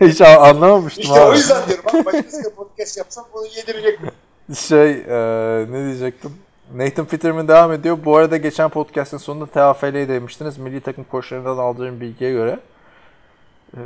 Hiç 0.00 0.20
anlamamıştım 0.20 1.04
işte 1.04 1.20
abi. 1.20 1.30
o 1.30 1.32
yüzden 1.32 1.66
diyorum. 1.68 1.84
Bak 1.86 2.06
başkasıyla 2.06 2.50
podcast 2.56 2.96
yapsam 2.98 3.24
bunu 3.34 3.46
yedirecek. 3.46 3.98
Şey 4.54 4.90
e, 4.90 5.66
ne 5.70 5.84
diyecektim? 5.84 6.32
Nathan 6.74 7.06
Peterman 7.06 7.48
devam 7.48 7.72
ediyor. 7.72 7.98
Bu 8.04 8.16
arada 8.16 8.36
geçen 8.36 8.68
podcast'ın 8.68 9.18
sonunda 9.18 9.46
TFL'yi 9.46 10.08
demiştiniz. 10.08 10.58
Milli 10.58 10.80
takım 10.80 11.04
koçlarından 11.04 11.58
aldığım 11.58 12.00
bilgiye 12.00 12.32
göre 12.32 12.58
e, 13.74 13.80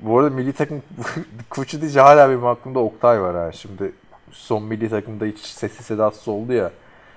bu 0.00 0.18
arada 0.18 0.30
milli 0.30 0.52
takım 0.52 0.82
koçu 1.50 1.80
deyince 1.80 2.00
hala 2.00 2.28
benim 2.28 2.46
aklımda 2.46 2.78
Oktay 2.78 3.22
var 3.22 3.36
ha. 3.36 3.52
Şimdi 3.52 3.92
son 4.34 4.62
milli 4.62 4.90
takımda 4.90 5.24
hiç 5.24 5.38
sessiz 5.38 5.86
sedasız 5.86 6.28
oldu 6.28 6.52
ya. 6.52 6.70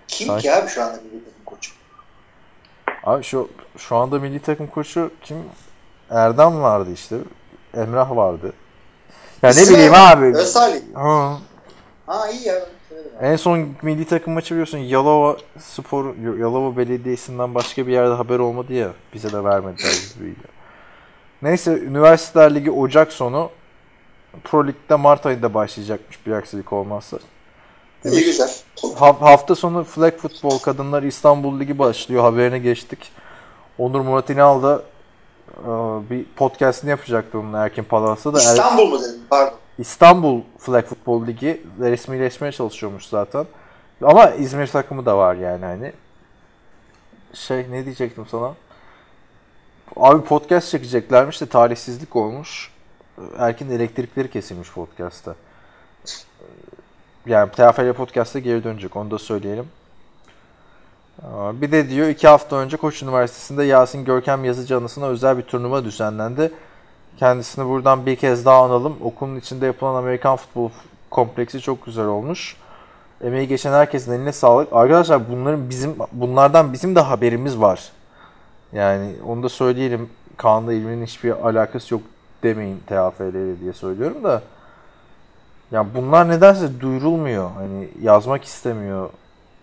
Kim 0.07 0.27
Sanki- 0.27 0.43
ki 0.43 0.53
abi 0.53 0.67
şu 0.69 0.83
anda 0.83 0.97
milli 0.97 1.23
takım 1.25 1.43
koçu? 1.45 1.71
Abi 3.03 3.23
şu 3.23 3.49
şu 3.77 3.95
anda 3.95 4.19
milli 4.19 4.39
takım 4.39 4.67
koçu 4.67 5.11
kim? 5.23 5.37
Erdem 6.09 6.61
vardı 6.61 6.89
işte. 6.93 7.17
Emrah 7.73 8.15
vardı. 8.15 8.53
Ya 9.41 9.49
ne 9.49 9.61
bileyim 9.61 9.93
abi. 9.93 10.37
Özsalih. 10.37 10.81
Ha. 10.93 11.37
Ha 12.07 12.29
iyi 12.29 12.47
ya. 12.47 12.55
En 13.21 13.35
son 13.35 13.67
milli 13.81 14.05
takım 14.05 14.33
maçı 14.33 14.53
biliyorsun 14.53 14.77
Yalova 14.77 15.37
Spor, 15.59 16.15
Yalova 16.39 16.77
Belediyesi'nden 16.77 17.55
başka 17.55 17.87
bir 17.87 17.91
yerde 17.91 18.13
haber 18.13 18.39
olmadı 18.39 18.73
ya. 18.73 18.89
Bize 19.13 19.31
de 19.31 19.43
vermediler 19.43 19.93
bilgi. 20.19 20.35
Neyse 21.41 21.71
Üniversiteler 21.71 22.55
Ligi 22.55 22.71
Ocak 22.71 23.13
sonu 23.13 23.49
Pro 24.43 24.67
Lig'de 24.67 24.95
Mart 24.95 25.25
ayında 25.25 25.53
başlayacakmış 25.53 26.25
bir 26.25 26.31
aksilik 26.31 26.73
olmazsa. 26.73 27.17
İyi 28.05 28.25
güzel. 28.25 28.51
Ha- 28.95 29.21
hafta 29.21 29.55
sonu 29.55 29.83
Flag 29.83 30.17
Futbol 30.17 30.59
Kadınlar 30.59 31.03
İstanbul 31.03 31.59
Ligi 31.59 31.79
başlıyor. 31.79 32.23
Haberine 32.23 32.59
geçtik. 32.59 33.11
Onur 33.77 34.01
Murat 34.01 34.29
İnal 34.29 34.63
da 34.63 34.81
e, 35.63 35.65
bir 36.09 36.25
podcastini 36.35 36.89
yapacaktı 36.89 37.39
onun 37.39 37.53
Erkin 37.53 37.83
Palas'ta 37.83 38.33
da. 38.33 38.37
Er- 38.37 38.43
İstanbul 38.43 38.87
mu 38.87 38.99
dedim? 38.99 39.21
Pardon. 39.29 39.53
İstanbul 39.79 40.41
Flag 40.59 40.85
Futbol 40.85 41.27
Ligi 41.27 41.61
resmileşmeye 41.79 42.51
çalışıyormuş 42.51 43.05
zaten. 43.05 43.45
Ama 44.01 44.29
İzmir 44.29 44.67
takımı 44.67 45.05
da 45.05 45.17
var 45.17 45.35
yani 45.35 45.65
hani. 45.65 45.93
Şey 47.33 47.65
ne 47.71 47.85
diyecektim 47.85 48.25
sana? 48.31 48.53
Abi 49.95 50.23
podcast 50.23 50.69
çekeceklermiş 50.69 51.41
de 51.41 51.45
talihsizlik 51.45 52.15
olmuş. 52.15 52.71
Erkin 53.37 53.69
elektrikleri 53.69 54.29
kesilmiş 54.29 54.71
podcast'ta. 54.71 55.35
Yani 57.25 57.51
TFL 57.51 57.93
podcast'a 57.93 58.39
geri 58.39 58.63
dönecek 58.63 58.95
onu 58.95 59.11
da 59.11 59.19
söyleyelim. 59.19 59.65
Bir 61.53 61.71
de 61.71 61.89
diyor 61.89 62.07
iki 62.07 62.27
hafta 62.27 62.55
önce 62.55 62.77
Koç 62.77 63.03
Üniversitesi'nde 63.03 63.63
Yasin 63.63 64.05
Görkem 64.05 64.45
Yazıcı 64.45 64.77
anısına 64.77 65.05
özel 65.05 65.37
bir 65.37 65.43
turnuva 65.43 65.83
düzenlendi. 65.83 66.51
Kendisini 67.17 67.65
buradan 67.65 68.05
bir 68.05 68.15
kez 68.15 68.45
daha 68.45 68.63
analım. 68.63 68.97
Okulun 69.01 69.35
içinde 69.35 69.65
yapılan 69.65 69.95
Amerikan 69.95 70.35
futbol 70.35 70.69
kompleksi 71.11 71.61
çok 71.61 71.85
güzel 71.85 72.05
olmuş. 72.05 72.55
Emeği 73.23 73.47
geçen 73.47 73.73
herkesin 73.73 74.11
eline 74.11 74.31
sağlık. 74.31 74.73
Arkadaşlar 74.73 75.29
bunların 75.29 75.69
bizim 75.69 75.95
bunlardan 76.11 76.73
bizim 76.73 76.95
de 76.95 76.99
haberimiz 76.99 77.59
var. 77.59 77.91
Yani 78.73 79.15
onu 79.27 79.43
da 79.43 79.49
söyleyelim. 79.49 80.09
Kaan'la 80.37 80.73
ilminin 80.73 81.05
hiçbir 81.05 81.31
alakası 81.31 81.93
yok 81.93 82.03
demeyin 82.43 82.79
TFL 82.87 83.35
ile 83.35 83.59
diye 83.59 83.73
söylüyorum 83.73 84.23
da. 84.23 84.41
Ya 85.71 85.95
bunlar 85.95 86.29
nedense 86.29 86.81
duyurulmuyor. 86.81 87.51
Hani 87.51 87.89
yazmak 88.01 88.43
istemiyor 88.43 89.09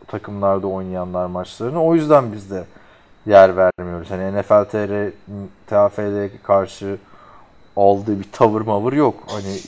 takımlarda 0.06 0.66
oynayanlar 0.66 1.26
maçlarını. 1.26 1.84
O 1.84 1.94
yüzden 1.94 2.32
biz 2.32 2.50
de 2.50 2.64
yer 3.26 3.56
vermiyoruz. 3.56 4.10
Hani 4.10 4.40
NFL 4.40 4.64
TR, 4.64 5.10
TFL'ye 5.66 6.30
karşı 6.42 6.98
aldığı 7.76 8.20
bir 8.20 8.32
tavır 8.32 8.60
mavır 8.60 8.92
yok. 8.92 9.14
Hani 9.26 9.58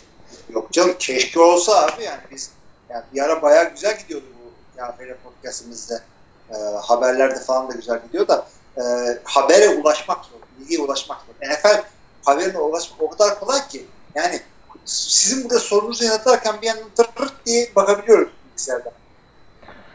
Yok 0.50 0.72
canım 0.72 0.94
keşke 0.98 1.40
olsa 1.40 1.86
abi 1.86 2.02
yani 2.02 2.20
biz 2.30 2.50
yani 2.90 3.04
bir 3.14 3.20
ara 3.20 3.42
bayağı 3.42 3.70
güzel 3.70 3.98
gidiyordu 3.98 4.24
bu 4.34 4.46
Yafere 4.80 5.16
podcastimizde. 5.24 5.94
Ee, 6.50 6.54
haberlerde 6.82 7.40
falan 7.40 7.68
da 7.68 7.72
güzel 7.72 8.02
gidiyor 8.06 8.28
da 8.28 8.46
e, 8.76 8.82
habere 9.24 9.68
ulaşmak 9.68 10.24
zor, 10.24 10.38
bilgiye 10.58 10.80
ulaşmak 10.80 11.18
zor. 11.18 11.48
NFL 11.48 11.82
haberine 12.26 12.58
ulaşmak 12.58 13.02
o 13.02 13.10
kadar 13.10 13.40
kolay 13.40 13.68
ki 13.68 13.86
yani 14.14 14.40
sizin 14.84 15.44
burada 15.44 15.58
sorunuzu 15.58 16.04
yanıtlarken 16.04 16.54
bir 16.62 16.66
yandan 16.66 16.90
tırırt 16.96 17.46
diye 17.46 17.68
bakabiliyoruz 17.76 18.28
bilgisayardan. 18.46 18.92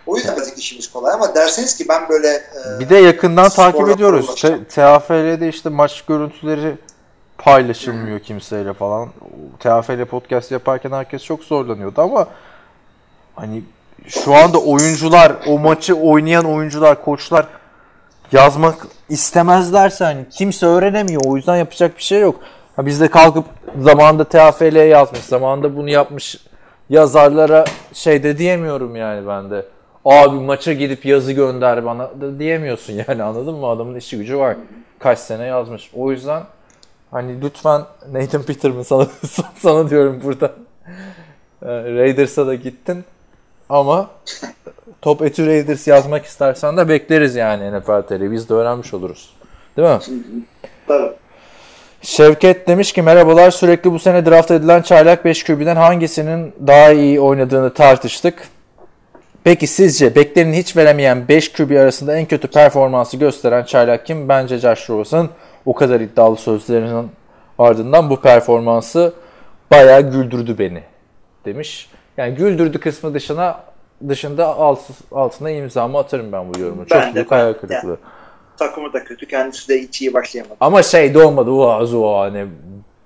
O 0.08 0.18
yüzden 0.18 0.36
birazcık 0.36 0.58
işimiz 0.58 0.92
kolay 0.92 1.14
ama 1.14 1.36
derseniz 1.36 1.78
ki 1.78 1.86
ben 1.90 2.10
böyle 2.10 2.28
e, 2.28 2.80
bir 2.80 2.90
de 2.90 2.98
yakından 2.98 3.50
takip 3.50 3.90
ediyoruz. 3.90 4.30
ulaşacağım. 4.30 4.64
T- 4.64 5.00
TFL'de 5.00 5.50
işte 5.50 5.70
maç 5.70 6.02
görüntüleri 6.02 6.78
paylaşılmıyor 7.38 8.20
kimseyle 8.20 8.74
falan. 8.74 9.10
TFL 9.60 10.06
podcast 10.06 10.52
yaparken 10.52 10.92
herkes 10.92 11.24
çok 11.24 11.44
zorlanıyordu 11.44 12.02
ama 12.02 12.28
hani 13.36 13.64
şu 14.08 14.36
anda 14.36 14.58
oyuncular, 14.58 15.36
o 15.48 15.60
maçı 15.60 15.96
oynayan 15.96 16.46
oyuncular, 16.46 17.04
koçlar 17.04 17.48
yazmak 18.32 18.88
istemezlerse 19.12 20.06
hani 20.06 20.26
kimse 20.30 20.66
öğrenemiyor. 20.66 21.22
O 21.26 21.36
yüzden 21.36 21.56
yapacak 21.56 21.98
bir 21.98 22.04
şey 22.04 22.22
yok. 22.22 22.40
Ha 22.76 22.86
biz 22.86 23.02
de 23.02 23.08
kalkıp 23.08 23.46
zamanında 23.80 24.24
TFL 24.24 24.76
yazmış, 24.76 25.22
zamanında 25.22 25.76
bunu 25.76 25.90
yapmış 25.90 26.38
yazarlara 26.90 27.66
şey 27.94 28.24
de 28.24 28.38
diyemiyorum 28.38 28.96
yani 28.96 29.28
ben 29.28 29.52
de. 29.52 29.66
Abi 30.06 30.36
maça 30.36 30.74
gidip 30.74 31.06
yazı 31.06 31.32
gönder 31.32 31.86
bana 31.86 32.22
da 32.22 32.40
diyemiyorsun 32.40 32.94
yani 33.08 33.24
anladın 33.24 33.56
mı? 33.56 33.68
Adamın 33.68 33.96
işi 33.96 34.18
gücü 34.18 34.38
var. 34.38 34.58
Kaç 35.00 35.20
sene 35.20 35.46
yazmış. 35.46 35.92
O 35.96 36.12
yüzden 36.12 36.44
hani 37.12 37.42
lütfen 37.42 37.82
Nathan 38.12 38.44
Peterman 38.44 38.84
sana, 38.84 39.08
sana 39.56 39.90
diyorum 39.90 40.22
burada. 40.24 40.52
Ee, 41.62 41.68
Raiders'a 41.68 42.48
da 42.48 42.56
gittin 42.56 43.04
ama 43.70 44.10
Top 45.02 45.22
Etü 45.22 45.48
Raiders 45.48 45.88
yazmak 45.88 46.26
istersen 46.26 46.78
de 46.78 46.90
bekleriz 46.90 47.36
yani 47.36 47.80
NFL 47.80 48.02
TR'yi. 48.02 48.32
Biz 48.32 48.50
de 48.50 48.54
öğrenmiş 48.54 48.94
oluruz. 48.94 49.34
Değil 49.78 49.88
mi? 49.88 50.00
tabii. 50.88 51.12
Şevket 52.02 52.68
demiş 52.68 52.94
ki 52.94 53.02
merhabalar 53.02 53.52
sürekli 53.52 53.92
bu 53.92 54.00
sene 54.00 54.26
draft 54.26 54.52
edilen 54.52 54.82
çaylak 54.82 55.26
5 55.26 55.44
QB'den 55.44 55.76
hangisinin 55.76 56.54
daha 56.68 56.92
iyi 56.92 57.20
oynadığını 57.22 57.74
tartıştık. 57.74 58.48
Peki 59.44 59.68
sizce 59.68 60.16
beklerini 60.16 60.58
hiç 60.58 60.78
veremeyen 60.78 61.28
5 61.28 61.54
QB 61.54 61.72
arasında 61.72 62.18
en 62.18 62.26
kötü 62.26 62.48
performansı 62.48 63.18
gösteren 63.18 63.64
çaylak 63.64 64.06
kim? 64.06 64.30
Bence 64.30 64.58
Josh 64.58 64.90
Rosen. 64.90 65.30
O 65.66 65.74
kadar 65.74 66.00
iddialı 66.00 66.38
sözlerinin 66.38 67.12
ardından 67.60 68.10
bu 68.10 68.22
performansı 68.22 69.14
bayağı 69.72 70.02
güldürdü 70.02 70.58
beni 70.60 70.84
demiş. 71.46 71.90
Yani 72.18 72.36
güldürdü 72.36 72.80
kısmı 72.80 73.14
dışına 73.14 73.71
dışında 74.10 74.46
alt, 74.56 74.80
altına 75.12 75.50
imzamı 75.50 75.98
atarım 75.98 76.32
ben 76.32 76.54
bu 76.54 76.60
yorumu. 76.60 76.86
Çok 76.88 76.98
Ben 77.02 77.12
de, 77.12 77.16
büyük 77.16 77.32
ben 77.32 77.36
hayal 77.38 77.54
de. 77.54 77.58
kırıklığı. 77.58 77.98
Takımı 78.58 78.94
da 78.94 79.04
kötü. 79.04 79.28
Kendisi 79.28 79.70
de 79.70 79.82
hiç 79.82 80.02
iyi 80.02 80.14
başlayamadı. 80.14 80.56
Ama 80.60 80.84
şey 80.84 81.14
de 81.14 81.24
olmadı. 81.24 81.52
Oha 81.52 81.86
Zoa 81.86 82.30
ne 82.30 82.46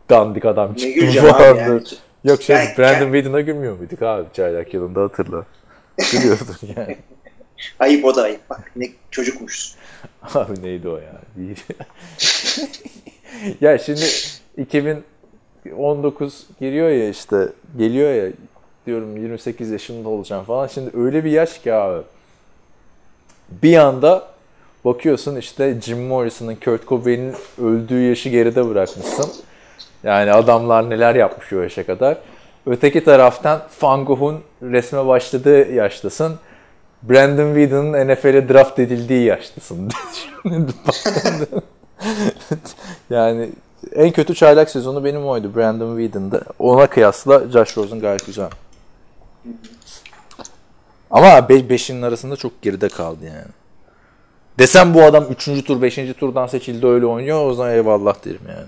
dandik 0.10 0.46
adam 0.46 0.72
Ne 0.74 0.78
çıktı. 0.78 1.00
güleceğim 1.00 1.28
abi 1.28 1.34
falan. 1.38 1.56
yani. 1.56 1.82
Yok 2.24 2.42
şey 2.42 2.56
Yani- 2.56 2.70
Brandon 2.78 3.06
Whedon'a 3.14 3.42
gülmüyor 3.42 3.78
muyduk 3.78 4.02
abi 4.02 4.26
çaylak 4.34 4.74
yılında 4.74 5.02
hatırla. 5.02 5.46
Gülüyordun 6.12 6.56
yani. 6.78 6.98
Ayıp 7.80 8.06
o 8.06 8.16
da 8.16 8.22
ayıp. 8.24 8.50
Bak 8.50 8.72
ne 8.76 8.86
çocukmuşuz. 9.12 9.76
Abi 10.34 10.64
neydi 10.64 10.90
o 10.90 10.98
ya? 10.98 11.22
ya 13.62 13.78
şimdi 13.78 14.06
2019 14.58 16.48
giriyor 16.60 16.90
ya 16.90 17.10
işte 17.10 17.48
geliyor 17.78 18.14
ya 18.14 18.32
diyorum 18.86 19.18
28 19.18 19.72
yaşında 19.72 20.10
olacağım 20.10 20.46
falan. 20.46 20.68
Şimdi 20.68 20.92
öyle 20.98 21.24
bir 21.26 21.32
yaş 21.32 21.60
ki 21.60 21.74
abi. 21.74 22.04
Bir 23.50 23.78
anda 23.78 24.28
bakıyorsun 24.86 25.36
işte 25.36 25.82
Jim 25.82 26.08
Morrison'ın 26.08 26.56
Kurt 26.56 26.88
Cobain'in 26.88 27.34
öldüğü 27.62 28.02
yaşı 28.02 28.30
geride 28.30 28.70
bırakmışsın. 28.70 29.32
Yani 30.04 30.32
adamlar 30.32 30.90
neler 30.90 31.16
yapmış 31.16 31.54
o 31.54 31.62
yaşa 31.62 31.86
kadar. 31.86 32.18
Öteki 32.66 33.04
taraftan 33.04 33.62
Van 33.82 34.40
resme 34.62 35.08
başladığı 35.08 35.72
yaştasın. 35.72 36.36
Brandon 37.04 37.56
Whedon'ın 37.56 38.08
NFL'e 38.08 38.50
draft 38.50 38.80
edildiği 38.80 39.26
yaştasın. 39.26 39.90
yani 43.10 43.50
en 43.96 44.12
kötü 44.12 44.36
çaylak 44.36 44.70
sezonu 44.70 45.04
benim 45.04 45.26
oydu 45.26 45.56
Brandon 45.56 45.98
Whedon'da. 45.98 46.42
Ona 46.60 46.88
kıyasla 46.88 47.50
Josh 47.50 47.78
Rosen 47.78 48.00
gayet 48.00 48.26
güzel. 48.26 48.50
Ama 51.12 51.28
5'inin 51.40 52.02
arasında 52.02 52.36
çok 52.36 52.62
geride 52.62 52.90
kaldı 52.90 53.26
yani. 53.26 53.46
Desem 54.60 54.94
bu 54.94 55.04
adam 55.04 55.26
3. 55.32 55.46
tur 55.66 55.82
5. 55.82 56.00
turdan 56.20 56.48
seçildi 56.48 56.88
öyle 56.88 57.06
oynuyor 57.06 57.50
o 57.50 57.54
zaman 57.54 57.72
eyvallah 57.74 58.26
derim 58.26 58.42
yani. 58.50 58.68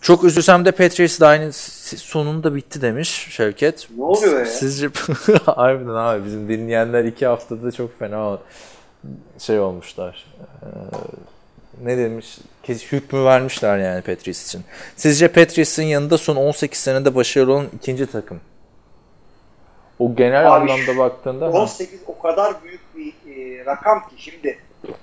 Çok 0.00 0.24
üzülsem 0.24 0.64
de 0.64 0.72
Patriots 0.72 1.20
da 1.20 1.28
aynı 1.28 1.52
"Si- 1.52 1.96
sonunda 1.98 2.54
bitti 2.54 2.82
demiş 2.82 3.28
Şevket. 3.30 3.88
Ne 3.96 4.04
oluyor 4.04 4.38
ya? 4.40 4.46
Sizce 4.46 4.88
harbiden 5.46 5.94
abi 5.94 6.24
bizim 6.24 6.48
dinleyenler 6.48 7.04
iki 7.04 7.26
haftada 7.26 7.72
çok 7.72 7.98
fena 7.98 8.38
şey 9.38 9.58
olmuşlar. 9.60 10.24
Ee, 10.62 10.66
ne 11.84 11.96
demiş? 11.98 12.38
Kes 12.62 12.84
hükmü 12.92 13.24
vermişler 13.24 13.78
yani 13.78 14.02
Patrice 14.02 14.30
için. 14.42 14.62
Sizce 14.96 15.28
Patrice'in 15.28 15.86
yanında 15.86 16.18
son 16.18 16.36
18 16.36 16.78
senede 16.78 17.14
başarılı 17.14 17.52
olan 17.52 17.66
ikinci 17.76 18.06
takım? 18.06 18.40
O 19.98 20.14
genel 20.14 20.56
Abi, 20.56 20.72
anlamda 20.72 20.98
baktığında 20.98 21.46
ha, 21.46 21.50
18 21.50 22.00
o 22.06 22.18
kadar 22.18 22.54
büyük 22.64 22.80
bir 22.96 23.08
e, 23.08 23.64
rakam 23.64 24.00
ki 24.00 24.14
şimdi 24.18 24.58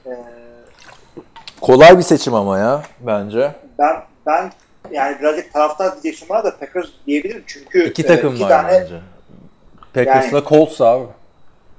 e, 0.06 0.12
kolay 1.62 1.98
bir 1.98 2.04
seçim 2.04 2.34
ama 2.34 2.60
ya 2.60 2.84
bence. 3.00 3.52
ben 3.80 4.04
ben 4.26 4.52
yani 4.92 5.20
birazcık 5.20 5.54
taraftar 5.54 5.94
diyeceksin 5.94 6.30
bana 6.30 6.44
da 6.44 6.58
Packers 6.58 6.88
diyebilirim 7.08 7.44
çünkü 7.48 7.90
İki 7.90 8.02
e, 8.02 8.06
takım 8.06 8.34
iki 8.36 8.44
var 8.44 8.50
tane 8.50 8.72
bence. 8.72 9.00
Packers'la 9.94 10.44
Colts 10.50 10.82
abi. 10.82 11.06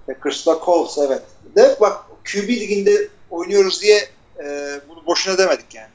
Packers'la 0.06 0.58
Colts 0.64 0.98
evet. 0.98 1.22
De 1.56 1.76
bak 1.80 2.04
QB 2.24 2.48
liginde 2.48 3.08
oynuyoruz 3.30 3.82
diye 3.82 3.98
e, 4.38 4.44
bunu 4.88 5.06
boşuna 5.06 5.38
demedik 5.38 5.74
yani. 5.74 5.88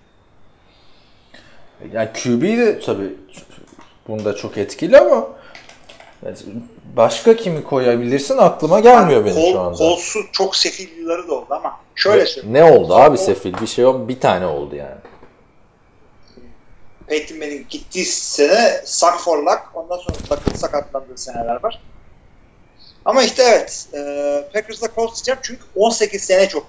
Yani 1.93 2.09
QB 2.13 2.43
de 2.43 2.79
tabii 2.79 3.15
bunda 4.07 4.35
çok 4.35 4.57
etkili 4.57 4.97
ama 4.97 5.15
yani 5.15 5.27
başka 6.95 7.35
kimi 7.35 7.63
koyabilirsin 7.63 8.37
aklıma 8.37 8.79
gelmiyor 8.79 9.25
benim 9.25 9.35
Col- 9.41 9.51
şu 9.51 9.59
anda. 9.59 9.77
Colts'un 9.77 10.25
çok 10.31 10.55
sefil 10.55 10.97
yılları 10.97 11.27
da 11.27 11.33
oldu 11.33 11.47
ama 11.49 11.79
şöyle 11.95 12.25
söyleyeyim. 12.25 12.53
Ne 12.53 12.63
oldu 12.63 12.95
abi 12.95 13.13
O- 13.13 13.17
sefil? 13.17 13.53
Bir 13.61 13.67
şey 13.67 13.83
yok. 13.83 14.07
Bir 14.07 14.19
tane 14.19 14.45
oldu 14.45 14.75
yani. 14.75 14.95
Peyton 17.07 17.37
Manning 17.37 17.69
gittiği 17.69 18.05
sene 18.05 18.81
suck 18.85 19.19
for 19.19 19.37
luck. 19.43 19.61
Ondan 19.73 19.97
sonra 19.97 20.15
sakın 20.29 20.53
sakatlandığı 20.53 21.17
seneler 21.17 21.63
var. 21.63 21.81
Ama 23.05 23.23
işte 23.23 23.43
evet. 23.43 23.87
E, 23.93 23.99
Packers'la 24.53 24.87
Colts 24.95 25.15
diyeceğim 25.15 25.39
çünkü 25.43 25.61
18 25.75 26.21
sene 26.23 26.49
çok 26.49 26.67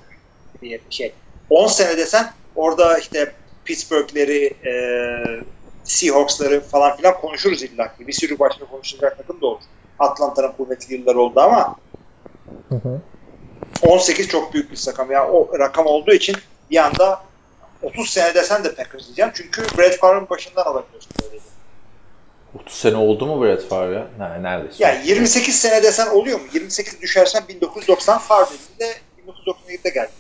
bir 0.63 0.81
şey. 0.91 1.13
10 1.51 1.67
sene 1.67 1.97
desen 1.97 2.33
orada 2.57 2.99
işte 2.99 3.33
Pittsburgh'leri, 3.65 4.45
e, 4.47 4.73
Seahawks'ları 5.91 6.61
falan 6.61 6.97
filan 6.97 7.21
konuşuruz 7.21 7.63
illa 7.63 7.97
ki. 7.97 8.07
Bir 8.07 8.13
sürü 8.13 8.39
başka 8.39 8.65
konuşulacak 8.65 9.19
takım 9.19 9.41
da 9.41 9.47
olur. 9.47 9.61
Atlanta'nın 9.99 10.53
kuvvetli 10.53 10.95
yılları 10.95 11.21
oldu 11.21 11.41
ama 11.41 11.77
18 13.83 14.29
çok 14.29 14.55
büyük 14.55 14.73
bir 14.73 14.79
rakam. 14.89 15.11
Yani 15.11 15.31
o 15.31 15.59
rakam 15.59 15.87
olduğu 15.87 16.13
için 16.13 16.37
bir 16.71 16.77
anda 16.77 17.23
30 17.83 18.11
sene 18.11 18.35
desen 18.35 18.65
de 18.65 18.75
Packers 18.75 19.07
diyeceğim. 19.07 19.31
Çünkü 19.35 19.63
Brett 19.79 19.99
Favre'ın 19.99 20.31
başından 20.31 20.63
alabiliyorsun 20.63 21.13
böyle. 21.23 21.41
30 22.55 22.75
sene 22.75 22.97
oldu 22.97 23.27
mu 23.27 23.43
Brett 23.43 23.69
Favre 23.69 23.95
ya? 23.95 24.07
Ne, 24.19 24.43
neredeyse. 24.43 24.85
Yani 24.85 25.07
28 25.07 25.61
sene 25.61 25.83
desen 25.83 26.07
oluyor 26.07 26.41
mu? 26.41 26.47
28 26.55 27.01
düşersen 27.01 27.43
1990 27.49 28.19
Favre'de 28.19 28.95
1997'de 29.27 29.91
geldi. 29.91 30.11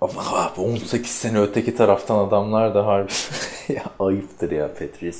Ama 0.00 0.12
abi 0.36 0.60
18 0.60 1.10
sene 1.10 1.40
öteki 1.40 1.76
taraftan 1.76 2.18
adamlar 2.18 2.74
da 2.74 2.86
harbi 2.86 3.12
ya 3.68 3.82
ayıptır 4.00 4.50
ya 4.50 4.68
Patrice. 4.68 5.18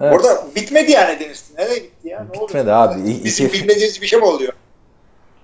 Evet. 0.00 0.14
Orada 0.14 0.44
bitmedi 0.56 0.90
yani 0.90 1.20
Deniz. 1.20 1.44
Nereye 1.58 1.78
gitti 1.78 2.08
ya? 2.08 2.20
Ne 2.24 2.32
Bitmedi 2.42 2.62
oluyor? 2.70 2.76
abi. 2.76 3.10
İ- 3.10 3.24
Bizim 3.24 3.46
iki- 3.46 3.58
bilmediğimiz 3.62 4.02
bir 4.02 4.06
şey 4.06 4.18
mi 4.18 4.24
oluyor? 4.24 4.52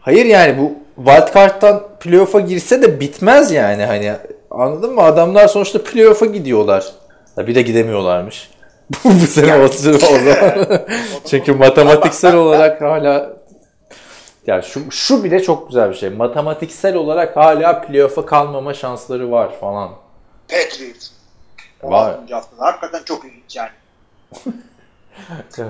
Hayır 0.01 0.24
yani 0.27 0.59
bu 0.59 0.73
wildcard'dan 0.97 1.83
playoff'a 2.01 2.41
girse 2.41 2.83
de 2.83 3.01
bitmez 3.01 3.51
yani 3.51 3.85
hani 3.85 4.12
anladın 4.51 4.95
mı? 4.95 5.03
Adamlar 5.03 5.49
sonuçta 5.49 5.85
playoff'a 5.85 6.27
gidiyorlar. 6.27 6.93
Bir 7.39 7.55
de 7.55 7.62
gidemiyorlarmış. 7.62 8.51
bu 9.05 9.11
sene 9.27 9.57
olsun 9.57 9.95
o 9.95 9.99
zaman. 9.99 10.66
Çünkü 11.27 11.53
matematiksel 11.53 12.35
olarak 12.35 12.81
hala 12.81 13.33
ya 14.47 14.62
şu, 14.62 14.90
şu 14.90 15.24
bile 15.24 15.43
çok 15.43 15.69
güzel 15.69 15.90
bir 15.90 15.94
şey. 15.94 16.10
Matematiksel 16.10 16.94
olarak 16.94 17.36
hala 17.36 17.81
playoff'a 17.82 18.27
kalmama 18.27 18.74
şansları 18.74 19.31
var 19.31 19.60
falan. 19.60 19.90
Patriots. 20.48 21.10
Var. 21.82 22.14
16. 22.19 22.35
haftada. 22.35 22.64
Hakikaten 22.66 23.02
çok 23.05 23.24
ilginç 23.24 23.56
yani. 23.56 23.70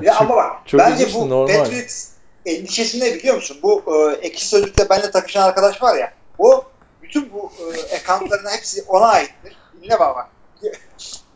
Ya 0.02 0.12
çok- 0.12 0.20
ama 0.20 0.36
bak 0.36 0.56
çok 0.66 0.80
bence 0.80 1.14
bu 1.14 1.30
normal. 1.30 1.58
Patriots 1.58 2.08
endişesi 2.46 3.00
ne 3.00 3.14
biliyor 3.14 3.34
musun? 3.34 3.56
Bu 3.62 3.82
e, 3.86 4.26
ekşi 4.26 4.48
sözlükte 4.48 4.90
benimle 4.90 5.10
takışan 5.10 5.42
arkadaş 5.42 5.82
var 5.82 5.96
ya 5.96 6.12
o 6.38 6.64
bütün 7.02 7.32
bu 7.32 7.52
e, 7.60 7.96
accountların 7.96 8.48
hepsi 8.56 8.82
ona 8.88 9.06
aittir. 9.06 9.56
Dinle 9.82 10.00
bak. 10.00 10.28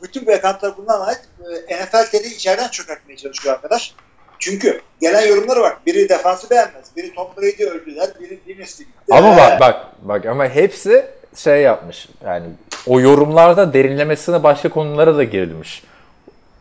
bütün 0.03 0.27
bu 0.27 0.33
accountlar 0.33 0.77
bundan 0.77 1.01
ait. 1.01 1.21
E, 1.69 1.85
NFL 1.85 2.05
TV'yi 2.11 2.35
içeriden 2.35 2.69
çökertmeye 2.69 3.17
çalışıyor 3.17 3.55
arkadaş. 3.55 3.95
Çünkü 4.39 4.81
gelen 5.01 5.27
yorumlara 5.27 5.61
bak. 5.61 5.87
Biri 5.87 6.09
defansı 6.09 6.51
beğenmez. 6.51 6.85
Biri 6.97 7.15
Tom 7.15 7.29
Brady 7.37 7.65
öldüler. 7.65 8.09
Biri 8.21 8.41
Dynasty 8.47 8.83
gitti. 8.83 8.95
Ama 9.11 9.37
bak 9.37 9.61
bak 9.61 9.87
bak 10.03 10.27
ama 10.27 10.49
hepsi 10.49 11.07
şey 11.37 11.63
yapmış. 11.63 12.09
Yani 12.25 12.47
o 12.87 13.01
yorumlarda 13.01 13.73
derinlemesine 13.73 14.43
başka 14.43 14.69
konulara 14.69 15.17
da 15.17 15.25
girilmiş. 15.25 15.83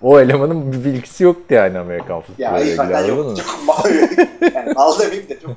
O 0.01 0.19
elemanın 0.19 0.71
bir 0.71 0.85
bilgisi 0.85 1.23
yoktu 1.23 1.53
yani 1.53 1.79
Amerikan 1.79 2.15
Ya 2.15 2.21
futboluyla 2.21 2.59
ilgili 2.59 2.77
hakikaten 2.77 3.09
anladın 3.13 3.29
yok. 3.29 3.37
Çok 3.37 3.65
mal 3.67 3.91
yani 4.55 4.73
mal 4.73 4.99
demeyeyim 4.99 5.29
de 5.29 5.39
çok 5.39 5.51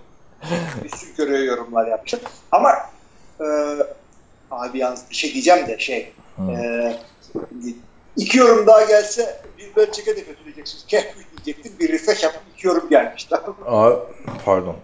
üstün 0.85 1.15
körüye 1.17 1.45
yorumlar 1.45 1.87
yapmışım. 1.87 2.21
Ama 2.53 2.73
e, 3.41 3.47
abi 4.51 4.79
yalnız 4.79 5.05
bir 5.11 5.15
şey 5.15 5.33
diyeceğim 5.33 5.67
de 5.67 5.79
şey 5.79 6.13
Hı. 6.37 6.43
e, 6.53 6.97
iki 8.19 8.39
yorum 8.39 8.67
daha 8.67 8.85
gelse 8.85 9.37
bir 9.59 9.77
Belichick'e 9.77 10.17
de 10.17 10.25
kötüleyeceksiniz. 10.25 10.85
Kendi 10.89 11.07
diyecektim. 11.45 11.73
Bir 11.81 11.93
refresh 11.93 12.23
yapıp 12.23 12.41
iki 12.57 12.67
yorum 12.67 12.89
gelmiş. 12.91 13.25
Tamam? 13.25 13.57
Aa, 13.67 13.93
pardon. 14.45 14.77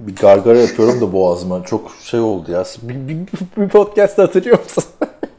Bir 0.00 0.16
gargara 0.16 0.58
yapıyorum 0.58 1.00
da 1.00 1.12
boğazıma. 1.12 1.64
Çok 1.64 1.90
şey 2.04 2.20
oldu 2.20 2.52
ya. 2.52 2.64
Bir, 2.82 2.94
bir, 3.08 3.16
bir 3.56 3.68
podcast 3.68 4.18
hatırlıyor 4.18 4.58
musun? 4.58 4.84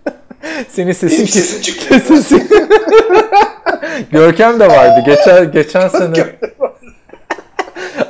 Senin 0.69 0.91
sesin 0.91 1.17
Benim 1.17 1.27
sesim 1.27 1.61
çıkıyor. 1.61 2.01
sesin- 2.07 2.69
Görkem 4.11 4.59
de 4.59 4.67
vardı. 4.67 5.03
Geçen 5.05 5.51
geçen 5.51 5.87
sene. 5.87 6.35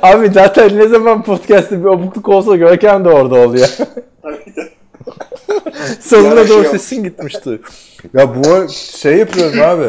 Abi 0.02 0.28
zaten 0.28 0.78
ne 0.78 0.88
zaman 0.88 1.22
podcast'te 1.22 1.80
bir 1.80 1.84
obukluk 1.84 2.28
olsa 2.28 2.56
Görkem 2.56 3.04
de 3.04 3.08
orada 3.08 3.34
oluyor. 3.34 3.68
Sonuna 6.00 6.48
doğru 6.48 6.68
sesin 6.68 7.04
gitmişti. 7.04 7.60
Ya 8.14 8.34
bu 8.44 8.68
şey 8.72 9.16
yapıyorum 9.16 9.60
abi. 9.60 9.88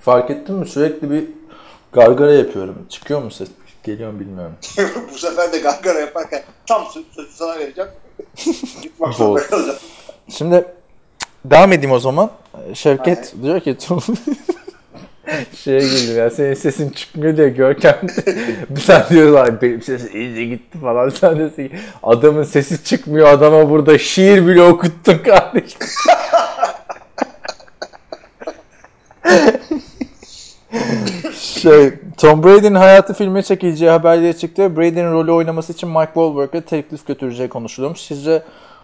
Fark 0.00 0.30
ettin 0.30 0.54
mi? 0.54 0.66
Sürekli 0.66 1.10
bir 1.10 1.24
gargara 1.92 2.32
yapıyorum. 2.32 2.86
Çıkıyor 2.88 3.22
mu 3.22 3.30
ses? 3.30 3.48
Geliyor 3.84 4.12
mu 4.12 4.20
bilmiyorum. 4.20 4.54
Bu 5.12 5.18
sefer 5.18 5.52
de 5.52 5.58
gargara 5.58 6.00
yaparken 6.00 6.42
tam 6.66 6.84
sözü 7.14 7.32
sana 7.32 7.58
vereceğim. 7.58 7.90
Gitmek 8.82 9.00
Doğru. 9.00 9.12
zorunda 9.12 9.46
kalacağım. 9.46 9.78
Şimdi 10.28 10.64
devam 11.44 11.72
edeyim 11.72 11.92
o 11.92 11.98
zaman. 11.98 12.30
Şevket 12.74 13.34
diyor 13.42 13.60
ki 13.60 13.76
şeye 15.56 15.78
güldüm 15.78 16.18
ya 16.18 16.30
senin 16.30 16.54
sesin 16.54 16.90
çıkmıyor 16.90 17.36
diye 17.36 17.48
Görkem 17.48 17.96
sen 18.80 19.02
diyorlar 19.10 19.62
benim 19.62 19.82
sesim 19.82 20.20
iyice 20.20 20.44
gitti 20.44 20.78
falan 20.78 21.08
sen 21.20 21.50
ki 21.50 21.70
adamın 22.02 22.42
sesi 22.42 22.84
çıkmıyor 22.84 23.28
adama 23.28 23.70
burada 23.70 23.98
şiir 23.98 24.46
bile 24.46 24.62
okuttun 24.62 25.18
kardeşim. 25.18 25.80
şey, 31.32 31.92
Tom 32.16 32.44
Brady'nin 32.44 32.74
hayatı 32.74 33.14
filme 33.14 33.42
çekileceği 33.42 33.90
haberleri 33.90 34.38
çıktı. 34.38 34.76
Brady'nin 34.76 35.12
rolü 35.12 35.32
oynaması 35.32 35.72
için 35.72 35.88
Mike 35.88 36.06
Wahlberg'e 36.14 36.60
teklif 36.60 37.06
götüreceği 37.06 37.48
konuşuluyormuş. 37.48 38.00
Sizce 38.00 38.42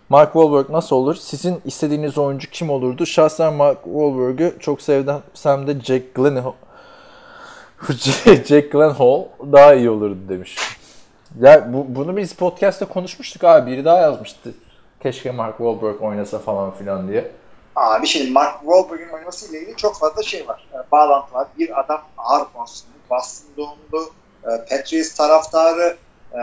Mark 0.09 0.33
Wahlberg 0.33 0.71
nasıl 0.71 0.97
olur? 0.97 1.15
Sizin 1.15 1.61
istediğiniz 1.65 2.19
oyuncu 2.19 2.51
kim 2.51 2.71
olurdu? 2.71 3.07
Şahsen 3.07 3.53
Mark 3.55 3.85
Wahlberg'ü 3.85 4.57
çok 4.61 4.83
sevsem 4.83 5.67
de 5.67 5.81
Jack 5.81 6.15
Gyllenhaal 6.15 6.53
Jack 8.45 8.73
Gyllenhaal 8.73 9.25
daha 9.53 9.75
iyi 9.75 9.91
olurdu 9.91 10.19
demiş. 10.29 10.57
Ya 11.41 11.73
bu, 11.73 11.87
bunu 11.89 12.17
biz 12.17 12.35
podcast'te 12.35 12.85
konuşmuştuk 12.85 13.45
abi. 13.45 13.71
Biri 13.71 13.85
daha 13.85 13.99
yazmıştı. 13.99 14.55
Keşke 15.03 15.31
Mark 15.31 15.59
Wahlberg 15.59 16.03
oynasa 16.03 16.39
falan 16.39 16.71
filan 16.71 17.09
diye. 17.09 17.31
Abi 17.77 18.07
şimdi 18.07 18.31
Mark 18.31 18.61
Wahlberg'in 18.61 19.09
oynamasıyla 19.09 19.59
ilgili 19.59 19.77
çok 19.77 19.99
fazla 19.99 20.23
şey 20.23 20.49
var. 20.49 20.69
E, 20.75 20.91
bağlantı 20.93 21.35
var. 21.35 21.47
Bir 21.59 21.81
adam 21.81 22.03
ağır 22.19 22.47
Boston'lu, 22.55 22.95
Boston 23.11 23.49
doğumlu, 23.57 24.11
e, 24.45 24.51
Patriots 24.71 25.15
taraftarı. 25.15 25.97
E, 26.35 26.41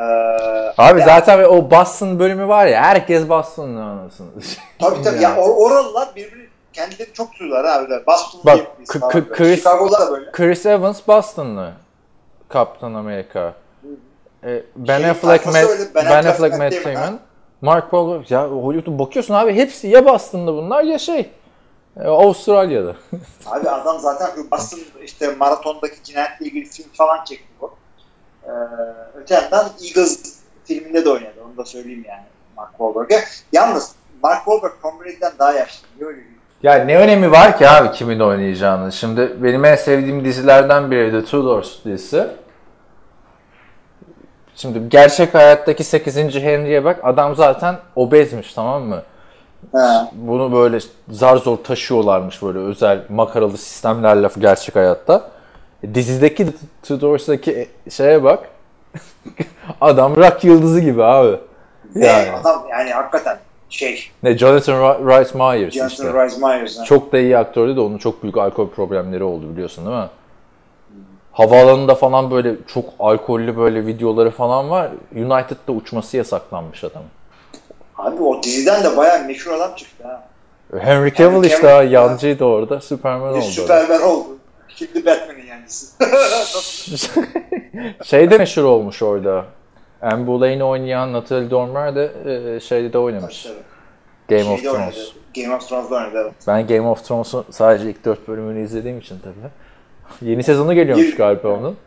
Abi 0.78 1.00
ya- 1.00 1.06
zaten 1.06 1.44
o 1.44 1.72
Boston 1.72 2.20
bölümü 2.20 2.48
var 2.48 2.66
ya 2.68 2.82
herkes 2.82 3.30
Boston'lı 3.30 3.84
anasını. 3.84 4.28
Tabii 4.80 5.02
tabii. 5.04 5.22
Ya, 5.22 5.36
or- 5.36 5.56
oralılar 5.56 6.10
birbirini 6.16 6.48
kendileri 6.74 7.14
çok 7.14 7.40
duyuyorlar 7.40 7.82
öyle. 7.82 8.06
Boston'lu 8.08 8.46
Bak, 8.46 8.58
böyle. 9.14 9.28
Chris- 9.28 9.56
Chicago'da 9.56 10.00
da 10.00 10.12
böyle. 10.12 10.32
Chris 10.32 10.66
Evans 10.66 11.08
Boston'lı. 11.08 11.72
Kaptan 12.50 12.94
Amerika. 12.94 13.54
E, 14.44 14.64
ben 14.76 15.00
Şey, 15.02 15.10
Affleck, 15.10 15.46
Matt, 15.46 15.56
öyle, 15.56 15.84
Ben 15.96 16.06
Ben 16.06 16.26
Affleck, 16.26 16.58
Matt 16.58 16.86
Damon. 16.86 17.20
Mark 17.62 17.84
Wahlberg. 17.84 18.32
Ya 18.32 18.48
Hollywood'a 18.48 19.00
bakıyorsun 19.00 19.34
abi 19.34 19.54
hepsi 19.54 19.88
ya 19.88 20.06
Boston'lı 20.06 20.54
bunlar 20.54 20.84
ya 20.84 21.00
şey. 21.00 21.30
E, 22.00 22.08
Avustralya'da. 22.08 22.96
Abi 23.46 23.70
adam 23.70 24.00
zaten 24.00 24.30
Boston 24.52 24.80
işte 25.04 25.36
maratondaki 25.36 26.04
cinayetle 26.04 26.46
ilgili 26.46 26.66
film 26.66 26.90
falan 26.94 27.24
çekti 27.26 27.46
bu. 27.62 27.72
Ee, 28.46 28.50
öte 29.16 29.34
yandan 29.36 29.66
Eagles 29.84 30.40
filminde 30.66 31.06
de 31.06 31.10
oynadı. 31.10 31.34
Onu 31.46 31.58
da 31.58 31.66
söyleyeyim 31.66 32.06
yani 32.08 32.24
Mark 32.58 32.72
Wahlberg'e. 32.72 33.24
Yalnız 33.52 33.96
Mark 34.24 34.46
Wahlberg 34.46 34.74
Tom 34.82 35.00
Brady'den 35.00 35.32
daha 35.40 35.52
yaşlı. 35.52 35.88
Niye 35.98 36.10
öyle? 36.10 36.22
Ya 36.64 36.74
ne 36.74 36.98
önemi 36.98 37.32
var 37.32 37.58
ki 37.58 37.70
abi 37.70 37.92
kimin 37.92 38.20
oynayacağını? 38.20 38.92
Şimdi 38.92 39.44
benim 39.44 39.66
en 39.66 39.76
sevdiğim 39.76 40.26
dizilerden 40.26 40.92
biri 40.92 41.14
de 41.14 41.26
Tudors 41.26 41.86
dizisi. 41.86 42.28
Şimdi 44.56 44.90
gerçek 44.90 45.34
hayattaki 45.34 45.84
8. 45.84 46.18
Henry'e 46.18 46.84
bak 46.84 47.00
adam 47.04 47.36
zaten 47.36 47.76
obezmiş 47.96 48.54
tamam 48.54 48.84
mı? 48.84 49.04
Ha. 49.72 50.10
Bunu 50.14 50.54
böyle 50.54 50.80
zar 51.10 51.38
zor 51.38 51.58
taşıyorlarmış 51.58 52.42
böyle 52.42 52.60
özel 52.60 53.02
makaralı 53.10 53.58
sistemlerle 53.58 54.30
gerçek 54.40 54.76
hayatta. 54.76 55.32
E, 55.84 55.96
Dizideki 55.96 56.48
Tudors'daki 56.84 57.68
şeye 57.90 58.24
bak. 58.24 58.50
adam 59.82 60.16
rock 60.16 60.44
yıldızı 60.44 60.80
gibi 60.82 61.04
abi. 61.04 61.38
Yani. 61.96 62.32
adam 62.32 62.64
yani 62.70 62.92
hakikaten 62.92 63.38
şey 63.70 64.10
Ne 64.24 64.38
Jonathan 64.38 64.74
Ri- 64.74 65.06
Rhys 65.22 65.34
Meyers 65.36 65.74
Jonathan 65.74 65.90
işte. 66.08 66.26
Rhys 66.26 66.38
Meyers. 66.42 66.80
ha. 66.80 66.84
Çok 66.84 67.12
da 67.12 67.18
iyi 67.20 67.38
aktördü 67.38 67.76
de 67.76 67.80
onun 67.80 67.98
çok 67.98 68.24
büyük 68.24 68.38
alkol 68.38 68.70
problemleri 68.70 69.24
oldu 69.24 69.52
biliyorsun 69.54 69.86
değil 69.86 69.98
mi? 69.98 70.10
Havaalanında 71.32 71.96
falan 71.96 72.32
böyle 72.32 72.56
çok 72.68 72.86
alkollü 73.00 73.58
böyle 73.58 73.86
videoları 73.86 74.32
falan 74.32 74.70
var. 74.70 74.90
United'da 75.16 75.72
uçması 75.72 76.18
yasaklanmış 76.18 76.84
adam. 76.84 77.04
Abi 77.98 78.24
o 78.24 78.44
diziden 78.44 78.84
de 78.84 78.98
bayağı 78.98 79.26
meşhur 79.26 79.52
adam 79.52 79.76
çıktı 79.76 80.04
ha. 80.08 80.24
Henry 80.80 81.14
Cavill 81.14 81.36
Henry 81.36 81.48
işte 81.48 81.68
Cavill- 81.68 81.90
yancıydı 81.90 82.44
orada. 82.46 82.82
Superman 82.82 83.34
oldu. 83.34 83.42
Superman 83.42 84.02
oldu. 84.02 84.28
Şimdi 84.68 85.06
Batman'in 85.06 85.48
yancısı. 85.62 85.96
şey 88.04 88.32
de 88.32 88.38
meşhur 88.38 88.64
olmuş 88.64 89.02
orada. 89.02 89.46
Anne 90.02 90.28
Boleyn 90.28 90.60
oynayan 90.60 91.14
Natalie 91.14 91.50
Dormer 91.50 91.96
de 91.96 92.12
e, 92.56 92.60
şeyde 92.60 92.94
de 92.94 92.98
oynamış. 92.98 93.48
Game 94.30 94.44
of 94.44 94.66
oynadı. 94.66 94.76
Thrones. 94.78 95.12
Game 95.36 95.56
of 95.56 95.70
Thrones'da 95.70 95.96
oynadı 95.96 96.22
evet. 96.24 96.34
Ben 96.48 96.68
Game 96.68 96.88
of 96.88 97.06
Thrones'un 97.06 97.46
sadece 97.50 97.90
ilk 97.90 98.06
dört 98.06 98.28
bölümünü 98.28 98.66
izlediğim 98.66 99.00
için 99.00 99.20
tabii. 99.20 99.52
Yeni 100.32 100.44
sezonu 100.44 100.74
geliyormuş 100.74 101.16
galiba 101.16 101.48
onun. 101.48 101.78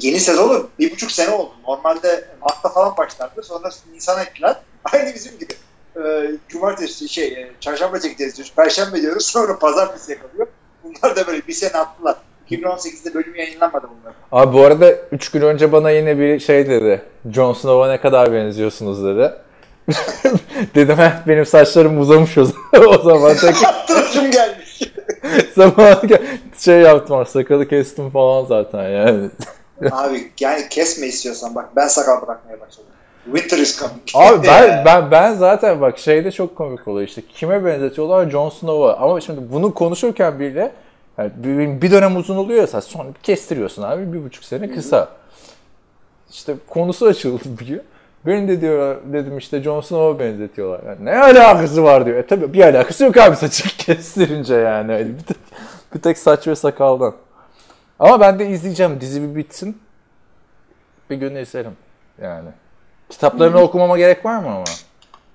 Yeni 0.00 0.20
sezonu 0.20 0.68
bir 0.78 0.92
buçuk 0.92 1.12
sene 1.12 1.30
oldu. 1.30 1.52
Normalde 1.68 2.24
Mart'ta 2.40 2.68
falan 2.68 2.96
başlardı. 2.96 3.42
Sonra 3.42 3.70
Nisan'a 3.92 4.22
ekler. 4.22 4.56
Aynı 4.92 5.14
bizim 5.14 5.38
gibi. 5.38 5.52
Ee, 5.96 6.30
cumartesi 6.48 7.08
şey, 7.08 7.26
e, 7.26 7.50
çarşamba 7.60 8.00
çekeceğiz 8.00 8.36
diyoruz. 8.36 8.52
Perşembe 8.56 9.02
diyoruz. 9.02 9.26
Sonra 9.32 9.58
pazartesi 9.58 10.12
yakalıyor. 10.12 10.46
Bunlar 10.84 11.16
da 11.16 11.26
böyle 11.26 11.46
bir 11.46 11.52
sene 11.52 11.72
attılar. 11.72 12.16
2018'de 12.50 13.14
bölüm 13.14 13.34
yayınlanmadı 13.34 13.86
bunlar. 14.02 14.14
Abi 14.32 14.52
bu 14.56 14.62
arada 14.62 14.92
3 15.12 15.30
gün 15.30 15.40
önce 15.40 15.72
bana 15.72 15.90
yine 15.90 16.18
bir 16.18 16.38
şey 16.40 16.68
dedi. 16.68 17.02
Jon 17.34 17.52
Snow'a 17.52 17.88
ne 17.88 18.00
kadar 18.00 18.32
benziyorsunuz 18.32 19.04
dedi. 19.04 19.32
Dedim 20.74 20.98
"Heh, 20.98 21.10
benim 21.26 21.46
saçlarım 21.46 22.00
uzamış 22.00 22.38
o 22.38 22.44
zaman. 22.44 22.88
o 22.98 22.98
zaman 23.02 23.36
tek 23.36 23.54
Tıraşım 23.86 24.30
gelmiş. 24.30 24.82
zaman 25.54 25.96
şey 26.58 26.80
yaptım 26.80 27.26
sakalı 27.26 27.68
kestim 27.68 28.10
falan 28.10 28.44
zaten 28.44 28.88
yani. 28.88 29.30
Abi 29.92 30.30
yani 30.40 30.68
kesme 30.70 31.06
istiyorsan 31.06 31.54
bak 31.54 31.68
ben 31.76 31.86
sakal 31.88 32.22
bırakmaya 32.26 32.60
başladım. 32.60 32.90
Winter 33.24 33.58
is 33.58 33.78
coming. 33.78 34.00
Abi 34.14 34.46
ben, 34.46 34.84
ben 34.84 35.10
ben 35.10 35.34
zaten 35.34 35.80
bak 35.80 35.98
şeyde 35.98 36.30
çok 36.32 36.56
komik 36.56 36.88
oluyor 36.88 37.08
işte 37.08 37.22
kime 37.34 37.64
benzetiyorlar 37.64 38.30
Jon 38.30 38.48
Snow'a 38.50 38.96
ama 38.96 39.20
şimdi 39.20 39.40
bunu 39.52 39.74
konuşurken 39.74 40.40
bile 40.40 40.72
yani 41.18 41.32
bir, 41.82 41.90
dönem 41.90 42.16
uzun 42.16 42.36
oluyor 42.36 42.60
ya 42.60 42.66
saç, 42.66 42.84
sonra 42.84 43.08
kestiriyorsun 43.22 43.82
abi 43.82 44.12
bir 44.12 44.24
buçuk 44.24 44.44
sene 44.44 44.70
kısa. 44.70 45.08
İşte 46.30 46.54
konusu 46.68 47.06
açıldı 47.06 47.44
diyor. 47.66 47.84
Beni 48.26 48.48
de 48.48 48.60
diyor 48.60 48.96
dedim 49.12 49.38
işte 49.38 49.62
Jon 49.62 49.80
Snow'a 49.80 50.18
benzetiyorlar. 50.18 50.82
Yani 50.86 51.04
ne 51.04 51.18
alakası 51.18 51.84
var 51.84 52.06
diyor. 52.06 52.16
E 52.16 52.26
tabii 52.26 52.52
bir 52.52 52.64
alakası 52.64 53.04
yok 53.04 53.16
abi 53.16 53.36
saçı 53.36 53.76
kestirince 53.78 54.54
yani. 54.54 54.92
Öyle 54.92 55.08
bir, 55.18 55.22
tek, 55.22 55.36
bir 55.94 56.00
tek 56.00 56.18
saç 56.18 56.46
ve 56.46 56.56
sakaldan. 56.56 57.14
Ama 57.98 58.20
ben 58.20 58.38
de 58.38 58.48
izleyeceğim. 58.48 59.00
Dizi 59.00 59.22
bir 59.22 59.34
bitsin. 59.36 59.82
Bir 61.10 61.16
gün 61.16 61.34
izlerim 61.34 61.76
yani. 62.22 62.48
Kitaplarını 63.08 63.60
okumama 63.60 63.98
gerek 63.98 64.24
var 64.24 64.38
mı 64.38 64.48
ama? 64.48 64.64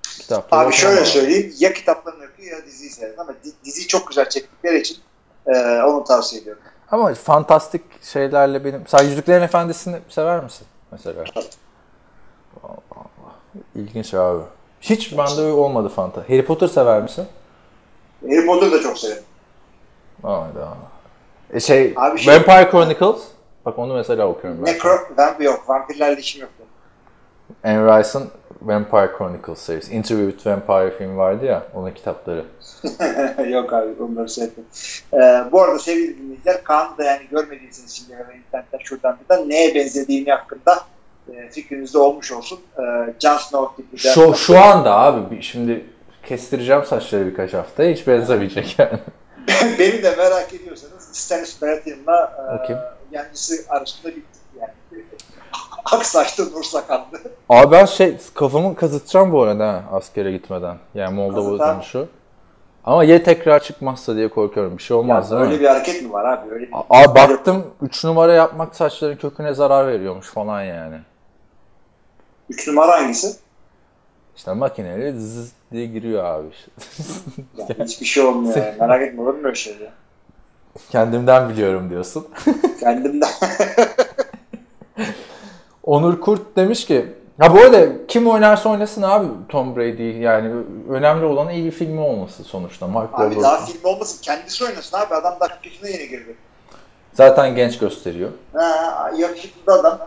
Kitapları 0.02 0.66
Abi 0.66 0.72
şöyle 0.72 1.04
söyleyeyim. 1.04 1.54
Ya 1.58 1.72
kitaplarını 1.72 2.24
okuyor 2.32 2.58
ya 2.58 2.66
diziyi 2.66 2.90
seyredin 2.90 3.18
ama 3.18 3.32
di- 3.44 3.64
diziyi 3.64 3.86
çok 3.86 4.08
güzel 4.08 4.28
çektikleri 4.28 4.80
için 4.80 4.96
e, 5.46 5.82
onu 5.82 6.04
tavsiye 6.04 6.42
ediyorum. 6.42 6.62
Ama 6.90 7.14
fantastik 7.14 8.02
şeylerle 8.02 8.64
benim... 8.64 8.82
Sen 8.86 9.04
Yüzüklerin 9.04 9.42
Efendisi'ni 9.42 9.96
sever 10.08 10.44
misin 10.44 10.66
mesela? 10.92 11.24
Allah 12.62 12.72
Allah. 12.90 13.32
İlginç 13.74 14.14
abi. 14.14 14.42
Hiç 14.80 15.18
bende 15.18 15.42
olmadı 15.42 15.88
fanta. 15.88 16.20
Harry 16.20 16.44
Potter 16.44 16.66
sever 16.66 17.02
misin? 17.02 17.26
Harry 18.22 18.46
Potter'ı 18.46 18.72
da 18.72 18.82
çok 18.82 18.98
severim. 18.98 19.22
Hayda. 20.22 20.68
E 21.50 21.60
şey, 21.60 21.92
Abi 21.96 22.18
şey- 22.18 22.34
Vampire 22.34 22.70
Chronicles. 22.70 23.22
Bak 23.66 23.78
onu 23.78 23.94
mesela 23.94 24.26
okuyorum 24.26 24.66
ben. 24.66 24.74
Necro, 24.74 24.88
vampir 25.18 25.44
yok. 25.44 25.68
Vampirlerle 25.68 26.20
işim 26.20 26.40
yok. 26.40 26.50
Anne 27.64 27.98
Rice'ın 27.98 28.30
Vampire 28.68 29.10
Chronicles 29.18 29.58
serisi. 29.58 29.92
Interview 29.94 30.30
with 30.32 30.46
Vampire 30.46 30.98
film 30.98 31.16
vardı 31.16 31.44
ya, 31.46 31.62
onun 31.74 31.90
kitapları. 31.90 32.44
yok 33.50 33.72
abi 33.72 34.02
onları 34.02 34.28
seyrettim. 34.28 34.64
Ee, 35.14 35.44
bu 35.52 35.62
arada 35.62 35.78
sevgili 35.78 36.18
dinleyiciler 36.18 36.64
Kaan'ı 36.64 36.98
da 36.98 37.04
yani 37.04 37.22
görmediyseniz 37.30 37.90
şimdiye 37.92 38.18
kadar 38.18 38.34
internetten 38.34 38.78
şuradan 38.84 39.18
buradan 39.20 39.48
neye 39.48 39.74
benzediğini 39.74 40.30
hakkında 40.30 40.80
e, 41.34 41.48
fikrinizde 41.50 41.98
olmuş 41.98 42.32
olsun. 42.32 42.60
Ee, 42.78 42.82
Jon 43.20 43.36
Snow 43.36 43.82
tipi 43.82 44.04
de- 44.04 44.08
Şu, 44.12 44.34
şu 44.34 44.58
anda 44.58 44.94
abi 44.94 45.36
bir- 45.36 45.42
şimdi 45.42 45.84
kestireceğim 46.26 46.84
saçları 46.84 47.26
birkaç 47.26 47.54
hafta 47.54 47.82
hiç 47.82 48.06
benzemeyecek 48.06 48.74
yani. 48.78 48.98
Beni 49.78 50.02
de 50.02 50.14
merak 50.16 50.54
ediyorsanız 50.54 51.08
Stannis 51.12 51.62
Baratheon'la 51.62 52.32
e, 52.48 52.52
Bakayım. 52.58 52.82
yancısı 53.12 53.54
arasında 53.68 54.16
bir 54.16 54.22
yani 54.60 55.02
ak 55.84 56.06
saçlı 56.06 56.52
nur 56.52 56.62
sakallı. 56.62 57.04
Abi 57.48 57.72
ben 57.72 57.84
şey 57.84 58.16
kafamı 58.34 58.74
kazıtacağım 58.74 59.32
bu 59.32 59.42
arada 59.42 59.82
askere 59.92 60.32
gitmeden. 60.32 60.76
Yani 60.94 61.14
Moldova 61.14 61.74
dönüşü. 61.74 62.06
Ama 62.84 63.04
ya 63.04 63.22
tekrar 63.22 63.60
çıkmazsa 63.62 64.16
diye 64.16 64.28
korkuyorum. 64.28 64.78
Bir 64.78 64.82
şey 64.82 64.96
olmaz 64.96 65.30
Ya 65.30 65.36
değil 65.38 65.46
öyle 65.46 65.56
mi? 65.56 65.62
bir 65.62 65.68
hareket 65.68 66.02
mi 66.02 66.12
var 66.12 66.24
abi? 66.24 66.54
Öyle 66.54 66.66
bir... 66.66 66.72
Abi 66.90 67.14
baktım 67.14 67.66
3 67.82 68.04
numara 68.04 68.32
yapmak 68.32 68.76
saçların 68.76 69.16
köküne 69.16 69.54
zarar 69.54 69.86
veriyormuş 69.86 70.26
falan 70.26 70.62
yani. 70.62 70.96
Üç 72.50 72.68
numara 72.68 72.92
hangisi? 72.92 73.36
İşte 74.36 74.52
makineyle 74.52 75.12
zzz 75.12 75.52
diye 75.72 75.86
giriyor 75.86 76.24
abi. 76.24 76.46
Ya 77.78 77.84
hiçbir 77.84 78.06
şey 78.06 78.24
olmuyor 78.24 78.56
yani. 78.56 78.74
Merak 78.80 79.02
etme 79.02 79.22
olur 79.22 79.34
mu 79.34 79.40
öyle 79.44 79.54
şey 79.54 79.72
ya? 79.72 79.92
Kendimden 80.90 81.48
biliyorum 81.48 81.90
diyorsun. 81.90 82.28
Kendimden. 82.80 83.28
Onur 85.82 86.20
Kurt 86.20 86.56
demiş 86.56 86.86
ki 86.86 87.06
Ha 87.40 87.54
bu 87.54 87.60
arada 87.60 88.06
kim 88.06 88.30
oynarsa 88.30 88.68
oynasın 88.68 89.02
abi 89.02 89.26
Tom 89.48 89.76
Brady 89.76 90.18
yani 90.18 90.52
önemli 90.90 91.24
olan 91.24 91.48
iyi 91.50 91.64
bir 91.64 91.70
filmi 91.70 92.00
olması 92.00 92.44
sonuçta. 92.44 92.86
Mark 92.86 93.14
abi 93.14 93.34
Wahlberg. 93.34 93.42
daha 93.42 93.66
film 93.66 93.84
olmasın. 93.84 94.18
Kendisi 94.22 94.64
oynasın 94.64 94.96
abi. 94.96 95.14
Adam 95.14 95.36
daha 95.40 95.48
40 95.48 95.66
yaşına 95.66 95.88
yeni 95.88 96.08
girdi. 96.08 96.36
Zaten 97.12 97.56
genç 97.56 97.78
gösteriyor. 97.78 98.30
Ha, 98.52 99.10
yakışıklı 99.16 99.66
da 99.66 99.72
adam. 99.80 99.98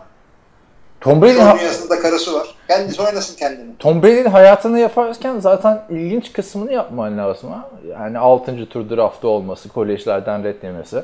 Tom 1.00 1.22
Brady 1.22 1.32
Son 1.32 1.58
dünyasında 1.58 2.00
karısı 2.00 2.34
var. 2.34 2.54
Kendisi 2.68 3.02
oynasın 3.02 3.36
kendini. 3.36 3.76
Tom 3.78 4.02
Brady'nin 4.02 4.30
hayatını 4.30 4.78
yaparken 4.78 5.40
zaten 5.40 5.82
ilginç 5.90 6.32
kısmını 6.32 6.72
yapman 6.72 7.18
lazım 7.18 7.50
ha. 7.50 7.70
Yani 7.88 8.18
6. 8.18 8.68
tur 8.68 8.90
draftta 8.90 9.28
olması, 9.28 9.68
kolejlerden 9.68 10.44
red 10.44 10.62
yemesi. 10.62 11.02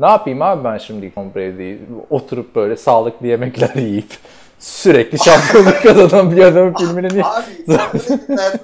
Ne 0.00 0.06
yapayım 0.06 0.42
abi 0.42 0.64
ben 0.64 0.78
şimdi 0.78 1.14
Tom 1.14 1.34
Brady'yi 1.34 1.80
oturup 2.10 2.54
böyle 2.54 2.76
sağlıklı 2.76 3.26
yemekler 3.26 3.74
yiyip 3.74 4.10
sürekli 4.58 5.18
şampiyonluk 5.18 5.82
kazanan 5.82 6.36
bir 6.36 6.42
adamın 6.42 6.74
filmini 6.74 7.08
niye... 7.08 7.24
Abi 7.24 7.44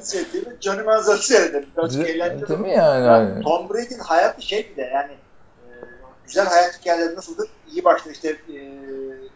sevdiğimi 0.00 0.48
Johnny 0.60 0.82
Manziel'i 0.82 1.18
seyredelim. 1.22 1.68
Birazcık 1.76 2.08
eğlenceli. 2.10 2.48
Değil 2.48 2.60
mi 2.60 2.70
yani? 2.70 3.06
Ya, 3.06 3.12
Hani- 3.12 3.42
Tom 3.44 3.68
Brady'nin 3.68 3.98
hayatı 3.98 4.42
şey 4.42 4.70
bir 4.72 4.76
de 4.76 4.90
yani 4.94 5.12
e, 5.12 5.70
güzel 6.26 6.46
hayat 6.46 6.78
hikayeleri 6.80 7.16
nasıldır? 7.16 7.48
İyi 7.72 7.84
başta 7.84 8.10
işte 8.10 8.28
e, 8.28 8.54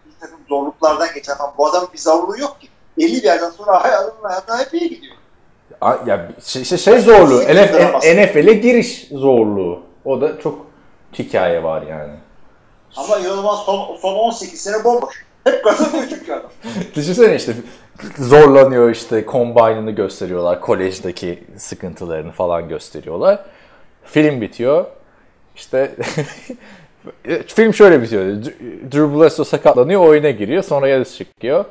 bir 0.07 0.21
takım 0.21 0.39
zorluklardan 0.49 1.09
geçen 1.15 1.35
ama 1.39 1.55
bu 1.59 1.67
adamın 1.67 1.89
bir 1.95 1.99
zorluğu 1.99 2.39
yok 2.39 2.61
ki. 2.61 2.69
Belli 2.99 3.17
bir 3.17 3.23
yerden 3.23 3.51
sonra 3.51 3.85
hayatının 3.85 4.29
hayatı 4.29 4.57
hep 4.59 4.75
iyi 4.75 4.91
gidiyor. 4.91 5.15
A- 5.81 5.97
Ya 6.07 6.29
şey, 6.45 6.65
şey, 6.65 6.79
şey 6.79 6.99
zorluğu, 7.01 7.41
NFL, 7.43 8.15
NFL'e 8.17 8.53
giriş 8.53 9.09
zorluğu. 9.13 9.83
O 10.05 10.21
da 10.21 10.41
çok 10.41 10.70
hikaye 11.19 11.63
var 11.63 11.83
yani. 11.83 12.13
Ama 12.97 13.19
inanılmaz 13.19 13.59
son, 13.59 13.97
son 13.97 14.15
18 14.15 14.61
sene 14.61 14.85
bomboş. 14.85 15.25
Hep 15.45 15.65
kazanıyor 15.65 16.05
çünkü 16.11 16.33
adam. 16.33 16.51
Düşünsene 16.95 17.37
işte 17.37 17.53
zorlanıyor 18.19 18.91
işte 18.91 19.25
combine'ını 19.33 19.91
gösteriyorlar. 19.91 20.61
Kolejdeki 20.61 21.45
sıkıntılarını 21.57 22.33
falan 22.33 22.69
gösteriyorlar. 22.69 23.45
Film 24.05 24.41
bitiyor. 24.41 24.85
İşte 25.57 25.91
film 27.47 27.75
şöyle 27.75 28.03
bitiyor. 28.03 28.25
Drew 28.93 29.19
Bledsoe 29.21 29.45
sakatlanıyor, 29.45 30.01
oyuna 30.01 30.31
giriyor. 30.31 30.63
Sonra 30.63 30.89
yarış 30.89 31.17
çıkıyor. 31.17 31.65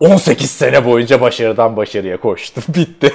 18 0.00 0.50
sene 0.50 0.84
boyunca 0.84 1.20
başarıdan 1.20 1.76
başarıya 1.76 2.20
koştu. 2.20 2.60
Bitti. 2.68 3.14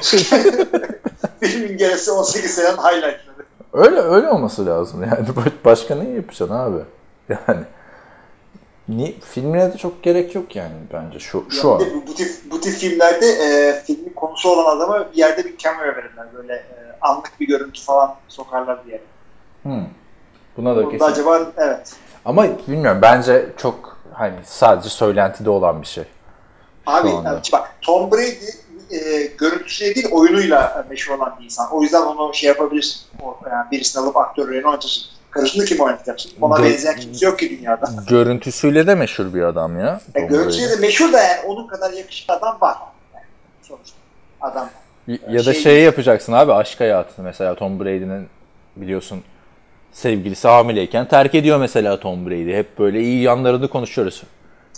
Filmin 1.42 1.78
gerisi 1.78 2.12
18 2.12 2.52
senenin 2.52 2.78
highlightları. 2.78 3.33
Öyle 3.74 4.00
öyle 4.02 4.30
olması 4.30 4.66
lazım 4.66 5.02
yani. 5.12 5.28
Başka 5.66 5.96
ne 5.96 6.10
yapacaksın 6.10 6.56
abi? 6.56 6.78
Yani 7.30 7.64
Ni, 8.90 9.20
filmine 9.20 9.74
de 9.74 9.78
çok 9.78 10.04
gerek 10.04 10.36
yok 10.36 10.56
yani 10.56 10.74
bence 10.94 11.20
şu 11.20 11.46
şu 11.50 11.68
Ya 11.68 11.74
an. 11.74 11.80
bir 11.80 11.94
bu, 11.94 12.08
bu, 12.08 12.14
tip, 12.16 12.30
bu 12.52 12.62
tip 12.62 12.74
filmlerde 12.74 13.26
e, 13.28 13.82
filmin 13.86 14.14
konusu 14.14 14.50
olan 14.50 14.78
adama 14.78 15.12
bir 15.12 15.18
yerde 15.18 15.46
bir 15.46 15.58
cameo 15.58 15.82
verirler. 15.86 16.26
Böyle 16.34 16.54
e, 16.54 16.98
anlık 17.02 17.32
bir 17.40 17.48
görüntü 17.48 17.82
falan 17.82 18.16
sokarlar 18.28 18.86
diye. 18.86 19.02
Hmm. 19.64 19.86
Buna 20.58 20.76
da 20.76 20.90
kesin. 20.90 21.06
acaba 21.06 21.40
evet. 21.58 21.94
Ama 22.26 22.46
bilmiyorum 22.68 23.00
bence 23.02 23.46
çok 23.58 23.98
hani 24.14 24.36
sadece 24.44 24.90
söylentide 24.90 25.50
olan 25.50 25.82
bir 25.82 25.88
şey. 25.88 26.04
Abi 26.86 27.10
yani 27.10 27.40
bak 27.54 27.72
Tom 27.82 28.12
Brady 28.12 28.46
e, 28.94 29.30
görüntüsüyle 29.38 29.96
değil 29.96 30.08
oyunuyla 30.12 30.86
meşhur 30.90 31.16
olan 31.16 31.36
bir 31.40 31.46
insan. 31.46 31.68
O 31.72 31.84
yüzden 31.84 32.02
onu 32.02 32.34
şey 32.34 32.48
yapabilirsin. 32.48 33.02
O, 33.22 33.38
yani 33.52 33.72
birisini 33.72 34.04
alıp 34.04 34.18
aktörlerini 34.18 34.68
oynatırsın. 34.68 35.04
Karısını 35.32 35.66
kim 35.66 35.80
oynatacaksın? 35.80 36.32
Ona 36.42 36.56
Gö- 36.56 36.64
benzeyen 36.64 37.00
kimse 37.00 37.26
yok 37.26 37.40
ki 37.40 37.58
dünyada. 37.60 37.90
Görüntüsüyle 38.10 38.88
de 38.88 38.96
meşhur 38.96 39.34
bir 39.34 39.42
adam 39.42 39.80
ya. 39.80 40.02
E, 40.16 40.22
görüntüsüyle 40.22 40.70
de 40.70 40.76
meşhur 40.76 41.14
da 41.14 41.20
yani 41.24 41.42
onun 41.46 41.68
kadar 41.68 41.94
yakışıklı 41.94 42.34
adam 42.34 42.58
var. 42.62 42.78
Yani 43.14 43.26
sonuçta 43.62 43.98
adam. 44.42 44.70
Ya 45.08 45.46
da 45.46 45.54
şey- 45.54 45.64
şeyi 45.64 45.84
yapacaksın 45.84 46.34
abi 46.34 46.54
aşk 46.54 46.80
hayatı 46.80 47.22
mesela 47.22 47.56
Tom 47.56 47.80
Brady'nin 47.80 48.28
biliyorsun 48.76 49.24
sevgilisi 49.92 50.48
hamileyken 50.48 51.08
terk 51.08 51.36
ediyor 51.36 51.60
mesela 51.60 52.00
Tom 52.00 52.26
Brady. 52.26 52.54
Hep 52.54 52.80
böyle 52.80 53.02
iyi 53.02 53.22
yanlarını 53.22 53.68
konuşuyoruz. 53.68 54.24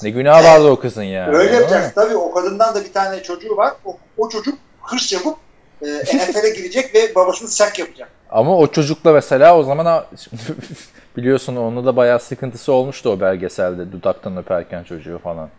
Ne 0.04 0.10
günah 0.10 0.44
vardı 0.44 0.68
o 0.68 0.80
kızın 0.80 1.04
ya. 1.04 1.28
Öyle 1.28 1.56
yapacaksın. 1.56 1.92
Tabii 1.96 2.16
o 2.16 2.32
kadından 2.32 2.76
da 2.76 2.84
bir 2.84 2.94
tane 2.94 3.24
çocuğu 3.24 3.58
var. 3.58 3.74
O, 3.86 3.98
o 4.18 4.30
çocuk 4.30 4.58
hırs 4.82 5.14
yapıp 5.14 5.38
e, 5.82 5.86
NFL'e 5.88 6.50
girecek 6.50 6.96
ve 6.96 7.16
babasını 7.16 7.50
sak 7.50 7.80
yapacak. 7.80 8.10
Ama 8.30 8.58
o 8.58 8.68
çocukla 8.68 9.14
mesela 9.14 9.58
o 9.58 9.64
zaman 9.64 10.06
biliyorsun 11.18 11.56
onunla 11.56 11.86
da 11.86 11.96
bayağı 11.96 12.20
sıkıntısı 12.20 12.74
olmuştu 12.74 13.10
o 13.10 13.20
belgeselde 13.20 13.92
dudaktan 13.92 14.38
öperken 14.38 14.84
çocuğu 14.84 15.20
falan. 15.24 15.50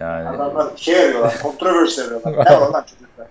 Yani 0.00 0.28
Adamlar 0.28 0.76
şey 0.76 1.04
arıyorlar, 1.04 1.34
controversy 1.42 2.00
arıyorlar. 2.00 2.32
Ne 2.32 2.60
var 2.60 2.70
lan 2.70 2.84
çocuklar? 2.90 3.26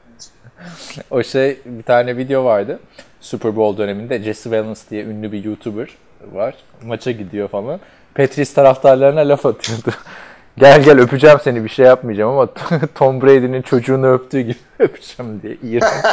o 1.12 1.24
şey 1.24 1.60
bir 1.66 1.84
tane 1.84 2.18
video 2.18 2.46
vardı. 2.46 2.80
Super 3.22 3.56
Bowl 3.56 3.78
döneminde 3.82 4.24
Jesse 4.24 4.52
Valens 4.52 4.90
diye 4.90 5.04
ünlü 5.04 5.32
bir 5.32 5.44
YouTuber 5.44 5.98
var. 6.32 6.56
Maça 6.84 7.12
gidiyor 7.12 7.48
falan. 7.48 7.80
Patriots 8.20 8.54
taraftarlarına 8.54 9.20
laf 9.20 9.46
atıyordu. 9.46 9.92
gel 10.58 10.84
gel 10.84 11.00
öpeceğim 11.00 11.38
seni 11.44 11.64
bir 11.64 11.70
şey 11.70 11.86
yapmayacağım 11.86 12.32
ama 12.32 12.50
Tom 12.96 13.22
Brady'nin 13.22 13.62
çocuğunu 13.62 14.14
öptüğü 14.14 14.42
gibi 14.42 14.58
öpeceğim 14.80 15.42
diye. 15.42 15.58
İğrenç. 15.64 16.06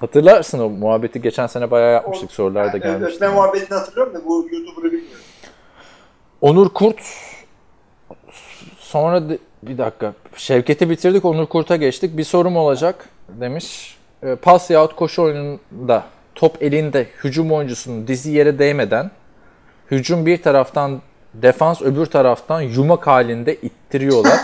Hatırlarsın 0.00 0.58
o 0.58 0.68
muhabbeti 0.68 1.22
geçen 1.22 1.46
sene 1.46 1.70
bayağı 1.70 1.92
yapmıştık 1.92 2.32
sorularda 2.32 2.76
Yani 2.76 2.82
gelmişti. 2.82 3.24
Öpme 3.24 3.28
muhabbetini 3.36 3.78
hatırlıyorum 3.78 4.14
da 4.14 4.24
bu 4.24 4.48
YouTuber'ı 4.52 4.84
bilmiyorum. 4.92 5.24
Onur 6.40 6.68
Kurt 6.68 7.00
sonra 8.78 9.22
bir 9.62 9.78
dakika 9.78 10.12
Şevket'i 10.36 10.90
bitirdik 10.90 11.24
Onur 11.24 11.46
Kurt'a 11.46 11.76
geçtik. 11.76 12.16
Bir 12.16 12.24
sorum 12.24 12.56
olacak 12.56 13.08
demiş. 13.28 13.98
E, 14.22 14.34
Pas 14.34 14.70
yahut 14.70 14.96
koşu 14.96 15.22
oyununda 15.22 16.04
top 16.34 16.62
elinde 16.62 17.06
hücum 17.24 17.52
oyuncusunun 17.52 18.06
dizi 18.06 18.30
yere 18.30 18.58
değmeden 18.58 19.10
hücum 19.92 20.26
bir 20.26 20.42
taraftan 20.42 21.00
defans 21.34 21.82
öbür 21.82 22.06
taraftan 22.06 22.60
yumak 22.60 23.06
halinde 23.06 23.54
ittiriyorlar. 23.54 24.40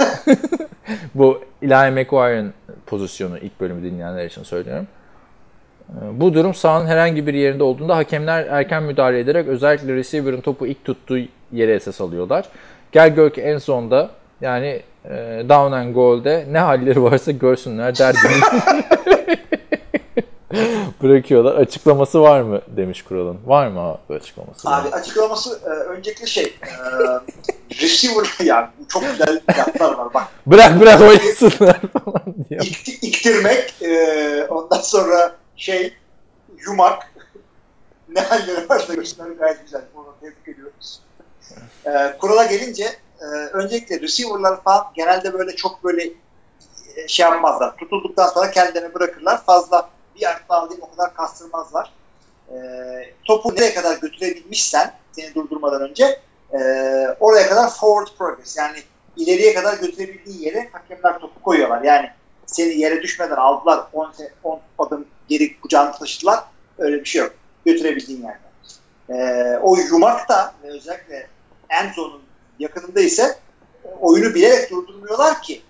Bu 1.15 1.41
Eli 1.63 1.91
McGuire'ın 1.91 2.53
pozisyonu 2.87 3.39
ilk 3.39 3.61
bölümü 3.61 3.83
dinleyenler 3.83 4.27
için 4.27 4.43
söylüyorum. 4.43 4.87
E, 5.91 6.21
Bu 6.21 6.35
durum 6.35 6.55
sahanın 6.55 6.87
herhangi 6.87 7.27
bir 7.27 7.35
yerinde 7.35 7.63
olduğunda 7.63 7.97
hakemler 7.97 8.47
erken 8.51 8.83
müdahale 8.83 9.19
ederek 9.19 9.49
özellikle 9.49 9.95
receiver'ın 9.95 10.41
topu 10.41 10.67
ilk 10.67 10.85
tuttuğu 10.85 11.19
yere 11.53 11.75
esas 11.75 12.01
alıyorlar. 12.01 12.45
Gel 12.93 13.15
gör 13.15 13.31
ki 13.31 13.41
en 13.41 13.59
sonda 13.59 14.11
yani 14.41 14.83
e, 15.05 15.43
down 15.49 15.73
and 15.73 15.95
goal'de 15.95 16.47
ne 16.51 16.59
halleri 16.59 17.03
varsa 17.03 17.33
görsünler 17.33 17.99
der 17.99 18.15
gibi 18.15 18.65
bırakıyorlar. 21.03 21.55
Açıklaması 21.55 22.23
var 22.23 22.41
mı 22.41 22.61
demiş 22.69 23.03
kuralın. 23.03 23.39
Var 23.47 23.69
mı 23.69 23.81
abi 23.81 24.15
açıklaması? 24.15 24.69
Abi 24.69 24.89
açıklaması 24.89 25.61
e, 25.65 25.69
öncelikle 25.69 26.27
şey 26.27 26.45
e, 26.45 26.73
receiver 27.83 28.27
yani 28.45 28.69
çok 28.89 29.03
güzel 29.11 29.41
laflar 29.59 29.95
var 29.95 30.15
bak. 30.15 30.29
Bırak 30.47 30.81
bırak 30.81 31.01
oynasınlar 31.09 31.81
falan 31.81 32.35
diyor. 32.51 32.63
İkti, 32.65 32.93
iktirmek 32.93 33.83
e, 33.83 34.47
ondan 34.49 34.81
sonra 34.81 35.37
şey 35.57 35.95
yumak 36.67 37.13
ne 38.09 38.21
halleri 38.21 38.69
varsa 38.69 38.95
göstermek 38.95 39.39
gayet 39.39 39.65
güzel. 39.65 39.83
Onu 39.95 40.15
tebrik 40.21 40.49
ediyoruz. 40.49 41.01
E, 41.87 42.19
kurala 42.19 42.45
gelince 42.45 42.85
e, 43.21 43.25
öncelikle 43.53 44.01
receiver'lar 44.01 44.63
falan 44.63 44.87
genelde 44.95 45.33
böyle 45.33 45.57
çok 45.57 45.85
böyle 45.85 46.05
e, 46.97 47.09
şey 47.09 47.27
yapmazlar. 47.27 47.77
Tutulduktan 47.77 48.27
sonra 48.27 48.51
kendilerini 48.51 48.95
bırakırlar. 48.95 49.45
Fazla 49.45 49.98
bir 50.19 50.23
yard 50.23 50.49
daha 50.49 50.71
değil 50.71 50.81
o 50.83 50.91
kadar 50.91 51.15
kastırmazlar. 51.15 51.93
E, 52.51 52.57
topu 53.25 53.55
nereye 53.55 53.75
kadar 53.75 53.99
götürebilmişsen 53.99 54.95
seni 55.13 55.35
durdurmadan 55.35 55.83
önce 55.83 56.21
e, 56.53 56.59
oraya 57.21 57.49
kadar 57.49 57.71
forward 57.71 58.17
progress 58.19 58.57
yani 58.57 58.79
ileriye 59.17 59.55
kadar 59.55 59.79
götürebildiği 59.79 60.45
yere 60.45 60.69
hakemler 60.73 61.19
topu 61.19 61.43
koyuyorlar. 61.43 61.83
Yani 61.83 62.11
seni 62.47 62.79
yere 62.81 63.03
düşmeden 63.03 63.37
aldılar 63.37 63.87
10 63.93 64.13
10 64.45 64.61
adım 64.79 65.07
geri 65.29 65.61
kucağını 65.61 65.93
taşıdılar. 65.93 66.45
Öyle 66.79 67.01
bir 67.01 67.05
şey 67.05 67.23
yok. 67.23 67.33
Götürebildiğin 67.65 68.23
yerde. 68.23 68.49
Ee, 69.11 69.59
o 69.63 69.77
yumak 69.77 70.29
da 70.29 70.55
ve 70.63 70.69
özellikle 70.69 71.27
end 71.69 71.95
zone'un 71.95 72.23
yakınında 72.59 73.01
ise 73.01 73.39
e, 73.85 73.89
oyunu 74.01 74.35
bilerek 74.35 74.71
durdurmuyorlar 74.71 75.43
ki 75.43 75.63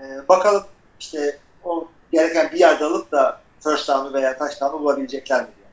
e, 0.00 0.28
bakalım 0.28 0.64
işte 1.00 1.38
o 1.64 1.88
gereken 2.12 2.50
bir 2.52 2.58
yerde 2.58 2.84
alıp 2.84 3.12
da 3.12 3.40
first 3.60 3.88
down'u 3.88 4.14
veya 4.14 4.38
touchdown'u 4.38 4.80
bulabilecekler 4.80 5.40
mi 5.40 5.48
diyor. 5.56 5.68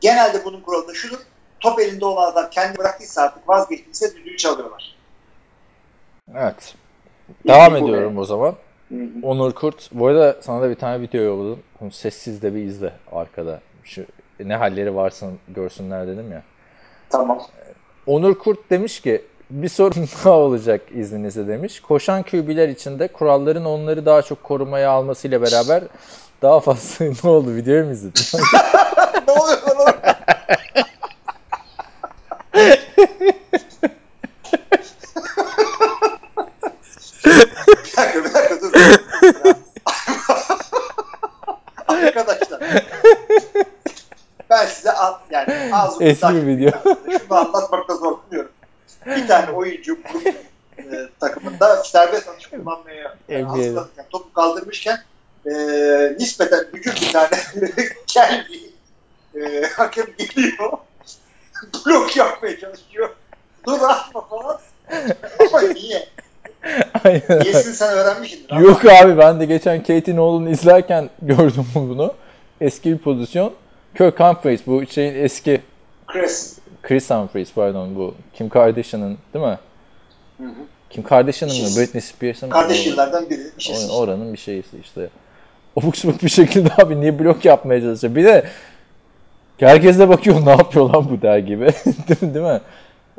Genelde 0.00 0.44
bunun 0.44 0.60
kuralı 0.60 0.88
da 0.88 0.94
şudur. 0.94 1.18
Top 1.60 1.80
elinde 1.80 2.04
olan 2.04 2.32
adam 2.32 2.50
kendi 2.50 2.78
bıraktıysa 2.78 3.22
artık 3.22 3.48
vazgeçtiyse 3.48 4.16
düdüğü 4.16 4.36
çalıyorlar. 4.36 4.96
Evet. 6.34 6.74
Devam 7.46 7.76
İlk 7.76 7.82
bu 7.82 7.88
ediyorum 7.88 8.18
o 8.18 8.24
zaman. 8.24 8.54
Onur 9.22 9.52
Kurt. 9.52 9.90
Bu 9.92 10.06
arada 10.06 10.36
sana 10.40 10.62
da 10.62 10.70
bir 10.70 10.74
tane 10.74 11.00
video 11.00 11.22
yolladım. 11.22 11.62
Bunu 11.80 11.90
sessiz 11.90 12.42
de 12.42 12.54
bir 12.54 12.62
izle 12.62 12.92
arkada. 13.12 13.60
Şu 13.84 14.06
ne 14.40 14.56
halleri 14.56 14.94
varsa 14.94 15.26
görsünler 15.48 16.06
dedim 16.06 16.32
ya. 16.32 16.42
Tamam. 17.10 17.42
Onur 18.06 18.38
Kurt 18.38 18.70
demiş 18.70 19.00
ki 19.00 19.24
bir 19.50 19.68
sorun 19.68 20.08
daha 20.24 20.38
olacak 20.38 20.80
izninizle 20.94 21.48
demiş. 21.48 21.80
Koşan 21.80 22.22
QB'ler 22.22 22.68
içinde 22.68 23.08
kuralların 23.08 23.64
onları 23.64 24.06
daha 24.06 24.22
çok 24.22 24.42
korumaya 24.42 24.90
almasıyla 24.90 25.42
beraber 25.42 25.84
daha 26.42 26.60
fazla 26.60 27.04
ne 27.24 27.30
oldu 27.30 27.54
videoyu 27.54 27.84
mu 27.84 27.92
izledin? 27.92 28.22
ne 29.28 29.32
oluyor 29.32 29.62
lan 29.62 29.76
orada? 29.76 30.18
bir 37.24 37.96
dakika 37.96 38.24
bir 38.24 38.34
dakika 38.34 38.60
dur. 38.60 38.72
Arkadaşlar. 41.88 42.60
Ben 44.50 44.66
size 44.66 44.92
al, 44.92 45.14
yani 45.30 45.74
ağzımı 45.74 46.08
Eski 46.08 46.34
bir 46.34 46.46
video. 46.46 46.70
Şunu 47.18 47.38
anlatmakta 47.38 47.94
zorlanıyorum. 47.94 48.52
Bir 49.06 49.28
tane 49.28 49.50
oyuncu 49.50 49.98
bu 50.14 50.28
e, 50.78 51.08
takımında 51.20 51.76
serbest 51.76 52.28
atış 52.28 52.46
kullanmaya 52.46 53.16
e, 53.28 53.42
NBA. 53.42 53.50
hazırlanırken 53.50 54.06
topu 54.10 54.32
kaldırmışken 54.32 54.98
nispeten 56.18 56.64
büyük 56.72 56.86
bir 57.02 57.12
tane 57.12 57.28
kel 58.06 58.46
bir 58.48 58.68
e, 59.42 59.66
hakem 59.66 60.06
geliyor. 60.18 60.72
Blok 61.86 62.16
yapmaya 62.16 62.60
çalışıyor. 62.60 63.10
Dur 63.66 63.80
atma 63.88 64.20
falan. 64.20 64.60
Ama 65.40 65.60
niye? 65.60 66.08
Aynen. 67.04 67.40
Niyesini 67.40 67.74
sen 67.74 67.98
öğrenmişsindir. 67.98 68.56
Yok 68.56 68.84
abi 68.84 69.18
ben 69.18 69.40
de 69.40 69.44
geçen 69.44 69.82
Katie 69.82 70.16
Nolan'ı 70.16 70.50
izlerken 70.50 71.10
gördüm 71.22 71.66
bunu. 71.74 72.14
Eski 72.60 72.92
bir 72.92 72.98
pozisyon. 72.98 73.52
Kirk 73.98 74.20
Humphries 74.20 74.60
bu 74.66 74.86
şeyin 74.86 75.14
eski 75.24 75.60
Chris. 76.06 76.58
Chris 76.82 77.10
Humphries 77.10 77.52
pardon 77.52 77.96
bu 77.96 78.14
Kim 78.34 78.48
Kardashian'ın 78.48 79.18
değil 79.34 79.44
mi? 79.44 79.58
Hı 80.38 80.44
hı. 80.44 80.54
Kim 80.90 81.02
Kardashian'ın 81.02 81.54
mı? 81.54 81.60
Şiz. 81.60 81.78
Britney 81.78 82.00
Spears'ın 82.00 82.48
mı? 82.48 82.52
Kardeş 82.54 82.86
yıllardan 82.86 83.30
biri. 83.30 83.40
Bir 83.58 83.62
şey 83.62 83.76
Or- 83.76 83.90
oranın 83.92 84.32
bir 84.32 84.38
şeysi 84.38 84.78
işte. 84.82 85.08
Obuk 85.76 85.96
subuk 85.96 86.22
bir 86.22 86.28
şekilde 86.28 86.68
abi 86.82 87.00
niye 87.00 87.18
blok 87.18 87.44
yapmaya 87.44 87.80
çalışıyor? 87.80 88.14
Bir 88.14 88.24
de 88.24 88.44
Herkes 89.58 89.98
de 89.98 90.08
bakıyor 90.08 90.46
ne 90.46 90.50
yapıyor 90.50 90.90
lan 90.90 91.06
bu 91.10 91.22
der 91.22 91.38
gibi. 91.38 91.66
değil, 91.86 92.22
mi, 92.22 92.34
değil 92.34 92.44
mi? 92.46 92.60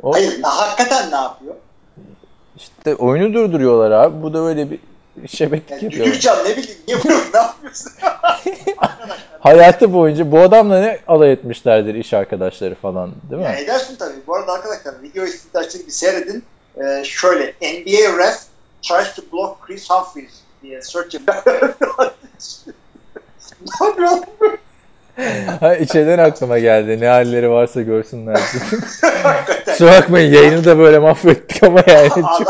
O, 0.02 0.12
Hayır 0.14 0.40
hakikaten 0.42 1.10
ne 1.10 1.16
yapıyor? 1.16 1.54
işte 2.56 2.94
oyunu 2.94 3.34
durduruyorlar 3.34 3.90
abi. 3.90 4.22
Bu 4.22 4.34
da 4.34 4.38
öyle 4.44 4.70
bir 4.70 4.78
şebeklik 5.28 5.70
Yani 5.70 5.84
yapıyor. 5.84 6.06
düdük 6.06 6.20
çal 6.22 6.36
ne 6.44 6.56
bileyim 6.56 6.78
niye 6.88 6.98
bunu 7.04 7.12
ne 7.34 7.38
yapıyorsun? 7.40 7.92
Hayatı 9.40 9.92
boyunca 9.92 10.32
bu 10.32 10.38
adamla 10.40 10.80
ne 10.80 10.98
alay 11.08 11.32
etmişlerdir 11.32 11.94
iş 11.94 12.14
arkadaşları 12.14 12.74
falan 12.74 13.10
değil 13.30 13.42
mi? 13.42 13.44
Yani 13.46 13.60
edersin 13.60 13.96
tabii. 13.96 14.26
Bu 14.26 14.34
arada 14.36 14.52
arkadaşlar 14.52 15.02
video 15.02 15.24
isimde 15.24 15.58
açık 15.58 15.86
bir 15.86 15.92
seyredin. 15.92 16.44
Ee, 16.76 17.04
şöyle 17.04 17.46
NBA 17.62 18.18
ref 18.18 18.38
tries 18.82 19.14
to 19.14 19.22
block 19.32 19.60
Chris 19.66 19.90
Humphries 19.90 20.39
diye 20.62 20.82
search 20.82 21.14
ne 21.28 21.34
yapıyor? 23.86 24.58
Ha, 25.60 25.74
içeriden 25.80 26.18
aklıma 26.18 26.58
geldi. 26.58 27.00
Ne 27.00 27.06
halleri 27.08 27.50
varsa 27.50 27.82
görsünler. 27.82 28.40
Kusura 29.66 29.90
bakmayın 29.92 30.34
yayını 30.34 30.64
da 30.64 30.78
böyle 30.78 30.98
mahvettik 30.98 31.62
ama 31.62 31.80
yani. 31.86 32.08
adam, 32.12 32.44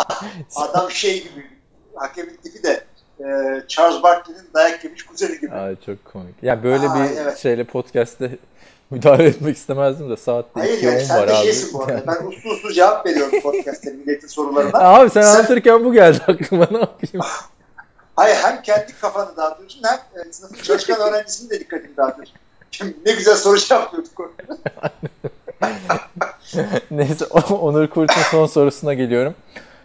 adam 0.56 0.90
şey 0.90 1.14
gibi 1.22 1.46
hakemin 1.94 2.36
tipi 2.44 2.62
de 2.62 2.84
e, 3.20 3.24
Charles 3.68 4.02
Barkley'nin 4.02 4.42
dayak 4.54 4.84
yemiş 4.84 5.02
kuzeni 5.02 5.40
gibi. 5.40 5.54
Aa, 5.54 5.70
çok 5.86 6.04
komik. 6.12 6.42
Ya 6.42 6.62
böyle 6.62 6.88
Aa, 6.88 6.94
bir 6.94 7.16
evet. 7.16 7.38
şeyle 7.38 7.64
podcast'te 7.64 8.30
müdahale 8.90 9.24
etmek 9.24 9.56
istemezdim 9.56 10.10
de 10.10 10.16
saatte 10.16 10.60
Hayır 10.60 10.76
2 10.76 10.86
yani 10.86 10.96
10 10.96 11.00
sen 11.04 11.18
var 11.18 11.28
abi. 11.28 11.34
şeysin 11.34 11.72
bu 11.74 11.84
arada. 11.84 12.02
Ben 12.06 12.26
uslu 12.26 12.50
uslu 12.50 12.72
cevap 12.72 13.06
veriyorum 13.06 13.40
podcast'te 13.40 13.90
milletin 13.92 14.28
sorularına. 14.28 14.78
abi 14.78 15.10
sen, 15.10 15.22
Sen- 15.22 15.30
anlatırken 15.34 15.84
bu 15.84 15.92
geldi 15.92 16.18
aklıma 16.28 16.68
ne 16.70 16.78
yapayım? 16.78 17.26
Hayır 18.20 18.36
hem 18.36 18.62
kendi 18.62 19.00
kafanı 19.00 19.36
dağıtıyorsun 19.36 19.82
hem 19.84 20.22
e, 20.22 20.32
sınıfın 20.32 20.62
çalışkan 20.62 21.00
öğrencisinin 21.08 21.50
de 21.50 21.60
dikkatini 21.60 21.96
dağıtıyorsun. 21.96 22.36
Şimdi 22.70 22.96
ne 23.06 23.12
güzel 23.12 23.36
soru 23.36 23.58
orada. 24.18 24.58
Neyse 26.90 27.24
Onur 27.24 27.86
Kurt'un 27.86 28.22
son 28.30 28.46
sorusuna 28.46 28.94
geliyorum. 28.94 29.34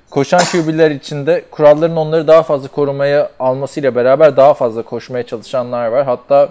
Koşan 0.10 0.41
QB'ler 0.52 0.91
içinde 0.91 1.45
kuralların 1.52 1.95
onları 1.95 2.28
daha 2.28 2.44
fazla 2.44 2.68
korumaya 2.68 3.32
almasıyla 3.40 3.95
beraber 3.95 4.38
daha 4.38 4.53
fazla 4.53 4.82
koşmaya 4.82 5.26
çalışanlar 5.26 5.88
var. 5.88 6.06
Hatta 6.06 6.49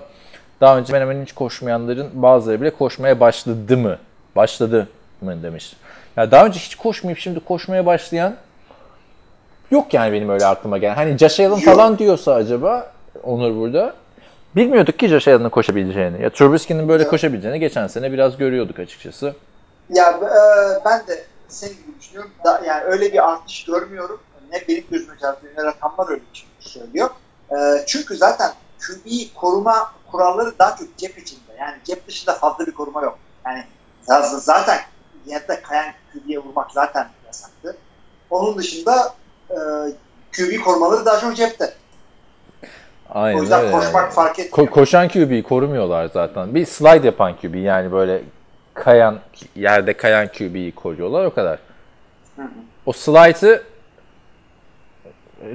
daha 0.60 0.78
önce 0.78 0.92
hemen 0.92 1.10
hemen 1.10 1.22
hiç 1.22 1.32
koşmayanların 1.32 2.10
bazıları 2.22 2.60
bile 2.60 2.70
koşmaya 2.70 3.20
başladı 3.20 3.76
mı? 3.76 3.98
Başladı 4.36 4.88
mı 5.20 5.42
demiş. 5.42 5.76
Ya 6.16 6.30
daha 6.30 6.46
önce 6.46 6.60
hiç 6.60 6.74
koşmayıp 6.74 7.18
şimdi 7.18 7.40
koşmaya 7.40 7.86
başlayan 7.86 8.36
yok 9.74 9.94
yani 9.94 10.12
benim 10.12 10.28
öyle 10.30 10.46
aklıma 10.46 10.78
gelen. 10.78 10.94
Hani 10.94 11.18
Josh 11.18 11.40
Allen 11.40 11.60
falan 11.60 11.98
diyorsa 11.98 12.34
acaba 12.34 12.92
Onur 13.22 13.56
burada. 13.56 13.94
Bilmiyorduk 14.56 14.98
ki 14.98 15.08
Josh 15.08 15.28
Allen'ın 15.28 15.50
koşabileceğini. 15.50 16.22
Ya 16.22 16.30
Trubisky'nin 16.30 16.88
böyle 16.88 17.02
Ya. 17.02 17.10
koşabileceğini 17.10 17.60
geçen 17.60 17.86
sene 17.86 18.12
biraz 18.12 18.36
görüyorduk 18.36 18.78
açıkçası. 18.78 19.34
Ya 19.90 20.10
e, 20.10 20.84
ben 20.84 21.06
de 21.06 21.24
senin 21.48 21.72
gibi 21.72 22.00
düşünüyorum. 22.00 22.30
Da, 22.44 22.62
yani 22.66 22.84
öyle 22.84 23.12
bir 23.12 23.28
artış 23.28 23.64
görmüyorum. 23.64 24.20
Ne 24.52 24.62
benim 24.68 24.84
gözüme 24.90 25.18
çarpıyor 25.20 25.52
ne 25.58 25.64
rakamlar 25.64 26.10
öyle 26.10 26.22
bir 26.32 26.38
şey 26.38 26.48
söylüyor. 26.60 27.10
E, 27.50 27.56
çünkü 27.86 28.16
zaten 28.16 28.50
QB'yi 28.86 29.34
koruma 29.34 29.92
kuralları 30.12 30.58
daha 30.58 30.76
çok 30.76 30.98
cep 30.98 31.18
içinde. 31.18 31.40
Yani 31.58 31.76
cep 31.84 32.08
dışında 32.08 32.34
fazla 32.34 32.66
bir 32.66 32.72
koruma 32.72 33.02
yok. 33.02 33.18
Yani 33.46 33.64
zaten 34.40 34.78
yerde 35.26 35.60
kayan 35.62 35.92
QB'ye 36.12 36.38
vurmak 36.38 36.70
zaten 36.72 37.08
yasaktı. 37.26 37.76
Onun 38.30 38.58
dışında 38.58 39.14
e, 39.50 39.56
QB 40.32 40.60
korumaları 40.64 41.04
daha 41.06 41.20
çok 41.20 41.36
cepte. 41.36 41.72
Aynen 43.10 43.38
O 43.38 43.42
yüzden 43.42 43.60
öyle 43.60 43.70
koşmak 43.72 44.12
fark 44.12 44.38
etmiyor. 44.38 44.68
Ko- 44.68 44.70
koşan 44.70 45.08
QB'yi 45.08 45.42
korumuyorlar 45.42 46.10
zaten. 46.14 46.54
Bir 46.54 46.66
slide 46.66 47.06
yapan 47.06 47.36
QB 47.36 47.54
yani 47.54 47.92
böyle 47.92 48.22
kayan 48.74 49.18
yerde 49.56 49.92
kayan 49.96 50.28
QB'yi 50.28 50.74
koruyorlar 50.74 51.24
o 51.24 51.34
kadar. 51.34 51.58
Hı 52.36 52.42
hı. 52.42 52.48
O 52.86 52.92
slide'ı 52.92 53.62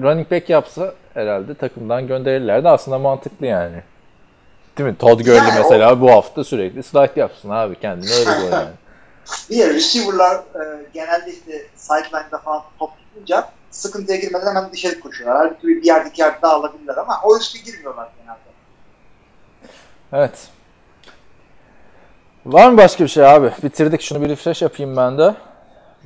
running 0.02 0.32
back 0.32 0.50
yapsa 0.50 0.94
herhalde 1.14 1.54
takımdan 1.54 2.08
gönderirlerdi. 2.08 2.70
Aslında 2.70 3.00
mantıklı 3.00 3.46
yani. 3.46 3.82
Değil 4.78 4.90
mi? 4.90 4.98
Todd 4.98 5.20
Gurley 5.20 5.36
Yani 5.38 5.52
o- 5.60 5.64
mesela 5.64 6.02
bu 6.02 6.12
hafta 6.12 6.44
sürekli 6.44 6.84
slide 6.84 7.12
yapsın 7.20 7.50
abi 7.50 7.80
kendini 7.80 8.12
öyle 8.14 8.30
gol 8.42 8.52
yani. 8.52 8.70
Bir 9.50 9.74
receiver'lar 9.74 10.36
e, 10.36 10.86
genelde 10.94 11.32
işte 11.32 11.66
sideline'da 11.76 12.38
falan 12.38 12.64
top 12.80 12.92
tutunca 12.98 13.50
sıkıntıya 13.72 14.18
girmeden 14.20 14.48
hemen 14.56 14.72
dışarı 14.72 15.00
koşuyorlar. 15.00 15.38
Halbuki 15.48 15.68
bir 15.68 15.84
yerde 15.84 16.10
iki 16.10 16.22
yerde 16.22 16.38
daha 16.42 16.54
alabilirler 16.54 16.98
ama 16.98 17.20
o 17.24 17.40
riske 17.40 17.60
girmiyorlar 17.72 18.10
genelde. 18.20 18.40
Evet. 20.14 20.48
Var 22.46 22.70
mı 22.70 22.78
başka 22.78 23.04
bir 23.04 23.10
şey 23.10 23.26
abi? 23.26 23.52
Bitirdik. 23.64 24.02
Şunu 24.02 24.22
bir 24.22 24.30
refresh 24.30 24.62
yapayım 24.62 24.98
ben 24.98 25.18
de. 25.18 25.36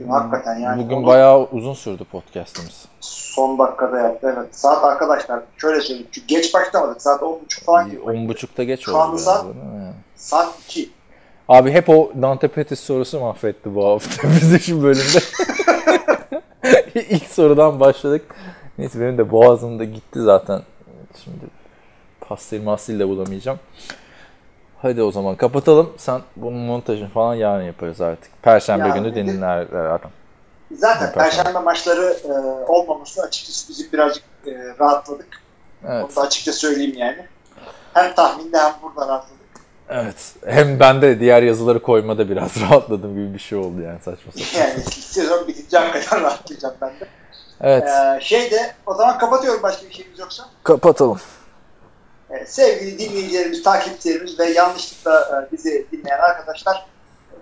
Hakikaten 0.10 0.60
yani. 0.60 0.84
Bugün 0.84 0.95
onu 0.95 1.06
bayağı 1.07 1.44
uzun 1.44 1.73
sürdü 1.73 2.03
podcast'ımız. 2.11 2.85
son 3.02 3.60
dakikada 3.60 3.99
yaptı. 3.99 4.35
Evet. 4.38 4.56
Saat 4.56 4.84
arkadaşlar 4.84 5.40
şöyle 5.57 5.81
söyleyeyim. 5.81 6.07
Çünkü 6.11 6.27
geç 6.27 6.53
başlamadık. 6.53 7.02
Saat 7.02 7.22
10.30 7.22 7.64
falan 7.64 7.90
gibi. 7.90 8.02
10.30'da 8.02 8.64
geç 8.64 8.85
Şu 8.85 8.91
oldu. 8.91 8.99
anda 9.02 9.18
saat- 9.18 9.45
mi? 9.45 9.53
Saat 10.15 10.53
2. 10.65 10.90
Abi 11.49 11.72
hep 11.72 11.90
o 11.90 12.11
Dante 12.22 12.48
Pettis 12.48 12.80
sorusu 12.80 13.19
mahvetti 13.19 13.76
bu 13.76 13.85
hafta 13.88 14.27
bizi 14.41 14.60
şu 14.60 14.84
bölümde. 14.84 15.19
İlk 17.10 17.26
sorudan 17.26 17.80
başladık. 17.80 18.36
Neyse 18.78 18.99
benim 18.99 19.18
de 19.18 19.32
boğazım 19.32 19.80
da 19.80 19.84
gitti 19.84 20.22
zaten. 20.22 20.61
Şimdi 21.24 21.45
pastil 22.22 22.64
mastil 22.64 22.99
de 22.99 23.07
bulamayacağım. 23.07 23.60
Hadi 24.82 25.03
o 25.03 25.11
zaman 25.11 25.36
kapatalım. 25.36 25.94
Sen 25.98 26.22
bunun 26.36 26.60
montajını 26.60 27.10
falan 27.10 27.36
yarın 27.36 27.64
yaparız 27.64 28.02
artık. 28.02 28.32
Perşembe 28.41 28.88
Yarın 28.88 29.03
günü 29.03 29.15
dinler 29.15 29.61
adam. 29.68 30.11
Zaten 30.72 31.06
Yaparsın. 31.06 31.38
Perşembe 31.38 31.60
maçları 31.60 32.18
e, 32.26 32.32
olmaması 32.72 33.22
açıkçası 33.22 33.70
bizi 33.70 33.94
birazcık 33.94 34.24
e, 34.48 34.52
rahatladık. 34.80 35.41
Evet. 35.88 36.06
Onu 36.06 36.15
da 36.15 36.22
açıkça 36.22 36.53
söyleyeyim 36.53 36.98
yani. 36.98 37.26
Hem 37.94 38.15
tahminde 38.15 38.57
hem 38.57 38.74
burada 38.82 39.07
rahatladık. 39.07 39.43
Evet. 39.89 40.35
Hem 40.45 40.80
ben 40.80 41.01
de 41.01 41.19
diğer 41.19 41.43
yazıları 41.43 41.81
koymada 41.81 42.30
biraz 42.30 42.61
rahatladım 42.61 43.15
gibi 43.15 43.34
bir 43.34 43.39
şey 43.39 43.57
oldu 43.57 43.81
yani 43.81 43.99
saçma 43.99 44.31
sapan. 44.31 44.60
Yani 44.60 44.81
sezon 44.84 45.47
bitince 45.47 45.77
hakikaten 45.77 46.22
rahatlayacağım 46.23 46.76
ben 46.81 46.89
de. 46.89 47.07
Evet. 47.61 47.84
Ee, 47.84 48.22
şey 48.22 48.51
de 48.51 48.73
o 48.85 48.93
zaman 48.93 49.18
kapatıyorum 49.18 49.64
başka 49.64 49.85
bir 49.88 49.93
şeyimiz 49.93 50.19
yoksa. 50.19 50.43
Kapatalım. 50.64 51.19
Ee, 52.30 52.45
sevgili 52.45 52.99
dinleyicilerimiz, 52.99 53.64
takipçilerimiz 53.64 54.39
ve 54.39 54.45
yanlışlıkla 54.45 55.47
e, 55.49 55.51
bizi 55.51 55.88
dinleyen 55.91 56.19
arkadaşlar 56.19 56.85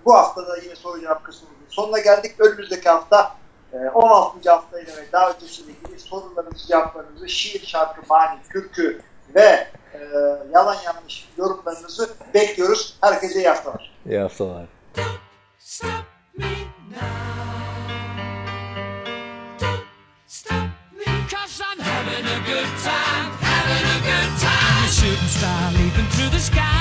bu 0.04 0.14
hafta 0.14 0.46
da 0.46 0.56
yine 0.56 0.76
soru 0.76 1.00
cevap 1.00 1.24
kısmımızın 1.24 1.66
sonuna 1.68 1.98
geldik. 1.98 2.40
Önümüzdeki 2.40 2.88
hafta 2.88 3.36
e, 3.72 3.76
16. 3.76 4.50
haftayla 4.50 4.96
ve 4.96 5.12
daha 5.12 5.30
ötesiyle 5.30 5.72
ilgili 5.72 6.00
sorularınızı, 6.00 6.66
cevaplarınızı, 6.66 7.28
şiir, 7.28 7.66
şarkı, 7.66 8.00
mani, 8.08 8.38
türkü 8.52 9.00
ve 9.34 9.66
e, 9.94 9.98
yalan 10.54 10.76
yanlış 10.84 11.28
yorumlarınızı 11.36 12.10
bekliyoruz. 12.34 12.96
Herkese 13.00 13.38
iyi 13.40 13.48
haftalar. 13.48 13.90
İyi 14.06 14.18
haftalar. 14.18 14.66
Stop 15.58 16.04
me 16.36 16.46
now. 16.90 17.00
Don't 19.60 19.84
stop 20.26 20.56
me. 20.92 21.04
Cause 21.30 21.62
I'm 21.62 21.80
having 21.80 22.26
a 22.26 22.38
good 22.46 22.70
time, 22.84 23.30
having 23.40 23.86
a 23.86 23.98
good 24.08 24.40
time. 24.40 24.84
A 24.84 24.88
shooting 24.88 25.28
star 25.28 25.72
leaping 25.72 26.08
through 26.10 26.30
the 26.30 26.38
sky. 26.40 26.71